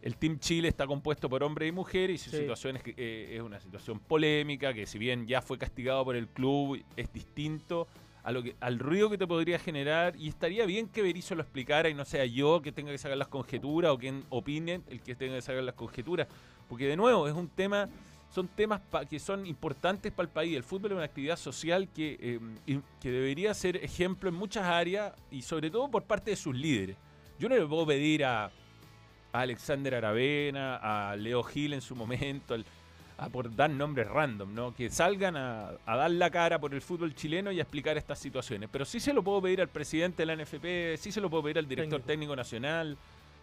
el 0.00 0.16
Team 0.16 0.38
Chile 0.38 0.68
está 0.68 0.86
compuesto 0.86 1.28
por 1.28 1.42
hombres 1.42 1.68
y 1.68 1.72
mujeres 1.72 2.22
y 2.22 2.24
su 2.24 2.30
Sí. 2.30 2.38
situación 2.38 2.76
es, 2.76 2.82
eh, 2.96 3.34
es 3.36 3.42
una 3.42 3.60
situación 3.60 4.00
polémica, 4.00 4.72
que 4.72 4.86
si 4.86 4.96
bien 4.98 5.26
ya 5.26 5.42
fue 5.42 5.58
castigado 5.58 6.02
por 6.02 6.16
el 6.16 6.28
club, 6.28 6.82
es 6.96 7.12
distinto 7.12 7.86
a 8.22 8.32
lo 8.32 8.42
que, 8.42 8.56
al 8.60 8.78
ruido 8.78 9.10
que 9.10 9.18
te 9.18 9.26
podría 9.26 9.58
generar 9.58 10.16
y 10.16 10.28
estaría 10.28 10.64
bien 10.64 10.88
que 10.88 11.02
Berizzo 11.02 11.34
lo 11.34 11.42
explicara 11.42 11.90
y 11.90 11.94
no 11.94 12.06
sea 12.06 12.24
yo 12.24 12.62
que 12.62 12.72
tenga 12.72 12.90
que 12.90 12.96
sacar 12.96 13.18
las 13.18 13.28
conjeturas 13.28 13.90
o 13.92 13.98
quien 13.98 14.24
opine 14.30 14.80
el 14.88 15.02
que 15.02 15.14
tenga 15.14 15.34
que 15.34 15.42
sacar 15.42 15.62
las 15.62 15.74
conjeturas, 15.74 16.26
porque 16.70 16.86
de 16.86 16.96
nuevo 16.96 17.28
es 17.28 17.34
un 17.34 17.50
tema, 17.50 17.86
son 18.38 18.46
temas 18.48 18.80
que 19.10 19.18
son 19.18 19.44
importantes 19.46 20.12
para 20.12 20.28
el 20.28 20.32
país. 20.32 20.56
El 20.56 20.62
fútbol 20.62 20.92
es 20.92 20.96
una 20.96 21.04
actividad 21.06 21.36
social 21.36 21.88
que, 21.92 22.16
eh, 22.20 22.40
y- 22.66 22.78
que 23.00 23.10
debería 23.10 23.52
ser 23.52 23.76
ejemplo 23.78 24.28
en 24.28 24.36
muchas 24.36 24.64
áreas 24.64 25.12
y 25.32 25.42
sobre 25.42 25.70
todo 25.70 25.90
por 25.90 26.04
parte 26.04 26.30
de 26.30 26.36
sus 26.36 26.54
líderes. 26.54 26.96
Yo 27.40 27.48
no 27.48 27.56
le 27.56 27.66
puedo 27.66 27.84
pedir 27.86 28.24
a, 28.24 28.44
a 28.44 29.40
Alexander 29.40 29.96
Aravena, 29.96 30.76
a 31.10 31.16
Leo 31.16 31.42
Gil 31.42 31.72
en 31.72 31.80
su 31.80 31.96
momento, 31.96 32.54
al- 32.54 32.64
a 33.20 33.28
por 33.28 33.52
dar 33.56 33.68
nombres 33.70 34.06
random, 34.08 34.54
¿no? 34.54 34.72
Que 34.72 34.88
salgan 34.90 35.36
a, 35.36 35.70
a 35.84 35.96
dar 35.96 36.10
la 36.12 36.30
cara 36.30 36.60
por 36.60 36.72
el 36.72 36.80
fútbol 36.80 37.16
chileno 37.16 37.50
y 37.50 37.58
a 37.58 37.62
explicar 37.62 37.96
estas 37.98 38.20
situaciones. 38.20 38.68
Pero 38.70 38.84
sí 38.84 39.00
se 39.00 39.12
lo 39.12 39.24
puedo 39.24 39.42
pedir 39.42 39.60
al 39.60 39.68
presidente 39.68 40.22
de 40.24 40.26
la 40.26 40.34
NFP, 40.36 40.96
sí 40.96 41.10
se 41.10 41.20
lo 41.20 41.28
puedo 41.28 41.42
pedir 41.42 41.58
al 41.58 41.66
director 41.66 42.00
Técnico. 42.00 42.06
técnico, 42.06 42.36
nacional. 42.36 42.96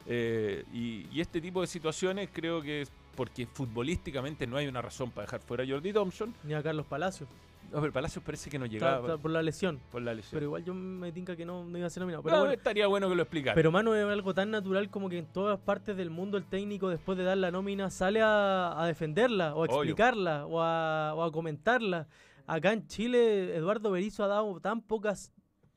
eh, 0.07 0.63
y, 0.73 1.07
y 1.11 1.19
este 1.19 1.41
tipo 1.41 1.59
de 1.59 1.67
situaciones 1.67 2.29
creo 2.31 2.61
que 2.61 2.87
porque 3.15 3.47
futbolísticamente 3.47 4.47
no 4.47 4.57
hay 4.57 4.67
una 4.67 4.81
razón 4.81 5.11
para 5.11 5.25
dejar 5.25 5.41
fuera 5.41 5.63
a 5.63 5.67
Jordi 5.67 5.93
Thompson. 5.93 6.33
Ni 6.43 6.53
a 6.53 6.61
Carlos 6.63 6.85
Palacios. 6.85 7.29
No, 7.71 7.81
pero 7.81 7.91
Palacios 7.91 8.23
parece 8.23 8.49
que 8.49 8.59
no 8.59 8.67
llegaba 8.67 8.99
está 8.99 9.17
por 9.17 9.31
la 9.31 9.41
lesión. 9.41 9.79
por 9.91 10.01
la 10.01 10.13
lesión. 10.13 10.31
Pero 10.33 10.45
igual 10.45 10.63
yo 10.63 10.73
me 10.73 11.11
tinca 11.11 11.35
que 11.35 11.45
no, 11.45 11.65
no 11.65 11.77
iba 11.77 11.87
a 11.87 11.89
ser 11.89 12.01
nominado. 12.01 12.21
Pero 12.23 12.35
No, 12.35 12.41
bueno, 12.43 12.53
estaría 12.53 12.87
bueno 12.87 13.09
que 13.09 13.15
lo 13.15 13.23
explicara. 13.23 13.55
Pero 13.55 13.71
mano, 13.71 13.95
es 13.95 14.05
algo 14.05 14.33
tan 14.33 14.51
natural 14.51 14.89
como 14.89 15.09
que 15.09 15.17
en 15.17 15.25
todas 15.25 15.59
partes 15.59 15.97
del 15.97 16.09
mundo 16.11 16.37
el 16.37 16.45
técnico 16.45 16.89
después 16.89 17.17
de 17.17 17.23
dar 17.23 17.37
la 17.37 17.51
nómina 17.51 17.89
sale 17.89 18.21
a, 18.21 18.79
a 18.79 18.85
defenderla 18.85 19.55
o 19.55 19.63
a 19.63 19.65
explicarla 19.65 20.45
o 20.45 20.61
a, 20.61 21.13
o 21.15 21.23
a 21.23 21.31
comentarla. 21.31 22.07
Acá 22.47 22.71
en 22.71 22.87
Chile 22.87 23.55
Eduardo 23.55 23.89
Berizzo 23.89 24.23
ha 24.23 24.27
dado 24.27 24.59
tan 24.59 24.81
pocas 24.81 25.33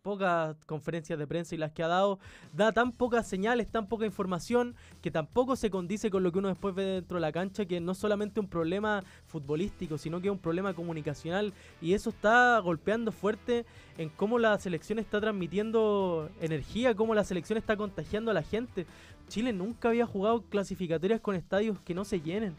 pocas 0.09 0.56
conferencias 0.64 1.18
de 1.18 1.26
prensa 1.26 1.54
y 1.54 1.59
las 1.59 1.70
que 1.70 1.82
ha 1.82 1.86
dado 1.86 2.18
da 2.54 2.72
tan 2.72 2.92
pocas 2.92 3.28
señales, 3.28 3.68
tan 3.68 3.88
poca 3.88 4.06
información 4.06 4.74
que 5.02 5.11
tampoco 5.11 5.54
se 5.54 5.68
condice 5.68 6.11
con 6.11 6.22
lo 6.22 6.32
que 6.32 6.38
uno 6.38 6.48
después 6.48 6.74
ve 6.74 6.84
dentro 6.84 7.16
de 7.16 7.20
la 7.20 7.30
cancha, 7.30 7.66
que 7.66 7.78
no 7.78 7.92
es 7.92 7.98
solamente 7.98 8.40
un 8.40 8.48
problema 8.48 9.04
futbolístico, 9.26 9.98
sino 9.98 10.22
que 10.22 10.28
es 10.28 10.32
un 10.32 10.38
problema 10.38 10.72
comunicacional 10.72 11.52
y 11.82 11.92
eso 11.92 12.09
está 12.09 12.59
golpeando 12.61 13.12
fuerte 13.12 13.66
en 13.98 14.09
cómo 14.09 14.38
la 14.38 14.59
selección 14.59 14.98
está 14.98 15.20
transmitiendo 15.20 16.30
energía, 16.40 16.94
cómo 16.94 17.14
la 17.14 17.24
selección 17.24 17.59
está 17.59 17.76
contagiando 17.76 18.30
a 18.30 18.34
la 18.34 18.42
gente. 18.42 18.86
Chile 19.28 19.52
nunca 19.52 19.90
había 19.90 20.06
jugado 20.06 20.40
clasificatorias 20.40 21.20
con 21.20 21.34
estadios 21.34 21.78
que 21.80 21.92
no 21.92 22.06
se 22.06 22.22
llenen. 22.22 22.54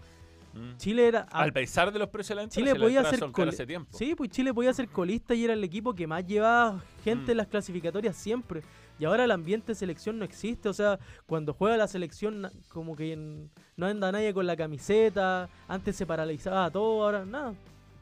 Mm. 0.54 0.78
Chile 0.78 1.08
era 1.08 1.28
a- 1.32 1.42
Al 1.42 1.54
pesar 1.54 1.92
de 1.92 2.00
los 2.00 2.10
precios 2.10 2.30
de 2.30 2.36
la 2.36 2.42
entrada, 2.44 2.66
Chile 2.68 2.80
podía 2.80 3.04
ser 3.04 3.24
hace 3.50 3.66
tiempo. 3.68 3.96
Sí, 3.98 4.16
pues 4.16 4.30
Chile 4.32 4.54
podía 4.54 4.74
ser 4.74 4.88
colista 4.90 5.34
y 5.36 5.44
era 5.44 5.54
el 5.54 5.64
equipo 5.64 5.94
que 5.94 6.08
más 6.08 6.26
llevaba 6.26 6.82
gente 7.04 7.28
Mm. 7.28 7.32
en 7.32 7.38
las 7.38 7.48
clasificatorias 7.48 8.16
siempre. 8.16 8.62
Y 8.98 9.06
ahora 9.06 9.24
el 9.24 9.32
ambiente 9.32 9.68
de 9.68 9.76
selección 9.76 10.20
no 10.20 10.26
existe. 10.26 10.68
O 10.68 10.74
sea, 10.74 11.00
cuando 11.26 11.54
juega 11.54 11.78
la 11.78 11.88
selección, 11.88 12.50
como 12.70 12.96
que 12.96 13.14
en- 13.14 13.50
no 13.78 13.86
anda 13.86 14.12
nadie 14.12 14.34
con 14.34 14.46
la 14.46 14.58
camiseta. 14.58 15.48
Antes 15.68 15.96
se 15.96 16.06
paralizaba 16.06 16.70
todo, 16.70 17.04
ahora 17.06 17.24
nada. 17.26 17.54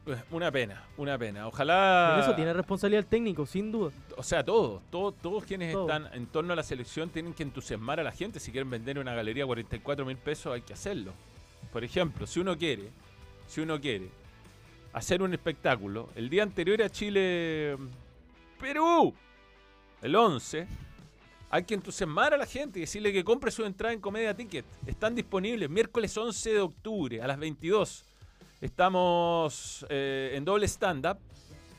Pues, 0.04 0.18
Una 0.30 0.50
pena, 0.50 0.82
una 0.96 1.18
pena. 1.18 1.46
Ojalá. 1.46 2.12
Por 2.14 2.24
eso 2.24 2.34
tiene 2.34 2.54
responsabilidad 2.54 3.00
el 3.00 3.06
técnico, 3.06 3.44
sin 3.44 3.70
duda. 3.70 3.92
O 4.16 4.22
sea, 4.22 4.42
todos, 4.42 4.80
todos, 4.90 5.14
todos 5.20 5.44
quienes 5.44 5.72
Todos. 5.74 5.90
están 5.90 6.12
en 6.14 6.26
torno 6.26 6.54
a 6.54 6.56
la 6.56 6.62
selección 6.62 7.10
tienen 7.10 7.34
que 7.34 7.42
entusiasmar 7.42 8.00
a 8.00 8.02
la 8.02 8.10
gente. 8.10 8.40
Si 8.40 8.50
quieren 8.50 8.70
vender 8.70 8.98
una 8.98 9.14
galería 9.14 9.44
a 9.44 9.46
44 9.46 10.06
mil 10.06 10.16
pesos, 10.16 10.52
hay 10.54 10.62
que 10.62 10.72
hacerlo. 10.72 11.12
Por 11.72 11.84
ejemplo, 11.84 12.26
si 12.26 12.40
uno 12.40 12.56
quiere, 12.56 12.90
si 13.46 13.60
uno 13.60 13.80
quiere 13.80 14.08
hacer 14.92 15.22
un 15.22 15.32
espectáculo, 15.32 16.08
el 16.14 16.28
día 16.28 16.42
anterior 16.42 16.82
a 16.82 16.90
Chile, 16.90 17.76
Perú, 18.58 19.14
el 20.02 20.16
11, 20.16 20.66
hay 21.50 21.64
que 21.64 21.74
entusiasmar 21.74 22.34
a 22.34 22.36
la 22.36 22.46
gente 22.46 22.78
y 22.78 22.82
decirle 22.82 23.12
que 23.12 23.24
compre 23.24 23.50
su 23.50 23.64
entrada 23.64 23.92
en 23.92 24.00
Comedia 24.00 24.34
Ticket. 24.34 24.64
Están 24.86 25.14
disponibles 25.14 25.68
miércoles 25.70 26.16
11 26.16 26.52
de 26.52 26.60
octubre 26.60 27.22
a 27.22 27.26
las 27.26 27.38
22. 27.38 28.04
Estamos 28.60 29.86
eh, 29.88 30.32
en 30.34 30.44
doble 30.44 30.66
stand-up. 30.66 31.18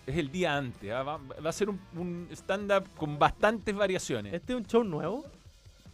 Es 0.08 0.18
el 0.18 0.32
día 0.32 0.58
antes. 0.58 0.92
¿ah? 0.92 1.04
Va, 1.04 1.20
a 1.50 1.52
ser 1.52 1.70
un, 1.70 1.80
un 1.96 2.28
stand-up 2.32 2.90
con 2.98 3.20
bastantes 3.20 3.76
variaciones. 3.76 4.34
¿Este 4.34 4.54
es 4.54 4.60
un 4.60 4.66
show 4.66 4.84
nuevo? 4.84 5.24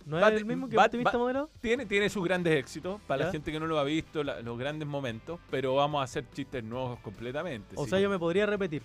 ¿No 0.06 0.20
es 0.28 0.34
el 0.34 0.46
mismo 0.46 0.70
que 0.70 0.76
va- 0.76 0.86
Optimista 0.86 1.18
Moderado? 1.18 1.50
Tiene, 1.62 1.86
tiene 1.86 2.10
sus 2.10 2.24
grandes 2.24 2.54
éxitos 2.56 3.02
para 3.08 3.26
la 3.26 3.32
gente 3.32 3.52
que 3.52 3.60
no 3.60 3.66
lo 3.66 3.80
ha 3.80 3.84
visto, 3.84 4.24
la- 4.24 4.40
los 4.42 4.58
grandes 4.58 4.88
momentos, 4.88 5.40
pero 5.50 5.76
vamos 5.76 6.02
a 6.02 6.04
hacer 6.04 6.26
chistes 6.34 6.64
nuevos 6.64 7.00
completamente. 7.00 7.76
O 7.76 7.84
sí. 7.86 7.90
sea, 7.90 8.00
yo 8.00 8.10
me 8.10 8.20
podría 8.20 8.46
repetir. 8.46 8.82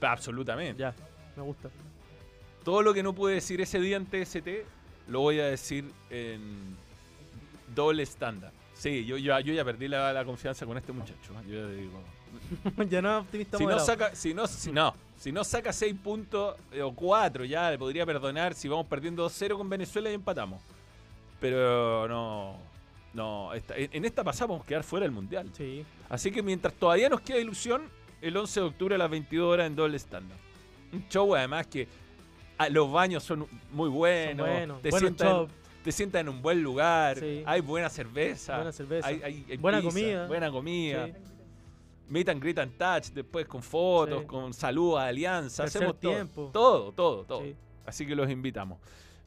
Absolutamente. 0.00 0.78
Ya, 0.80 0.94
me 1.36 1.42
gusta. 1.42 1.70
Todo 2.64 2.82
lo 2.82 2.92
que 2.92 3.02
no 3.02 3.14
pude 3.14 3.34
decir 3.34 3.60
ese 3.60 3.80
día 3.80 3.96
en 3.96 4.06
TST, 4.06 4.48
lo 5.08 5.20
voy 5.20 5.40
a 5.40 5.46
decir 5.46 5.90
en 6.10 6.76
doble 7.74 8.02
stand-up. 8.04 8.50
Sí, 8.74 9.04
yo, 9.04 9.16
yo, 9.16 9.38
yo 9.40 9.52
ya 9.54 9.64
perdí 9.64 9.88
la, 9.88 10.12
la 10.12 10.24
confianza 10.24 10.66
con 10.66 10.76
este 10.76 10.92
muchacho. 10.92 11.32
¿eh? 11.32 11.48
Yo 11.48 11.54
ya 11.54 11.66
digo, 11.68 12.00
ya 12.88 13.02
no 13.02 13.18
es 13.18 13.24
optimista 13.24 13.58
si 13.58 13.66
no 13.66 13.78
saca, 13.78 14.14
si 14.14 14.34
no, 14.34 14.46
si 14.46 14.72
no, 14.72 14.94
si 15.18 15.32
no 15.32 15.44
saca 15.44 15.72
6 15.72 15.94
puntos 16.02 16.56
eh, 16.72 16.82
o 16.82 16.92
4, 16.94 17.44
ya 17.44 17.70
le 17.70 17.78
podría 17.78 18.04
perdonar 18.06 18.54
si 18.54 18.68
vamos 18.68 18.86
perdiendo 18.86 19.26
2-0 19.28 19.56
con 19.56 19.68
Venezuela 19.68 20.10
y 20.10 20.14
empatamos. 20.14 20.60
Pero 21.40 22.06
no, 22.08 22.56
no, 23.14 23.54
esta- 23.54 23.76
en, 23.76 23.88
en 23.92 24.04
esta 24.04 24.22
pasamos 24.24 24.62
a 24.62 24.66
quedar 24.66 24.82
fuera 24.84 25.04
del 25.04 25.12
mundial. 25.12 25.48
Sí. 25.56 25.84
Así 26.08 26.30
que 26.30 26.42
mientras 26.42 26.74
todavía 26.74 27.08
nos 27.08 27.20
queda 27.20 27.38
ilusión, 27.38 27.82
el 28.20 28.36
11 28.36 28.60
de 28.60 28.66
octubre 28.66 28.94
a 28.94 28.98
las 28.98 29.10
22 29.10 29.52
horas 29.52 29.66
en 29.66 29.76
doble 29.76 29.96
stand 29.98 30.30
Un 30.92 31.08
show 31.08 31.34
además 31.34 31.66
que 31.66 31.88
ah, 32.58 32.68
los 32.68 32.90
baños 32.92 33.22
son 33.24 33.46
muy 33.72 33.88
buenos, 33.88 34.46
Son 34.46 34.54
buenos. 34.56 34.82
te, 34.82 34.90
Buenos 34.90 35.08
sientan, 35.08 35.28
shows. 35.28 35.50
te 35.84 35.92
sientan 35.92 36.20
en 36.22 36.28
un 36.28 36.42
buen 36.42 36.62
lugar, 36.62 37.18
Sí. 37.18 37.42
hay 37.46 37.60
buena 37.62 37.88
cerveza, 37.88 38.56
Buena 38.56 38.72
cerveza. 38.72 39.08
hay- 39.08 39.22
hay- 39.22 39.46
hay 39.48 39.56
Buena 39.56 39.78
pizza, 39.80 39.90
comida. 39.94 40.26
buena 40.26 40.50
comida. 40.50 41.06
Sí. 41.06 41.12
Meet 42.10 42.28
and 42.28 42.42
greet 42.42 42.58
and 42.58 42.76
touch, 42.76 43.12
después 43.14 43.46
con 43.46 43.62
fotos, 43.62 44.20
Sí. 44.22 44.26
con 44.26 44.52
saludos 44.52 45.00
a 45.00 45.06
alianza, 45.06 45.62
Tercer 45.62 45.82
hacemos 45.84 46.00
todo, 46.00 46.12
tiempo. 46.12 46.50
todo, 46.52 46.92
todo, 46.92 47.24
todo. 47.24 47.42
Sí. 47.42 47.54
Así 47.86 48.06
que 48.06 48.14
los 48.14 48.28
invitamos. 48.28 48.78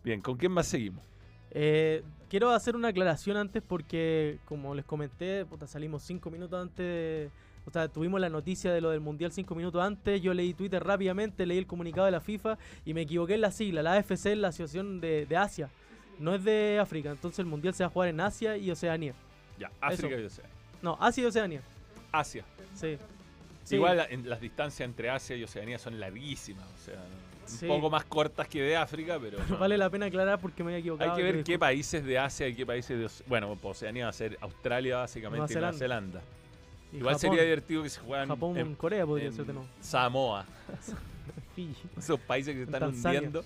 Bien, 0.04 0.22
¿con 0.22 0.36
quién 0.38 0.52
más 0.52 0.68
seguimos? 0.68 1.04
Eh, 1.52 2.04
quiero 2.30 2.52
hacer 2.52 2.76
una 2.76 2.90
aclaración 2.90 3.38
antes 3.38 3.64
porque, 3.66 4.38
como 4.46 4.76
les 4.76 4.84
comenté, 4.86 5.46
puta, 5.46 5.66
salimos 5.66 6.04
cinco 6.04 6.30
minutos 6.30 6.62
antes. 6.62 7.32
O 7.66 7.72
sea, 7.72 7.88
tuvimos 7.88 8.20
la 8.20 8.28
noticia 8.28 8.74
de 8.74 8.82
lo 8.82 8.90
del 8.90 9.00
Mundial 9.00 9.32
cinco 9.32 9.56
minutos 9.56 9.82
antes. 9.82 10.22
Yo 10.22 10.34
leí 10.34 10.54
Twitter 10.54 10.84
rápidamente, 10.84 11.46
leí 11.46 11.58
el 11.60 11.66
comunicado 11.68 12.06
de 12.06 12.12
la 12.12 12.20
FIFA 12.20 12.58
y 12.84 12.94
me 12.94 13.02
equivoqué 13.02 13.36
en 13.36 13.42
la 13.42 13.52
sigla. 13.52 13.82
La 13.82 13.94
AFC 13.94 14.26
es 14.34 14.38
la 14.38 14.50
Asociación 14.50 15.00
de, 15.00 15.26
de 15.26 15.38
Asia, 15.38 15.70
no 16.20 16.36
es 16.36 16.44
de 16.44 16.80
África. 16.82 17.12
Entonces 17.12 17.40
el 17.40 17.46
Mundial 17.46 17.74
se 17.74 17.84
va 17.84 17.88
a 17.88 17.92
jugar 17.92 18.10
en 18.10 18.20
Asia 18.20 18.58
y 18.58 18.70
Oceanía. 18.70 19.14
Ya, 19.58 19.72
África 19.80 20.16
Eso. 20.16 20.20
y 20.20 20.26
Oceanía. 20.26 20.56
No, 20.82 20.98
Asia 21.00 21.24
y 21.24 21.26
Oceanía. 21.28 21.62
Asia. 22.14 22.46
Sí. 22.76 22.98
Sí. 23.64 23.76
Igual 23.76 24.06
en- 24.10 24.30
las 24.30 24.40
distancias 24.40 24.86
entre 24.88 25.10
Asia 25.10 25.36
y 25.36 25.44
Oceanía 25.44 25.80
son 25.80 26.00
larguísimas, 26.00 26.66
o 26.66 26.86
sea, 26.86 27.04
un 27.64 27.68
poco 27.68 27.90
más 27.90 28.06
cortas 28.06 28.48
que 28.48 28.62
de 28.62 28.76
África, 28.78 29.18
pero 29.20 29.40
no. 29.50 29.58
Vale 29.58 29.78
la 29.78 29.90
pena 29.90 30.06
aclarar 30.06 30.40
porque 30.40 30.64
me 30.64 30.72
había 30.72 30.80
equivocado. 30.80 31.12
hay 31.12 31.18
que 31.18 31.24
ver 31.24 31.44
qué 31.44 31.58
países 31.58 32.06
de 32.06 32.20
Asia 32.20 32.48
y 32.48 32.56
qué 32.56 32.66
países 32.66 33.00
de 33.00 33.26
Bueno, 33.28 33.58
pues 33.60 33.78
Oceanía 33.78 34.06
va 34.06 34.10
a 34.12 34.14
ser 34.14 34.38
Australia 34.42 34.98
básicamente 34.98 35.40
Nueva 35.40 35.52
y 35.52 35.56
Nueva 35.56 35.78
Zelanda. 35.78 36.22
Y 36.92 36.98
Igual 36.98 37.16
Japón. 37.16 37.30
sería 37.32 37.44
divertido 37.44 37.84
que 37.84 37.90
se 37.90 38.00
juegan 38.00 38.28
Japón 38.28 38.58
en, 38.58 38.76
Corea 38.76 39.06
podría 39.06 39.28
en 39.30 39.34
ser 39.34 39.46
de 39.46 39.54
nuevo. 39.54 39.68
Samoa, 39.82 40.46
Fiji. 41.56 41.76
esos 41.98 42.20
países 42.20 42.54
que 42.54 42.66
se 42.66 42.72
están 42.72 42.90
hundiendo. 42.90 43.44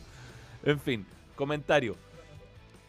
En 0.64 0.80
fin, 0.80 1.06
comentario. 1.36 1.96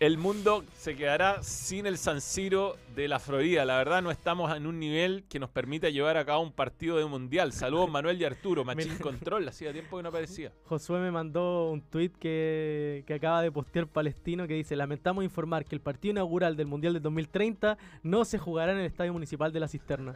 El 0.01 0.16
mundo 0.16 0.64
se 0.76 0.94
quedará 0.94 1.42
sin 1.42 1.84
el 1.84 1.99
San 1.99 2.20
Siro 2.20 2.76
de 2.94 3.09
la 3.09 3.18
Florida. 3.18 3.64
La 3.64 3.78
verdad 3.78 4.01
no 4.01 4.12
estamos 4.12 4.57
en 4.57 4.68
un 4.68 4.78
nivel 4.78 5.24
que 5.28 5.40
nos 5.40 5.51
permita 5.51 5.88
llevar 5.88 6.16
a 6.16 6.24
cabo 6.24 6.40
un 6.40 6.53
partido 6.53 6.99
de 6.99 7.05
mundial. 7.07 7.53
Saludos 7.53 7.90
Manuel 7.90 8.20
y 8.20 8.24
Arturo, 8.24 8.64
Machín 8.64 8.92
Mira. 8.92 9.03
Control, 9.03 9.49
hacía 9.49 9.72
tiempo 9.72 9.96
que 9.96 10.05
no 10.05 10.11
aparecía. 10.11 10.53
Josué 10.66 11.01
me 11.01 11.11
mandó 11.11 11.70
un 11.70 11.82
tweet 11.82 12.11
que, 12.11 13.03
que 13.09 13.14
acaba 13.14 13.42
de 13.42 13.51
postear 13.51 13.88
Palestino 13.88 14.46
que 14.46 14.55
dice, 14.55 14.76
lamentamos 14.76 15.24
informar 15.24 15.64
que 15.64 15.74
el 15.74 15.80
partido 15.80 16.12
inaugural 16.12 16.57
del 16.57 16.68
Mundial 16.68 16.92
del 16.92 17.03
2030 17.03 17.76
no 18.05 18.24
se 18.24 18.38
jugará 18.38 18.70
en 18.70 18.78
el 18.78 18.86
Estadio 18.86 19.12
Municipal 19.12 19.53
de 19.53 19.59
La 19.59 19.66
Cisterna. 19.66 20.14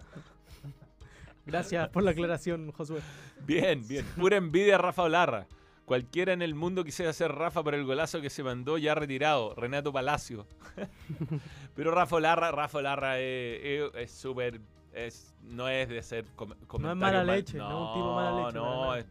Gracias 1.44 1.88
por 1.88 2.04
la 2.04 2.12
aclaración, 2.12 2.70
Josué. 2.70 3.00
Bien, 3.44 3.84
bien. 3.88 4.06
Pura 4.16 4.36
envidia 4.36 4.76
a 4.76 4.78
Rafa 4.78 5.02
Olarra. 5.02 5.48
Cualquiera 5.84 6.32
en 6.32 6.42
el 6.42 6.54
mundo 6.54 6.84
quisiera 6.84 7.12
ser 7.12 7.32
Rafa 7.32 7.62
por 7.62 7.74
el 7.74 7.84
golazo 7.84 8.20
que 8.20 8.30
se 8.30 8.42
mandó 8.42 8.78
ya 8.78 8.94
retirado, 8.94 9.54
Renato 9.54 9.92
Palacio. 9.92 10.46
Pero 11.74 11.90
Rafa 11.90 12.16
Olarra, 12.16 12.50
Rafa 12.52 12.78
Olarra 12.78 13.18
es 13.18 13.60
es- 13.64 13.94
es 13.94 14.10
súper... 14.10 14.60
Es, 14.94 15.34
no 15.42 15.68
es 15.68 15.88
de 15.88 16.02
ser 16.02 16.26
com- 16.36 16.52
comentario 16.66 16.96
mala 16.96 17.24
mal- 17.24 17.36
leche, 17.36 17.56
no 17.56 17.66
es 17.68 17.74
un 17.88 17.94
tipo 17.94 18.14
mala 18.14 18.46
leche, 18.46 18.58
No, 18.58 18.94
es- 18.94 19.06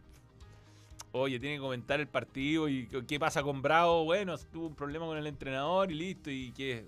Oye, 1.14 1.38
tiene 1.40 1.56
que 1.56 1.60
comentar 1.60 2.00
el 2.00 2.06
partido 2.06 2.68
y 2.68 2.86
qué- 3.06 3.18
pasa 3.20 3.42
con 3.42 3.60
Bravo. 3.60 4.04
Bueno, 4.04 4.36
tuvo 4.50 4.68
un 4.68 4.74
problema 4.74 5.04
con 5.06 5.18
el 5.18 5.26
entrenador 5.26 5.90
y 5.90 5.94
listo. 5.94 6.30
Y 6.30 6.52
que 6.52 6.86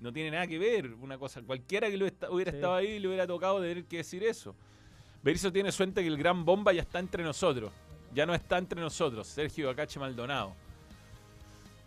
no 0.00 0.12
tiene 0.12 0.32
nada 0.32 0.46
que 0.48 0.58
ver. 0.58 0.94
Una 0.94 1.16
cosa, 1.16 1.42
cualquiera 1.42 1.88
que 1.88 1.96
lo 1.96 2.06
hubiera 2.30 2.50
Sí. 2.50 2.56
estado 2.56 2.74
ahí 2.74 2.98
le 2.98 3.06
hubiera 3.06 3.26
tocado 3.26 3.60
tener 3.60 3.84
que 3.84 3.98
decir 3.98 4.24
eso. 4.24 4.56
Berizzo 5.22 5.52
tiene 5.52 5.70
suerte 5.70 6.00
que 6.02 6.08
el 6.08 6.16
gran 6.18 6.44
bomba 6.44 6.72
ya 6.72 6.82
está 6.82 6.98
entre 6.98 7.22
nosotros. 7.22 7.70
Ya 8.14 8.26
no 8.26 8.34
está 8.34 8.58
entre 8.58 8.80
nosotros. 8.80 9.26
Sergio 9.26 9.70
Acache 9.70 9.98
Maldonado. 9.98 10.54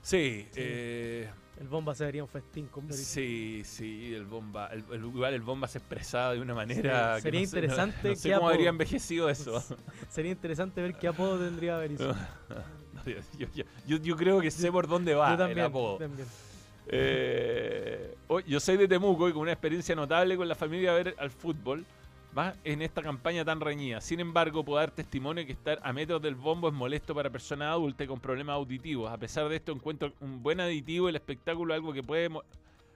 Sí, 0.01 0.47
eh, 0.55 1.29
El 1.59 1.67
bomba 1.67 1.95
se 1.95 2.03
daría 2.03 2.21
un 2.23 2.29
festín 2.29 2.67
con 2.67 2.87
Berizzo. 2.87 3.03
sí, 3.13 3.63
sí, 3.65 4.13
el 4.13 4.25
bomba. 4.25 4.67
El, 4.67 4.83
el- 4.91 5.05
igual 5.05 5.33
el 5.33 5.41
bomba 5.41 5.67
se 5.67 5.77
expresaba 5.79 6.33
de 6.33 6.41
una 6.41 6.53
manera. 6.53 7.15
Sí, 7.17 7.23
que 7.23 7.31
sería 7.31 7.39
no 7.41 7.47
sé- 7.47 7.55
no- 7.55 7.59
interesante 7.59 8.09
No, 8.09 8.15
sé 8.15 8.21
qué 8.29 8.35
cómo 8.35 8.45
apodo- 8.47 8.53
habría 8.53 8.69
envejecido 8.69 9.29
eso. 9.29 9.63
Sería 10.09 10.31
interesante 10.31 10.81
ver 10.81 10.93
qué 10.95 11.07
apodo 11.07 11.39
tendría 11.39 11.77
Berizzo. 11.77 12.13
yo, 13.05 13.47
yo- 13.53 13.63
yo- 13.87 13.97
yo 13.97 14.15
creo 14.15 14.41
que 14.41 14.51
sé 14.51 14.71
por 14.71 14.87
dónde 14.87 15.13
va 15.15 15.35
también, 15.37 15.59
el 15.59 15.65
apodo. 15.65 15.97
también. 15.97 16.27
Eh, 16.87 18.15
yo 18.47 18.59
soy 18.59 18.77
de 18.77 18.87
Temuco 18.87 19.27
y 19.27 19.33
con 19.33 19.41
una 19.43 19.51
experiencia 19.53 19.95
notable 19.95 20.37
con 20.37 20.47
la 20.47 20.55
familia 20.55 20.91
a 20.91 20.95
ver 20.95 21.15
al 21.17 21.31
fútbol, 21.31 21.83
más 22.35 22.55
en 22.65 22.81
esta 22.81 23.01
campaña 23.01 23.45
tan 23.45 23.61
reñida. 23.61 24.01
Sin 24.01 24.19
embargo, 24.19 24.63
puedo 24.63 24.77
dar 24.79 24.91
testimonio 24.91 25.45
que 25.45 25.53
estar 25.53 25.79
a 25.81 25.93
metros 25.93 26.21
del 26.21 26.35
bombo 26.35 26.67
es 26.67 26.73
molesto 26.73 27.15
para 27.15 27.29
personas 27.29 27.69
adultas 27.69 28.07
con 28.07 28.19
problemas 28.19 28.55
auditivos. 28.55 29.09
A 29.09 29.17
pesar 29.17 29.47
de 29.47 29.55
esto, 29.55 29.71
encuentro 29.71 30.11
un 30.19 30.43
buen 30.43 30.59
aditivo 30.59 31.07
el 31.07 31.15
espectáculo, 31.15 31.73
algo 31.73 31.93
que 31.93 32.03
puede 32.03 32.27
mo- 32.27 32.43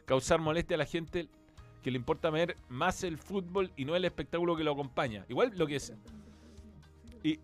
causar 0.06 0.40
molestia 0.42 0.76
a 0.76 0.80
la 0.80 0.86
gente 0.86 1.28
que 1.82 1.90
le 1.90 1.98
importa 1.98 2.30
ver 2.30 2.58
más 2.68 3.04
el 3.06 3.18
fútbol 3.18 3.72
y 3.78 3.86
no 3.86 3.96
el 3.96 4.04
espectáculo 4.04 4.58
que 4.58 4.66
lo 4.66 4.74
acompaña. 4.74 5.26
Igual 5.30 5.54
lo 5.56 5.66
que 5.66 5.78
es. 5.78 5.94
Y 7.24 7.40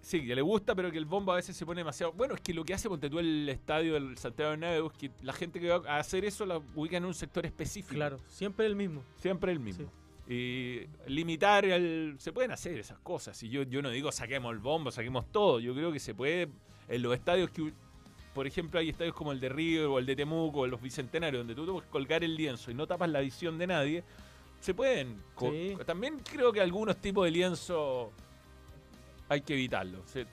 sí, 0.00 0.24
que 0.24 0.36
le 0.36 0.42
gusta, 0.42 0.76
pero 0.76 0.92
que 0.92 0.98
el 0.98 1.04
bombo 1.04 1.32
a 1.32 1.36
veces 1.36 1.56
se 1.56 1.66
pone 1.66 1.80
demasiado. 1.80 2.12
Bueno, 2.12 2.34
es 2.34 2.40
que 2.40 2.54
lo 2.54 2.64
que 2.64 2.74
hace 2.74 2.88
ponte 2.88 3.10
tú 3.10 3.18
el 3.18 3.48
estadio 3.48 3.94
del 3.94 4.16
Santiago 4.16 4.50
Bernabéu 4.52 4.86
es 4.86 4.92
que 4.92 5.10
la 5.22 5.32
gente 5.32 5.58
que 5.58 5.68
va 5.68 5.96
a 5.96 5.98
hacer 5.98 6.24
eso 6.24 6.46
la 6.46 6.58
ubica 6.76 6.96
en 6.96 7.04
un 7.04 7.14
sector 7.14 7.44
específico. 7.44 7.96
Claro, 7.96 8.18
siempre 8.28 8.66
el 8.66 8.76
mismo. 8.76 9.02
Siempre 9.16 9.50
el 9.50 9.58
mismo. 9.58 9.90
Y 10.32 10.86
limitar 11.08 11.64
el. 11.64 12.14
Se 12.18 12.32
pueden 12.32 12.52
hacer 12.52 12.78
esas 12.78 12.98
cosas. 13.00 13.42
Y 13.42 13.48
yo, 13.48 13.64
yo 13.64 13.82
no 13.82 13.90
digo 13.90 14.12
saquemos 14.12 14.52
el 14.52 14.60
bombo, 14.60 14.92
saquemos 14.92 15.30
todo. 15.32 15.58
Yo 15.58 15.74
creo 15.74 15.90
que 15.92 15.98
se 15.98 16.14
puede. 16.14 16.48
En 16.88 17.02
los 17.02 17.14
estadios 17.14 17.50
que. 17.50 17.72
Por 18.32 18.46
ejemplo, 18.46 18.78
hay 18.78 18.90
estadios 18.90 19.12
como 19.16 19.32
el 19.32 19.40
de 19.40 19.48
Río 19.48 19.92
o 19.94 19.98
el 19.98 20.06
de 20.06 20.14
Temuco 20.14 20.60
o 20.60 20.66
los 20.68 20.80
bicentenarios, 20.80 21.40
donde 21.40 21.56
tú 21.56 21.66
puedes 21.66 21.88
colgar 21.90 22.22
el 22.22 22.36
lienzo 22.36 22.70
y 22.70 22.74
no 22.74 22.86
tapas 22.86 23.10
la 23.10 23.18
visión 23.20 23.58
de 23.58 23.66
nadie. 23.66 24.04
Se 24.60 24.72
pueden. 24.72 25.20
Sí. 25.40 25.76
También 25.84 26.20
creo 26.20 26.52
que 26.52 26.60
algunos 26.60 26.96
tipos 26.98 27.24
de 27.24 27.32
lienzo 27.32 28.12
hay 29.28 29.40
que 29.40 29.54
evitarlos. 29.54 30.08
Se- 30.08 30.26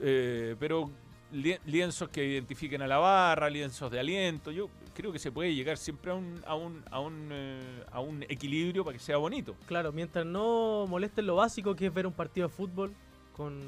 eh, 0.00 0.56
pero 0.58 0.90
li- 1.32 1.58
lienzos 1.66 2.08
que 2.08 2.24
identifiquen 2.24 2.82
a 2.82 2.88
la 2.88 2.98
barra, 2.98 3.48
lienzos 3.48 3.90
de 3.92 4.00
aliento. 4.00 4.50
Yo 4.50 4.68
creo 4.98 5.12
que 5.12 5.20
se 5.20 5.30
puede 5.30 5.54
llegar 5.54 5.76
siempre 5.76 6.10
a 6.10 6.14
un, 6.14 6.42
a 6.44 6.56
un, 6.56 6.82
a 6.90 6.98
un, 6.98 7.28
eh, 7.30 7.84
a 7.92 8.00
un 8.00 8.24
equilibrio 8.24 8.84
para 8.84 8.98
que 8.98 9.02
sea 9.02 9.16
bonito. 9.16 9.54
Claro, 9.66 9.92
mientras 9.92 10.26
no 10.26 10.86
molesten 10.88 11.24
lo 11.24 11.36
básico 11.36 11.76
que 11.76 11.86
es 11.86 11.94
ver 11.94 12.04
un 12.04 12.12
partido 12.12 12.48
de 12.48 12.52
fútbol 12.52 12.92
con, 13.32 13.60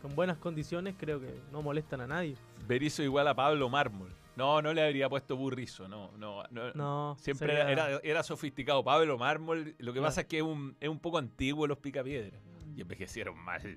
con 0.00 0.14
buenas 0.14 0.38
condiciones, 0.38 0.94
creo 0.96 1.20
que 1.20 1.40
no 1.50 1.60
molestan 1.60 2.02
a 2.02 2.06
nadie. 2.06 2.36
Berizzo 2.68 3.02
igual 3.02 3.26
a 3.26 3.34
Pablo 3.34 3.68
Mármol. 3.68 4.12
No, 4.36 4.62
no 4.62 4.72
le 4.72 4.82
habría 4.86 5.08
puesto 5.08 5.36
burrizo, 5.36 5.88
no, 5.88 6.12
no, 6.16 6.44
no. 6.52 6.72
No, 6.72 7.16
Siempre 7.18 7.48
sería- 7.48 7.68
era, 7.68 7.88
era, 7.90 8.00
era 8.04 8.22
sofisticado. 8.22 8.84
Pablo 8.84 9.18
Mármol, 9.18 9.74
lo 9.78 9.92
que 9.92 9.98
Claro. 9.98 10.02
pasa 10.04 10.20
es 10.20 10.26
que 10.28 10.36
es 10.38 10.42
un, 10.44 10.76
es 10.80 10.88
un 10.88 11.00
poco 11.00 11.18
antiguo 11.18 11.66
los 11.66 11.78
picapiedras. 11.78 12.40
Y 12.76 12.80
envejecieron 12.80 13.36
mal. 13.38 13.76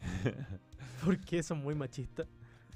Porque 1.04 1.42
son 1.42 1.58
muy 1.58 1.74
machistas. 1.74 2.26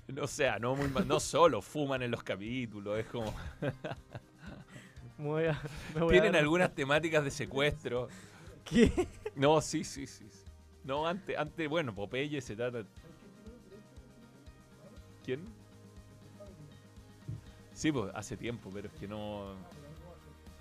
O 0.22 0.26
sea, 0.26 0.58
no, 0.58 0.74
muy 0.74 0.88
no 1.06 1.20
solo 1.20 1.60
fuman 1.60 2.02
en 2.02 2.10
los 2.10 2.22
capítulos, 2.22 2.98
es 2.98 3.06
como... 3.06 3.34
Voy 5.18 5.46
a- 5.46 5.60
me 5.94 6.00
voy 6.00 6.16
a 6.16 6.20
Tienen 6.20 6.36
algunas 6.36 6.72
temáticas 6.74 7.24
de 7.24 7.30
secuestro. 7.30 8.08
¿Qué? 8.64 9.08
No, 9.34 9.60
sí, 9.60 9.82
sí, 9.82 10.06
sí. 10.06 10.24
No, 10.84 11.06
antes, 11.06 11.36
antes, 11.36 11.68
bueno, 11.68 11.92
Popeye 11.94 12.40
se 12.40 12.54
trata. 12.54 12.84
¿Quién? 15.24 15.44
Sí, 17.74 17.90
pues 17.92 18.12
hace 18.14 18.36
tiempo, 18.36 18.70
pero 18.72 18.88
es 18.88 18.94
que 18.94 19.08
no. 19.08 19.54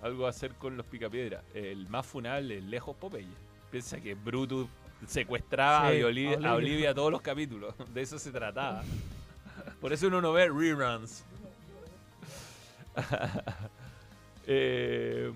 Algo 0.02 0.26
a 0.26 0.30
hacer 0.30 0.52
con 0.54 0.76
los 0.76 0.86
picapiedras. 0.86 1.44
El 1.54 1.88
más 1.88 2.04
funable 2.06 2.58
es 2.58 2.64
lejos 2.64 2.96
Popeye. 2.96 3.28
Piensa 3.70 4.00
que 4.00 4.14
Brutus 4.14 4.68
secuestraba 5.06 5.92
Sí, 5.92 6.00
a, 6.02 6.06
Olivia. 6.06 6.38
a 6.44 6.54
Olivia 6.54 6.94
todos 6.94 7.12
los 7.12 7.22
capítulos. 7.22 7.74
De 7.94 8.02
eso 8.02 8.18
se 8.18 8.30
trataba. 8.32 8.82
Por 9.80 9.92
eso 9.92 10.08
uno 10.08 10.20
no 10.20 10.32
ve 10.32 10.48
reruns. 10.48 11.24
eh, 14.46 15.32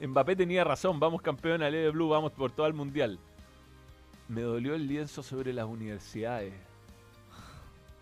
Mbappé 0.00 0.36
tenía 0.36 0.64
razón, 0.64 0.98
vamos 0.98 1.20
campeón 1.20 1.62
al 1.62 1.72
de 1.72 1.90
Blue, 1.90 2.08
vamos 2.08 2.32
por 2.32 2.50
todo 2.50 2.66
el 2.66 2.72
mundial. 2.72 3.18
Me 4.28 4.42
dolió 4.42 4.74
el 4.74 4.86
lienzo 4.86 5.22
sobre 5.22 5.52
las 5.52 5.66
universidades. 5.66 6.54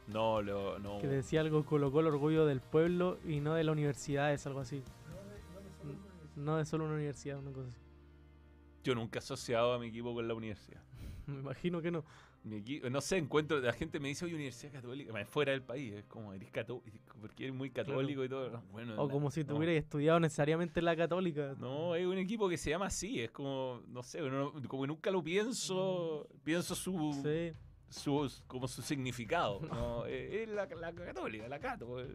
No, 0.07 0.41
lo, 0.41 0.79
no. 0.79 0.99
Que 0.99 1.07
decía 1.07 1.41
algo, 1.41 1.64
colocó 1.64 2.01
el 2.01 2.07
orgullo 2.07 2.47
del 2.47 2.61
pueblo 2.61 3.18
y 3.26 3.41
no 3.41 3.55
de 3.55 3.64
la 3.64 3.72
universidad, 3.72 4.33
es 4.33 4.47
algo 4.47 4.61
así. 4.61 4.83
No 6.37 6.57
de 6.57 6.64
solo 6.64 6.85
una 6.85 6.95
universidad, 6.95 7.39
una 7.39 7.51
cosa 7.51 7.68
así. 7.68 7.79
Yo 8.85 8.95
nunca 8.95 9.18
he 9.18 9.20
asociado 9.20 9.74
a 9.74 9.79
mi 9.79 9.89
equipo 9.89 10.14
con 10.14 10.26
la 10.29 10.35
universidad. 10.35 10.81
Me 11.26 11.41
imagino 11.41 11.83
que 11.83 11.91
no. 11.91 12.05
Mi 12.49 12.80
no 12.90 13.01
sé, 13.01 13.18
encuentro, 13.18 13.61
la 13.61 13.72
gente 13.72 14.01
me 14.01 14.09
dice, 14.09 14.24
oye, 14.24 14.34
Universidad 14.34 14.72
Católica, 14.72 15.12
fuera 15.26 15.53
del 15.53 15.62
país, 15.62 15.92
es 15.92 16.05
como, 16.07 16.32
eres 16.32 16.51
católico, 16.51 17.14
porque 17.20 17.44
eres 17.44 17.55
muy 17.55 17.70
católico 17.70 18.24
y 18.24 18.28
todo. 18.28 18.49
no, 18.51 18.62
Bueno, 18.72 18.94
O 19.03 19.07
la- 19.07 19.12
como 19.12 19.30
si 19.30 19.44
no. 19.44 19.55
tuvieras 19.55 19.76
estudiado 19.76 20.18
necesariamente 20.18 20.80
en 20.80 20.86
la 20.86 20.96
católica. 20.96 21.55
No, 21.59 21.94
es 21.94 22.07
un 22.07 22.16
equipo 22.18 22.49
que 22.49 22.57
se 22.57 22.70
llama 22.70 22.86
así, 22.86 23.20
es 23.20 23.30
como, 23.30 23.82
no 23.88 24.03
sé, 24.03 24.20
no- 24.22 24.53
como 24.66 24.82
que 24.84 24.88
nunca 24.88 25.11
lo 25.11 25.22
pienso, 25.22 26.26
pienso 26.42 26.74
su, 26.74 27.12
Sí. 27.22 27.53
su 27.90 28.42
como 28.46 28.66
su 28.66 28.80
significado. 28.82 29.61
¿no? 29.61 29.68
Eh, 30.09 30.44
es 30.44 30.49
la, 30.49 30.66
la 30.66 30.92
católica, 30.94 31.49
la 31.49 31.59
cato, 31.59 32.01
eh, 32.01 32.07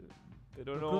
pero 0.56 0.80
no... 0.80 0.98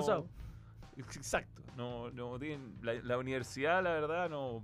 Exacto, 0.96 1.60
no, 1.76 2.08
no 2.12 2.38
tienen, 2.38 2.76
la, 2.82 2.94
la 2.94 3.18
universidad, 3.18 3.82
la 3.82 3.94
verdad. 3.94 4.30
No. 4.30 4.62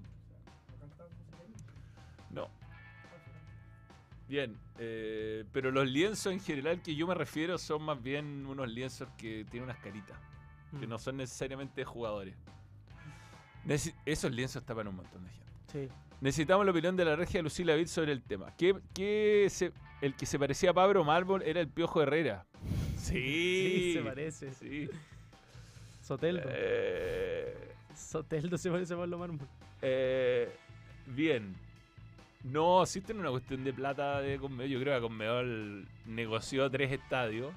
Bien, 4.30 4.56
eh, 4.78 5.44
pero 5.52 5.72
los 5.72 5.88
lienzos 5.90 6.32
en 6.32 6.38
general 6.38 6.80
que 6.82 6.94
yo 6.94 7.04
me 7.08 7.16
refiero 7.16 7.58
son 7.58 7.82
más 7.82 8.00
bien 8.00 8.46
unos 8.46 8.70
lienzos 8.70 9.08
que 9.18 9.44
tienen 9.50 9.64
unas 9.68 9.78
caritas, 9.82 10.16
que 10.78 10.86
Mm. 10.86 10.88
no 10.90 11.00
son 11.00 11.16
necesariamente 11.16 11.84
jugadores. 11.84 12.36
Esos 14.06 14.30
lienzos 14.30 14.64
tapan 14.64 14.86
un 14.86 14.94
montón 14.94 15.24
de 15.24 15.30
gente. 15.30 15.52
Sí. 15.72 15.94
Necesitamos 16.20 16.64
la 16.64 16.70
opinión 16.70 16.96
de 16.96 17.04
la 17.04 17.16
regia 17.16 17.42
Lucila 17.42 17.74
Vid 17.74 17.88
sobre 17.88 18.12
el 18.12 18.22
tema. 18.22 18.54
¿Qué, 18.56 18.76
qué 18.94 19.48
se- 19.50 19.72
el 20.00 20.14
que 20.14 20.26
se 20.26 20.38
parecía 20.38 20.70
a 20.70 20.74
Pablo 20.74 21.02
Mármol 21.02 21.42
era 21.42 21.60
el 21.60 21.66
Piojo 21.68 22.00
Herrera? 22.00 22.46
Sí. 22.98 23.14
Sí, 23.14 23.92
se 23.94 24.00
parece. 24.02 24.54
Sí. 24.54 24.88
Soteldo. 26.02 26.42
Eh, 26.52 27.72
Soteldo 27.96 28.56
se 28.58 28.70
parece 28.70 28.94
a 28.94 28.96
Pablo 28.96 29.18
Mármol. 29.18 29.48
eh, 29.82 30.54
bien. 31.06 31.56
No, 32.44 32.82
existe 32.82 33.12
una 33.12 33.30
cuestión 33.30 33.64
de 33.64 33.72
plata 33.72 34.20
de 34.20 34.38
Conmebol. 34.38 34.70
Yo 34.70 34.80
creo 34.80 34.94
que 34.96 35.02
Conmebol 35.02 35.86
negoció 36.06 36.70
tres 36.70 36.90
estadios. 36.92 37.52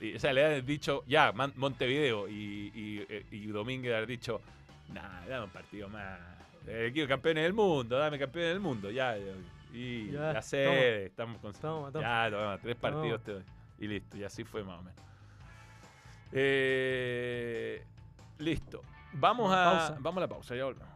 Y, 0.00 0.14
o 0.14 0.18
sea, 0.18 0.32
le 0.32 0.44
han 0.44 0.66
dicho, 0.66 1.04
ya, 1.06 1.32
Montevideo. 1.32 2.28
Y, 2.28 2.72
y, 2.74 3.06
eh, 3.08 3.26
y 3.30 3.46
Domínguez 3.48 3.94
haber 3.94 4.06
dicho, 4.08 4.40
nah, 4.92 5.26
dame 5.26 5.44
un 5.44 5.50
partido 5.50 5.88
más. 5.88 6.18
Eh, 6.66 6.90
quiero 6.92 7.08
campeones 7.08 7.44
del 7.44 7.52
mundo, 7.52 7.96
dame 7.98 8.18
campeones 8.18 8.50
del 8.52 8.60
mundo. 8.60 8.90
Ya, 8.90 9.16
ya. 9.16 9.32
y 9.72 10.10
Ya, 10.10 10.32
la 10.32 10.42
sede, 10.42 11.06
estamos 11.06 11.38
con. 11.40 11.52
Toma, 11.52 11.92
toma. 11.92 12.02
Ya, 12.04 12.30
toma, 12.30 12.58
tres 12.58 12.76
Toma. 12.78 12.92
partidos 12.94 13.22
te 13.22 13.32
doy. 13.32 13.42
Y 13.78 13.86
listo, 13.88 14.16
y 14.16 14.24
así 14.24 14.42
fue 14.42 14.64
más 14.64 14.80
o 14.80 14.82
menos. 14.82 15.00
Eh, 16.32 17.82
listo. 18.38 18.82
Vamos 19.12 19.52
a, 19.52 19.64
Pausa. 19.64 19.96
vamos 20.00 20.18
a 20.18 20.20
la 20.20 20.28
pausa, 20.28 20.56
ya 20.56 20.64
volvemos. 20.64 20.95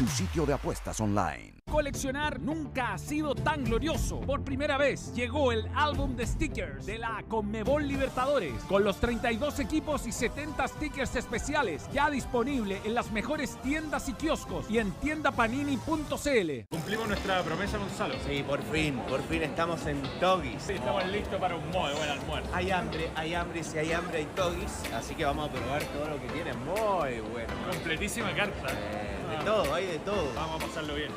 tu 0.00 0.06
sitio 0.06 0.46
de 0.46 0.54
apuestas 0.54 0.98
online. 0.98 1.52
Coleccionar 1.70 2.40
nunca 2.40 2.94
ha 2.94 2.98
sido 2.98 3.34
tan 3.34 3.64
glorioso. 3.64 4.20
Por 4.22 4.42
primera 4.42 4.78
vez 4.78 5.12
llegó 5.14 5.52
el 5.52 5.68
álbum 5.74 6.16
de 6.16 6.26
stickers 6.26 6.86
de 6.86 6.96
la 6.96 7.22
Conmebol 7.28 7.86
Libertadores 7.86 8.64
con 8.64 8.82
los 8.82 8.98
32 8.98 9.58
equipos 9.60 10.06
y 10.06 10.12
70 10.12 10.66
stickers 10.68 11.16
especiales 11.16 11.86
ya 11.92 12.08
disponible 12.08 12.80
en 12.84 12.94
las 12.94 13.12
mejores 13.12 13.60
tiendas 13.60 14.08
y 14.08 14.14
kioscos 14.14 14.70
y 14.70 14.78
en 14.78 14.90
tiendapanini.cl. 14.92 16.66
Cumplimos 16.70 17.08
nuestra 17.08 17.42
promesa, 17.42 17.76
Gonzalo. 17.76 18.14
Sí, 18.26 18.42
por 18.42 18.62
fin, 18.72 18.98
por 19.06 19.20
fin 19.24 19.42
estamos 19.42 19.84
en 19.84 20.00
Togis. 20.18 20.66
estamos 20.70 21.06
listos 21.08 21.38
para 21.38 21.56
un 21.56 21.64
muy 21.66 21.92
buen 21.92 22.08
almuerzo. 22.08 22.50
Hay 22.54 22.70
hambre, 22.70 23.10
hay 23.16 23.34
hambre, 23.34 23.62
si 23.62 23.76
hay 23.76 23.92
hambre 23.92 24.18
hay 24.18 24.26
Togis, 24.34 24.82
así 24.94 25.14
que 25.14 25.26
vamos 25.26 25.50
a 25.50 25.52
probar 25.52 25.82
todo 25.84 26.08
lo 26.08 26.20
que 26.22 26.28
tiene, 26.28 26.54
muy 26.54 27.20
bueno. 27.32 27.52
Completísima 27.70 28.34
carta. 28.34 28.68
Eh, 28.72 29.19
de 29.30 29.44
todo, 29.44 29.74
hay 29.74 29.86
de 29.86 29.98
todo. 30.00 30.32
Vamos 30.34 30.62
a 30.62 30.66
pasarlo 30.66 30.94
bien. 30.94 31.10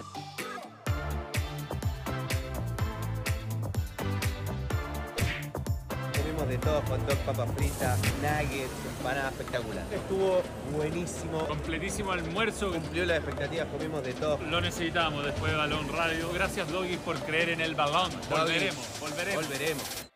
Comimos 6.18 6.48
de 6.48 6.58
todo, 6.58 6.82
hot 6.88 7.00
dog, 7.08 7.18
papas 7.26 7.50
fritas, 7.56 8.00
nuggets, 8.22 8.72
empanada 8.98 9.30
espectacular. 9.30 9.86
Estuvo 9.92 10.42
buenísimo, 10.76 11.48
Completísimo 11.48 12.12
almuerzo. 12.12 12.72
cumplió 12.72 13.06
las 13.06 13.18
expectativas, 13.18 13.68
comimos 13.68 14.04
de 14.04 14.14
todo. 14.14 14.38
Lo 14.50 14.62
necesitábamos 14.62 15.26
después 15.26 15.52
de 15.52 15.58
Balón 15.58 15.88
Radio. 15.90 16.32
Gracias, 16.34 16.70
Doggy, 16.72 16.98
por 16.98 17.18
creer 17.20 17.50
en 17.50 17.62
el 17.62 17.76
balón. 17.76 18.12
Volveremos, 18.30 19.00
volveremos. 19.00 19.44
Volveremos. 19.44 20.13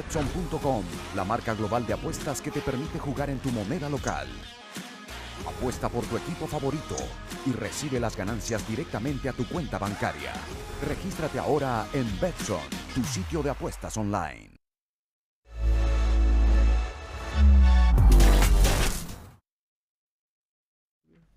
Betson.com, 0.00 0.82
la 1.14 1.24
marca 1.24 1.52
global 1.52 1.86
de 1.86 1.92
apuestas 1.92 2.40
que 2.40 2.50
te 2.50 2.62
permite 2.62 2.98
jugar 2.98 3.28
en 3.28 3.38
tu 3.38 3.50
moneda 3.50 3.86
local. 3.90 4.26
Apuesta 5.46 5.90
por 5.90 6.06
tu 6.06 6.16
equipo 6.16 6.46
favorito 6.46 6.96
y 7.44 7.52
recibe 7.52 8.00
las 8.00 8.16
ganancias 8.16 8.66
directamente 8.66 9.28
a 9.28 9.34
tu 9.34 9.46
cuenta 9.46 9.78
bancaria. 9.78 10.32
Regístrate 10.88 11.38
ahora 11.38 11.86
en 11.92 12.06
Betson, 12.18 12.62
tu 12.94 13.04
sitio 13.04 13.42
de 13.42 13.50
apuestas 13.50 13.94
online. 13.98 14.56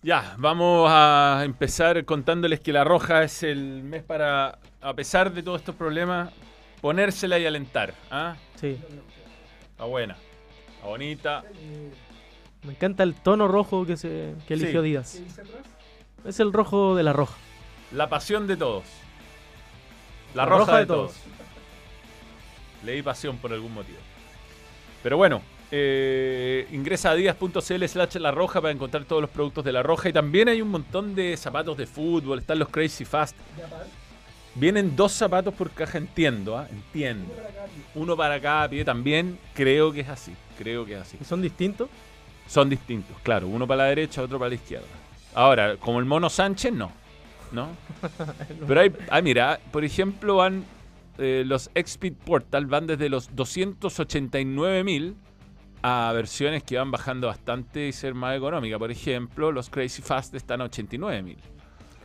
Ya, 0.01 0.35
vamos 0.37 0.89
a 0.89 1.41
empezar 1.43 2.05
contándoles 2.05 2.61
que 2.61 2.71
la 2.71 2.85
roja 2.85 3.23
es 3.23 3.43
el 3.43 3.83
mes 3.83 4.03
para, 4.03 4.59
a 4.81 4.93
pesar 4.93 5.33
de 5.33 5.43
todos 5.43 5.59
estos 5.59 5.75
problemas, 5.75 6.29
ponérsela 6.83 7.39
y 7.39 7.45
alentar. 7.45 7.93
¿ah? 8.11 8.35
Sí. 8.59 8.77
Está 9.71 9.85
buena, 9.85 10.17
está 10.75 10.87
bonita. 10.87 11.43
Me 12.63 12.73
encanta 12.73 13.03
el 13.03 13.15
tono 13.15 13.47
rojo 13.47 13.85
que, 13.85 13.95
se, 13.95 14.35
que 14.47 14.55
eligió 14.55 14.81
Sí. 14.83 14.89
Díaz. 14.89 15.21
Es 16.25 16.41
el 16.41 16.51
rojo 16.51 16.93
de 16.95 17.03
la 17.03 17.13
roja. 17.13 17.35
La 17.93 18.09
pasión 18.09 18.47
de 18.47 18.57
todos. 18.57 18.83
La, 20.35 20.43
La 20.43 20.49
roja, 20.49 20.59
roja 20.59 20.73
de, 20.73 20.79
de 20.81 20.85
todos. 20.87 21.11
todos. 21.13 21.23
Le 22.83 22.91
di 22.93 23.01
pasión 23.01 23.37
por 23.37 23.53
algún 23.53 23.73
motivo. 23.73 23.99
Pero 25.01 25.15
bueno, 25.15 25.41
eh, 25.71 26.67
ingresa 26.71 27.11
a 27.11 27.15
díaz.cl 27.15 27.85
slash 27.87 28.15
la 28.17 28.31
roja 28.31 28.59
para 28.61 28.73
encontrar 28.73 29.05
todos 29.05 29.21
los 29.21 29.29
productos 29.31 29.63
de 29.63 29.71
la 29.71 29.83
roja. 29.83 30.09
Y 30.09 30.13
también 30.13 30.49
hay 30.49 30.61
un 30.61 30.69
montón 30.69 31.15
de 31.15 31.37
zapatos 31.37 31.77
de 31.77 31.87
fútbol. 31.87 32.39
Están 32.39 32.59
los 32.59 32.67
Crazy 32.67 33.05
Fast. 33.05 33.37
Vienen 34.55 34.95
dos 34.95 35.11
zapatos 35.11 35.53
por 35.53 35.71
caja, 35.71 35.97
entiendo, 35.97 36.57
¿ah? 36.57 36.67
entiendo. 36.71 37.33
Uno 37.95 38.15
para 38.15 38.39
cada 38.39 38.69
pie 38.69 38.85
también, 38.85 39.39
creo 39.55 39.91
que 39.91 40.01
es 40.01 40.09
así, 40.09 40.33
creo 40.57 40.85
que 40.85 40.93
es 40.93 41.01
así. 41.01 41.17
¿Y 41.19 41.25
son 41.25 41.41
distintos? 41.41 41.89
Son 42.47 42.69
distintos, 42.69 43.17
claro, 43.23 43.47
uno 43.47 43.65
para 43.65 43.83
la 43.83 43.89
derecha, 43.89 44.21
otro 44.21 44.37
para 44.37 44.49
la 44.49 44.55
izquierda. 44.55 44.85
Ahora, 45.33 45.77
como 45.77 45.99
el 45.99 46.05
mono 46.05 46.29
Sánchez, 46.29 46.71
no, 46.71 46.91
¿no? 47.51 47.69
Pero 48.67 48.79
hay, 48.79 48.93
ah, 49.09 49.21
mira, 49.21 49.59
por 49.71 49.83
ejemplo, 49.83 50.35
van 50.35 50.65
eh, 51.17 51.43
los 51.45 51.71
Xpeed 51.73 52.13
Portal, 52.13 52.67
van 52.67 52.85
desde 52.85 53.09
los 53.09 53.31
289.000 53.31 55.15
a 55.81 56.11
versiones 56.13 56.63
que 56.63 56.77
van 56.77 56.91
bajando 56.91 57.27
bastante 57.27 57.87
y 57.87 57.91
ser 57.91 58.13
más 58.13 58.37
económicas. 58.37 58.79
Por 58.79 58.91
ejemplo, 58.91 59.51
los 59.51 59.69
Crazy 59.69 60.01
Fast 60.01 60.33
están 60.35 60.61
a 60.61 60.65
89.000. 60.65 61.37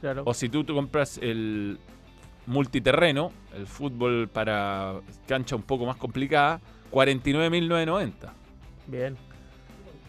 Claro. 0.00 0.22
O 0.26 0.34
si 0.34 0.48
tú, 0.48 0.64
tú 0.64 0.74
compras 0.74 1.18
el 1.18 1.78
multiterreno, 2.48 3.30
el 3.54 3.66
fútbol 3.66 4.28
para 4.28 4.94
cancha 5.26 5.54
un 5.54 5.62
poco 5.62 5.84
más 5.86 5.96
complicada, 5.96 6.60
49.990. 6.90 8.12
Bien. 8.86 9.16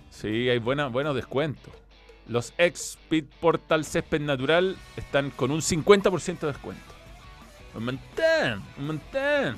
Sí, 0.10 0.50
hay 0.50 0.58
buena, 0.58 0.88
buenos 0.88 1.16
descuentos. 1.16 1.74
Los 2.28 2.54
X-Speed 2.58 3.26
Portal 3.42 3.84
Césped 3.84 4.22
Natural 4.22 4.78
están 4.96 5.32
con 5.32 5.52
un 5.52 5.62
50% 5.62 6.40
de 6.40 6.48
descuento. 6.48 6.84
Un 7.76 7.86
montón, 7.86 8.64
un 8.78 8.88
montón. 8.88 9.58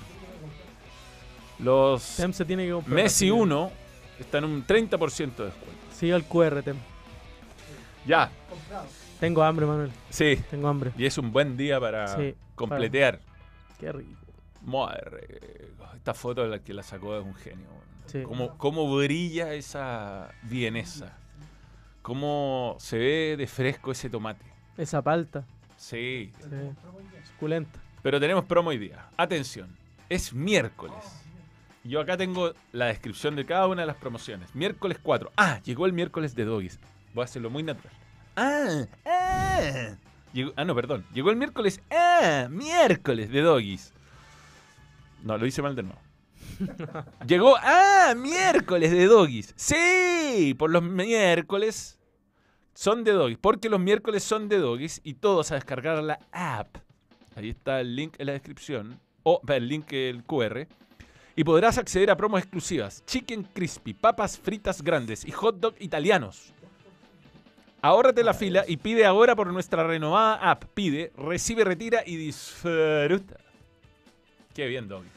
Los 1.59 2.15
Tem 2.15 2.33
se 2.33 2.45
tiene 2.45 2.65
que 2.65 2.71
comprar. 2.71 2.95
Messi 2.95 3.25
que 3.25 3.31
1 3.31 3.71
están 4.19 4.43
un 4.43 4.65
30% 4.65 5.35
de 5.35 5.45
descuento. 5.45 5.79
Sigue 5.93 6.15
el 6.15 6.23
QR, 6.23 6.63
Tem. 6.63 6.77
Ya, 8.07 8.31
Tengo 9.21 9.41
hambre, 9.43 9.65
Manuel. 9.65 9.91
sí. 10.09 10.35
Tengo 10.49 10.67
hambre. 10.67 10.91
Y 10.97 11.05
es 11.05 11.17
un 11.17 11.31
buen 11.31 11.55
día 11.55 11.79
para 11.79 12.07
Sí, 12.17 12.35
completear. 12.55 13.19
Qué 13.79 13.91
rico. 13.93 14.19
Madre, 14.65 15.69
esta 15.95 16.13
foto 16.13 16.41
de 16.41 16.49
la 16.49 16.59
que 16.59 16.73
la 16.73 16.83
sacó 16.83 17.17
es 17.17 17.23
un 17.23 17.35
genio. 17.35 17.67
Sí. 18.07 18.23
Cómo, 18.23 18.57
cómo 18.57 18.93
brilla 18.97 19.53
esa 19.53 20.29
vienesa. 20.43 21.15
Cómo 22.01 22.75
se 22.79 22.97
ve 22.97 23.35
de 23.37 23.47
fresco 23.47 23.91
ese 23.91 24.09
tomate. 24.09 24.43
Esa 24.77 25.01
palta. 25.01 25.45
Sí. 25.77 26.33
Sí. 26.39 26.49
Suculenta. 27.33 27.79
Pero 28.01 28.19
tenemos 28.19 28.43
promo 28.45 28.71
hoy 28.71 28.77
día. 28.79 29.07
Atención. 29.17 29.69
Es 30.09 30.33
miércoles. 30.33 30.97
Yo 31.83 32.01
acá 32.01 32.17
tengo 32.17 32.53
la 32.71 32.87
descripción 32.87 33.35
de 33.35 33.45
cada 33.45 33.67
una 33.67 33.81
de 33.81 33.87
las 33.87 33.95
promociones. 33.97 34.53
Miércoles 34.55 34.97
4. 35.01 35.31
Ah, 35.37 35.59
llegó 35.63 35.85
el 35.85 35.93
miércoles 35.93 36.35
de 36.35 36.45
Doggies. 36.45 36.79
Voy 37.13 37.21
a 37.21 37.25
hacerlo 37.25 37.49
muy 37.49 37.63
natural. 37.63 37.93
Ah, 38.35 38.85
ah. 39.05 39.95
Llegó- 40.33 40.53
ah, 40.55 40.63
no, 40.65 40.73
perdón. 40.75 41.05
Llegó 41.13 41.29
el 41.29 41.35
miércoles. 41.35 41.81
Ah, 41.89 42.47
miércoles 42.49 43.29
de 43.31 43.41
Doggies. 43.41 43.93
No, 45.23 45.37
lo 45.37 45.45
hice 45.45 45.61
mal 45.61 45.75
de 45.75 45.83
nuevo. 45.83 45.99
Llegó. 47.27 47.55
Ah, 47.61 48.13
miércoles 48.17 48.91
de 48.91 49.05
Doggies. 49.05 49.53
Sí, 49.55 50.55
por 50.57 50.69
los 50.71 50.81
miércoles 50.83 51.99
son 52.73 53.03
de 53.03 53.11
Doggies. 53.11 53.37
Porque 53.39 53.69
los 53.69 53.79
miércoles 53.79 54.23
son 54.23 54.47
de 54.49 54.57
Doggies 54.59 55.01
y 55.03 55.15
todos 55.15 55.51
a 55.51 55.55
descargar 55.55 56.01
la 56.01 56.19
app. 56.31 56.77
Ahí 57.35 57.49
está 57.49 57.81
el 57.81 57.95
link 57.95 58.15
en 58.17 58.27
la 58.27 58.33
descripción. 58.33 58.99
O 59.23 59.41
el 59.47 59.67
link, 59.67 59.91
el 59.93 60.23
QR. 60.23 60.67
Y 61.35 61.43
podrás 61.43 61.77
acceder 61.77 62.09
a 62.09 62.17
promos 62.17 62.41
exclusivas. 62.41 63.03
Chicken 63.05 63.43
crispy, 63.53 63.93
papas 63.93 64.37
fritas 64.39 64.81
grandes 64.81 65.25
y 65.25 65.31
hot 65.31 65.59
dog 65.59 65.75
italianos. 65.79 66.53
Ahórrate 67.81 68.23
la 68.23 68.33
fila 68.33 68.63
y 68.67 68.77
pide 68.77 69.05
ahora 69.05 69.35
por 69.35 69.51
nuestra 69.51 69.85
renovada 69.85 70.35
app. 70.51 70.65
Pide, 70.73 71.11
recibe, 71.17 71.63
retira 71.63 72.03
y 72.05 72.15
disfruta. 72.15 73.37
Qué 74.53 74.67
bien, 74.67 74.87
Doggies. 74.87 75.11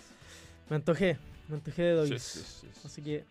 Me 0.70 0.76
antojé. 0.76 1.18
Me 1.48 1.56
antojé 1.56 1.82
de 1.82 1.92
doggies. 1.92 2.22
sí, 2.22 2.40
sí, 2.40 2.68
sí. 2.72 2.80
Así 2.86 3.02
que 3.02 3.24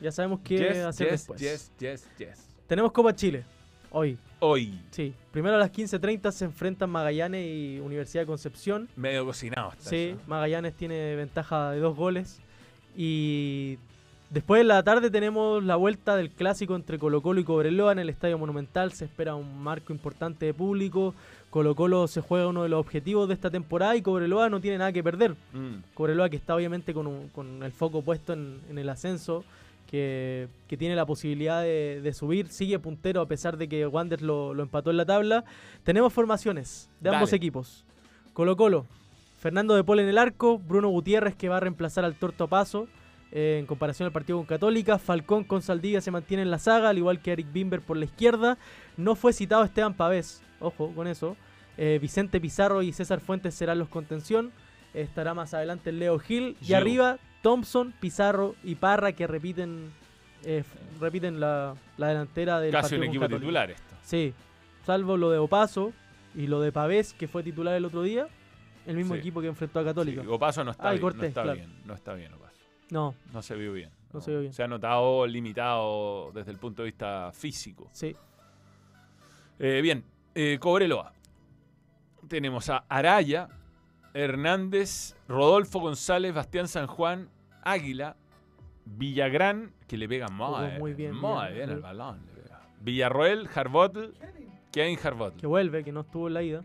Ya 0.00 0.12
sabemos 0.12 0.40
qué 0.44 0.82
hacer 0.82 1.10
después. 1.10 1.40
yes, 1.40 1.72
yes, 1.78 2.08
yes. 2.18 2.48
Tenemos 2.68 2.92
Copa 2.92 3.14
Chile. 3.14 3.44
Hoy. 3.90 4.16
Hoy. 4.38 4.80
Sí. 4.92 5.12
Primero 5.32 5.56
a 5.56 5.58
las 5.58 5.72
15.30 5.72 6.30
se 6.30 6.44
enfrentan 6.44 6.88
Magallanes 6.90 7.44
y 7.44 7.80
Universidad 7.80 8.22
de 8.22 8.26
Concepción. 8.28 8.88
Medio 8.94 9.26
cocinado 9.26 9.72
está 9.72 9.90
Sí, 9.90 10.10
eso. 10.14 10.20
Magallanes 10.28 10.74
tiene 10.74 11.16
ventaja 11.16 11.72
de 11.72 11.80
dos 11.80 11.96
goles. 11.96 12.38
Y 12.96 13.78
después 14.30 14.60
de 14.60 14.64
la 14.64 14.82
tarde 14.82 15.10
tenemos 15.10 15.62
la 15.62 15.76
vuelta 15.76 16.16
del 16.16 16.30
clásico 16.30 16.74
entre 16.76 16.98
Colo 16.98 17.20
Colo 17.22 17.40
y 17.40 17.44
Cobreloa 17.44 17.92
en 17.92 17.98
el 17.98 18.08
Estadio 18.08 18.38
Monumental. 18.38 18.92
Se 18.92 19.04
espera 19.04 19.34
un 19.34 19.62
marco 19.62 19.92
importante 19.92 20.46
de 20.46 20.54
público. 20.54 21.14
Colo 21.50 21.74
Colo 21.74 22.06
se 22.06 22.20
juega 22.20 22.46
uno 22.48 22.62
de 22.62 22.68
los 22.68 22.80
objetivos 22.80 23.26
de 23.28 23.34
esta 23.34 23.50
temporada 23.50 23.96
y 23.96 24.02
Cobreloa 24.02 24.48
no 24.48 24.60
tiene 24.60 24.78
nada 24.78 24.92
que 24.92 25.02
perder. 25.02 25.32
Mm. 25.52 25.82
Cobreloa 25.94 26.28
que 26.30 26.36
está 26.36 26.54
obviamente 26.54 26.94
con, 26.94 27.06
un- 27.06 27.28
con 27.28 27.62
el 27.62 27.72
foco 27.72 28.02
puesto 28.02 28.32
en, 28.32 28.60
en 28.70 28.78
el 28.78 28.88
ascenso, 28.88 29.44
que, 29.90 30.46
que 30.68 30.76
tiene 30.76 30.94
la 30.94 31.04
posibilidad 31.04 31.62
de, 31.62 32.00
de 32.00 32.12
subir, 32.14 32.46
sigue 32.48 32.78
puntero 32.78 33.20
a 33.20 33.26
pesar 33.26 33.56
de 33.56 33.68
que 33.68 33.84
Wander 33.88 34.22
lo, 34.22 34.54
lo 34.54 34.62
empató 34.62 34.90
en 34.92 34.96
la 34.98 35.04
tabla. 35.04 35.44
Tenemos 35.82 36.12
formaciones 36.12 36.88
de 37.00 37.10
ambos 37.16 37.30
equipos. 37.36 37.84
Colo 38.32 38.56
Colo, 38.56 38.86
Fernando 39.40 39.74
de 39.74 39.82
Paul 39.82 39.98
en 39.98 40.08
el 40.08 40.18
arco, 40.18 40.58
Bruno 40.58 40.88
Gutiérrez 40.90 41.34
que 41.34 41.48
va 41.48 41.56
a 41.56 41.60
reemplazar 41.60 42.04
al 42.04 42.14
Torto 42.14 42.46
Paso 42.46 42.86
eh, 43.32 43.58
en 43.60 43.66
comparación 43.66 44.06
al 44.06 44.12
partido 44.12 44.38
con 44.38 44.46
Católica, 44.46 44.98
Falcón 44.98 45.44
con 45.44 45.62
Saldivia 45.62 46.00
se 46.00 46.10
mantiene 46.10 46.42
en 46.42 46.50
la 46.50 46.58
saga, 46.58 46.88
al 46.88 46.98
igual 46.98 47.20
que 47.20 47.32
Eric 47.32 47.52
Bimber 47.52 47.80
por 47.80 47.96
la 47.96 48.04
izquierda. 48.04 48.58
No 48.96 49.14
fue 49.14 49.32
citado 49.32 49.62
Esteban 49.64 49.94
Pavés, 49.94 50.42
ojo 50.58 50.92
con 50.94 51.06
eso. 51.06 51.36
Eh, 51.76 51.98
Vicente 52.00 52.40
Pizarro 52.40 52.82
y 52.82 52.92
César 52.92 53.20
Fuentes 53.20 53.54
serán 53.54 53.78
los 53.78 53.88
contención. 53.88 54.50
Estará 54.92 55.34
más 55.34 55.54
adelante 55.54 55.90
el 55.90 55.98
Leo 56.00 56.18
Gil. 56.18 56.56
Y 56.60 56.72
arriba 56.74 57.18
Thompson, 57.42 57.94
Pizarro 58.00 58.54
y 58.64 58.74
Parra 58.74 59.12
que 59.12 59.26
repiten 59.26 59.90
eh, 60.44 60.64
repiten 61.00 61.38
la, 61.40 61.74
la 61.96 62.08
delantera 62.08 62.60
del 62.60 62.72
Casi 62.72 62.94
un 62.96 63.00
partido 63.02 63.04
equipo 63.10 63.20
Católica. 63.22 63.40
titular 63.40 63.70
esto. 63.70 63.94
Sí, 64.02 64.34
salvo 64.84 65.16
lo 65.16 65.30
de 65.30 65.38
Opaso 65.38 65.92
y 66.34 66.46
lo 66.48 66.60
de 66.60 66.72
Pavés 66.72 67.12
que 67.14 67.28
fue 67.28 67.42
titular 67.42 67.74
el 67.76 67.84
otro 67.84 68.02
día. 68.02 68.26
El 68.86 68.96
mismo 68.96 69.14
Sí. 69.14 69.20
equipo 69.20 69.40
que 69.40 69.46
enfrentó 69.46 69.78
a 69.80 69.84
Católica. 69.84 70.22
Sí, 70.22 70.28
Opaso 70.28 70.64
no 70.64 70.70
está, 70.72 70.90
bien, 70.90 71.02
no 71.02 71.08
está 71.24 71.42
claro. 71.42 71.56
bien. 71.58 71.72
No 71.84 71.94
está 71.94 72.14
bien, 72.14 72.32
Opaso. 72.32 72.49
No. 72.90 73.14
No 73.32 73.42
se 73.42 73.54
vio 73.54 73.72
bien. 73.72 73.90
No 74.12 74.20
se 74.20 74.30
vio 74.30 74.40
bien. 74.40 74.52
Se 74.52 74.62
ha 74.62 74.68
notado 74.68 75.26
limitado 75.26 76.32
desde 76.32 76.50
el 76.50 76.58
punto 76.58 76.82
de 76.82 76.86
vista 76.86 77.30
físico. 77.32 77.88
Sí. 77.92 78.14
Eh, 79.58 79.80
bien, 79.82 80.04
eh, 80.34 80.58
Cobreloa. 80.60 81.12
Tenemos 82.28 82.68
a 82.70 82.84
Araya, 82.88 83.48
Hernández, 84.14 85.16
Rodolfo 85.28 85.80
González, 85.80 86.34
Bastián 86.34 86.68
San 86.68 86.86
Juan, 86.86 87.28
Águila, 87.62 88.16
Villagrán, 88.84 89.72
que 89.86 89.96
le 89.96 90.08
pega 90.08 90.28
muy, 90.28 90.78
muy 90.78 90.94
bien, 90.94 91.14
muy 91.14 91.52
bien, 91.52 91.70
el 91.70 91.80
balón. 91.80 92.24
le 92.26 92.42
pega. 92.42 92.60
Villarroel, 92.80 93.48
Harbotl, 93.54 94.12
Kevin 94.72 94.98
Harbotl. 95.02 95.38
Que 95.40 95.46
vuelve, 95.46 95.84
que 95.84 95.92
no 95.92 96.00
estuvo 96.00 96.28
en 96.28 96.34
la 96.34 96.42
ida. 96.42 96.64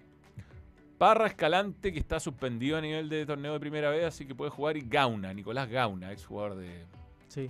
Parra 0.98 1.28
Escalante, 1.28 1.92
que 1.92 2.00
está 2.00 2.20
suspendido 2.20 2.78
a 2.78 2.82
nivel 2.82 3.10
de 3.10 3.26
torneo 3.26 3.54
de 3.54 3.60
primera 3.60 3.90
vez, 3.90 4.06
así 4.06 4.26
que 4.26 4.34
puede 4.34 4.52
jugar. 4.52 4.78
Y 4.78 4.82
Gauna, 4.88 5.34
Nicolás 5.34 5.70
Gauna, 5.70 6.12
ex 6.12 6.26
jugador 6.26 6.56
de 6.56 6.86
Sí. 7.28 7.50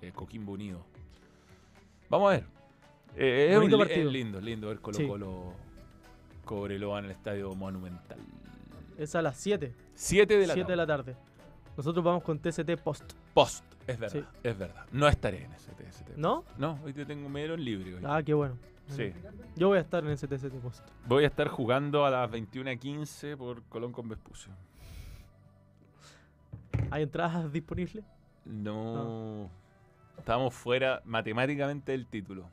eh, 0.00 0.12
Coquimbo 0.12 0.52
Unido. 0.52 0.84
Vamos 2.08 2.28
a 2.32 2.34
ver. 2.36 2.44
Eh, 3.16 3.48
es, 3.52 3.58
un 3.58 3.70
partido. 3.78 4.06
es 4.08 4.12
lindo, 4.12 4.40
lindo 4.40 4.68
ver 4.68 4.80
Colo 4.80 4.96
Sí. 4.98 5.06
Colo 5.06 5.52
Cobreloa 6.44 6.98
en 6.98 7.04
el 7.06 7.10
Estadio 7.12 7.54
Monumental. 7.54 8.18
Es 8.98 9.14
a 9.14 9.22
las 9.22 9.36
7. 9.36 9.72
7 9.94 10.36
de 10.38 10.46
la 10.46 10.54
7 10.54 10.70
de 10.72 10.76
la 10.76 10.86
tarde. 10.86 11.16
Nosotros 11.76 12.04
vamos 12.04 12.22
con 12.22 12.38
TST 12.38 12.76
Post. 12.82 13.12
Post, 13.32 13.64
es 13.86 13.98
verdad, 13.98 14.24
es 14.42 14.58
verdad. 14.58 14.86
No 14.92 15.08
estaré 15.08 15.44
en 15.44 15.52
ese 15.52 15.72
TST. 15.72 16.16
¿No? 16.16 16.44
No, 16.58 16.78
hoy 16.84 16.92
te 16.92 17.06
tengo 17.06 17.28
medio 17.28 17.54
en 17.54 17.64
libre. 17.64 17.94
hoy. 17.94 18.02
Ah, 18.04 18.22
qué 18.22 18.34
bueno. 18.34 18.56
Sí. 18.96 19.12
Yo 19.56 19.68
voy 19.68 19.78
a 19.78 19.80
estar 19.80 20.04
en 20.04 20.10
ese 20.10 20.26
TST 20.28 20.54
Post. 20.62 20.86
Voy 21.06 21.24
a 21.24 21.26
estar 21.26 21.48
jugando 21.48 22.04
a 22.06 22.10
las 22.10 22.30
21.15 22.30 23.36
por 23.36 23.62
Colón 23.64 23.92
con 23.92 24.08
Vespucio. 24.08 24.52
¿Hay 26.90 27.02
entradas 27.02 27.50
disponibles? 27.52 28.04
No. 28.44 29.50
Estábamos 30.18 30.54
fuera 30.54 31.00
matemáticamente 31.04 31.92
del 31.92 32.06
título. 32.06 32.48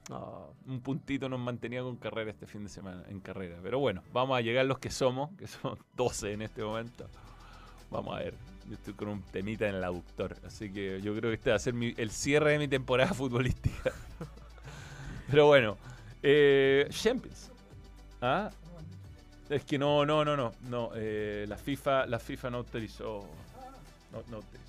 Un 0.65 0.81
puntito 0.81 1.29
nos 1.29 1.39
mantenía 1.39 1.81
con 1.83 1.97
carrera 1.97 2.31
este 2.31 2.47
fin 2.47 2.63
de 2.63 2.69
semana, 2.69 3.03
en 3.09 3.19
carrera. 3.19 3.57
Pero 3.61 3.79
bueno, 3.79 4.01
vamos 4.13 4.37
a 4.37 4.41
llegar 4.41 4.65
los 4.65 4.79
que 4.79 4.89
somos, 4.89 5.29
que 5.37 5.47
son 5.47 5.77
12 5.95 6.33
en 6.33 6.41
este 6.41 6.63
momento. 6.63 7.05
Vamos 7.91 8.15
a 8.15 8.19
ver. 8.19 8.33
Yo 8.67 8.75
estoy 8.75 8.93
con 8.93 9.07
un 9.09 9.21
temita 9.23 9.67
en 9.67 9.75
el 9.75 9.83
aductor. 9.83 10.35
Así 10.45 10.71
que 10.71 11.01
yo 11.01 11.15
creo 11.15 11.31
que 11.31 11.35
este 11.35 11.49
va 11.49 11.55
a 11.55 11.59
ser 11.59 11.73
mi- 11.73 11.93
el 11.97 12.11
cierre 12.11 12.51
de 12.51 12.59
mi 12.59 12.67
temporada 12.67 13.13
futbolística. 13.13 13.91
Pero 15.29 15.47
bueno. 15.47 15.77
Eh, 16.21 16.87
Champions. 16.91 17.51
¿Ah? 18.21 18.49
Es 19.49 19.63
que 19.65 19.77
no, 19.79 20.05
no, 20.05 20.23
no, 20.25 20.35
no. 20.37 20.51
no 20.69 20.91
eh, 20.95 21.45
la, 21.47 21.57
FIFA, 21.57 22.05
la 22.05 22.19
FIFA 22.19 22.49
no 22.51 22.57
autorizó. 22.57 23.25
No, 24.11 24.21
no 24.29 24.35
autorizó. 24.37 24.65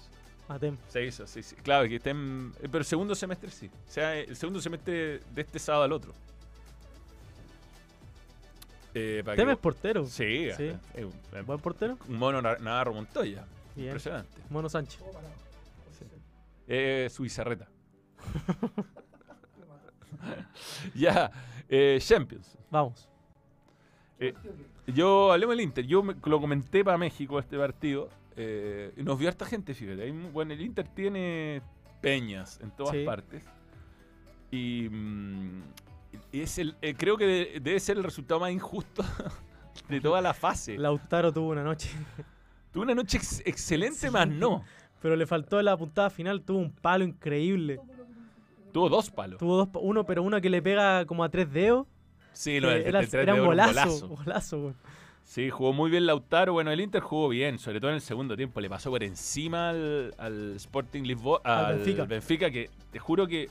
Atem. 0.48 0.76
Se 0.88 1.05
hizo, 1.05 1.26
sí, 1.26 1.42
sí. 1.42 1.55
Claro, 1.57 1.88
que 1.88 1.96
estén. 1.96 2.53
eh, 2.61 2.62
Pero 2.62 2.78
el 2.78 2.84
segundo 2.84 3.14
semestre 3.14 3.51
sí. 3.51 3.66
O 3.88 3.90
sea, 3.90 4.16
el 4.16 4.36
segundo 4.36 4.61
semestre 4.61 5.20
de 5.32 5.40
este 5.42 5.59
sábado 5.59 5.84
al 5.84 5.92
otro. 5.92 6.12
Eh, 8.94 9.22
para 9.24 9.36
Tem 9.36 9.46
que- 9.46 9.53
es 9.53 9.59
portero. 9.59 10.05
Sí, 10.07 10.48
Sí. 10.57 10.62
eh, 10.64 10.76
eh, 10.94 11.09
eh, 11.34 11.42
¿Buen 11.42 11.61
portero? 11.61 11.96
Un 12.09 12.16
mono 12.16 12.42
Na- 12.42 12.57
Navarro 12.59 12.92
Montoya. 12.94 13.44
Bien. 13.76 13.88
Impresionante. 13.88 14.40
Mono 14.51 14.68
Sánchez. 14.68 15.01
Eh, 16.66 17.09
su 17.11 17.22
bizarreta. 17.24 17.68
ya, 20.94 21.30
eh, 21.68 21.98
Champions. 22.00 22.56
Vamos. 22.70 23.08
Eh, 24.18 24.34
yo 24.86 25.32
hablemos 25.32 25.56
del 25.56 25.64
Inter. 25.64 25.86
Yo 25.86 26.02
me- 26.02 26.14
lo 26.24 26.40
comenté 26.40 26.84
para 26.84 26.98
México 26.98 27.38
este 27.38 27.56
partido. 27.58 28.08
eh, 28.36 28.92
nos 28.96 29.18
vio 29.18 29.28
harta 29.28 29.44
gente, 29.44 29.74
fíjate. 29.74 30.02
Hay 30.02 30.10
bueno, 30.12 30.52
el 30.54 30.60
Inter 30.62 30.86
tiene 30.88 31.60
peñas 32.00 32.58
en 32.62 32.70
todas 32.70 32.94
Sí. 32.96 33.04
partes. 33.04 33.44
Y, 34.50 34.88
mm, 34.90 35.62
y 36.32 36.40
es 36.40 36.58
el, 36.58 36.74
eh, 36.80 36.94
creo 36.96 37.16
que 37.16 37.26
de- 37.26 37.60
debe 37.60 37.78
ser 37.80 37.96
el 37.98 38.04
resultado 38.04 38.40
más 38.40 38.50
injusto 38.50 39.04
de 39.88 40.00
toda 40.00 40.20
la 40.22 40.32
fase. 40.34 40.78
Lautaro 40.78 41.32
tuvo 41.32 41.50
una 41.50 41.62
noche. 41.64 41.90
Tuvo 42.72 42.84
una 42.84 42.94
noche 42.94 43.16
ex- 43.18 43.42
excelente, 43.44 44.10
más 44.12 44.28
no. 44.28 44.62
Pero 45.02 45.16
le 45.16 45.26
faltó 45.26 45.60
la 45.60 45.76
puntada 45.76 46.08
final. 46.08 46.40
Tuvo 46.42 46.58
un 46.58 46.70
palo 46.70 47.04
increíble. 47.04 47.80
Tuvo 48.72 48.88
dos 48.88 49.10
palos. 49.10 49.38
Tuvo 49.38 49.56
dos, 49.56 49.68
uno, 49.80 50.04
pero 50.04 50.22
uno 50.22 50.40
que 50.40 50.50
le 50.50 50.60
pega 50.62 51.04
como 51.06 51.24
a 51.24 51.28
tres 51.28 51.52
dedos. 51.52 51.86
Sí, 52.32 52.60
lo 52.60 52.68
que 52.68 52.74
del- 52.74 52.86
era, 52.86 53.00
tres 53.00 53.14
era 53.14 53.34
un 53.34 53.44
golazo. 53.46 54.08
golazo. 54.08 54.74
Sí, 55.24 55.48
jugó 55.50 55.72
muy 55.72 55.90
bien 55.90 56.06
Lautaro. 56.06 56.52
Bueno, 56.54 56.70
el 56.72 56.80
Inter 56.80 57.00
jugó 57.02 57.28
bien, 57.28 57.58
sobre 57.58 57.78
todo 57.80 57.90
en 57.90 57.96
el 57.96 58.00
segundo 58.00 58.36
tiempo. 58.36 58.60
Le 58.60 58.68
pasó 58.68 58.90
por 58.90 59.02
encima 59.04 59.70
al, 59.70 60.14
al 60.18 60.56
Sporting 60.56 61.02
Lisboa, 61.04 61.40
Al 61.44 61.64
al, 61.66 61.76
Benfica. 61.76 62.04
Benfica. 62.04 62.50
que 62.50 62.70
te 62.90 62.98
juro 62.98 63.26
que 63.28 63.48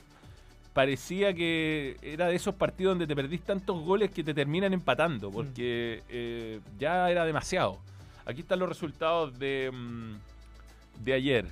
parecía 0.74 1.32
que 1.34 1.96
era 2.02 2.26
de 2.28 2.34
esos 2.36 2.54
partidos 2.54 2.92
donde 2.92 3.06
te 3.06 3.16
perdís 3.16 3.42
tantos 3.42 3.82
goles 3.82 4.10
que 4.10 4.22
te 4.22 4.34
terminan 4.34 4.72
empatando, 4.72 5.30
porque 5.30 6.02
eh, 6.08 6.60
ya 6.78 7.10
era 7.10 7.24
demasiado. 7.24 7.78
Aquí 8.26 8.40
están 8.42 8.58
los 8.58 8.68
resultados 8.68 9.38
de, 9.38 9.70
mm, 9.72 11.02
de 11.04 11.12
ayer. 11.14 11.46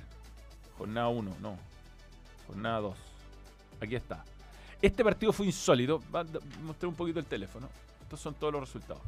Jornada 0.77 1.09
1, 1.09 1.35
no. 1.41 1.57
Jornada 2.47 2.79
2. 2.81 2.97
Aquí 3.81 3.95
está. 3.95 4.23
Este 4.81 5.03
partido 5.03 5.33
fue 5.33 5.45
insólito. 5.45 6.01
Mostrar 6.63 6.89
un 6.89 6.95
poquito 6.95 7.19
el 7.19 7.25
teléfono. 7.25 7.67
Estos 8.01 8.19
son 8.19 8.33
todos 8.33 8.53
los 8.53 8.61
resultados. 8.61 9.01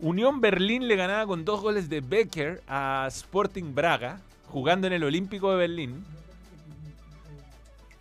Unión 0.00 0.40
Berlín 0.40 0.88
le 0.88 0.96
ganaba 0.96 1.26
con 1.26 1.44
dos 1.44 1.60
goles 1.60 1.88
de 1.88 2.00
Becker 2.00 2.62
a 2.66 3.06
Sporting 3.08 3.74
Braga, 3.74 4.20
jugando 4.48 4.86
en 4.86 4.92
el 4.92 5.04
Olímpico 5.04 5.50
de 5.52 5.56
Berlín. 5.56 6.04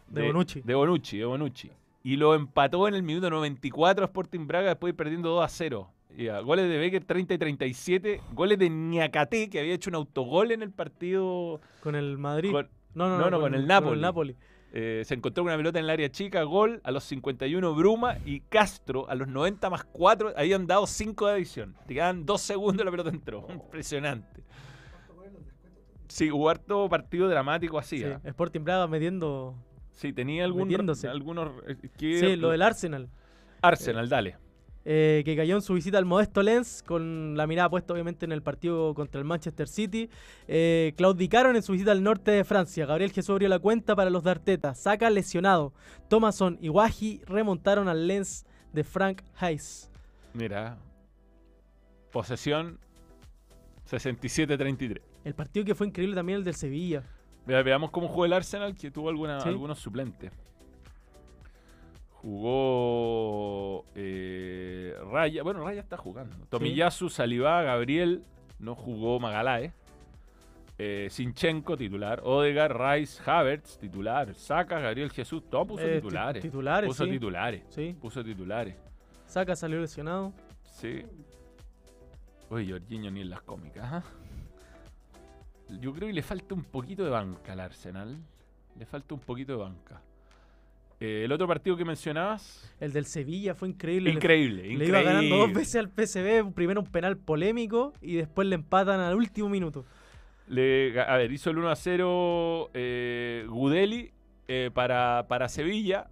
De 0.09 0.27
Bonucci. 0.27 0.61
De 0.61 0.75
Bonucci, 0.75 1.17
de 1.19 1.25
Bonucci. 1.25 1.71
Y 2.03 2.17
lo 2.17 2.33
empató 2.33 2.87
en 2.87 2.95
el 2.95 3.03
minuto 3.03 3.29
94 3.29 4.03
a 4.03 4.07
Sporting 4.07 4.47
Braga, 4.47 4.69
después 4.69 4.93
perdiendo 4.93 5.29
2 5.29 5.45
a 5.45 5.47
0. 5.47 5.89
Y, 6.17 6.27
ah, 6.27 6.39
goles 6.41 6.67
de 6.67 6.77
Becker 6.77 7.05
30 7.05 7.35
y 7.35 7.37
37. 7.37 8.21
Goles 8.33 8.59
de 8.59 8.69
Niakate, 8.69 9.49
que 9.49 9.59
había 9.59 9.73
hecho 9.73 9.89
un 9.89 9.95
autogol 9.95 10.51
en 10.51 10.63
el 10.63 10.71
partido. 10.71 11.61
Con 11.81 11.95
el 11.95 12.17
Madrid. 12.17 12.51
Con- 12.51 12.69
no, 12.93 13.07
no, 13.07 13.29
no, 13.29 13.39
con, 13.39 13.55
el 13.55 13.67
Napoli. 13.67 14.01
Napoli. 14.01 14.35
Eh, 14.73 15.03
se 15.05 15.15
encontró 15.15 15.43
con 15.43 15.49
una 15.51 15.57
pelota 15.57 15.79
en 15.79 15.85
el 15.85 15.91
área 15.91 16.09
chica, 16.09 16.43
gol 16.43 16.79
a 16.85 16.91
los 16.91 17.03
51 17.03 17.75
Bruma 17.75 18.17
y 18.25 18.39
Castro 18.39 19.09
a 19.09 19.15
los 19.15 19.27
90 19.27 19.69
más 19.69 19.83
4 19.83 20.33
habían 20.37 20.65
dado 20.65 20.87
5 20.87 21.27
de 21.27 21.33
adición. 21.33 21.75
Te 21.87 21.93
quedaban 21.95 22.25
2 22.25 22.41
segundos 22.41 22.81
y 22.81 22.85
la 22.85 22.91
pelota 22.91 23.09
entró. 23.09 23.45
Impresionante. 23.49 24.43
Sí, 26.07 26.29
hubo 26.31 26.49
harto 26.49 26.89
partido 26.89 27.27
dramático 27.29 27.77
así. 27.79 27.99
Sí, 27.99 28.03
¿ah? 28.05 28.19
Sporting 28.23 28.61
Braga 28.63 28.87
metiendo. 28.87 29.55
Sí, 29.93 30.11
tenía 30.13 30.43
algún, 30.45 30.63
Metiéndose. 30.63 31.07
algunos... 31.07 31.51
eh, 31.67 31.75
que- 31.97 32.19
Sí, 32.19 32.35
lo 32.35 32.49
del 32.49 32.61
Arsenal. 32.61 33.09
Arsenal, 33.61 34.09
dale. 34.09 34.37
Eh, 34.85 35.21
que 35.25 35.35
cayó 35.35 35.55
en 35.55 35.61
su 35.61 35.73
visita 35.73 35.97
al 35.97 36.05
modesto 36.05 36.41
Lens, 36.43 36.83
con 36.85 37.35
la 37.37 37.45
mirada 37.47 37.69
puesta 37.69 37.93
obviamente 37.93 38.25
en 38.25 38.31
el 38.31 38.41
partido 38.41 38.93
contra 38.93 39.19
el 39.19 39.25
Manchester 39.25 39.67
City. 39.67 40.09
Eh, 40.47 40.93
claudicaron 40.97 41.55
en 41.55 41.61
su 41.63 41.71
visita 41.73 41.91
al 41.91 42.01
norte 42.03 42.31
de 42.31 42.43
Francia. 42.43 42.85
Gabriel 42.85 43.11
Jesús 43.11 43.29
abrió 43.31 43.47
la 43.49 43.59
cuenta 43.59 43.95
para 43.95 44.09
los 44.09 44.23
de 44.23 44.31
Arteta. 44.31 44.73
Saca 44.75 45.09
lesionado. 45.09 45.73
Thomason 46.09 46.57
y 46.61 46.69
Wahi 46.69 47.21
remontaron 47.25 47.87
al 47.87 48.07
Lens 48.07 48.45
de 48.73 48.83
Frank 48.83 49.21
Hayes. 49.39 49.91
Mira. 50.33 50.77
Posesión 52.11 52.79
67-33. 53.89 55.01
El 55.23 55.35
partido 55.35 55.65
que 55.65 55.75
fue 55.75 55.87
increíble 55.87 56.15
también 56.15 56.39
el 56.39 56.43
del 56.43 56.55
Sevilla. 56.55 57.03
Vea- 57.45 57.61
veamos 57.63 57.91
cómo 57.91 58.07
jugó 58.07 58.25
el 58.25 58.33
Arsenal, 58.33 58.75
que 58.75 58.91
tuvo 58.91 59.09
alguna- 59.09 59.39
Sí. 59.41 59.49
algunos 59.49 59.79
suplentes. 59.79 60.31
Jugó 62.21 63.85
eh, 63.95 64.95
Raya. 65.11 65.43
Bueno, 65.43 65.63
Raya 65.63 65.81
está 65.81 65.97
jugando. 65.97 66.35
Tomiyasu, 66.49 67.09
Salivá, 67.09 67.61
Gabriel. 67.63 68.23
No 68.59 68.75
jugó 68.75 69.19
Magalae. 69.19 69.73
Eh, 70.77 71.07
Sinchenko, 71.09 71.77
titular. 71.77 72.21
Odegar, 72.23 72.77
Rice, 72.79 73.21
Havertz, 73.25 73.77
titular. 73.77 74.33
Saka, 74.35 74.79
Gabriel 74.79 75.09
Jesús. 75.11 75.43
Todo 75.49 75.65
puso 75.67 75.83
Eh, 75.83 75.95
ti- 75.95 76.01
titulares. 76.01 76.41
titulares, 76.41 76.87
Puso 76.89 77.05
sí. 77.05 77.11
titulares. 77.11 77.63
Sí. 77.69 77.95
Puso 77.99 78.23
titulares. 78.23 78.75
Saca 79.25 79.55
salió 79.55 79.79
lesionado. 79.79 80.33
Sí. 80.63 81.03
Uy, 82.49 82.69
Jorginho 82.69 83.09
ni 83.11 83.21
en 83.21 83.29
las 83.29 83.41
cómicas. 83.41 83.83
¿ah? 83.93 84.03
Yo 85.79 85.93
creo 85.93 86.07
que 86.07 86.13
le 86.13 86.21
falta 86.21 86.53
un 86.53 86.63
poquito 86.65 87.03
de 87.03 87.09
banca 87.09 87.53
al 87.53 87.61
Arsenal. 87.61 88.17
Le 88.77 88.85
falta 88.85 89.13
un 89.15 89.21
poquito 89.21 89.53
de 89.53 89.57
banca. 89.59 90.01
Eh, 91.01 91.23
el 91.25 91.31
otro 91.31 91.47
partido 91.47 91.75
que 91.75 91.83
mencionabas. 91.83 92.71
El 92.79 92.93
del 92.93 93.05
Sevilla 93.05 93.55
fue 93.55 93.67
increíble. 93.69 94.11
Le- 94.11 94.15
Increíble, 94.15 94.63
Le 94.77 94.85
iba 94.87 95.01
ganando 95.01 95.35
dos 95.35 95.49
increíble. 95.49 95.59
veces 95.59 95.75
al 95.75 95.89
PSV. 95.89 96.53
Primero 96.53 96.79
un 96.81 96.87
penal 96.87 97.17
polémico 97.17 97.91
y 98.01 98.15
después 98.15 98.47
le 98.47 98.55
empatan 98.55 98.99
al 98.99 99.15
último 99.15 99.49
minuto. 99.49 99.83
Le, 100.47 100.99
a 101.01 101.17
ver, 101.17 101.31
hizo 101.31 101.49
el 101.49 101.57
1 101.57 101.69
a 101.69 101.75
0 101.75 102.69
eh, 102.73 103.45
Gudeli 103.49 104.11
eh, 104.47 104.69
para, 104.73 105.25
para 105.27 105.49
Sevilla. 105.49 106.07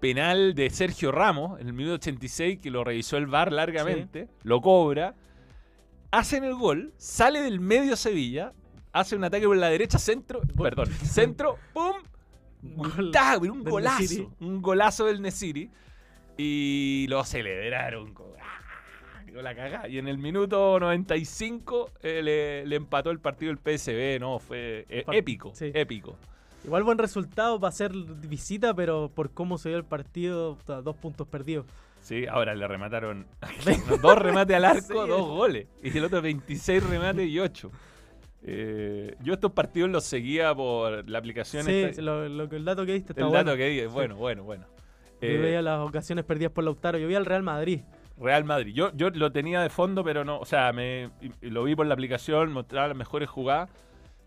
Penal 0.00 0.54
de 0.54 0.70
Sergio 0.70 1.10
Ramos 1.10 1.58
en 1.60 1.66
el 1.66 1.72
minuto 1.72 1.94
86 1.96 2.60
que 2.60 2.70
lo 2.70 2.84
revisó 2.84 3.16
el 3.16 3.26
VAR 3.26 3.50
largamente. 3.52 4.28
Lo 4.44 4.60
cobra. 4.60 5.14
Hacen 6.12 6.44
el 6.44 6.54
gol. 6.54 6.92
Sale 6.96 7.40
del 7.40 7.58
medio 7.60 7.96
Sevilla. 7.96 8.52
Hace 8.92 9.16
un 9.16 9.24
ataque 9.24 9.46
por 9.46 9.56
la 9.56 9.68
derecha, 9.68 9.98
centro. 9.98 10.40
Perdón, 10.56 10.86
centro. 10.86 11.58
¡Pum! 11.74 11.94
Un 12.76 13.64
golazo. 13.64 14.34
Un 14.40 14.62
golazo 14.62 15.06
del 15.06 15.20
Nesiri. 15.22 15.70
Y 16.36 17.06
lo 17.08 17.24
celebraron. 17.24 18.14
co- 18.14 18.34
¡Ah! 18.40 19.24
La 19.42 19.54
cagada. 19.54 19.88
Y 19.88 19.98
en 19.98 20.08
el 20.08 20.18
minuto 20.18 20.80
95 20.80 21.90
eh, 22.02 22.22
le, 22.22 22.66
le 22.66 22.76
empató 22.76 23.10
el 23.10 23.20
partido 23.20 23.52
el 23.52 23.58
PSV. 23.58 24.18
No, 24.20 24.38
fue 24.38 24.86
eh, 24.88 25.04
épico. 25.12 25.52
sí. 25.54 25.70
Épico. 25.74 26.16
Igual 26.64 26.82
buen 26.82 26.98
resultado 26.98 27.60
para 27.60 27.68
hacer 27.68 27.92
visita, 27.94 28.74
pero 28.74 29.10
por 29.14 29.30
cómo 29.32 29.58
se 29.58 29.68
dio 29.68 29.78
el 29.78 29.84
partido, 29.84 30.58
dos 30.66 30.96
puntos 30.96 31.26
perdidos. 31.28 31.66
Sí, 32.00 32.26
ahora 32.26 32.54
le 32.54 32.66
remataron 32.66 33.26
dos 34.02 34.18
remates 34.18 34.56
al 34.56 34.64
arco, 34.64 35.04
Sí. 35.04 35.08
dos 35.08 35.28
goles. 35.28 35.66
Y 35.82 35.96
el 35.96 36.04
otro 36.04 36.20
26 36.20 36.82
remates 36.88 37.28
y 37.28 37.38
8. 37.38 37.70
Yo 38.42 39.32
estos 39.34 39.52
partidos 39.52 39.90
los 39.90 40.04
seguía 40.04 40.54
por 40.54 41.08
la 41.08 41.18
aplicación. 41.18 41.64
Sí, 41.66 41.72
esta- 41.72 42.02
lo, 42.02 42.28
lo 42.28 42.48
que- 42.48 42.56
el 42.56 42.64
dato 42.64 42.86
que 42.86 42.92
diste 42.94 43.12
está 43.12 43.22
el 43.22 43.28
bueno. 43.28 43.44
dato 43.44 43.56
que 43.56 43.68
di, 43.68 43.80
Sí. 43.80 43.86
bueno, 43.86 44.16
bueno, 44.16 44.44
bueno. 44.44 44.64
Yo 45.20 45.28
Eh, 45.28 45.38
veía 45.38 45.62
las 45.62 45.80
ocasiones 45.80 46.24
perdidas 46.24 46.52
por 46.52 46.62
Lautaro. 46.64 46.96
Yo 46.98 47.08
vi 47.08 47.14
al 47.16 47.26
Real 47.26 47.42
Madrid. 47.42 47.80
Real 48.20 48.44
Madrid. 48.44 48.72
Yo, 48.74 48.92
yo 48.94 49.10
lo 49.10 49.32
tenía 49.32 49.60
de 49.60 49.68
fondo, 49.68 50.04
pero 50.04 50.24
no. 50.24 50.38
O 50.38 50.44
sea, 50.44 50.72
me, 50.72 51.10
lo 51.40 51.64
vi 51.64 51.74
por 51.74 51.86
la 51.86 51.94
aplicación, 51.94 52.52
mostraba 52.52 52.88
las 52.88 52.96
mejores 52.96 53.28
jugadas. 53.28 53.70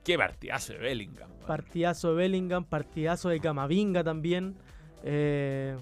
Qué 0.03 0.17
partidazo 0.17 0.73
de 0.73 0.79
Bellingham. 0.79 1.29
Partidazo 1.47 2.09
de 2.09 2.15
Bellingham, 2.15 2.63
partidazo 2.65 3.29
de 3.29 3.39
Camavinga 3.39 4.03
también. 4.03 4.55
Eh, 5.03 5.77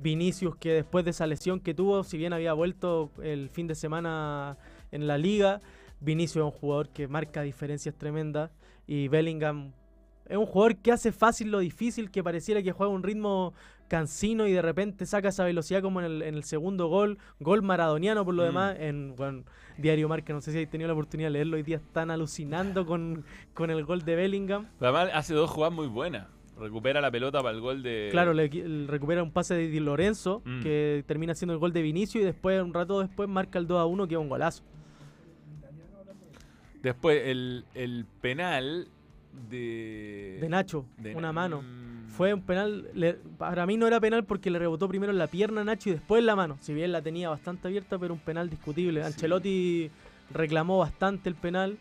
Vinicius 0.00 0.56
que 0.56 0.70
después 0.72 1.04
de 1.04 1.10
esa 1.10 1.26
lesión 1.26 1.60
que 1.60 1.74
tuvo, 1.74 2.04
si 2.04 2.16
bien 2.18 2.32
había 2.32 2.52
vuelto 2.52 3.10
el 3.22 3.48
fin 3.50 3.66
de 3.66 3.74
semana 3.74 4.56
en 4.92 5.06
la 5.06 5.18
liga, 5.18 5.60
Vinicius 6.00 6.36
es 6.36 6.42
un 6.54 6.58
jugador 6.58 6.88
que 6.90 7.08
marca 7.08 7.42
diferencias 7.42 7.94
tremendas 7.96 8.50
y 8.86 9.08
Bellingham 9.08 9.72
es 10.28 10.36
un 10.36 10.46
jugador 10.46 10.76
que 10.76 10.90
hace 10.90 11.12
fácil 11.12 11.50
lo 11.52 11.60
difícil, 11.60 12.10
que 12.10 12.22
pareciera 12.24 12.60
que 12.62 12.72
juega 12.72 12.92
un 12.92 13.02
ritmo 13.04 13.54
cansino 13.86 14.48
y 14.48 14.52
de 14.52 14.60
repente 14.62 15.06
saca 15.06 15.28
esa 15.28 15.44
velocidad 15.44 15.80
como 15.82 16.00
en 16.00 16.06
el, 16.06 16.22
en 16.22 16.34
el 16.34 16.42
segundo 16.42 16.88
gol, 16.88 17.18
gol 17.38 17.62
maradoniano 17.62 18.24
por 18.24 18.34
lo 18.34 18.42
Mm. 18.42 18.46
demás, 18.46 18.76
en 18.80 19.14
bueno, 19.14 19.44
Diario 19.78 20.08
Marca, 20.08 20.32
no 20.32 20.40
sé 20.40 20.50
si 20.50 20.56
habéis 20.56 20.70
tenido 20.70 20.88
la 20.88 20.94
oportunidad 20.94 21.28
de 21.28 21.32
leerlo 21.34 21.56
hoy 21.56 21.62
día, 21.62 21.76
están 21.76 22.10
alucinando 22.10 22.84
con, 22.86 23.24
con 23.54 23.70
el 23.70 23.84
gol 23.84 24.04
de 24.04 24.16
Bellingham. 24.16 24.66
Además, 24.80 25.10
hace 25.14 25.34
dos 25.34 25.48
jugadas 25.50 25.74
muy 25.74 25.86
buenas. 25.86 26.26
Recupera 26.58 27.00
la 27.02 27.10
pelota 27.10 27.40
para 27.42 27.54
el 27.54 27.60
gol 27.60 27.82
de. 27.84 28.08
Claro, 28.10 28.32
le, 28.32 28.48
le 28.48 28.86
recupera 28.88 29.22
un 29.22 29.30
pase 29.30 29.54
de 29.54 29.68
Di 29.68 29.78
Lorenzo, 29.78 30.42
Mm. 30.44 30.62
que 30.62 31.04
termina 31.06 31.34
siendo 31.34 31.52
el 31.52 31.60
gol 31.60 31.72
de 31.72 31.82
Vinicio 31.82 32.20
y 32.20 32.24
después, 32.24 32.60
un 32.62 32.72
rato 32.74 32.98
después, 33.00 33.28
marca 33.28 33.58
el 33.60 33.66
2 33.68 33.78
a 33.78 33.84
1, 33.84 34.08
que 34.08 34.14
es 34.14 34.20
un 34.20 34.28
golazo. 34.30 34.64
Después, 36.86 37.20
el, 37.26 37.64
el 37.74 38.06
penal 38.20 38.86
de. 39.50 40.38
De 40.40 40.48
Nacho, 40.48 40.86
de 40.98 41.12
una 41.14 41.28
Na- 41.28 41.32
mano. 41.32 41.62
Mm. 41.62 42.08
Fue 42.10 42.32
un 42.32 42.42
penal, 42.42 42.88
le- 42.94 43.14
para 43.36 43.66
mí 43.66 43.76
no 43.76 43.86
era 43.88 43.98
penal 44.00 44.24
porque 44.24 44.50
le 44.50 44.58
rebotó 44.60 44.88
primero 44.88 45.10
en 45.12 45.18
la 45.18 45.26
pierna 45.26 45.62
a 45.62 45.64
Nacho 45.64 45.88
y 45.90 45.92
después 45.92 46.20
en 46.20 46.26
la 46.26 46.36
mano. 46.36 46.56
Si 46.60 46.72
bien 46.72 46.92
la 46.92 47.02
tenía 47.02 47.28
bastante 47.28 47.66
abierta, 47.68 47.98
pero 47.98 48.14
un 48.14 48.20
penal 48.20 48.48
discutible. 48.48 49.02
Ancelotti 49.04 49.90
reclamó 50.32 50.78
bastante 50.78 51.28
el 51.28 51.34
penal. 51.34 51.76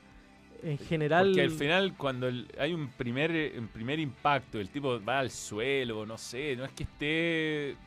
En 0.64 0.80
general, 0.80 1.28
Porque 1.28 1.42
al 1.44 1.52
final, 1.52 1.94
cuando 1.96 2.28
el- 2.28 2.48
hay 2.60 2.74
un 2.74 2.88
primer, 2.90 3.54
un 3.60 3.68
primer 3.68 4.00
impacto, 4.00 4.60
el 4.60 4.70
tipo 4.70 5.00
va 5.08 5.20
al 5.20 5.30
suelo, 5.30 6.04
no 6.08 6.18
sé, 6.18 6.56
no 6.56 6.66
es 6.66 6.72
que 6.72 6.84
esté. 6.84 7.78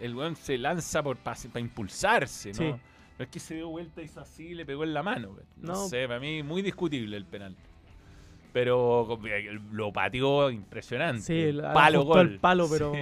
El 0.00 0.14
weón 0.14 0.34
se 0.34 0.56
lanza 0.56 1.02
por 1.02 1.18
para 1.18 1.36
impulsarse, 1.60 2.52
¿no? 2.52 2.54
Sí. 2.58 2.74
Es 3.18 3.28
que 3.28 3.40
se 3.40 3.54
dio 3.56 3.68
vuelta, 3.68 4.00
hizo 4.02 4.20
así 4.20 4.48
y 4.48 4.54
le 4.54 4.64
pegó 4.64 4.84
en 4.84 4.94
la 4.94 5.02
mano. 5.02 5.36
No, 5.56 5.72
No. 5.72 5.88
sé, 5.88 6.06
para 6.06 6.20
mí 6.20 6.42
muy 6.42 6.62
discutible 6.62 7.16
el 7.16 7.24
penal. 7.24 7.54
Pero 8.52 9.18
lo 9.72 9.92
pateó 9.92 10.50
impresionante. 10.50 11.22
Sí, 11.22 11.34
el- 11.40 11.60
palo 11.62 12.04
gol. 12.04 12.20
el 12.32 12.38
palo, 12.38 12.66
Sí. 12.66 12.74
pero 12.74 12.92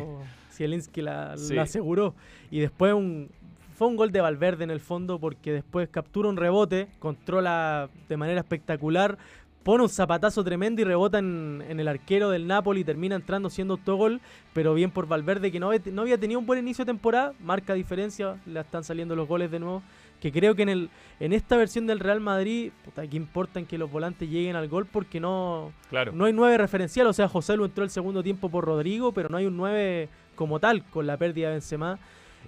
Zielinski 0.53 1.03
la, 1.03 1.37
Sí. 1.37 1.55
la 1.55 1.63
aseguró. 1.63 2.15
Y 2.51 2.61
después 2.61 2.93
un, 2.95 3.31
fue 3.77 3.87
un 3.89 3.97
gol 3.97 4.11
de 4.11 4.21
Valverde 4.21 4.65
en 4.65 4.71
el 4.71 4.81
fondo 4.81 5.19
porque 5.19 5.53
después 5.53 5.89
captura 5.89 6.29
un 6.29 6.37
rebote, 6.37 6.89
controla 6.99 7.89
de 8.09 8.17
manera 8.17 8.41
espectacular, 8.41 9.19
pone 9.63 9.83
un 9.83 9.89
zapatazo 9.89 10.43
tremendo 10.45 10.81
y 10.81 10.85
rebota 10.85 11.19
en, 11.19 11.63
en 11.69 11.81
el 11.81 11.89
arquero 11.89 12.31
del 12.31 12.47
Napoli 12.47 12.81
y 12.81 12.85
termina 12.85 13.17
entrando 13.17 13.51
siendo 13.51 13.75
autogol, 13.75 14.21
pero 14.53 14.75
bien 14.75 14.91
por 14.91 15.07
Valverde 15.09 15.51
que 15.53 15.59
no, 15.61 15.69
había- 15.69 15.81
no 15.93 16.03
había 16.03 16.19
tenido 16.19 16.39
un 16.41 16.47
buen 16.47 16.59
inicio 16.61 16.85
de 16.85 16.91
temporada, 16.93 17.35
marca 17.41 17.75
diferencia, 17.75 18.41
le 18.47 18.61
están 18.61 18.83
saliendo 18.85 19.15
los 19.17 19.29
goles 19.29 19.51
de 19.51 19.59
nuevo. 19.61 19.83
Que 20.21 20.33
creo 20.33 20.55
que 20.55 20.63
en, 20.63 20.69
el, 20.71 20.91
en 21.21 21.33
esta 21.33 21.57
versión 21.57 21.87
del 21.87 22.01
Real 22.01 22.21
Madrid, 22.21 22.73
puta, 22.85 23.07
que 23.07 23.17
importan 23.17 23.67
que 23.67 23.77
los 23.79 23.91
volantes 23.91 24.29
lleguen 24.29 24.57
al 24.57 24.67
gol 24.69 24.87
porque 24.87 25.21
no, 25.21 25.73
Claro. 25.91 26.13
no 26.13 26.25
hay 26.25 26.33
nueve 26.33 26.57
referencial, 26.59 27.07
o 27.07 27.13
sea, 27.13 27.29
José 27.29 27.57
lo 27.57 27.65
entró 27.67 27.85
el 27.85 27.91
segundo 27.91 28.23
tiempo 28.23 28.49
por 28.49 28.65
Rodrigo, 28.65 29.13
pero 29.13 29.29
no 29.29 29.37
hay 29.37 29.47
un 29.47 29.57
9 29.57 30.09
como 30.35 30.59
tal 30.59 30.85
con 30.85 31.07
la 31.07 31.17
pérdida 31.17 31.49
de 31.49 31.55
Benzema. 31.55 31.99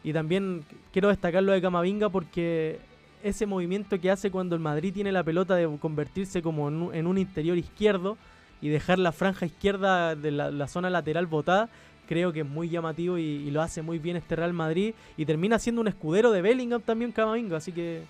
Y 0.03 0.12
también 0.12 0.64
quiero 0.93 1.09
destacar 1.09 1.43
lo 1.43 1.53
de 1.53 1.61
Camavinga 1.61 2.09
porque 2.09 2.79
ese 3.23 3.47
movimiento 3.47 4.01
que 4.01 4.11
hace 4.11 4.31
cuando 4.31 4.55
el 4.55 4.61
Madrid 4.61 4.95
tiene 4.95 5.11
la 5.12 5.25
pelota 5.25 5.55
de 5.57 5.69
convertirse 5.81 6.41
como 6.41 6.69
en 6.69 6.83
un, 6.83 6.95
en 6.95 7.07
un 7.07 7.19
interior 7.19 7.59
izquierdo 7.59 8.16
y 8.61 8.69
dejar 8.69 8.99
la 8.99 9.12
franja 9.12 9.45
izquierda 9.47 10.14
de 10.16 10.31
la, 10.31 10.51
la 10.51 10.69
zona 10.69 10.89
lateral 10.91 11.27
botada, 11.27 11.69
creo 12.09 12.32
que 12.32 12.40
es 12.40 12.46
muy 12.46 12.68
llamativo 12.68 13.18
y, 13.18 13.22
y 13.22 13.50
lo 13.50 13.61
hace 13.62 13.82
muy 13.82 13.98
bien 13.98 14.16
este 14.16 14.34
Real 14.34 14.52
Madrid 14.52 14.94
y 15.16 15.26
termina 15.26 15.59
siendo 15.59 15.80
un 15.82 15.88
escudero 15.88 16.32
de 16.32 16.42
Bellingham 16.42 16.80
también 16.82 17.12
Camavinga, 17.12 17.59
así 17.59 17.70
que 17.72 18.02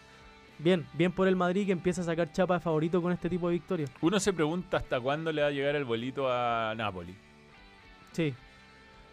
bien, 0.58 0.86
bien 0.94 1.12
por 1.12 1.26
el 1.28 1.36
Madrid 1.36 1.66
que 1.66 1.72
empieza 1.72 2.00
a 2.00 2.04
sacar 2.04 2.32
chapa 2.32 2.54
de 2.54 2.60
favorito 2.60 3.02
con 3.02 3.12
este 3.12 3.28
tipo 3.28 3.48
de 3.48 3.54
victorias. 3.54 3.90
Uno 4.00 4.18
se 4.20 4.32
pregunta 4.32 4.76
hasta 4.78 5.00
cuándo 5.00 5.30
le 5.32 5.42
va 5.42 5.48
a 5.48 5.50
llegar 5.50 5.74
el 5.76 5.84
vuelito 5.84 6.26
a 6.30 6.74
Napoli. 6.76 7.14
Sí. 8.12 8.32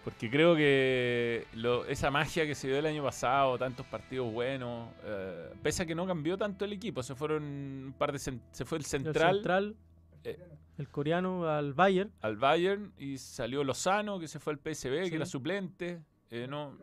Porque 0.04 0.30
creo 0.30 0.56
que 0.56 1.46
lo- 1.56 1.84
esa 1.86 2.12
magia 2.12 2.46
que 2.46 2.54
se 2.54 2.68
dio 2.68 2.78
el 2.78 2.86
año 2.86 3.02
pasado, 3.04 3.58
tantos 3.58 3.86
partidos 3.88 4.32
buenos, 4.32 4.90
eh, 5.04 5.50
pese 5.64 5.82
a 5.82 5.86
que 5.88 5.96
no 5.96 6.06
cambió 6.06 6.38
tanto 6.38 6.64
el 6.64 6.74
equipo, 6.74 7.02
se 7.02 7.16
fueron 7.16 7.42
un 7.44 7.94
par 7.98 8.12
de 8.12 8.20
se 8.20 8.34
fue 8.66 8.78
el 8.78 8.84
El 8.84 8.86
central, 8.86 9.34
central, 9.36 9.76
eh, 10.24 10.38
el 10.78 10.90
coreano 10.90 11.48
al 11.48 11.74
Bayern. 11.74 12.12
al 12.22 12.36
Bayern 12.38 12.92
y 12.98 13.18
salió 13.18 13.64
Lozano 13.64 14.20
que 14.20 14.28
se 14.28 14.40
fue 14.40 14.54
al 14.54 14.60
PSV 14.60 15.04
Sí. 15.06 15.10
que 15.10 15.16
era 15.16 15.26
suplente, 15.26 16.02
eh, 16.32 16.48
no, 16.50 16.78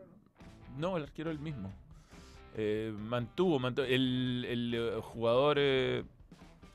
no 0.77 0.97
el 0.97 1.03
arquero 1.03 1.29
el 1.31 1.39
mismo, 1.39 1.71
Eh, 2.55 2.93
mantuvo, 3.09 3.57
mantuvo 3.59 3.85
el, 3.85 4.45
el, 4.47 4.73
eh, 4.75 4.99
jugador 5.01 5.57
eh, 5.59 6.03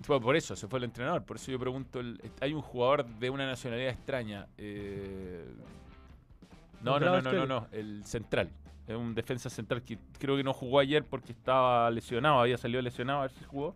fue 0.02 0.20
por 0.20 0.34
eso 0.36 0.54
se 0.56 0.66
fue 0.68 0.78
el 0.80 0.84
entrenador, 0.84 1.24
por 1.24 1.36
eso 1.36 1.50
yo 1.52 1.58
pregunto, 1.58 2.00
el- 2.00 2.20
hay 2.40 2.52
un 2.52 2.62
jugador 2.62 3.04
de 3.06 3.30
una 3.30 3.46
nacionalidad 3.46 3.90
extraña. 3.90 4.46
no, 6.82 6.98
no, 7.00 7.06
no, 7.06 7.20
no, 7.22 7.32
no, 7.32 7.46
no, 7.46 7.66
el 7.72 8.04
central. 8.04 8.48
Es 8.86 8.96
un 8.96 9.14
defensa 9.14 9.50
central 9.50 9.82
que 9.82 9.98
creo 10.18 10.36
que 10.36 10.42
no 10.44 10.54
jugó 10.54 10.78
ayer 10.78 11.04
porque 11.04 11.32
estaba 11.32 11.90
lesionado, 11.90 12.40
había 12.40 12.56
salido 12.56 12.80
lesionado, 12.80 13.18
a 13.20 13.22
ver 13.22 13.32
si 13.32 13.44
jugó. 13.44 13.74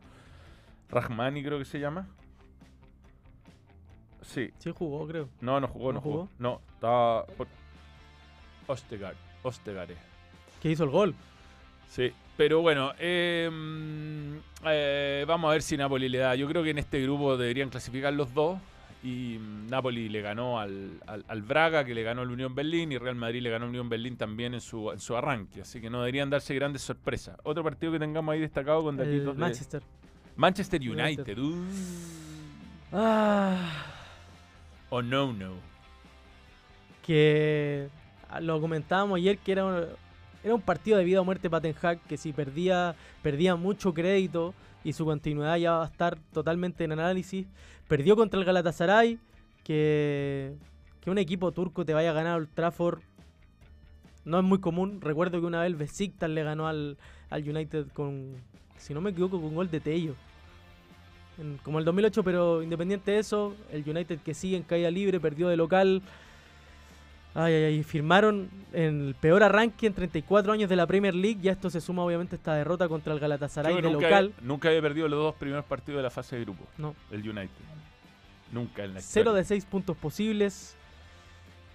Rahmani 0.88 1.42
creo 1.42 1.58
que 1.58 1.64
se 1.64 1.78
llama. 1.80 2.08
Sí. 4.22 4.50
Sí 4.58 4.70
jugó, 4.76 5.06
creo. 5.06 5.28
No, 5.40 5.60
no 5.60 5.68
jugó, 5.68 5.88
no, 5.92 5.94
¿No 5.94 6.00
jugó. 6.00 6.16
jugó? 6.16 6.28
No, 6.38 6.60
estaba 6.74 7.26
por 7.26 7.46
Ostegar, 8.66 9.14
Ostegare. 9.42 9.96
Que 10.60 10.70
hizo 10.70 10.84
el 10.84 10.90
gol. 10.90 11.14
Sí, 11.88 12.12
pero 12.36 12.62
bueno, 12.62 12.92
eh, 12.98 13.50
mm, 13.52 14.36
eh, 14.66 15.24
vamos 15.26 15.48
a 15.48 15.52
ver 15.52 15.62
si 15.62 15.76
Napoli 15.76 16.08
le 16.08 16.18
da. 16.18 16.34
Yo 16.36 16.48
creo 16.48 16.62
que 16.62 16.70
en 16.70 16.78
este 16.78 17.02
grupo 17.02 17.36
deberían 17.36 17.68
clasificar 17.68 18.12
los 18.12 18.32
dos. 18.32 18.58
Y 19.04 19.36
mm, 19.40 19.66
Napoli 19.68 20.08
le 20.08 20.22
ganó 20.22 20.60
al, 20.60 21.00
al- 21.08 21.24
al 21.26 21.42
Braga, 21.42 21.84
que 21.84 21.92
le 21.92 22.04
ganó 22.04 22.22
al 22.22 22.30
Unión 22.30 22.54
Berlín, 22.54 22.92
y 22.92 22.98
Real 22.98 23.16
Madrid 23.16 23.42
le 23.42 23.50
ganó 23.50 23.64
al 23.64 23.70
Unión 23.70 23.88
Berlín 23.88 24.16
también 24.16 24.54
en 24.54 24.60
su, 24.60 24.92
en 24.92 25.00
su 25.00 25.16
arranque. 25.16 25.62
Así 25.62 25.80
que 25.80 25.90
no 25.90 25.98
deberían 25.98 26.30
darse 26.30 26.54
grandes 26.54 26.82
sorpresas. 26.82 27.36
Otro 27.42 27.64
partido 27.64 27.90
que 27.92 27.98
tengamos 27.98 28.32
ahí 28.32 28.40
destacado 28.40 28.82
con 28.84 28.96
datitos 28.96 29.34
de- 29.34 29.40
Manchester. 29.40 29.82
Manchester 30.36 30.80
United. 30.80 31.36
United. 31.36 31.38
uh. 31.38 31.64
Ah, 32.92 33.68
O 34.94 35.00
no, 35.00 35.32
no. 35.32 35.54
que 37.00 37.88
ah, 38.28 38.42
lo 38.42 38.60
comentábamos 38.60 39.16
ayer 39.16 39.38
que 39.38 39.52
era 39.52 39.64
un, 39.64 40.60
partido 40.60 40.98
de 40.98 41.04
vida 41.04 41.22
o 41.22 41.24
muerte 41.24 41.48
para 41.48 41.62
Ten 41.62 41.74
Hag, 41.80 41.98
que 42.00 42.18
si 42.18 42.34
perdía, 42.34 42.94
perdía 43.22 43.56
mucho 43.56 43.94
crédito 43.94 44.52
y 44.84 44.92
su 44.92 45.06
continuidad 45.06 45.56
ya 45.56 45.72
va 45.72 45.84
a 45.84 45.86
estar 45.86 46.18
totalmente 46.34 46.84
en 46.84 46.92
análisis. 46.92 47.46
Perdió 47.88 48.16
contra 48.16 48.38
el 48.38 48.44
Galatasaray, 48.44 49.18
que, 49.64 50.56
que 51.00 51.10
un 51.10 51.16
equipo 51.16 51.52
turco 51.52 51.86
te 51.86 51.94
vaya 51.94 52.10
a 52.10 52.12
ganar 52.12 52.34
al 52.34 52.48
Trafford 52.48 53.00
no 54.26 54.40
es 54.40 54.44
muy 54.44 54.60
común. 54.60 55.00
Recuerdo 55.00 55.40
que 55.40 55.46
una 55.46 55.62
vez 55.62 55.68
el 55.68 55.76
Besiktas 55.76 56.28
le 56.28 56.42
ganó 56.42 56.68
al, 56.68 56.98
al 57.30 57.48
United 57.48 57.86
con, 57.94 58.34
si 58.76 58.92
no 58.92 59.00
me 59.00 59.08
equivoco, 59.12 59.38
con 59.38 59.48
un 59.48 59.54
gol 59.54 59.70
de 59.70 59.80
Tello. 59.80 60.16
En- 61.42 61.58
como 61.64 61.78
el 61.78 61.84
2008, 61.84 62.22
pero 62.22 62.62
independiente 62.62 63.10
de 63.10 63.18
eso, 63.18 63.54
el 63.70 63.82
United 63.88 64.20
que 64.20 64.32
sigue 64.32 64.56
en 64.56 64.62
caída 64.62 64.90
libre, 64.90 65.18
perdió 65.20 65.48
de 65.48 65.56
local. 65.56 66.00
Ay, 67.34 67.52
ay, 67.54 67.64
ay, 67.64 67.82
firmaron 67.82 68.48
en 68.74 69.08
el 69.08 69.14
peor 69.14 69.42
arranque 69.42 69.86
en 69.86 69.94
34 69.94 70.52
años 70.52 70.68
de 70.68 70.76
la 70.76 70.86
Premier 70.86 71.14
League. 71.14 71.40
Ya 71.42 71.52
esto 71.52 71.68
se 71.70 71.80
suma 71.80 72.04
obviamente 72.04 72.36
a 72.36 72.38
esta 72.38 72.54
derrota 72.54 72.88
contra 72.88 73.12
el 73.14 73.18
Galatasaray 73.20 73.74
de 73.76 73.82
nunca, 73.82 74.00
local. 74.06 74.34
Nunca 74.42 74.68
había 74.68 74.82
perdido 74.82 75.08
los 75.08 75.18
dos 75.18 75.34
primeros 75.34 75.64
partidos 75.64 75.98
de 75.98 76.02
la 76.02 76.10
fase 76.10 76.36
de 76.36 76.42
grupo. 76.44 76.64
No. 76.78 76.94
El 77.10 77.20
United. 77.28 77.48
Nunca 78.52 78.84
en 78.84 78.94
la 78.94 79.00
Cero 79.00 79.22
historia. 79.30 79.32
de 79.38 79.44
seis 79.44 79.64
puntos 79.64 79.96
posibles. 79.96 80.76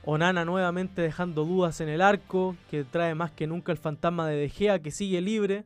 Onana 0.06 0.46
nuevamente 0.46 1.02
dejando 1.02 1.44
dudas 1.44 1.82
en 1.82 1.90
el 1.90 2.02
arco, 2.02 2.56
que 2.70 2.84
trae 2.86 3.14
más 3.16 3.32
que 3.32 3.48
nunca 3.48 3.72
el 3.74 3.78
fantasma 3.80 4.28
de 4.28 4.38
De 4.38 4.50
Gea, 4.50 4.80
que 4.80 4.92
sigue 4.92 5.20
libre. 5.22 5.66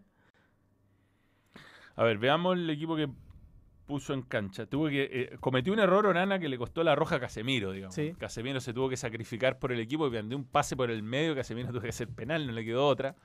A 1.98 2.04
ver, 2.04 2.18
veamos 2.18 2.56
el 2.58 2.70
equipo 2.70 2.96
que 2.96 3.10
puso 3.92 4.14
en 4.14 4.22
cancha. 4.22 4.66
Tuvo 4.66 4.88
que 4.88 5.04
eh, 5.12 5.38
cometió 5.40 5.72
un 5.74 5.80
error 5.80 6.06
Onana 6.08 6.40
que 6.40 6.48
le 6.50 6.58
costó 6.58 6.84
la 6.84 6.96
roja 6.96 7.18
a 7.18 7.20
Casemiro, 7.20 7.72
digamos. 7.72 7.94
Sí. 7.94 8.14
Casemiro 8.18 8.60
se 8.62 8.74
tuvo 8.74 8.90
que 8.90 8.98
sacrificar 8.98 9.60
por 9.60 9.72
el 9.72 9.80
equipo 9.80 10.08
y 10.08 10.12
mandó 10.12 10.36
un 10.38 10.46
pase 10.46 10.76
por 10.76 10.90
el 10.90 11.04
medio. 11.04 11.36
Casemiro 11.36 11.70
tuvo 11.70 11.82
que 11.82 11.90
hacer 11.90 12.08
penal, 12.08 12.48
no 12.48 12.54
le 12.54 12.64
quedó 12.66 12.88
otra. 12.88 13.16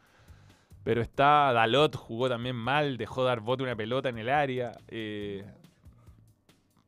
Pero 0.85 1.01
está 1.03 1.53
Dalot, 1.53 1.97
jugó 1.97 2.29
también 2.29 2.57
mal, 2.57 2.97
dejó 2.97 3.25
dar 3.25 3.41
bote 3.41 3.63
una 3.63 3.75
pelota 3.77 4.09
en 4.09 4.19
el 4.19 4.29
área. 4.29 4.73
eh, 4.89 5.45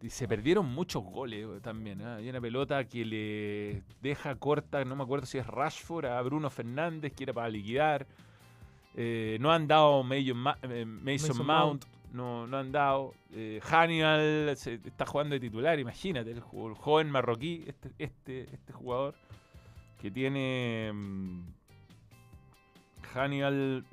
y 0.00 0.10
se 0.10 0.28
perdieron 0.28 0.66
muchos 0.66 1.02
goles 1.02 1.44
eh, 1.44 1.60
también. 1.60 2.00
Hay 2.02 2.28
una 2.28 2.40
pelota 2.40 2.84
que 2.84 3.04
le 3.04 3.82
deja 4.00 4.34
corta, 4.36 4.84
no 4.84 4.94
me 4.94 5.02
acuerdo 5.02 5.26
si 5.26 5.38
es 5.38 5.46
Rashford, 5.46 6.06
a 6.06 6.22
Bruno 6.22 6.50
Fernández, 6.50 7.12
que 7.14 7.24
era 7.24 7.32
para 7.32 7.48
liquidar. 7.48 8.06
Eh, 8.94 9.38
no 9.40 9.50
han 9.52 9.66
dado 9.66 10.02
Mason, 10.04 10.36
Ma- 10.36 10.58
Mason 10.62 11.00
Mason 11.04 11.46
Mount, 11.46 11.84
no, 12.12 12.46
no 12.46 12.56
han 12.58 12.72
dado. 12.72 13.14
Eh, 13.32 13.60
se- 14.56 14.74
está 14.74 15.06
jugando 15.06 15.34
de 15.34 15.40
titular, 15.40 15.78
imagínate, 15.78 16.30
el, 16.30 16.40
jo- 16.40 16.68
el 16.68 16.74
joven 16.74 17.10
marroquí, 17.10 17.64
este, 17.66 17.90
este, 17.98 18.42
este 18.54 18.72
jugador 18.72 19.14
que 20.00 20.10
tiene. 20.10 20.90
mm, 20.92 21.40
Haniel 23.14 23.84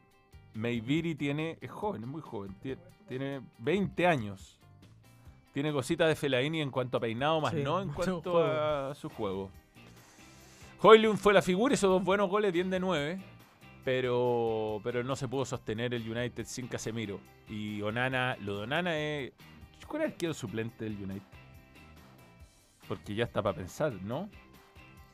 Meiviri 0.53 1.15
tiene. 1.15 1.57
Es 1.61 1.71
joven, 1.71 2.03
es 2.03 2.07
muy 2.07 2.21
joven, 2.21 2.55
tie- 2.63 2.77
tiene 3.07 3.41
20 3.59 4.07
años. 4.07 4.59
Tiene 5.53 5.71
cositas 5.71 6.07
de 6.09 6.15
Fellaini 6.15 6.61
en 6.61 6.69
cuanto 6.69 6.97
a 6.97 6.99
peinado, 6.99 7.39
más 7.39 7.53
Sí, 7.53 7.63
no 7.63 7.81
en 7.81 7.89
cuanto 7.93 8.43
a 8.43 8.93
su 8.95 9.09
juego. 9.09 9.49
Hoylund 10.81 11.17
fue 11.17 11.33
la 11.33 11.41
figura, 11.41 11.73
hizo 11.73 11.87
dos 11.87 12.03
buenos 12.03 12.29
goles, 12.29 12.51
10 12.53 12.69
de 12.69 12.79
9. 12.79 13.19
Pero, 13.85 14.81
pero 14.83 15.03
no 15.03 15.15
se 15.15 15.27
pudo 15.27 15.45
sostener 15.45 15.93
el 15.93 16.09
United 16.09 16.43
sin 16.45 16.67
Casemiro. 16.67 17.19
Y 17.47 17.81
Onana, 17.83 18.35
lo 18.41 18.57
de 18.57 18.63
Onana 18.63 18.97
es. 18.99 19.31
¿Cuál 19.87 20.01
es 20.01 20.07
el 20.07 20.11
arquero 20.13 20.33
suplente 20.33 20.83
del 20.85 20.95
United? 21.01 21.21
Porque 22.87 23.15
ya 23.15 23.23
está 23.25 23.41
para 23.41 23.55
pensar, 23.55 23.93
¿no? 24.03 24.29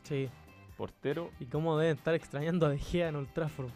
Sí. 0.03 0.29
Portero. 0.77 1.31
Y 1.39 1.45
cómo 1.45 1.77
deben 1.77 1.97
estar 1.97 2.15
extrañando 2.15 2.65
a 2.65 2.69
De 2.69 2.79
Gea 2.79 3.09
en 3.09 3.15
Old 3.17 3.31
Trafford. 3.33 3.69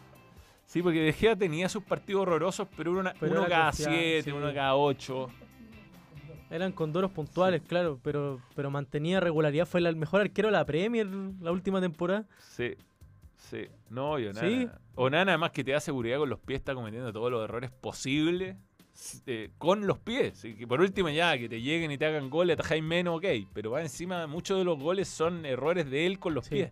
Sí, 0.64 0.82
porque 0.82 1.00
De 1.00 1.12
Gea 1.12 1.36
tenía 1.36 1.68
sus 1.68 1.84
partidos 1.84 2.22
horrorosos, 2.22 2.66
pero 2.76 2.90
uno, 2.92 3.10
Pero 3.20 3.32
uno 3.32 3.40
era 3.42 3.48
cada 3.50 3.70
confiable, 3.70 3.98
7, 4.22 4.22
sí. 4.22 4.30
uno 4.36 4.52
cada 4.54 4.74
8. 4.76 5.28
Eran 6.50 6.72
condoros 6.72 7.10
puntuales, 7.10 7.62
claro, 7.62 7.98
pero, 8.02 8.40
pero 8.54 8.70
mantenía 8.70 9.20
regularidad. 9.20 9.66
Fue 9.66 9.80
la- 9.80 9.88
el 9.88 9.96
mejor 9.96 10.20
arquero 10.22 10.48
de 10.48 10.52
la 10.52 10.64
Premier 10.64 11.06
la 11.06 11.52
última 11.52 11.80
temporada. 11.80 12.24
Sí, 12.38 12.74
sí. 13.36 13.66
No, 13.90 14.18
y 14.18 14.26
Onana. 14.26 14.48
Sí. 14.48 14.68
Onana, 14.94 15.32
además 15.32 15.50
que 15.52 15.62
te 15.64 15.72
da 15.72 15.80
seguridad 15.80 16.18
con 16.18 16.28
los 16.30 16.38
pies, 16.40 16.58
está 16.60 16.74
cometiendo 16.74 17.12
todos 17.12 17.30
los 17.30 17.44
errores 17.44 17.70
posibles 17.70 18.56
eh, 19.26 19.50
con 19.58 19.86
los 19.86 19.98
pies. 19.98 20.44
Y 20.44 20.54
que 20.54 20.66
por 20.66 20.80
último, 20.80 21.08
ya, 21.10 21.36
que 21.38 21.48
te 21.48 21.60
lleguen 21.60 21.90
y 21.90 21.98
te 21.98 22.06
hagan 22.06 22.30
gol, 22.30 22.50
atajáis 22.50 22.82
menos, 22.82 23.16
ok. 23.18 23.24
Pero 23.52 23.70
va 23.72 23.82
encima, 23.82 24.26
muchos 24.26 24.58
de 24.58 24.64
los 24.64 24.78
goles 24.78 25.06
son 25.08 25.44
errores 25.46 25.90
de 25.90 26.06
él 26.06 26.18
con 26.18 26.34
los 26.34 26.46
Sí. 26.46 26.54
pies. 26.56 26.70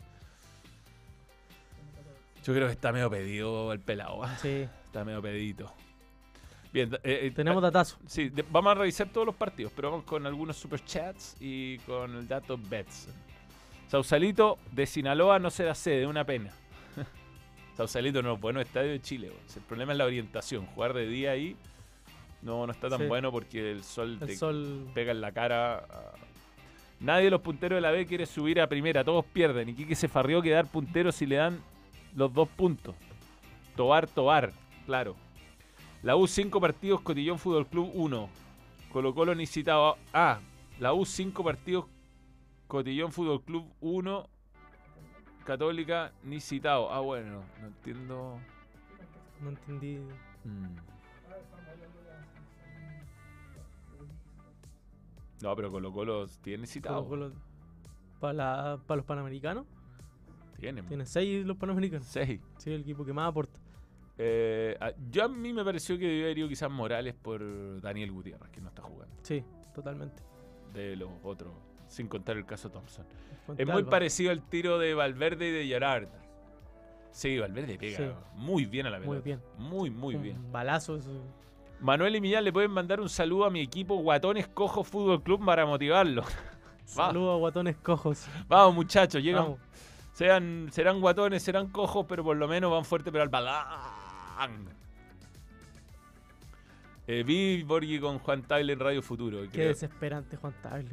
Yo 2.44 2.52
creo 2.52 2.66
que 2.66 2.72
está 2.72 2.92
medio 2.92 3.10
pedido 3.10 3.72
el 3.72 3.80
pelado. 3.80 4.22
¿ah? 4.22 4.36
Sí. 4.36 4.66
Está 4.86 5.04
medio 5.04 5.22
pedito. 5.22 5.72
Bien, 6.72 6.92
eh, 7.04 7.20
eh, 7.26 7.30
Tenemos 7.30 7.62
datazo. 7.62 7.98
Sí, 8.06 8.28
de- 8.30 8.44
vamos 8.50 8.72
a 8.72 8.74
revisar 8.74 9.08
todos 9.08 9.26
los 9.26 9.36
partidos, 9.36 9.72
pero 9.74 9.90
vamos 9.92 10.04
con 10.04 10.26
algunos 10.26 10.56
superchats 10.56 11.36
y 11.40 11.78
con 11.80 12.14
el 12.16 12.26
dato 12.28 12.58
Bets. 12.58 13.08
Sausalito 13.88 14.58
de 14.72 14.86
Sinaloa 14.86 15.38
no 15.38 15.50
se 15.50 15.64
da 15.64 15.74
sede, 15.74 16.06
una 16.06 16.24
pena. 16.24 16.50
Sausalito 17.76 18.22
no, 18.22 18.36
bueno 18.36 18.60
estadio 18.60 18.90
de 18.92 19.00
Chile. 19.00 19.28
weón. 19.28 19.40
El 19.56 19.62
problema 19.62 19.92
es 19.92 19.98
la 19.98 20.04
orientación. 20.04 20.66
Jugar 20.66 20.92
de 20.94 21.06
día 21.06 21.32
ahí 21.32 21.56
no, 22.42 22.66
no 22.66 22.72
está 22.72 22.88
tan 22.88 23.00
Sí. 23.00 23.06
bueno 23.06 23.30
porque 23.32 23.70
el 23.72 23.82
sol 23.84 24.18
El 24.20 24.28
te 24.28 24.36
sol. 24.36 24.88
pega 24.94 25.12
en 25.12 25.20
la 25.20 25.32
cara. 25.32 25.86
Nadie 27.00 27.24
de 27.26 27.30
los 27.30 27.40
punteros 27.40 27.76
de 27.76 27.80
la 27.80 27.90
B 27.90 28.06
quiere 28.06 28.24
subir 28.26 28.60
a 28.60 28.66
primera, 28.68 29.04
todos 29.04 29.24
pierden. 29.26 29.68
Y 29.68 29.74
Quique 29.74 29.94
se 29.94 30.08
farrió 30.08 30.40
quedar 30.40 30.66
puntero 30.66 31.12
si 31.12 31.26
le 31.26 31.36
dan 31.36 31.60
los 32.14 32.32
dos 32.32 32.48
puntos. 32.48 32.94
Tobar, 33.76 34.06
Tobar, 34.06 34.52
claro. 34.86 35.16
La 36.02 36.16
U 36.16 36.26
5 36.26 36.60
partidos, 36.60 37.00
Cotillón 37.00 37.38
Fútbol 37.38 37.66
Club 37.66 37.90
1. 37.94 38.28
Colo 38.92 39.14
Colo 39.14 39.34
ni 39.34 39.46
citado. 39.46 39.96
Ah, 40.12 40.38
la 40.78 40.92
U 40.92 41.04
5 41.04 41.42
partidos, 41.42 41.86
Cotillón 42.68 43.12
Fútbol 43.12 43.42
Club 43.42 43.72
1. 43.80 44.28
Católica 45.44 46.12
ni 46.22 46.40
citado. 46.40 46.90
Ah, 46.90 47.00
bueno, 47.00 47.42
no 47.60 47.66
entiendo. 47.66 48.38
No 49.42 49.48
entendí. 49.50 49.98
Mm. 50.44 50.76
No, 55.42 55.54
pero 55.56 55.70
Colo 55.70 55.92
Colo 55.92 56.26
tiene 56.42 56.66
citado. 56.66 57.06
¿Para 58.20 58.78
los 58.88 59.04
panamericanos? 59.04 59.66
Tiene. 60.58 60.82
Tiene 60.84 61.04
seis 61.04 61.44
los 61.44 61.56
panamericanos. 61.58 62.06
Seis. 62.06 62.40
Sí, 62.58 62.72
el 62.72 62.80
equipo 62.80 63.04
que 63.04 63.12
más 63.12 63.28
aporta. 63.28 63.60
Eh, 64.16 64.76
a- 64.80 64.92
yo 65.10 65.24
a 65.24 65.28
mí 65.28 65.52
me 65.52 65.64
pareció 65.64 65.98
que 65.98 66.06
debió 66.06 66.24
haber 66.24 66.38
ido 66.38 66.48
quizás 66.48 66.70
Morales 66.70 67.14
por 67.14 67.80
Daniel 67.82 68.12
Gutiérrez, 68.12 68.48
que 68.50 68.60
no 68.60 68.68
está 68.68 68.80
jugando. 68.82 69.14
Sí, 69.22 69.44
totalmente. 69.74 70.22
De 70.72 70.96
los 70.96 71.10
otros, 71.22 71.52
sin 71.94 72.08
contar 72.08 72.36
el 72.36 72.44
caso 72.44 72.70
Thompson. 72.70 73.06
Es 73.56 73.66
muy 73.66 73.84
parecido 73.84 74.30
al 74.32 74.42
tiro 74.42 74.78
de 74.78 74.94
Valverde 74.94 75.48
y 75.48 75.52
de 75.52 75.66
Gerard. 75.66 76.08
Sí, 77.10 77.38
Valverde 77.38 77.78
pega 77.78 77.96
Sí. 77.96 78.04
muy 78.34 78.66
bien 78.66 78.86
a 78.86 78.90
la 78.90 78.98
pelota. 78.98 79.14
Muy 79.14 79.22
bien. 79.22 79.40
Muy, 79.56 79.90
muy 79.90 80.14
Un 80.16 80.22
bien. 80.22 80.52
Balazo. 80.52 80.96
eso. 80.96 81.10
Manuel 81.80 82.16
y 82.16 82.20
Millán 82.20 82.44
le 82.44 82.52
pueden 82.52 82.70
mandar 82.70 83.00
un 83.00 83.08
saludo 83.08 83.44
a 83.44 83.50
mi 83.50 83.60
equipo 83.60 83.96
Guatones 83.96 84.48
Cojo 84.48 84.82
Fútbol 84.82 85.22
Club 85.22 85.44
para 85.44 85.64
motivarlo. 85.66 86.22
Va. 86.98 87.06
Saludos 87.06 87.34
a 87.34 87.38
guatones 87.38 87.76
cojos. 87.76 88.26
Vamos, 88.48 88.74
muchachos, 88.74 89.22
llegan. 89.22 89.44
Vamos. 89.44 89.58
Sean, 90.12 90.68
serán 90.70 91.00
guatones, 91.00 91.42
serán 91.42 91.68
cojos, 91.68 92.04
pero 92.08 92.22
por 92.22 92.36
lo 92.36 92.46
menos 92.46 92.70
van 92.70 92.84
fuerte 92.84 93.10
pero 93.10 93.22
al 93.22 93.30
balán. 93.30 94.68
Eh, 97.06 97.22
vi 97.22 97.62
Borghi 97.62 98.00
con 98.00 98.18
Juan 98.18 98.42
Tagle 98.42 98.72
en 98.72 98.80
Radio 98.80 99.02
Futuro. 99.02 99.42
Qué 99.42 99.48
creo. 99.50 99.68
desesperante 99.68 100.36
Juan 100.38 100.54
Tagle. 100.62 100.88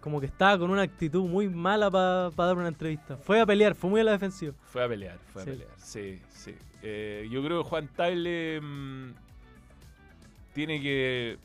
Como 0.00 0.18
que 0.18 0.26
estaba 0.26 0.58
con 0.58 0.70
una 0.70 0.80
actitud 0.82 1.24
muy 1.28 1.48
mala 1.48 1.90
para 1.90 2.30
dar 2.30 2.56
una 2.56 2.68
entrevista. 2.68 3.18
Fue 3.18 3.40
a 3.40 3.44
pelear, 3.46 3.74
fue 3.74 3.90
muy 3.90 4.00
a 4.00 4.04
la 4.04 4.12
defensiva. 4.12 4.54
Fue 4.64 4.82
a 4.82 4.88
pelear, 4.88 5.18
fue 5.32 5.42
Sí. 5.44 5.50
a 5.50 5.52
pelear. 5.52 5.70
Sí, 5.76 6.22
sí. 6.30 6.54
Eh, 6.82 7.28
yo 7.30 7.44
creo 7.44 7.62
que 7.62 7.68
Juan 7.68 7.88
Tagle 7.88 8.60
mm, 8.62 9.12
tiene 10.54 10.80
que 10.80 11.36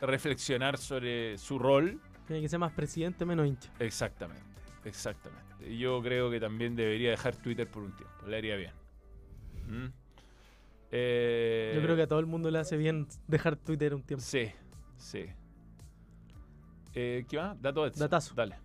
reflexionar 0.00 0.78
sobre 0.78 1.36
su 1.36 1.58
rol. 1.58 2.00
Tiene 2.26 2.40
que 2.40 2.48
ser 2.48 2.58
más 2.58 2.72
presidente, 2.72 3.26
menos 3.26 3.46
hincha. 3.46 3.70
Exactamente, 3.80 4.42
exactamente. 4.86 5.44
Y 5.68 5.76
Yo 5.78 6.00
creo 6.02 6.30
que 6.30 6.40
también 6.40 6.74
debería 6.74 7.10
dejar 7.10 7.36
Twitter 7.36 7.68
por 7.68 7.82
un 7.82 7.92
tiempo. 7.92 8.14
Le 8.26 8.38
haría 8.38 8.56
bien. 8.56 8.72
¿Mm? 9.68 9.86
Eh, 10.90 11.72
Yo 11.74 11.82
creo 11.82 11.96
que 11.96 12.02
a 12.02 12.06
todo 12.06 12.18
el 12.18 12.26
mundo 12.26 12.50
le 12.50 12.58
hace 12.58 12.76
bien 12.76 13.06
dejar 13.26 13.56
Twitter 13.56 13.94
un 13.94 14.02
tiempo. 14.02 14.24
Sí, 14.24 14.50
sí. 14.96 15.26
Eh, 16.94 17.24
¿Qué 17.28 17.36
va? 17.36 17.56
Dato 17.60 17.86
Edson. 17.86 18.00
Datazo. 18.00 18.34
Dale. 18.34 18.56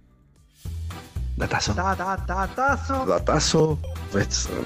Datazo. 1.37 1.73
Datazo. 1.73 3.05
Datazo. 3.05 3.79
Edson. 4.13 4.65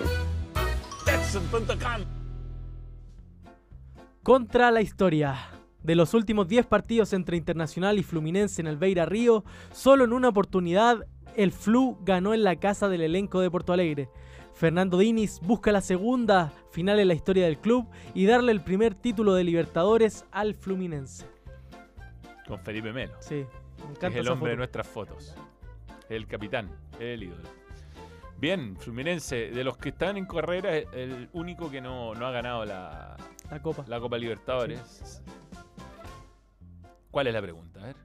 Edson.com. 1.07 2.05
Contra 4.23 4.71
la 4.71 4.81
historia. 4.81 5.35
De 5.83 5.95
los 5.95 6.13
últimos 6.13 6.47
10 6.47 6.65
partidos 6.65 7.13
entre 7.13 7.37
Internacional 7.37 7.97
y 7.99 8.03
Fluminense 8.03 8.61
en 8.61 8.67
el 8.67 8.77
Beira 8.77 9.05
Río, 9.05 9.45
solo 9.71 10.03
en 10.03 10.11
una 10.11 10.27
oportunidad 10.27 11.05
el 11.35 11.53
Flu 11.53 11.97
ganó 12.01 12.33
en 12.33 12.43
la 12.43 12.57
casa 12.57 12.89
del 12.89 13.01
elenco 13.01 13.39
de 13.39 13.49
Porto 13.49 13.71
Alegre. 13.71 14.09
Fernando 14.59 14.97
Diniz 14.97 15.39
busca 15.39 15.71
la 15.71 15.79
segunda 15.79 16.51
final 16.71 16.99
en 16.99 17.07
la 17.07 17.13
historia 17.13 17.45
del 17.45 17.59
club 17.59 17.87
y 18.13 18.25
darle 18.25 18.51
el 18.51 18.59
primer 18.59 18.93
título 18.93 19.33
de 19.33 19.45
Libertadores 19.45 20.25
al 20.33 20.53
Fluminense. 20.53 21.25
Con 22.45 22.59
Felipe 22.59 22.91
Melo. 22.91 23.13
Sí, 23.21 23.45
me 23.77 23.91
encanta 23.91 24.07
es 24.07 24.15
el 24.15 24.21
esa 24.23 24.33
hombre 24.33 24.51
de 24.51 24.57
nuestras 24.57 24.85
fotos. 24.85 25.33
El 26.09 26.27
capitán, 26.27 26.69
el 26.99 27.23
ídolo. 27.23 27.43
Bien, 28.37 28.75
Fluminense, 28.75 29.49
de 29.49 29.63
los 29.63 29.77
que 29.77 29.89
están 29.89 30.17
en 30.17 30.25
carrera, 30.25 30.75
es 30.75 30.87
el 30.91 31.29
único 31.31 31.71
que 31.71 31.79
no, 31.79 32.13
no 32.15 32.27
ha 32.27 32.31
ganado 32.31 32.65
la, 32.65 33.15
La 33.49 33.61
Copa. 33.61 33.85
la 33.87 34.01
Copa 34.01 34.17
Libertadores. 34.17 35.23
¿Cuál 37.11 37.27
es 37.27 37.33
la 37.33 37.41
pregunta? 37.41 37.79
A 37.81 37.85
ver. 37.85 37.95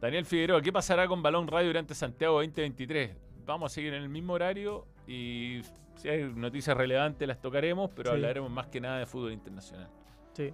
Daniel 0.00 0.26
Figueroa, 0.26 0.62
¿qué 0.62 0.72
pasará 0.72 1.08
con 1.08 1.24
Balón 1.24 1.48
Radio 1.48 1.66
durante 1.66 1.92
Santiago 1.96 2.34
2023? 2.34 3.16
Vamos 3.44 3.72
a 3.72 3.74
seguir 3.74 3.94
en 3.94 4.02
el 4.04 4.08
mismo 4.08 4.34
horario 4.34 4.93
y 5.06 5.62
si 5.96 6.08
hay 6.08 6.24
noticias 6.24 6.76
relevantes 6.76 7.26
las 7.26 7.40
tocaremos, 7.40 7.90
pero 7.94 8.10
Sí. 8.10 8.16
hablaremos 8.16 8.50
más 8.50 8.66
que 8.68 8.80
nada 8.80 8.98
de 8.98 9.06
fútbol 9.06 9.32
internacional. 9.32 9.88
Sí, 10.34 10.52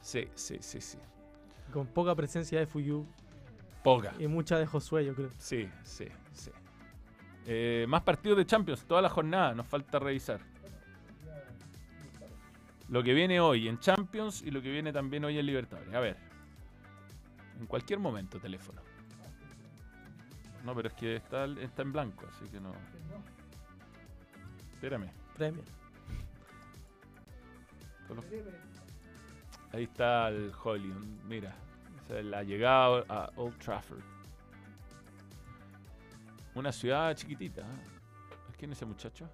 Sí, 0.00 0.28
sí, 0.34 0.58
sí, 0.60 0.80
sí. 0.80 0.98
con 1.72 1.86
poca 1.86 2.14
presencia 2.14 2.58
de 2.60 2.66
Fuyu 2.66 3.04
Poca. 3.82 4.14
y 4.18 4.26
mucha 4.28 4.58
de 4.58 4.66
Josué, 4.66 5.04
yo 5.04 5.14
creo. 5.14 5.30
Sí, 5.38 5.68
sí, 5.82 6.06
sí. 6.32 6.50
Eh, 7.46 7.86
más 7.88 8.02
partidos 8.02 8.38
de 8.38 8.46
Champions, 8.46 8.84
toda 8.84 9.02
la 9.02 9.08
jornada, 9.08 9.54
nos 9.54 9.66
falta 9.66 9.98
revisar. 9.98 10.40
Lo 12.88 13.02
que 13.02 13.12
viene 13.12 13.38
hoy 13.40 13.68
en 13.68 13.78
Champions 13.80 14.42
y 14.42 14.50
lo 14.50 14.62
que 14.62 14.70
viene 14.70 14.92
también 14.92 15.24
hoy 15.24 15.38
en 15.38 15.44
Libertadores. 15.46 15.92
A 15.94 16.00
ver. 16.00 16.16
En 17.60 17.66
cualquier 17.66 17.98
momento, 17.98 18.38
teléfono. 18.38 18.80
No, 20.64 20.74
pero 20.74 20.88
es 20.88 20.94
que 20.94 21.16
está, 21.16 21.44
está 21.46 21.82
en 21.82 21.92
blanco, 21.92 22.24
así 22.30 22.46
que 22.50 22.60
no. 22.60 22.72
Espérame. 24.78 25.10
Premier. 25.36 25.64
Ahí 29.72 29.82
está 29.84 30.28
el 30.28 30.52
Hollywood, 30.62 31.04
mira. 31.26 31.54
Es 32.08 32.24
la 32.24 32.42
llegada 32.44 33.04
a 33.08 33.30
Old 33.36 33.58
Trafford. 33.58 34.00
Una 36.54 36.72
ciudad 36.72 37.14
chiquitita. 37.14 37.62
¿eh? 37.62 38.54
¿Quién 38.56 38.72
es 38.72 38.78
ese 38.78 38.86
muchacho? 38.86 39.28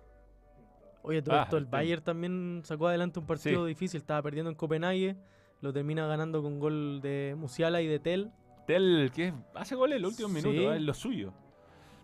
Oye, 1.03 1.23
todo 1.23 1.37
Ah, 1.39 1.43
esto, 1.45 1.57
el 1.59 1.65
el 1.65 1.71
Bayern 1.71 2.03
también 2.03 2.63
sacó 2.65 2.89
adelante 2.89 3.19
un 3.21 3.27
partido 3.27 3.65
Sí. 3.65 3.69
difícil. 3.69 3.99
Estaba 4.01 4.23
perdiendo 4.23 4.51
en 4.51 4.57
Copenhague. 4.57 5.17
Lo 5.61 5.73
termina 5.73 6.07
ganando 6.07 6.43
con 6.43 6.59
gol 6.59 7.01
de 7.03 7.35
Musiala 7.39 7.81
y 7.81 7.87
de 7.87 7.99
Tel. 8.01 8.33
Tel, 8.67 9.11
que 9.15 9.33
hace 9.55 9.75
goles 9.75 9.97
en 9.97 10.03
los 10.03 10.13
últimos 10.13 10.33
Sí. 10.33 10.49
minutos, 10.49 10.73
¿eh? 10.73 10.77
es 10.77 10.83
lo 10.83 10.95
suyo. 10.95 11.33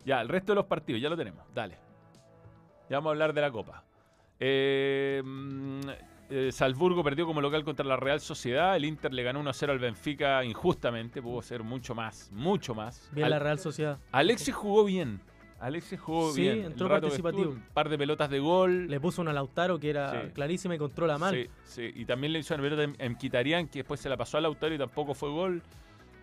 Ya, 0.05 0.21
el 0.21 0.29
resto 0.29 0.53
de 0.53 0.57
los 0.57 0.67
partidos, 0.67 1.01
ya 1.03 1.09
lo 1.09 1.17
tenemos. 1.17 1.45
Dale. 1.55 1.77
Ya 2.91 2.97
vamos 2.97 3.11
a 3.11 3.13
hablar 3.13 3.33
de 3.33 3.41
la 3.41 3.51
Copa. 3.53 3.85
Eh, 4.41 5.23
mm, 5.25 5.81
eh, 6.29 6.51
Salzburgo 6.53 7.05
perdió 7.05 7.25
como 7.25 7.41
local 7.41 7.63
contra 7.65 7.87
la 7.87 7.97
Real 7.97 8.21
Sociedad. 8.21 8.75
El 8.77 8.85
Inter 8.85 9.15
le 9.15 9.23
ganó 9.23 9.41
1-0 9.41 9.71
al 9.71 9.79
Benfica 9.79 10.45
injustamente. 10.45 11.23
Pudo 11.23 11.41
ser 11.41 11.63
mucho 11.63 11.95
más, 11.95 12.31
mucho 12.33 12.75
más. 12.75 13.09
Bien 13.13 13.27
Al- 13.27 13.31
la 13.31 13.39
Real 13.39 13.61
Sociedad. 13.61 13.99
Alexis 14.11 14.53
jugó 14.53 14.85
bien. 14.85 15.21
Alexis 15.61 16.01
jugó 16.01 16.33
Sí, 16.33 16.41
bien. 16.41 16.65
entró 16.65 16.89
rato 16.89 17.03
que 17.03 17.23
participativo. 17.23 17.51
Un 17.53 17.63
par 17.75 17.89
de 17.89 17.97
pelotas 17.97 18.29
de 18.29 18.41
gol. 18.41 18.89
Le 18.89 18.99
puso 18.99 19.23
una 19.23 19.33
Lautaro 19.33 19.79
que 19.79 19.91
era 19.91 20.11
Sí. 20.23 20.29
clarísima 20.35 20.75
y 20.75 20.79
controla 20.79 21.17
mal. 21.17 21.33
Sí, 21.35 21.47
sí. 21.65 21.93
Y 21.95 22.07
también 22.07 22.33
le 22.33 22.41
hizo 22.41 22.55
una 22.55 22.63
pelota 22.65 22.93
en, 22.99 23.15
Quitarian, 23.17 23.69
que 23.69 23.81
después 23.81 24.01
se 24.01 24.09
la 24.09 24.17
pasó 24.17 24.39
a 24.39 24.41
Lautaro 24.41 24.75
y 24.75 24.79
tampoco 24.79 25.15
fue 25.15 25.29
gol. 25.31 25.63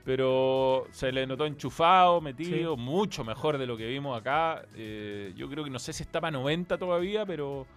Pero 0.07 0.87
se 0.91 1.11
le 1.11 1.27
notó 1.27 1.45
enchufado, 1.45 2.21
metido, 2.21 2.77
mucho 2.77 3.25
mejor 3.25 3.57
de 3.57 3.67
lo 3.67 3.75
que 3.75 3.87
vimos 3.87 4.17
acá. 4.17 4.63
Eh, 4.73 5.33
yo 5.35 5.49
creo 5.49 5.65
que 5.65 5.69
no 5.69 5.79
sé 5.79 5.91
si 5.91 6.03
está 6.03 6.21
para 6.21 6.31
90 6.31 6.77
todavía, 6.77 7.25
pero 7.25 7.67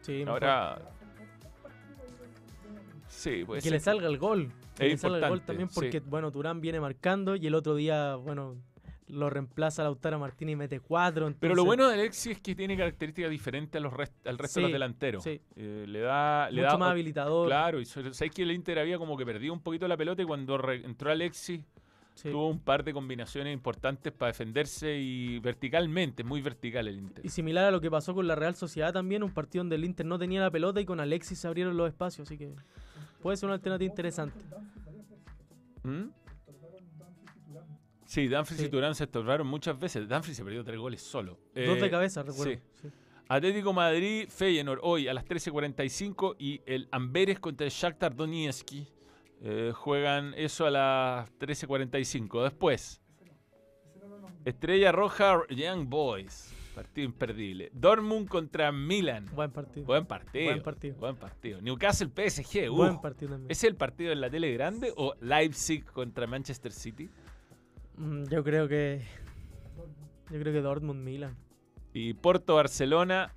Sí, 0.00 0.24
ahora... 0.26 0.78
Sí, 3.08 3.44
puede 3.44 3.58
que 3.60 3.64
ser 3.64 3.72
le 3.72 3.80
salga 3.80 4.08
el 4.08 4.16
gol. 4.16 4.50
Que 4.74 4.86
Es 4.86 4.92
le 4.92 4.96
salga 4.96 5.18
el 5.18 5.28
gol 5.28 5.42
también 5.42 5.68
sí. 5.68 5.74
porque, 5.74 6.00
bueno, 6.00 6.32
Turán 6.32 6.62
viene 6.62 6.80
marcando 6.80 7.36
y 7.36 7.46
el 7.46 7.54
otro 7.54 7.74
día, 7.74 8.14
bueno, 8.14 8.56
lo 9.08 9.30
reemplaza 9.30 9.82
Lautaro 9.82 10.18
Martínez 10.18 10.52
y 10.52 10.56
mete 10.56 10.80
cuatro. 10.80 11.32
Pero 11.40 11.54
lo 11.54 11.64
bueno 11.64 11.88
de 11.88 11.94
Alexis 11.94 12.32
es 12.36 12.40
que 12.40 12.54
tiene 12.54 12.76
características 12.76 13.30
diferentes 13.30 13.78
a 13.78 13.82
los 13.82 13.92
rest- 13.92 14.26
al 14.26 14.38
resto 14.38 14.60
de 14.60 14.64
los 14.64 14.72
delanteros. 14.72 15.24
sí. 15.24 15.40
Eh, 15.56 15.84
le 15.88 16.00
da, 16.00 16.50
le 16.50 16.62
Mucho 16.62 16.72
da 16.72 16.78
más 16.78 16.90
habilitador. 16.92 17.46
Claro, 17.48 17.80
y 17.80 17.84
sabes 17.84 18.18
que 18.34 18.42
el 18.42 18.52
Inter 18.52 18.78
había 18.78 18.98
como 18.98 19.16
que 19.16 19.24
perdido 19.26 19.52
un 19.52 19.60
poquito 19.60 19.88
la 19.88 19.96
pelota 19.96 20.22
y 20.22 20.24
cuando 20.26 20.58
entró 20.72 21.10
Alexis 21.10 21.60
Sí. 22.14 22.30
tuvo 22.32 22.48
un 22.48 22.58
par 22.58 22.82
de 22.82 22.92
combinaciones 22.92 23.54
importantes 23.54 24.12
para 24.12 24.32
defenderse 24.32 24.98
y 24.98 25.38
verticalmente, 25.38 26.24
muy 26.24 26.42
vertical 26.42 26.88
el 26.88 26.98
Inter. 26.98 27.24
Y 27.24 27.28
similar 27.28 27.66
a 27.66 27.70
lo 27.70 27.80
que 27.80 27.90
pasó 27.92 28.12
con 28.12 28.26
la 28.26 28.34
Real 28.34 28.56
Sociedad 28.56 28.92
también, 28.92 29.22
un 29.22 29.30
partido 29.32 29.62
donde 29.62 29.76
el 29.76 29.84
Inter 29.84 30.04
no 30.04 30.18
tenía 30.18 30.40
la 30.40 30.50
pelota 30.50 30.80
y 30.80 30.84
con 30.84 30.98
Alexis 30.98 31.38
se 31.38 31.46
abrieron 31.46 31.76
los 31.76 31.86
espacios, 31.88 32.26
así 32.26 32.36
que 32.36 32.50
puede 33.22 33.36
ser 33.36 33.46
una 33.46 33.54
alternativa 33.54 33.88
interesante. 33.88 34.34
¿Mm? 35.84 36.08
Sí, 38.08 38.26
Danfries 38.26 38.62
y. 38.62 38.68
Turán 38.70 38.94
se 38.94 39.04
estorbaron 39.04 39.46
muchas 39.46 39.78
veces. 39.78 40.08
Danfries 40.08 40.34
se 40.38 40.42
perdió 40.42 40.64
tres 40.64 40.78
goles 40.78 41.02
solo. 41.02 41.38
Dos 41.54 41.78
de 41.78 41.86
Eh, 41.86 41.90
cabeza, 41.90 42.22
recuerdo. 42.22 42.54
sí. 42.54 42.58
Sí. 42.82 42.88
Atlético 43.28 43.74
Madrid, 43.74 44.26
Feyenoord 44.30 44.80
hoy 44.82 45.08
a 45.08 45.12
las 45.12 45.26
13.45 45.26 46.36
y 46.38 46.62
el 46.64 46.88
Amberes 46.90 47.38
contra 47.38 47.66
el 47.66 47.70
Shakhtar 47.70 48.16
Donetsk 48.16 48.72
eh, 49.42 49.72
juegan 49.74 50.32
eso 50.38 50.64
a 50.64 50.70
las 50.70 51.30
13.45. 51.38 52.44
Después, 52.44 53.02
Estrella 54.46 54.90
Roja 54.92 55.42
Young 55.50 55.86
Boys, 55.90 56.54
partido 56.74 57.04
imperdible. 57.04 57.68
Dortmund 57.74 58.26
contra 58.28 58.72
Milan. 58.72 59.26
Buen 59.34 59.50
partido. 59.50 59.84
Buen 59.84 60.06
partido. 60.06 60.44
Buen 60.46 60.62
partido. 60.62 60.96
Buen 60.96 61.16
partido. 61.16 61.60
Newcastle 61.60 62.08
PSG. 62.08 62.70
Buen 62.70 62.94
uh. 62.94 63.00
partido 63.02 63.32
también. 63.32 63.50
¿Es 63.50 63.62
el 63.64 63.76
partido 63.76 64.12
en 64.12 64.22
la 64.22 64.30
tele 64.30 64.50
grande 64.54 64.94
o 64.96 65.14
Leipzig 65.20 65.84
contra 65.84 66.26
Manchester 66.26 66.72
City? 66.72 67.10
Mm, 67.98 68.24
Yo 68.28 68.42
creo 68.44 68.68
que. 68.68 69.02
Yo 70.30 70.38
creo 70.40 70.52
que 70.52 70.60
Dortmund 70.60 71.02
Milan. 71.02 71.36
Y 71.94 72.12
Porto 72.14 72.54
Barcelona, 72.54 73.34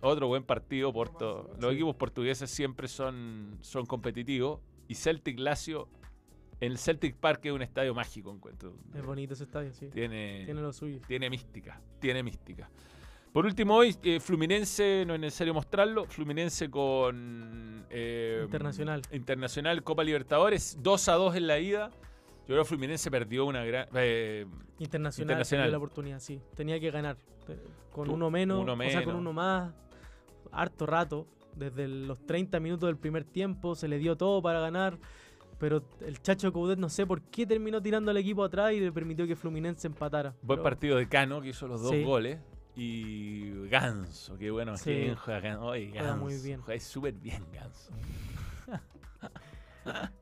otro 0.00 0.28
buen 0.28 0.44
partido. 0.44 0.92
Porto, 0.92 1.50
los 1.60 1.70
Sí. 1.70 1.76
equipos 1.76 1.96
portugueses 1.96 2.50
siempre 2.50 2.88
son, 2.88 3.56
son 3.62 3.86
competitivos. 3.86 4.60
Y 4.86 4.94
Celtic 4.96 5.38
Lazio, 5.38 5.88
en 6.60 6.72
el 6.72 6.78
Celtic 6.78 7.16
Park 7.16 7.40
es 7.46 7.52
un 7.52 7.62
estadio 7.62 7.94
mágico, 7.94 8.30
encuentro. 8.32 8.76
Es 8.94 9.02
bonito 9.04 9.32
ese 9.32 9.44
estadio, 9.44 9.72
sí. 9.72 9.88
Tiene, 9.88 10.42
Tiene 10.44 10.60
lo 10.60 10.72
suyo. 10.74 11.00
tiene 11.08 11.30
mística, 11.30 11.80
tiene 12.00 12.22
mística. 12.22 12.68
Por 13.32 13.46
último, 13.46 13.74
hoy 13.76 13.96
eh, 14.04 14.20
Fluminense, 14.20 15.04
no 15.06 15.14
es 15.14 15.20
necesario 15.20 15.54
mostrarlo, 15.54 16.04
Fluminense 16.04 16.70
con 16.70 17.84
eh, 17.90 18.42
Internacional. 18.44 19.02
Internacional 19.10 19.82
Copa 19.82 20.04
Libertadores, 20.04 20.76
2 20.82 21.08
a 21.08 21.14
2 21.14 21.36
en 21.36 21.46
la 21.46 21.58
ida. 21.58 21.90
Yo 22.46 22.48
creo 22.54 22.62
que 22.62 22.68
Fluminense 22.68 23.10
perdió 23.10 23.46
una 23.46 23.64
gran... 23.64 23.86
eh, 23.94 24.46
Internacional, 24.78 25.24
Internacional. 25.30 25.64
perdió 25.66 25.72
la 25.72 25.78
oportunidad, 25.78 26.20
sí. 26.20 26.40
Tenía 26.54 26.78
que 26.78 26.90
ganar. 26.90 27.16
Eh, 27.48 27.58
Con 27.92 28.06
Tú- 28.08 28.14
uno 28.14 28.30
menos, 28.30 28.60
uno 28.62 28.72
o 28.74 28.90
sea, 28.90 29.04
con 29.04 29.16
uno 29.16 29.32
más, 29.32 29.72
harto 30.52 30.86
rato. 30.86 31.26
Desde 31.56 31.86
los 31.88 32.18
30 32.26 32.58
minutos 32.60 32.88
del 32.88 32.96
primer 32.96 33.24
tiempo 33.24 33.74
se 33.76 33.86
le 33.88 33.98
dio 33.98 34.16
todo 34.16 34.42
para 34.42 34.60
ganar. 34.60 34.98
Pero 35.58 35.84
el 36.04 36.20
Chacho 36.20 36.52
Coudet 36.52 36.78
no 36.78 36.88
sé 36.88 37.06
por 37.06 37.22
qué 37.22 37.46
terminó 37.46 37.80
tirando 37.80 38.10
al 38.10 38.16
equipo 38.16 38.42
atrás 38.44 38.72
y 38.72 38.80
le 38.80 38.90
permitió 38.92 39.26
que 39.26 39.36
Fluminense 39.36 39.86
empatara. 39.86 40.34
Buen 40.42 40.58
Pero- 40.58 40.62
partido 40.64 40.96
de 40.98 41.08
Cano, 41.08 41.40
que 41.40 41.50
hizo 41.50 41.66
los 41.68 41.80
dos 41.80 41.92
Sí. 41.92 42.02
goles. 42.02 42.40
Y 42.76 43.68
Ganso, 43.68 44.36
qué 44.36 44.50
bueno. 44.50 44.76
Sí. 44.76 44.84
qué 44.90 44.98
bien 44.98 45.14
juega 45.14 45.38
Ganso. 45.40 45.64
Oye, 45.66 45.90
Juega 45.92 46.16
muy 46.16 46.32
Ganso, 46.32 46.44
bien. 46.44 46.60
Juega 46.62 46.80
súper 46.80 47.14
bien 47.14 47.44
Ganso. 47.52 47.92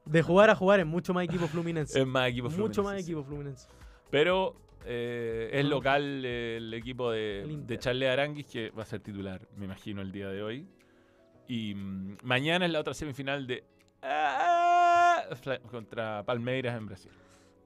De 0.04 0.22
jugar 0.22 0.50
a 0.50 0.54
jugar 0.54 0.80
es 0.80 0.86
mucho 0.86 1.14
más 1.14 1.24
equipo 1.24 1.46
fluminense. 1.46 2.00
Es 2.00 2.06
más 2.06 2.28
equipo 2.28 2.48
Mucho 2.50 2.62
más 2.62 2.74
fluminense, 2.74 3.10
equipo 3.10 3.24
fluminense. 3.24 3.68
Pero 4.10 4.56
eh, 4.84 5.50
es 5.52 5.64
local 5.64 6.24
eh, 6.24 6.56
el 6.58 6.74
equipo 6.74 7.10
de, 7.10 7.42
El 7.42 7.66
de 7.66 8.08
Aranguis 8.08 8.46
que 8.46 8.70
va 8.70 8.82
a 8.82 8.86
ser 8.86 9.00
titular, 9.00 9.46
me 9.56 9.64
imagino, 9.64 10.02
el 10.02 10.12
día 10.12 10.28
de 10.28 10.42
hoy. 10.42 10.66
Y 11.46 11.74
mm, 11.74 12.18
mañana 12.22 12.66
es 12.66 12.72
la 12.72 12.80
otra 12.80 12.94
semifinal 12.94 13.46
de 13.46 13.64
ah, 14.02 15.24
contra 15.70 16.24
Palmeiras 16.24 16.76
en 16.76 16.86
Brasil. 16.86 17.12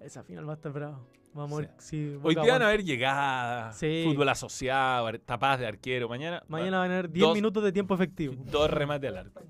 Esa 0.01 0.23
final 0.23 0.47
va 0.49 0.53
a 0.53 0.57
estar 0.57 0.73
brava. 0.73 1.01
Vamos 1.33 1.59
a 1.59 1.63
ver 1.63 1.71
si. 1.79 2.19
Hoy 2.23 2.35
día 2.35 2.53
van 2.53 2.63
a 2.63 2.69
haber 2.69 2.83
llegadas, 2.83 3.77
Sí. 3.79 4.05
fútbol 4.07 4.29
asociado, 4.31 5.13
tapadas 5.21 5.61
de 5.61 5.67
arquero. 5.67 6.09
Mañana, 6.09 6.43
Mañana 6.49 6.79
van 6.79 6.91
a 6.91 6.95
haber 6.95 7.11
10 7.11 7.27
dos- 7.27 7.35
minutos 7.35 7.63
de 7.63 7.73
tiempo 7.73 7.95
efectivo. 7.95 8.35
Dos 8.39 8.71
remates 8.71 9.11
al 9.11 9.19
arco. 9.19 9.43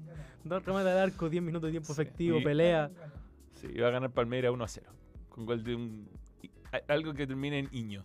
Dos 0.49 0.65
remates 0.65 0.93
al 0.93 0.99
arco, 0.99 1.29
10 1.29 1.43
minutos 1.43 1.67
de 1.69 1.73
tiempo 1.73 1.93
efectivo, 1.93 2.39
Y- 2.39 2.45
pelea. 2.45 2.91
Sí, 3.55 3.69
va 3.79 3.89
a 3.89 3.91
ganar 3.91 4.11
Palmeiras 4.13 4.53
1 4.53 4.65
a 4.65 4.69
0. 4.69 4.91
Con 5.29 5.47
gol 5.47 5.65
de 5.65 5.75
un. 5.75 6.09
Algo 6.89 7.15
que 7.15 7.27
termine 7.27 7.59
en 7.59 7.69
Iño. 7.73 8.05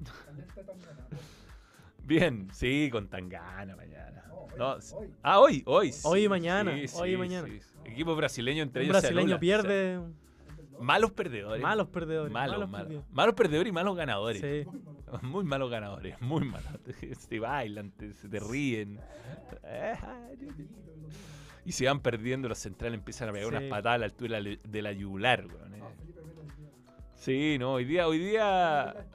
Bien, 2.04 2.48
sí, 2.52 2.88
con 2.90 3.08
Tangana 3.08 3.76
mañana. 3.76 4.24
No, 4.58 4.78
s- 4.78 4.96
ah, 5.22 5.38
hoy, 5.38 5.62
hoy. 5.66 5.92
Hoy 6.02 6.20
y 6.20 6.22
sí, 6.24 6.28
mañana, 6.28 6.72
sí, 6.72 6.96
hoy 6.98 7.10
y 7.10 7.12
sí, 7.12 7.18
mañana. 7.18 7.46
sí, 7.48 7.60
sí. 7.60 7.68
Equipo 7.84 8.16
brasileño 8.16 8.62
entre 8.62 8.82
Un 8.82 8.86
ellos. 8.90 8.96
se 8.96 9.00
brasileño 9.08 9.24
anulan. 9.36 9.40
pierde. 9.40 9.96
O 9.98 10.08
sea, 10.08 10.14
malos 10.80 11.12
perdedores. 11.12 11.62
Malos 11.62 11.88
perdedores. 11.88 12.32
Malos, 12.32 12.56
malos 12.56 12.70
malos. 12.70 12.86
perdedores. 12.88 13.12
Malos 13.14 13.34
perdedores 13.34 13.68
y 13.70 13.72
malos 13.72 13.96
ganadores. 13.96 14.40
Sí. 14.40 14.70
Muy 15.22 15.44
malos 15.44 15.70
ganadores, 15.70 16.20
muy 16.20 16.44
malos. 16.44 16.70
Se 17.18 17.38
bailan, 17.40 17.90
te, 17.90 18.12
se 18.12 18.28
te 18.28 18.38
ríen. 18.40 19.00
Y 21.64 21.72
si 21.72 21.84
van 21.84 22.00
perdiendo, 22.00 22.48
los 22.48 22.58
centrales 22.58 22.98
empiezan 22.98 23.28
a 23.28 23.32
pegar 23.32 23.50
Sí. 23.50 23.56
unas 23.56 23.68
patadas 23.70 23.96
a 23.96 23.98
la 23.98 24.04
altura 24.06 24.40
de 24.40 24.82
la- 24.82 24.92
yugular, 24.92 25.46
weón, 25.46 25.74
eh. 25.74 25.82
Sí, 27.14 27.56
no, 27.60 27.74
hoy 27.74 27.84
día, 27.84 28.08
hoy 28.08 28.18
día. 28.18 29.06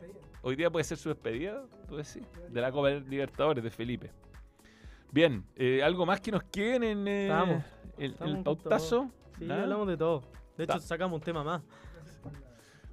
Hoy 0.44 0.56
día 0.56 0.70
puede 0.70 0.84
ser 0.84 0.98
su 0.98 1.10
despedida, 1.10 1.64
tú 1.88 1.96
decís, 1.96 2.22
de 2.50 2.62
la 2.62 2.72
Copa 2.72 2.92
Libertadores 2.92 3.64
de 3.64 3.72
Felipe. 3.72 4.12
Bien, 5.12 5.44
eh, 5.56 5.82
¿algo 5.84 6.06
más 6.06 6.22
que 6.22 6.32
nos 6.32 6.44
queden 6.44 6.84
en 6.84 7.08
eh, 7.08 7.24
Estamos. 7.28 7.64
el, 7.98 8.12
Estamos 8.12 8.30
el 8.30 8.36
con 8.36 8.44
pautazo? 8.44 9.12
Sí, 9.40 9.50
hablamos 9.50 9.88
de 9.88 9.98
todo. 9.98 10.22
De 10.57 10.64
hecho, 10.64 10.73
Ta- 10.73 10.80
sacamos 10.80 11.18
un 11.19 11.23
tema 11.23 11.44
más. 11.44 11.61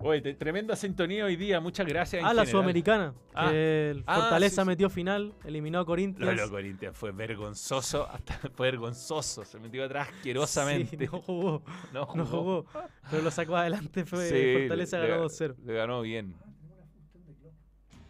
Oye, 0.04 0.20
te- 0.20 0.34
tremenda 0.34 0.74
sintonía 0.74 1.24
hoy 1.26 1.36
día, 1.36 1.60
muchas 1.60 1.86
gracias. 1.86 2.22
Ah, 2.24 2.34
la 2.34 2.42
general. 2.42 2.48
Sudamericana. 2.50 3.14
Ah. 3.34 3.52
el 3.52 4.02
Ah, 4.04 4.16
Fortaleza 4.20 4.56
sí, 4.56 4.60
sí. 4.62 4.66
metió 4.66 4.90
final, 4.90 5.32
eliminó 5.44 5.78
a 5.78 5.86
Corinthians. 5.86 6.36
los 6.36 6.50
Corinthians 6.50 6.96
fue 6.96 7.12
vergonzoso, 7.12 8.08
hasta 8.10 8.34
fue 8.56 8.72
vergonzoso, 8.72 9.44
se 9.44 9.60
metió 9.60 9.84
atrás 9.84 10.08
asquerosamente. 10.08 10.96
Sí, 10.98 11.08
no 11.12 11.20
jugó. 11.22 11.62
No 11.92 12.00
No 12.16 12.26
jugó. 12.26 12.64
jugó. 12.64 12.66
Pero 13.12 13.22
lo 13.22 13.30
sacó 13.30 13.54
adelante. 13.56 14.04
Fue 14.04 14.58
Fortaleza 14.58 14.98
le- 14.98 15.06
ganó 15.06 15.22
le- 15.22 15.28
2-0. 15.28 15.54
Le 15.64 15.72
ganó 15.74 16.00
bien. 16.02 16.34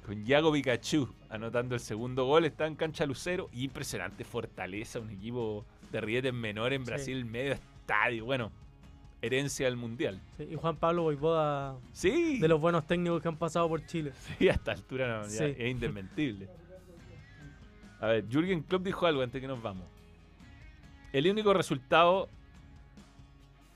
Con 0.06 0.24
Yago 0.24 0.50
Pikachu 0.52 1.14
anotando 1.28 1.74
el 1.74 1.80
segundo 1.80 2.24
gol, 2.24 2.44
está 2.46 2.66
en 2.66 2.74
cancha 2.74 3.04
Lucero. 3.06 3.50
Y 3.52 3.64
impresionante 3.64 4.24
Fortaleza, 4.24 4.98
un 4.98 5.10
equipo 5.10 5.66
de 5.92 6.00
rietes 6.00 6.32
menor 6.32 6.72
en. 6.72 6.84
Brasil, 6.84 7.24
medio 7.26 7.52
estadio. 7.52 8.24
Bueno, 8.24 8.50
herencia 9.22 9.66
del 9.66 9.76
mundial. 9.76 10.20
Sí, 10.36 10.48
y 10.50 10.54
Juan 10.56 10.76
Pablo 10.76 11.04
Boivoda, 11.04 11.76
Sí. 11.92 12.38
de 12.40 12.48
los 12.48 12.60
buenos 12.60 12.86
técnicos 12.86 13.22
que 13.22 13.28
han 13.28 13.36
pasado 13.36 13.68
por 13.68 13.84
Chile. 13.86 14.12
Sí, 14.38 14.48
a 14.48 14.52
esta 14.52 14.72
altura 14.72 15.18
no, 15.22 15.28
Sí. 15.28 15.42
es 15.44 15.70
indesmentible. 15.70 16.48
A 18.00 18.06
ver, 18.08 18.24
Jürgen 18.28 18.62
Klopp 18.62 18.82
dijo 18.84 19.06
algo 19.06 19.22
antes 19.22 19.40
que 19.40 19.46
nos 19.46 19.62
vamos. 19.62 19.86
El 21.12 21.30
único 21.30 21.54
resultado. 21.54 22.28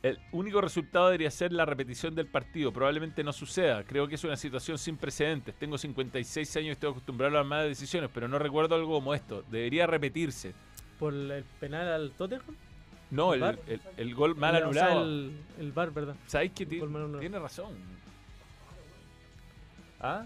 El 0.02 0.18
único 0.32 0.60
resultado 0.60 1.06
debería 1.06 1.30
ser 1.30 1.52
la 1.52 1.64
repetición 1.64 2.14
del 2.14 2.26
partido. 2.26 2.72
Probablemente 2.72 3.24
no 3.24 3.32
suceda. 3.32 3.82
Creo 3.84 4.06
que 4.06 4.14
es 4.14 4.24
una 4.24 4.36
situación 4.36 4.78
sin 4.78 4.96
precedentes. 4.96 5.54
Tengo 5.56 5.78
56 5.78 6.56
años 6.56 6.68
y 6.68 6.70
estoy 6.72 6.90
acostumbrado 6.90 7.34
a 7.36 7.40
las 7.40 7.46
malas 7.46 7.66
decisiones, 7.66 8.10
pero 8.12 8.28
no 8.28 8.38
recuerdo 8.38 8.74
algo 8.76 8.92
como 8.94 9.14
esto. 9.14 9.42
Debería 9.50 9.86
repetirse. 9.86 10.54
¿Por 10.98 11.12
el 11.12 11.44
penal 11.60 11.88
al 11.88 12.10
Tottenham? 12.12 12.54
No, 13.10 13.32
¿El 13.34 13.36
el, 13.36 13.40
VAR? 13.42 13.58
el- 13.68 13.80
el 13.96 14.14
gol 14.14 14.34
mal 14.36 14.54
O 14.64 14.72
sea, 14.72 14.86
anulado. 14.86 15.04
el, 15.04 15.72
VAR, 15.72 15.90
¿verdad? 15.92 16.16
¿Sabéis 16.26 16.52
que 16.52 16.66
tiene 16.66 17.38
razón? 17.38 17.72
¿Ah? 20.00 20.24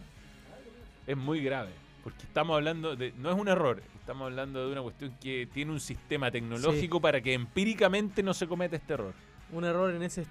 Es 1.06 1.16
muy 1.16 1.42
grave. 1.42 1.70
Porque 2.02 2.22
estamos 2.22 2.54
hablando 2.56 2.96
de. 2.96 3.12
No 3.18 3.30
es 3.30 3.36
un 3.38 3.48
error. 3.48 3.82
Estamos 4.00 4.26
hablando 4.26 4.66
de 4.66 4.72
una 4.72 4.82
cuestión 4.82 5.14
que 5.20 5.46
tiene 5.52 5.70
un 5.72 5.80
sistema 5.80 6.30
tecnológico 6.30 7.00
para 7.00 7.20
que 7.20 7.34
empíricamente 7.34 8.22
no 8.22 8.34
se 8.34 8.48
cometa 8.48 8.76
este 8.76 8.94
error. 8.94 9.12
Un 9.52 9.64
error 9.64 9.90
en 9.94 10.02
ese 10.02 10.26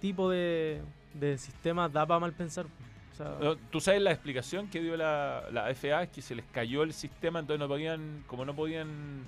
tipo 0.00 0.30
de, 0.30 0.82
de 1.14 1.38
sistema 1.38 1.88
da 1.88 2.06
para 2.06 2.20
mal 2.20 2.32
pensar. 2.32 2.66
O 2.66 3.16
sea, 3.16 3.36
No, 3.40 3.56
¿Tú 3.56 3.80
sabes 3.80 4.02
la 4.02 4.12
explicación 4.12 4.68
que 4.68 4.80
dio 4.82 4.96
la, 4.96 5.44
la 5.50 5.74
FA? 5.74 6.02
Es 6.02 6.10
que 6.10 6.20
se 6.22 6.34
les 6.34 6.44
cayó 6.52 6.82
el 6.82 6.92
sistema, 6.92 7.38
entonces 7.40 7.58
no 7.60 7.68
podían. 7.68 8.22
Como 8.26 8.44
no 8.44 8.54
podían. 8.54 9.24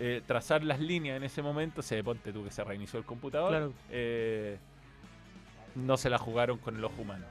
Eh, 0.00 0.22
trazar 0.26 0.64
las 0.64 0.80
líneas 0.80 1.16
en 1.16 1.22
ese 1.22 1.42
momento, 1.42 1.82
se 1.82 2.02
ponte 2.02 2.32
tú 2.32 2.44
que 2.44 2.50
se 2.50 2.64
reinició 2.64 2.98
el 2.98 3.04
computador. 3.04 3.50
Claro. 3.50 3.72
eh, 3.90 4.58
no 5.74 5.96
se 5.96 6.08
la 6.08 6.18
jugaron 6.18 6.58
con 6.58 6.76
el 6.76 6.84
ojo 6.84 7.02
humano. 7.02 7.24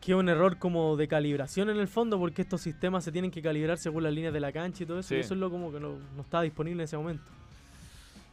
que 0.00 0.14
un 0.14 0.28
error 0.28 0.58
como 0.58 0.96
de 0.96 1.06
calibración 1.06 1.70
en 1.70 1.78
el 1.78 1.88
fondo, 1.88 2.18
porque 2.18 2.42
estos 2.42 2.60
sistemas 2.60 3.04
se 3.04 3.12
tienen 3.12 3.30
que 3.30 3.40
calibrar 3.40 3.78
según 3.78 4.02
las 4.02 4.12
líneas 4.12 4.32
de 4.34 4.40
la 4.40 4.52
cancha 4.52 4.82
y 4.82 4.86
todo 4.86 4.98
eso. 4.98 5.10
Sí. 5.10 5.14
Y 5.14 5.18
eso 5.20 5.34
es 5.34 5.40
lo 5.40 5.48
como 5.50 5.72
que 5.72 5.78
no, 5.80 5.96
no 6.16 6.22
estaba 6.22 6.42
disponible 6.42 6.82
en 6.82 6.84
ese 6.84 6.96
momento. 6.96 7.22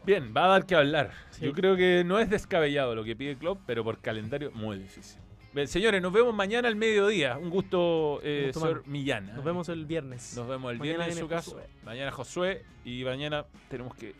Bien, 0.05 0.33
va 0.35 0.45
a 0.45 0.47
dar 0.47 0.65
que 0.65 0.75
hablar. 0.75 1.11
Sí. 1.29 1.45
Yo 1.45 1.53
creo 1.53 1.75
que 1.75 2.03
no 2.05 2.19
es 2.19 2.29
descabellado 2.29 2.95
lo 2.95 3.03
que 3.03 3.15
pide 3.15 3.35
Klopp, 3.37 3.59
pero 3.67 3.83
por 3.83 3.99
calendario 3.99 4.51
muy 4.51 4.79
difícil. 4.79 5.21
Señores, 5.65 6.01
nos 6.01 6.13
vemos 6.13 6.33
mañana 6.33 6.67
al 6.67 6.75
mediodía. 6.75 7.37
Un 7.37 7.49
gusto, 7.49 8.19
eh, 8.23 8.51
señor. 8.53 8.83
Millán. 8.85 9.33
Nos 9.35 9.43
vemos 9.43 9.67
el 9.69 9.85
viernes. 9.85 10.35
Nos 10.35 10.47
vemos 10.47 10.71
el 10.71 10.77
Mañana 10.77 10.97
viernes 11.05 11.17
en 11.17 11.23
su 11.23 11.27
caso. 11.27 11.51
Josué. 11.51 11.67
Mañana 11.83 12.11
Josué 12.11 12.65
y 12.85 13.03
mañana 13.03 13.45
tenemos 13.67 13.95
que, 13.95 14.13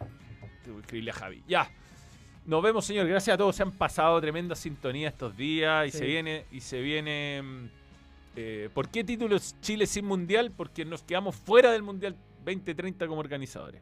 tengo 0.64 0.78
que 0.78 0.82
escribirle 0.82 1.12
a 1.12 1.14
Javi. 1.14 1.44
Ya. 1.48 1.70
Nos 2.46 2.64
vemos, 2.64 2.84
señor. 2.84 3.08
Gracias 3.08 3.36
a 3.36 3.38
todos. 3.38 3.56
Se 3.56 3.62
han 3.64 3.72
pasado 3.72 4.20
tremenda 4.20 4.56
sintonía 4.56 5.10
estos 5.10 5.38
días 5.38 5.88
y 5.88 5.92
Sí. 5.92 5.98
se 6.00 6.06
viene 6.06 6.46
y 6.52 6.62
se 6.62 6.82
viene. 6.82 7.70
eh, 8.36 8.70
¿Por 8.74 8.90
qué 8.90 9.04
títulos 9.04 9.56
Chile 9.62 9.86
sin 9.86 10.06
mundial? 10.06 10.52
Porque 10.56 10.84
nos 10.84 11.04
quedamos 11.04 11.36
fuera 11.36 11.72
del 11.72 11.84
mundial 11.84 12.16
2030 12.44 13.08
como 13.08 13.20
organizadores. 13.20 13.82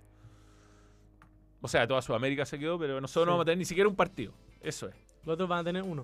O 1.61 1.67
sea, 1.69 1.87
toda 1.87 2.01
Sudamérica 2.01 2.45
se 2.45 2.59
quedó, 2.59 2.77
pero 2.77 2.99
nosotros 2.99 3.23
Sí. 3.23 3.25
no 3.27 3.31
vamos 3.33 3.43
a 3.43 3.45
tener 3.45 3.57
ni 3.57 3.65
siquiera 3.65 3.89
un 3.89 3.95
partido. 3.95 4.33
Eso 4.61 4.89
es. 4.89 4.95
Los 5.23 5.33
otros 5.35 5.47
van 5.49 5.59
a 5.59 5.63
tener 5.63 5.83
uno. 5.83 6.03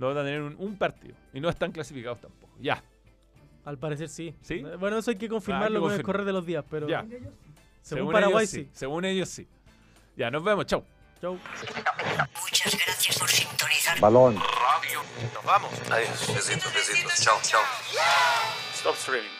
No 0.00 0.06
vamos 0.08 0.22
a 0.22 0.24
tener 0.24 0.40
un, 0.40 0.56
un 0.58 0.76
partido. 0.76 1.14
Y 1.34 1.40
no 1.40 1.48
están 1.50 1.70
clasificados 1.72 2.20
tampoco. 2.20 2.52
Ya. 2.58 2.82
Al 3.66 3.76
parecer 3.78 4.08
sí. 4.08 4.34
¿Sí? 4.40 4.64
Bueno, 4.78 4.96
eso 4.98 5.10
hay 5.10 5.18
que 5.18 5.28
confirmarlo 5.28 5.78
Ah, 5.78 5.82
con 5.82 5.92
el 5.92 6.02
correr 6.02 6.24
de 6.24 6.32
los 6.32 6.44
días, 6.46 6.64
pero 6.70 6.88
Ya. 6.88 7.04
según, 7.82 8.10
Paraguay 8.10 8.44
ellos 8.44 8.50
sí. 8.50 8.68
Según 8.72 9.04
ellos 9.04 9.28
sí. 9.28 9.46
Ya, 10.16 10.30
nos 10.30 10.42
vemos. 10.42 10.64
Chau. 10.64 10.82
Chau. 11.20 11.38
Muchas 12.40 12.74
gracias 12.86 13.18
por 13.18 13.28
sintonizar. 13.28 14.00
Balón. 14.00 14.36
Radio. 14.36 15.02
Nos 15.34 15.44
vamos. 15.44 15.70
Adiós. 15.90 16.34
Besitos, 16.34 16.72
besitos. 16.74 17.20
Chao, 17.22 17.38
chao. 17.42 17.60
Stop 18.72 18.94
streaming. 18.96 19.39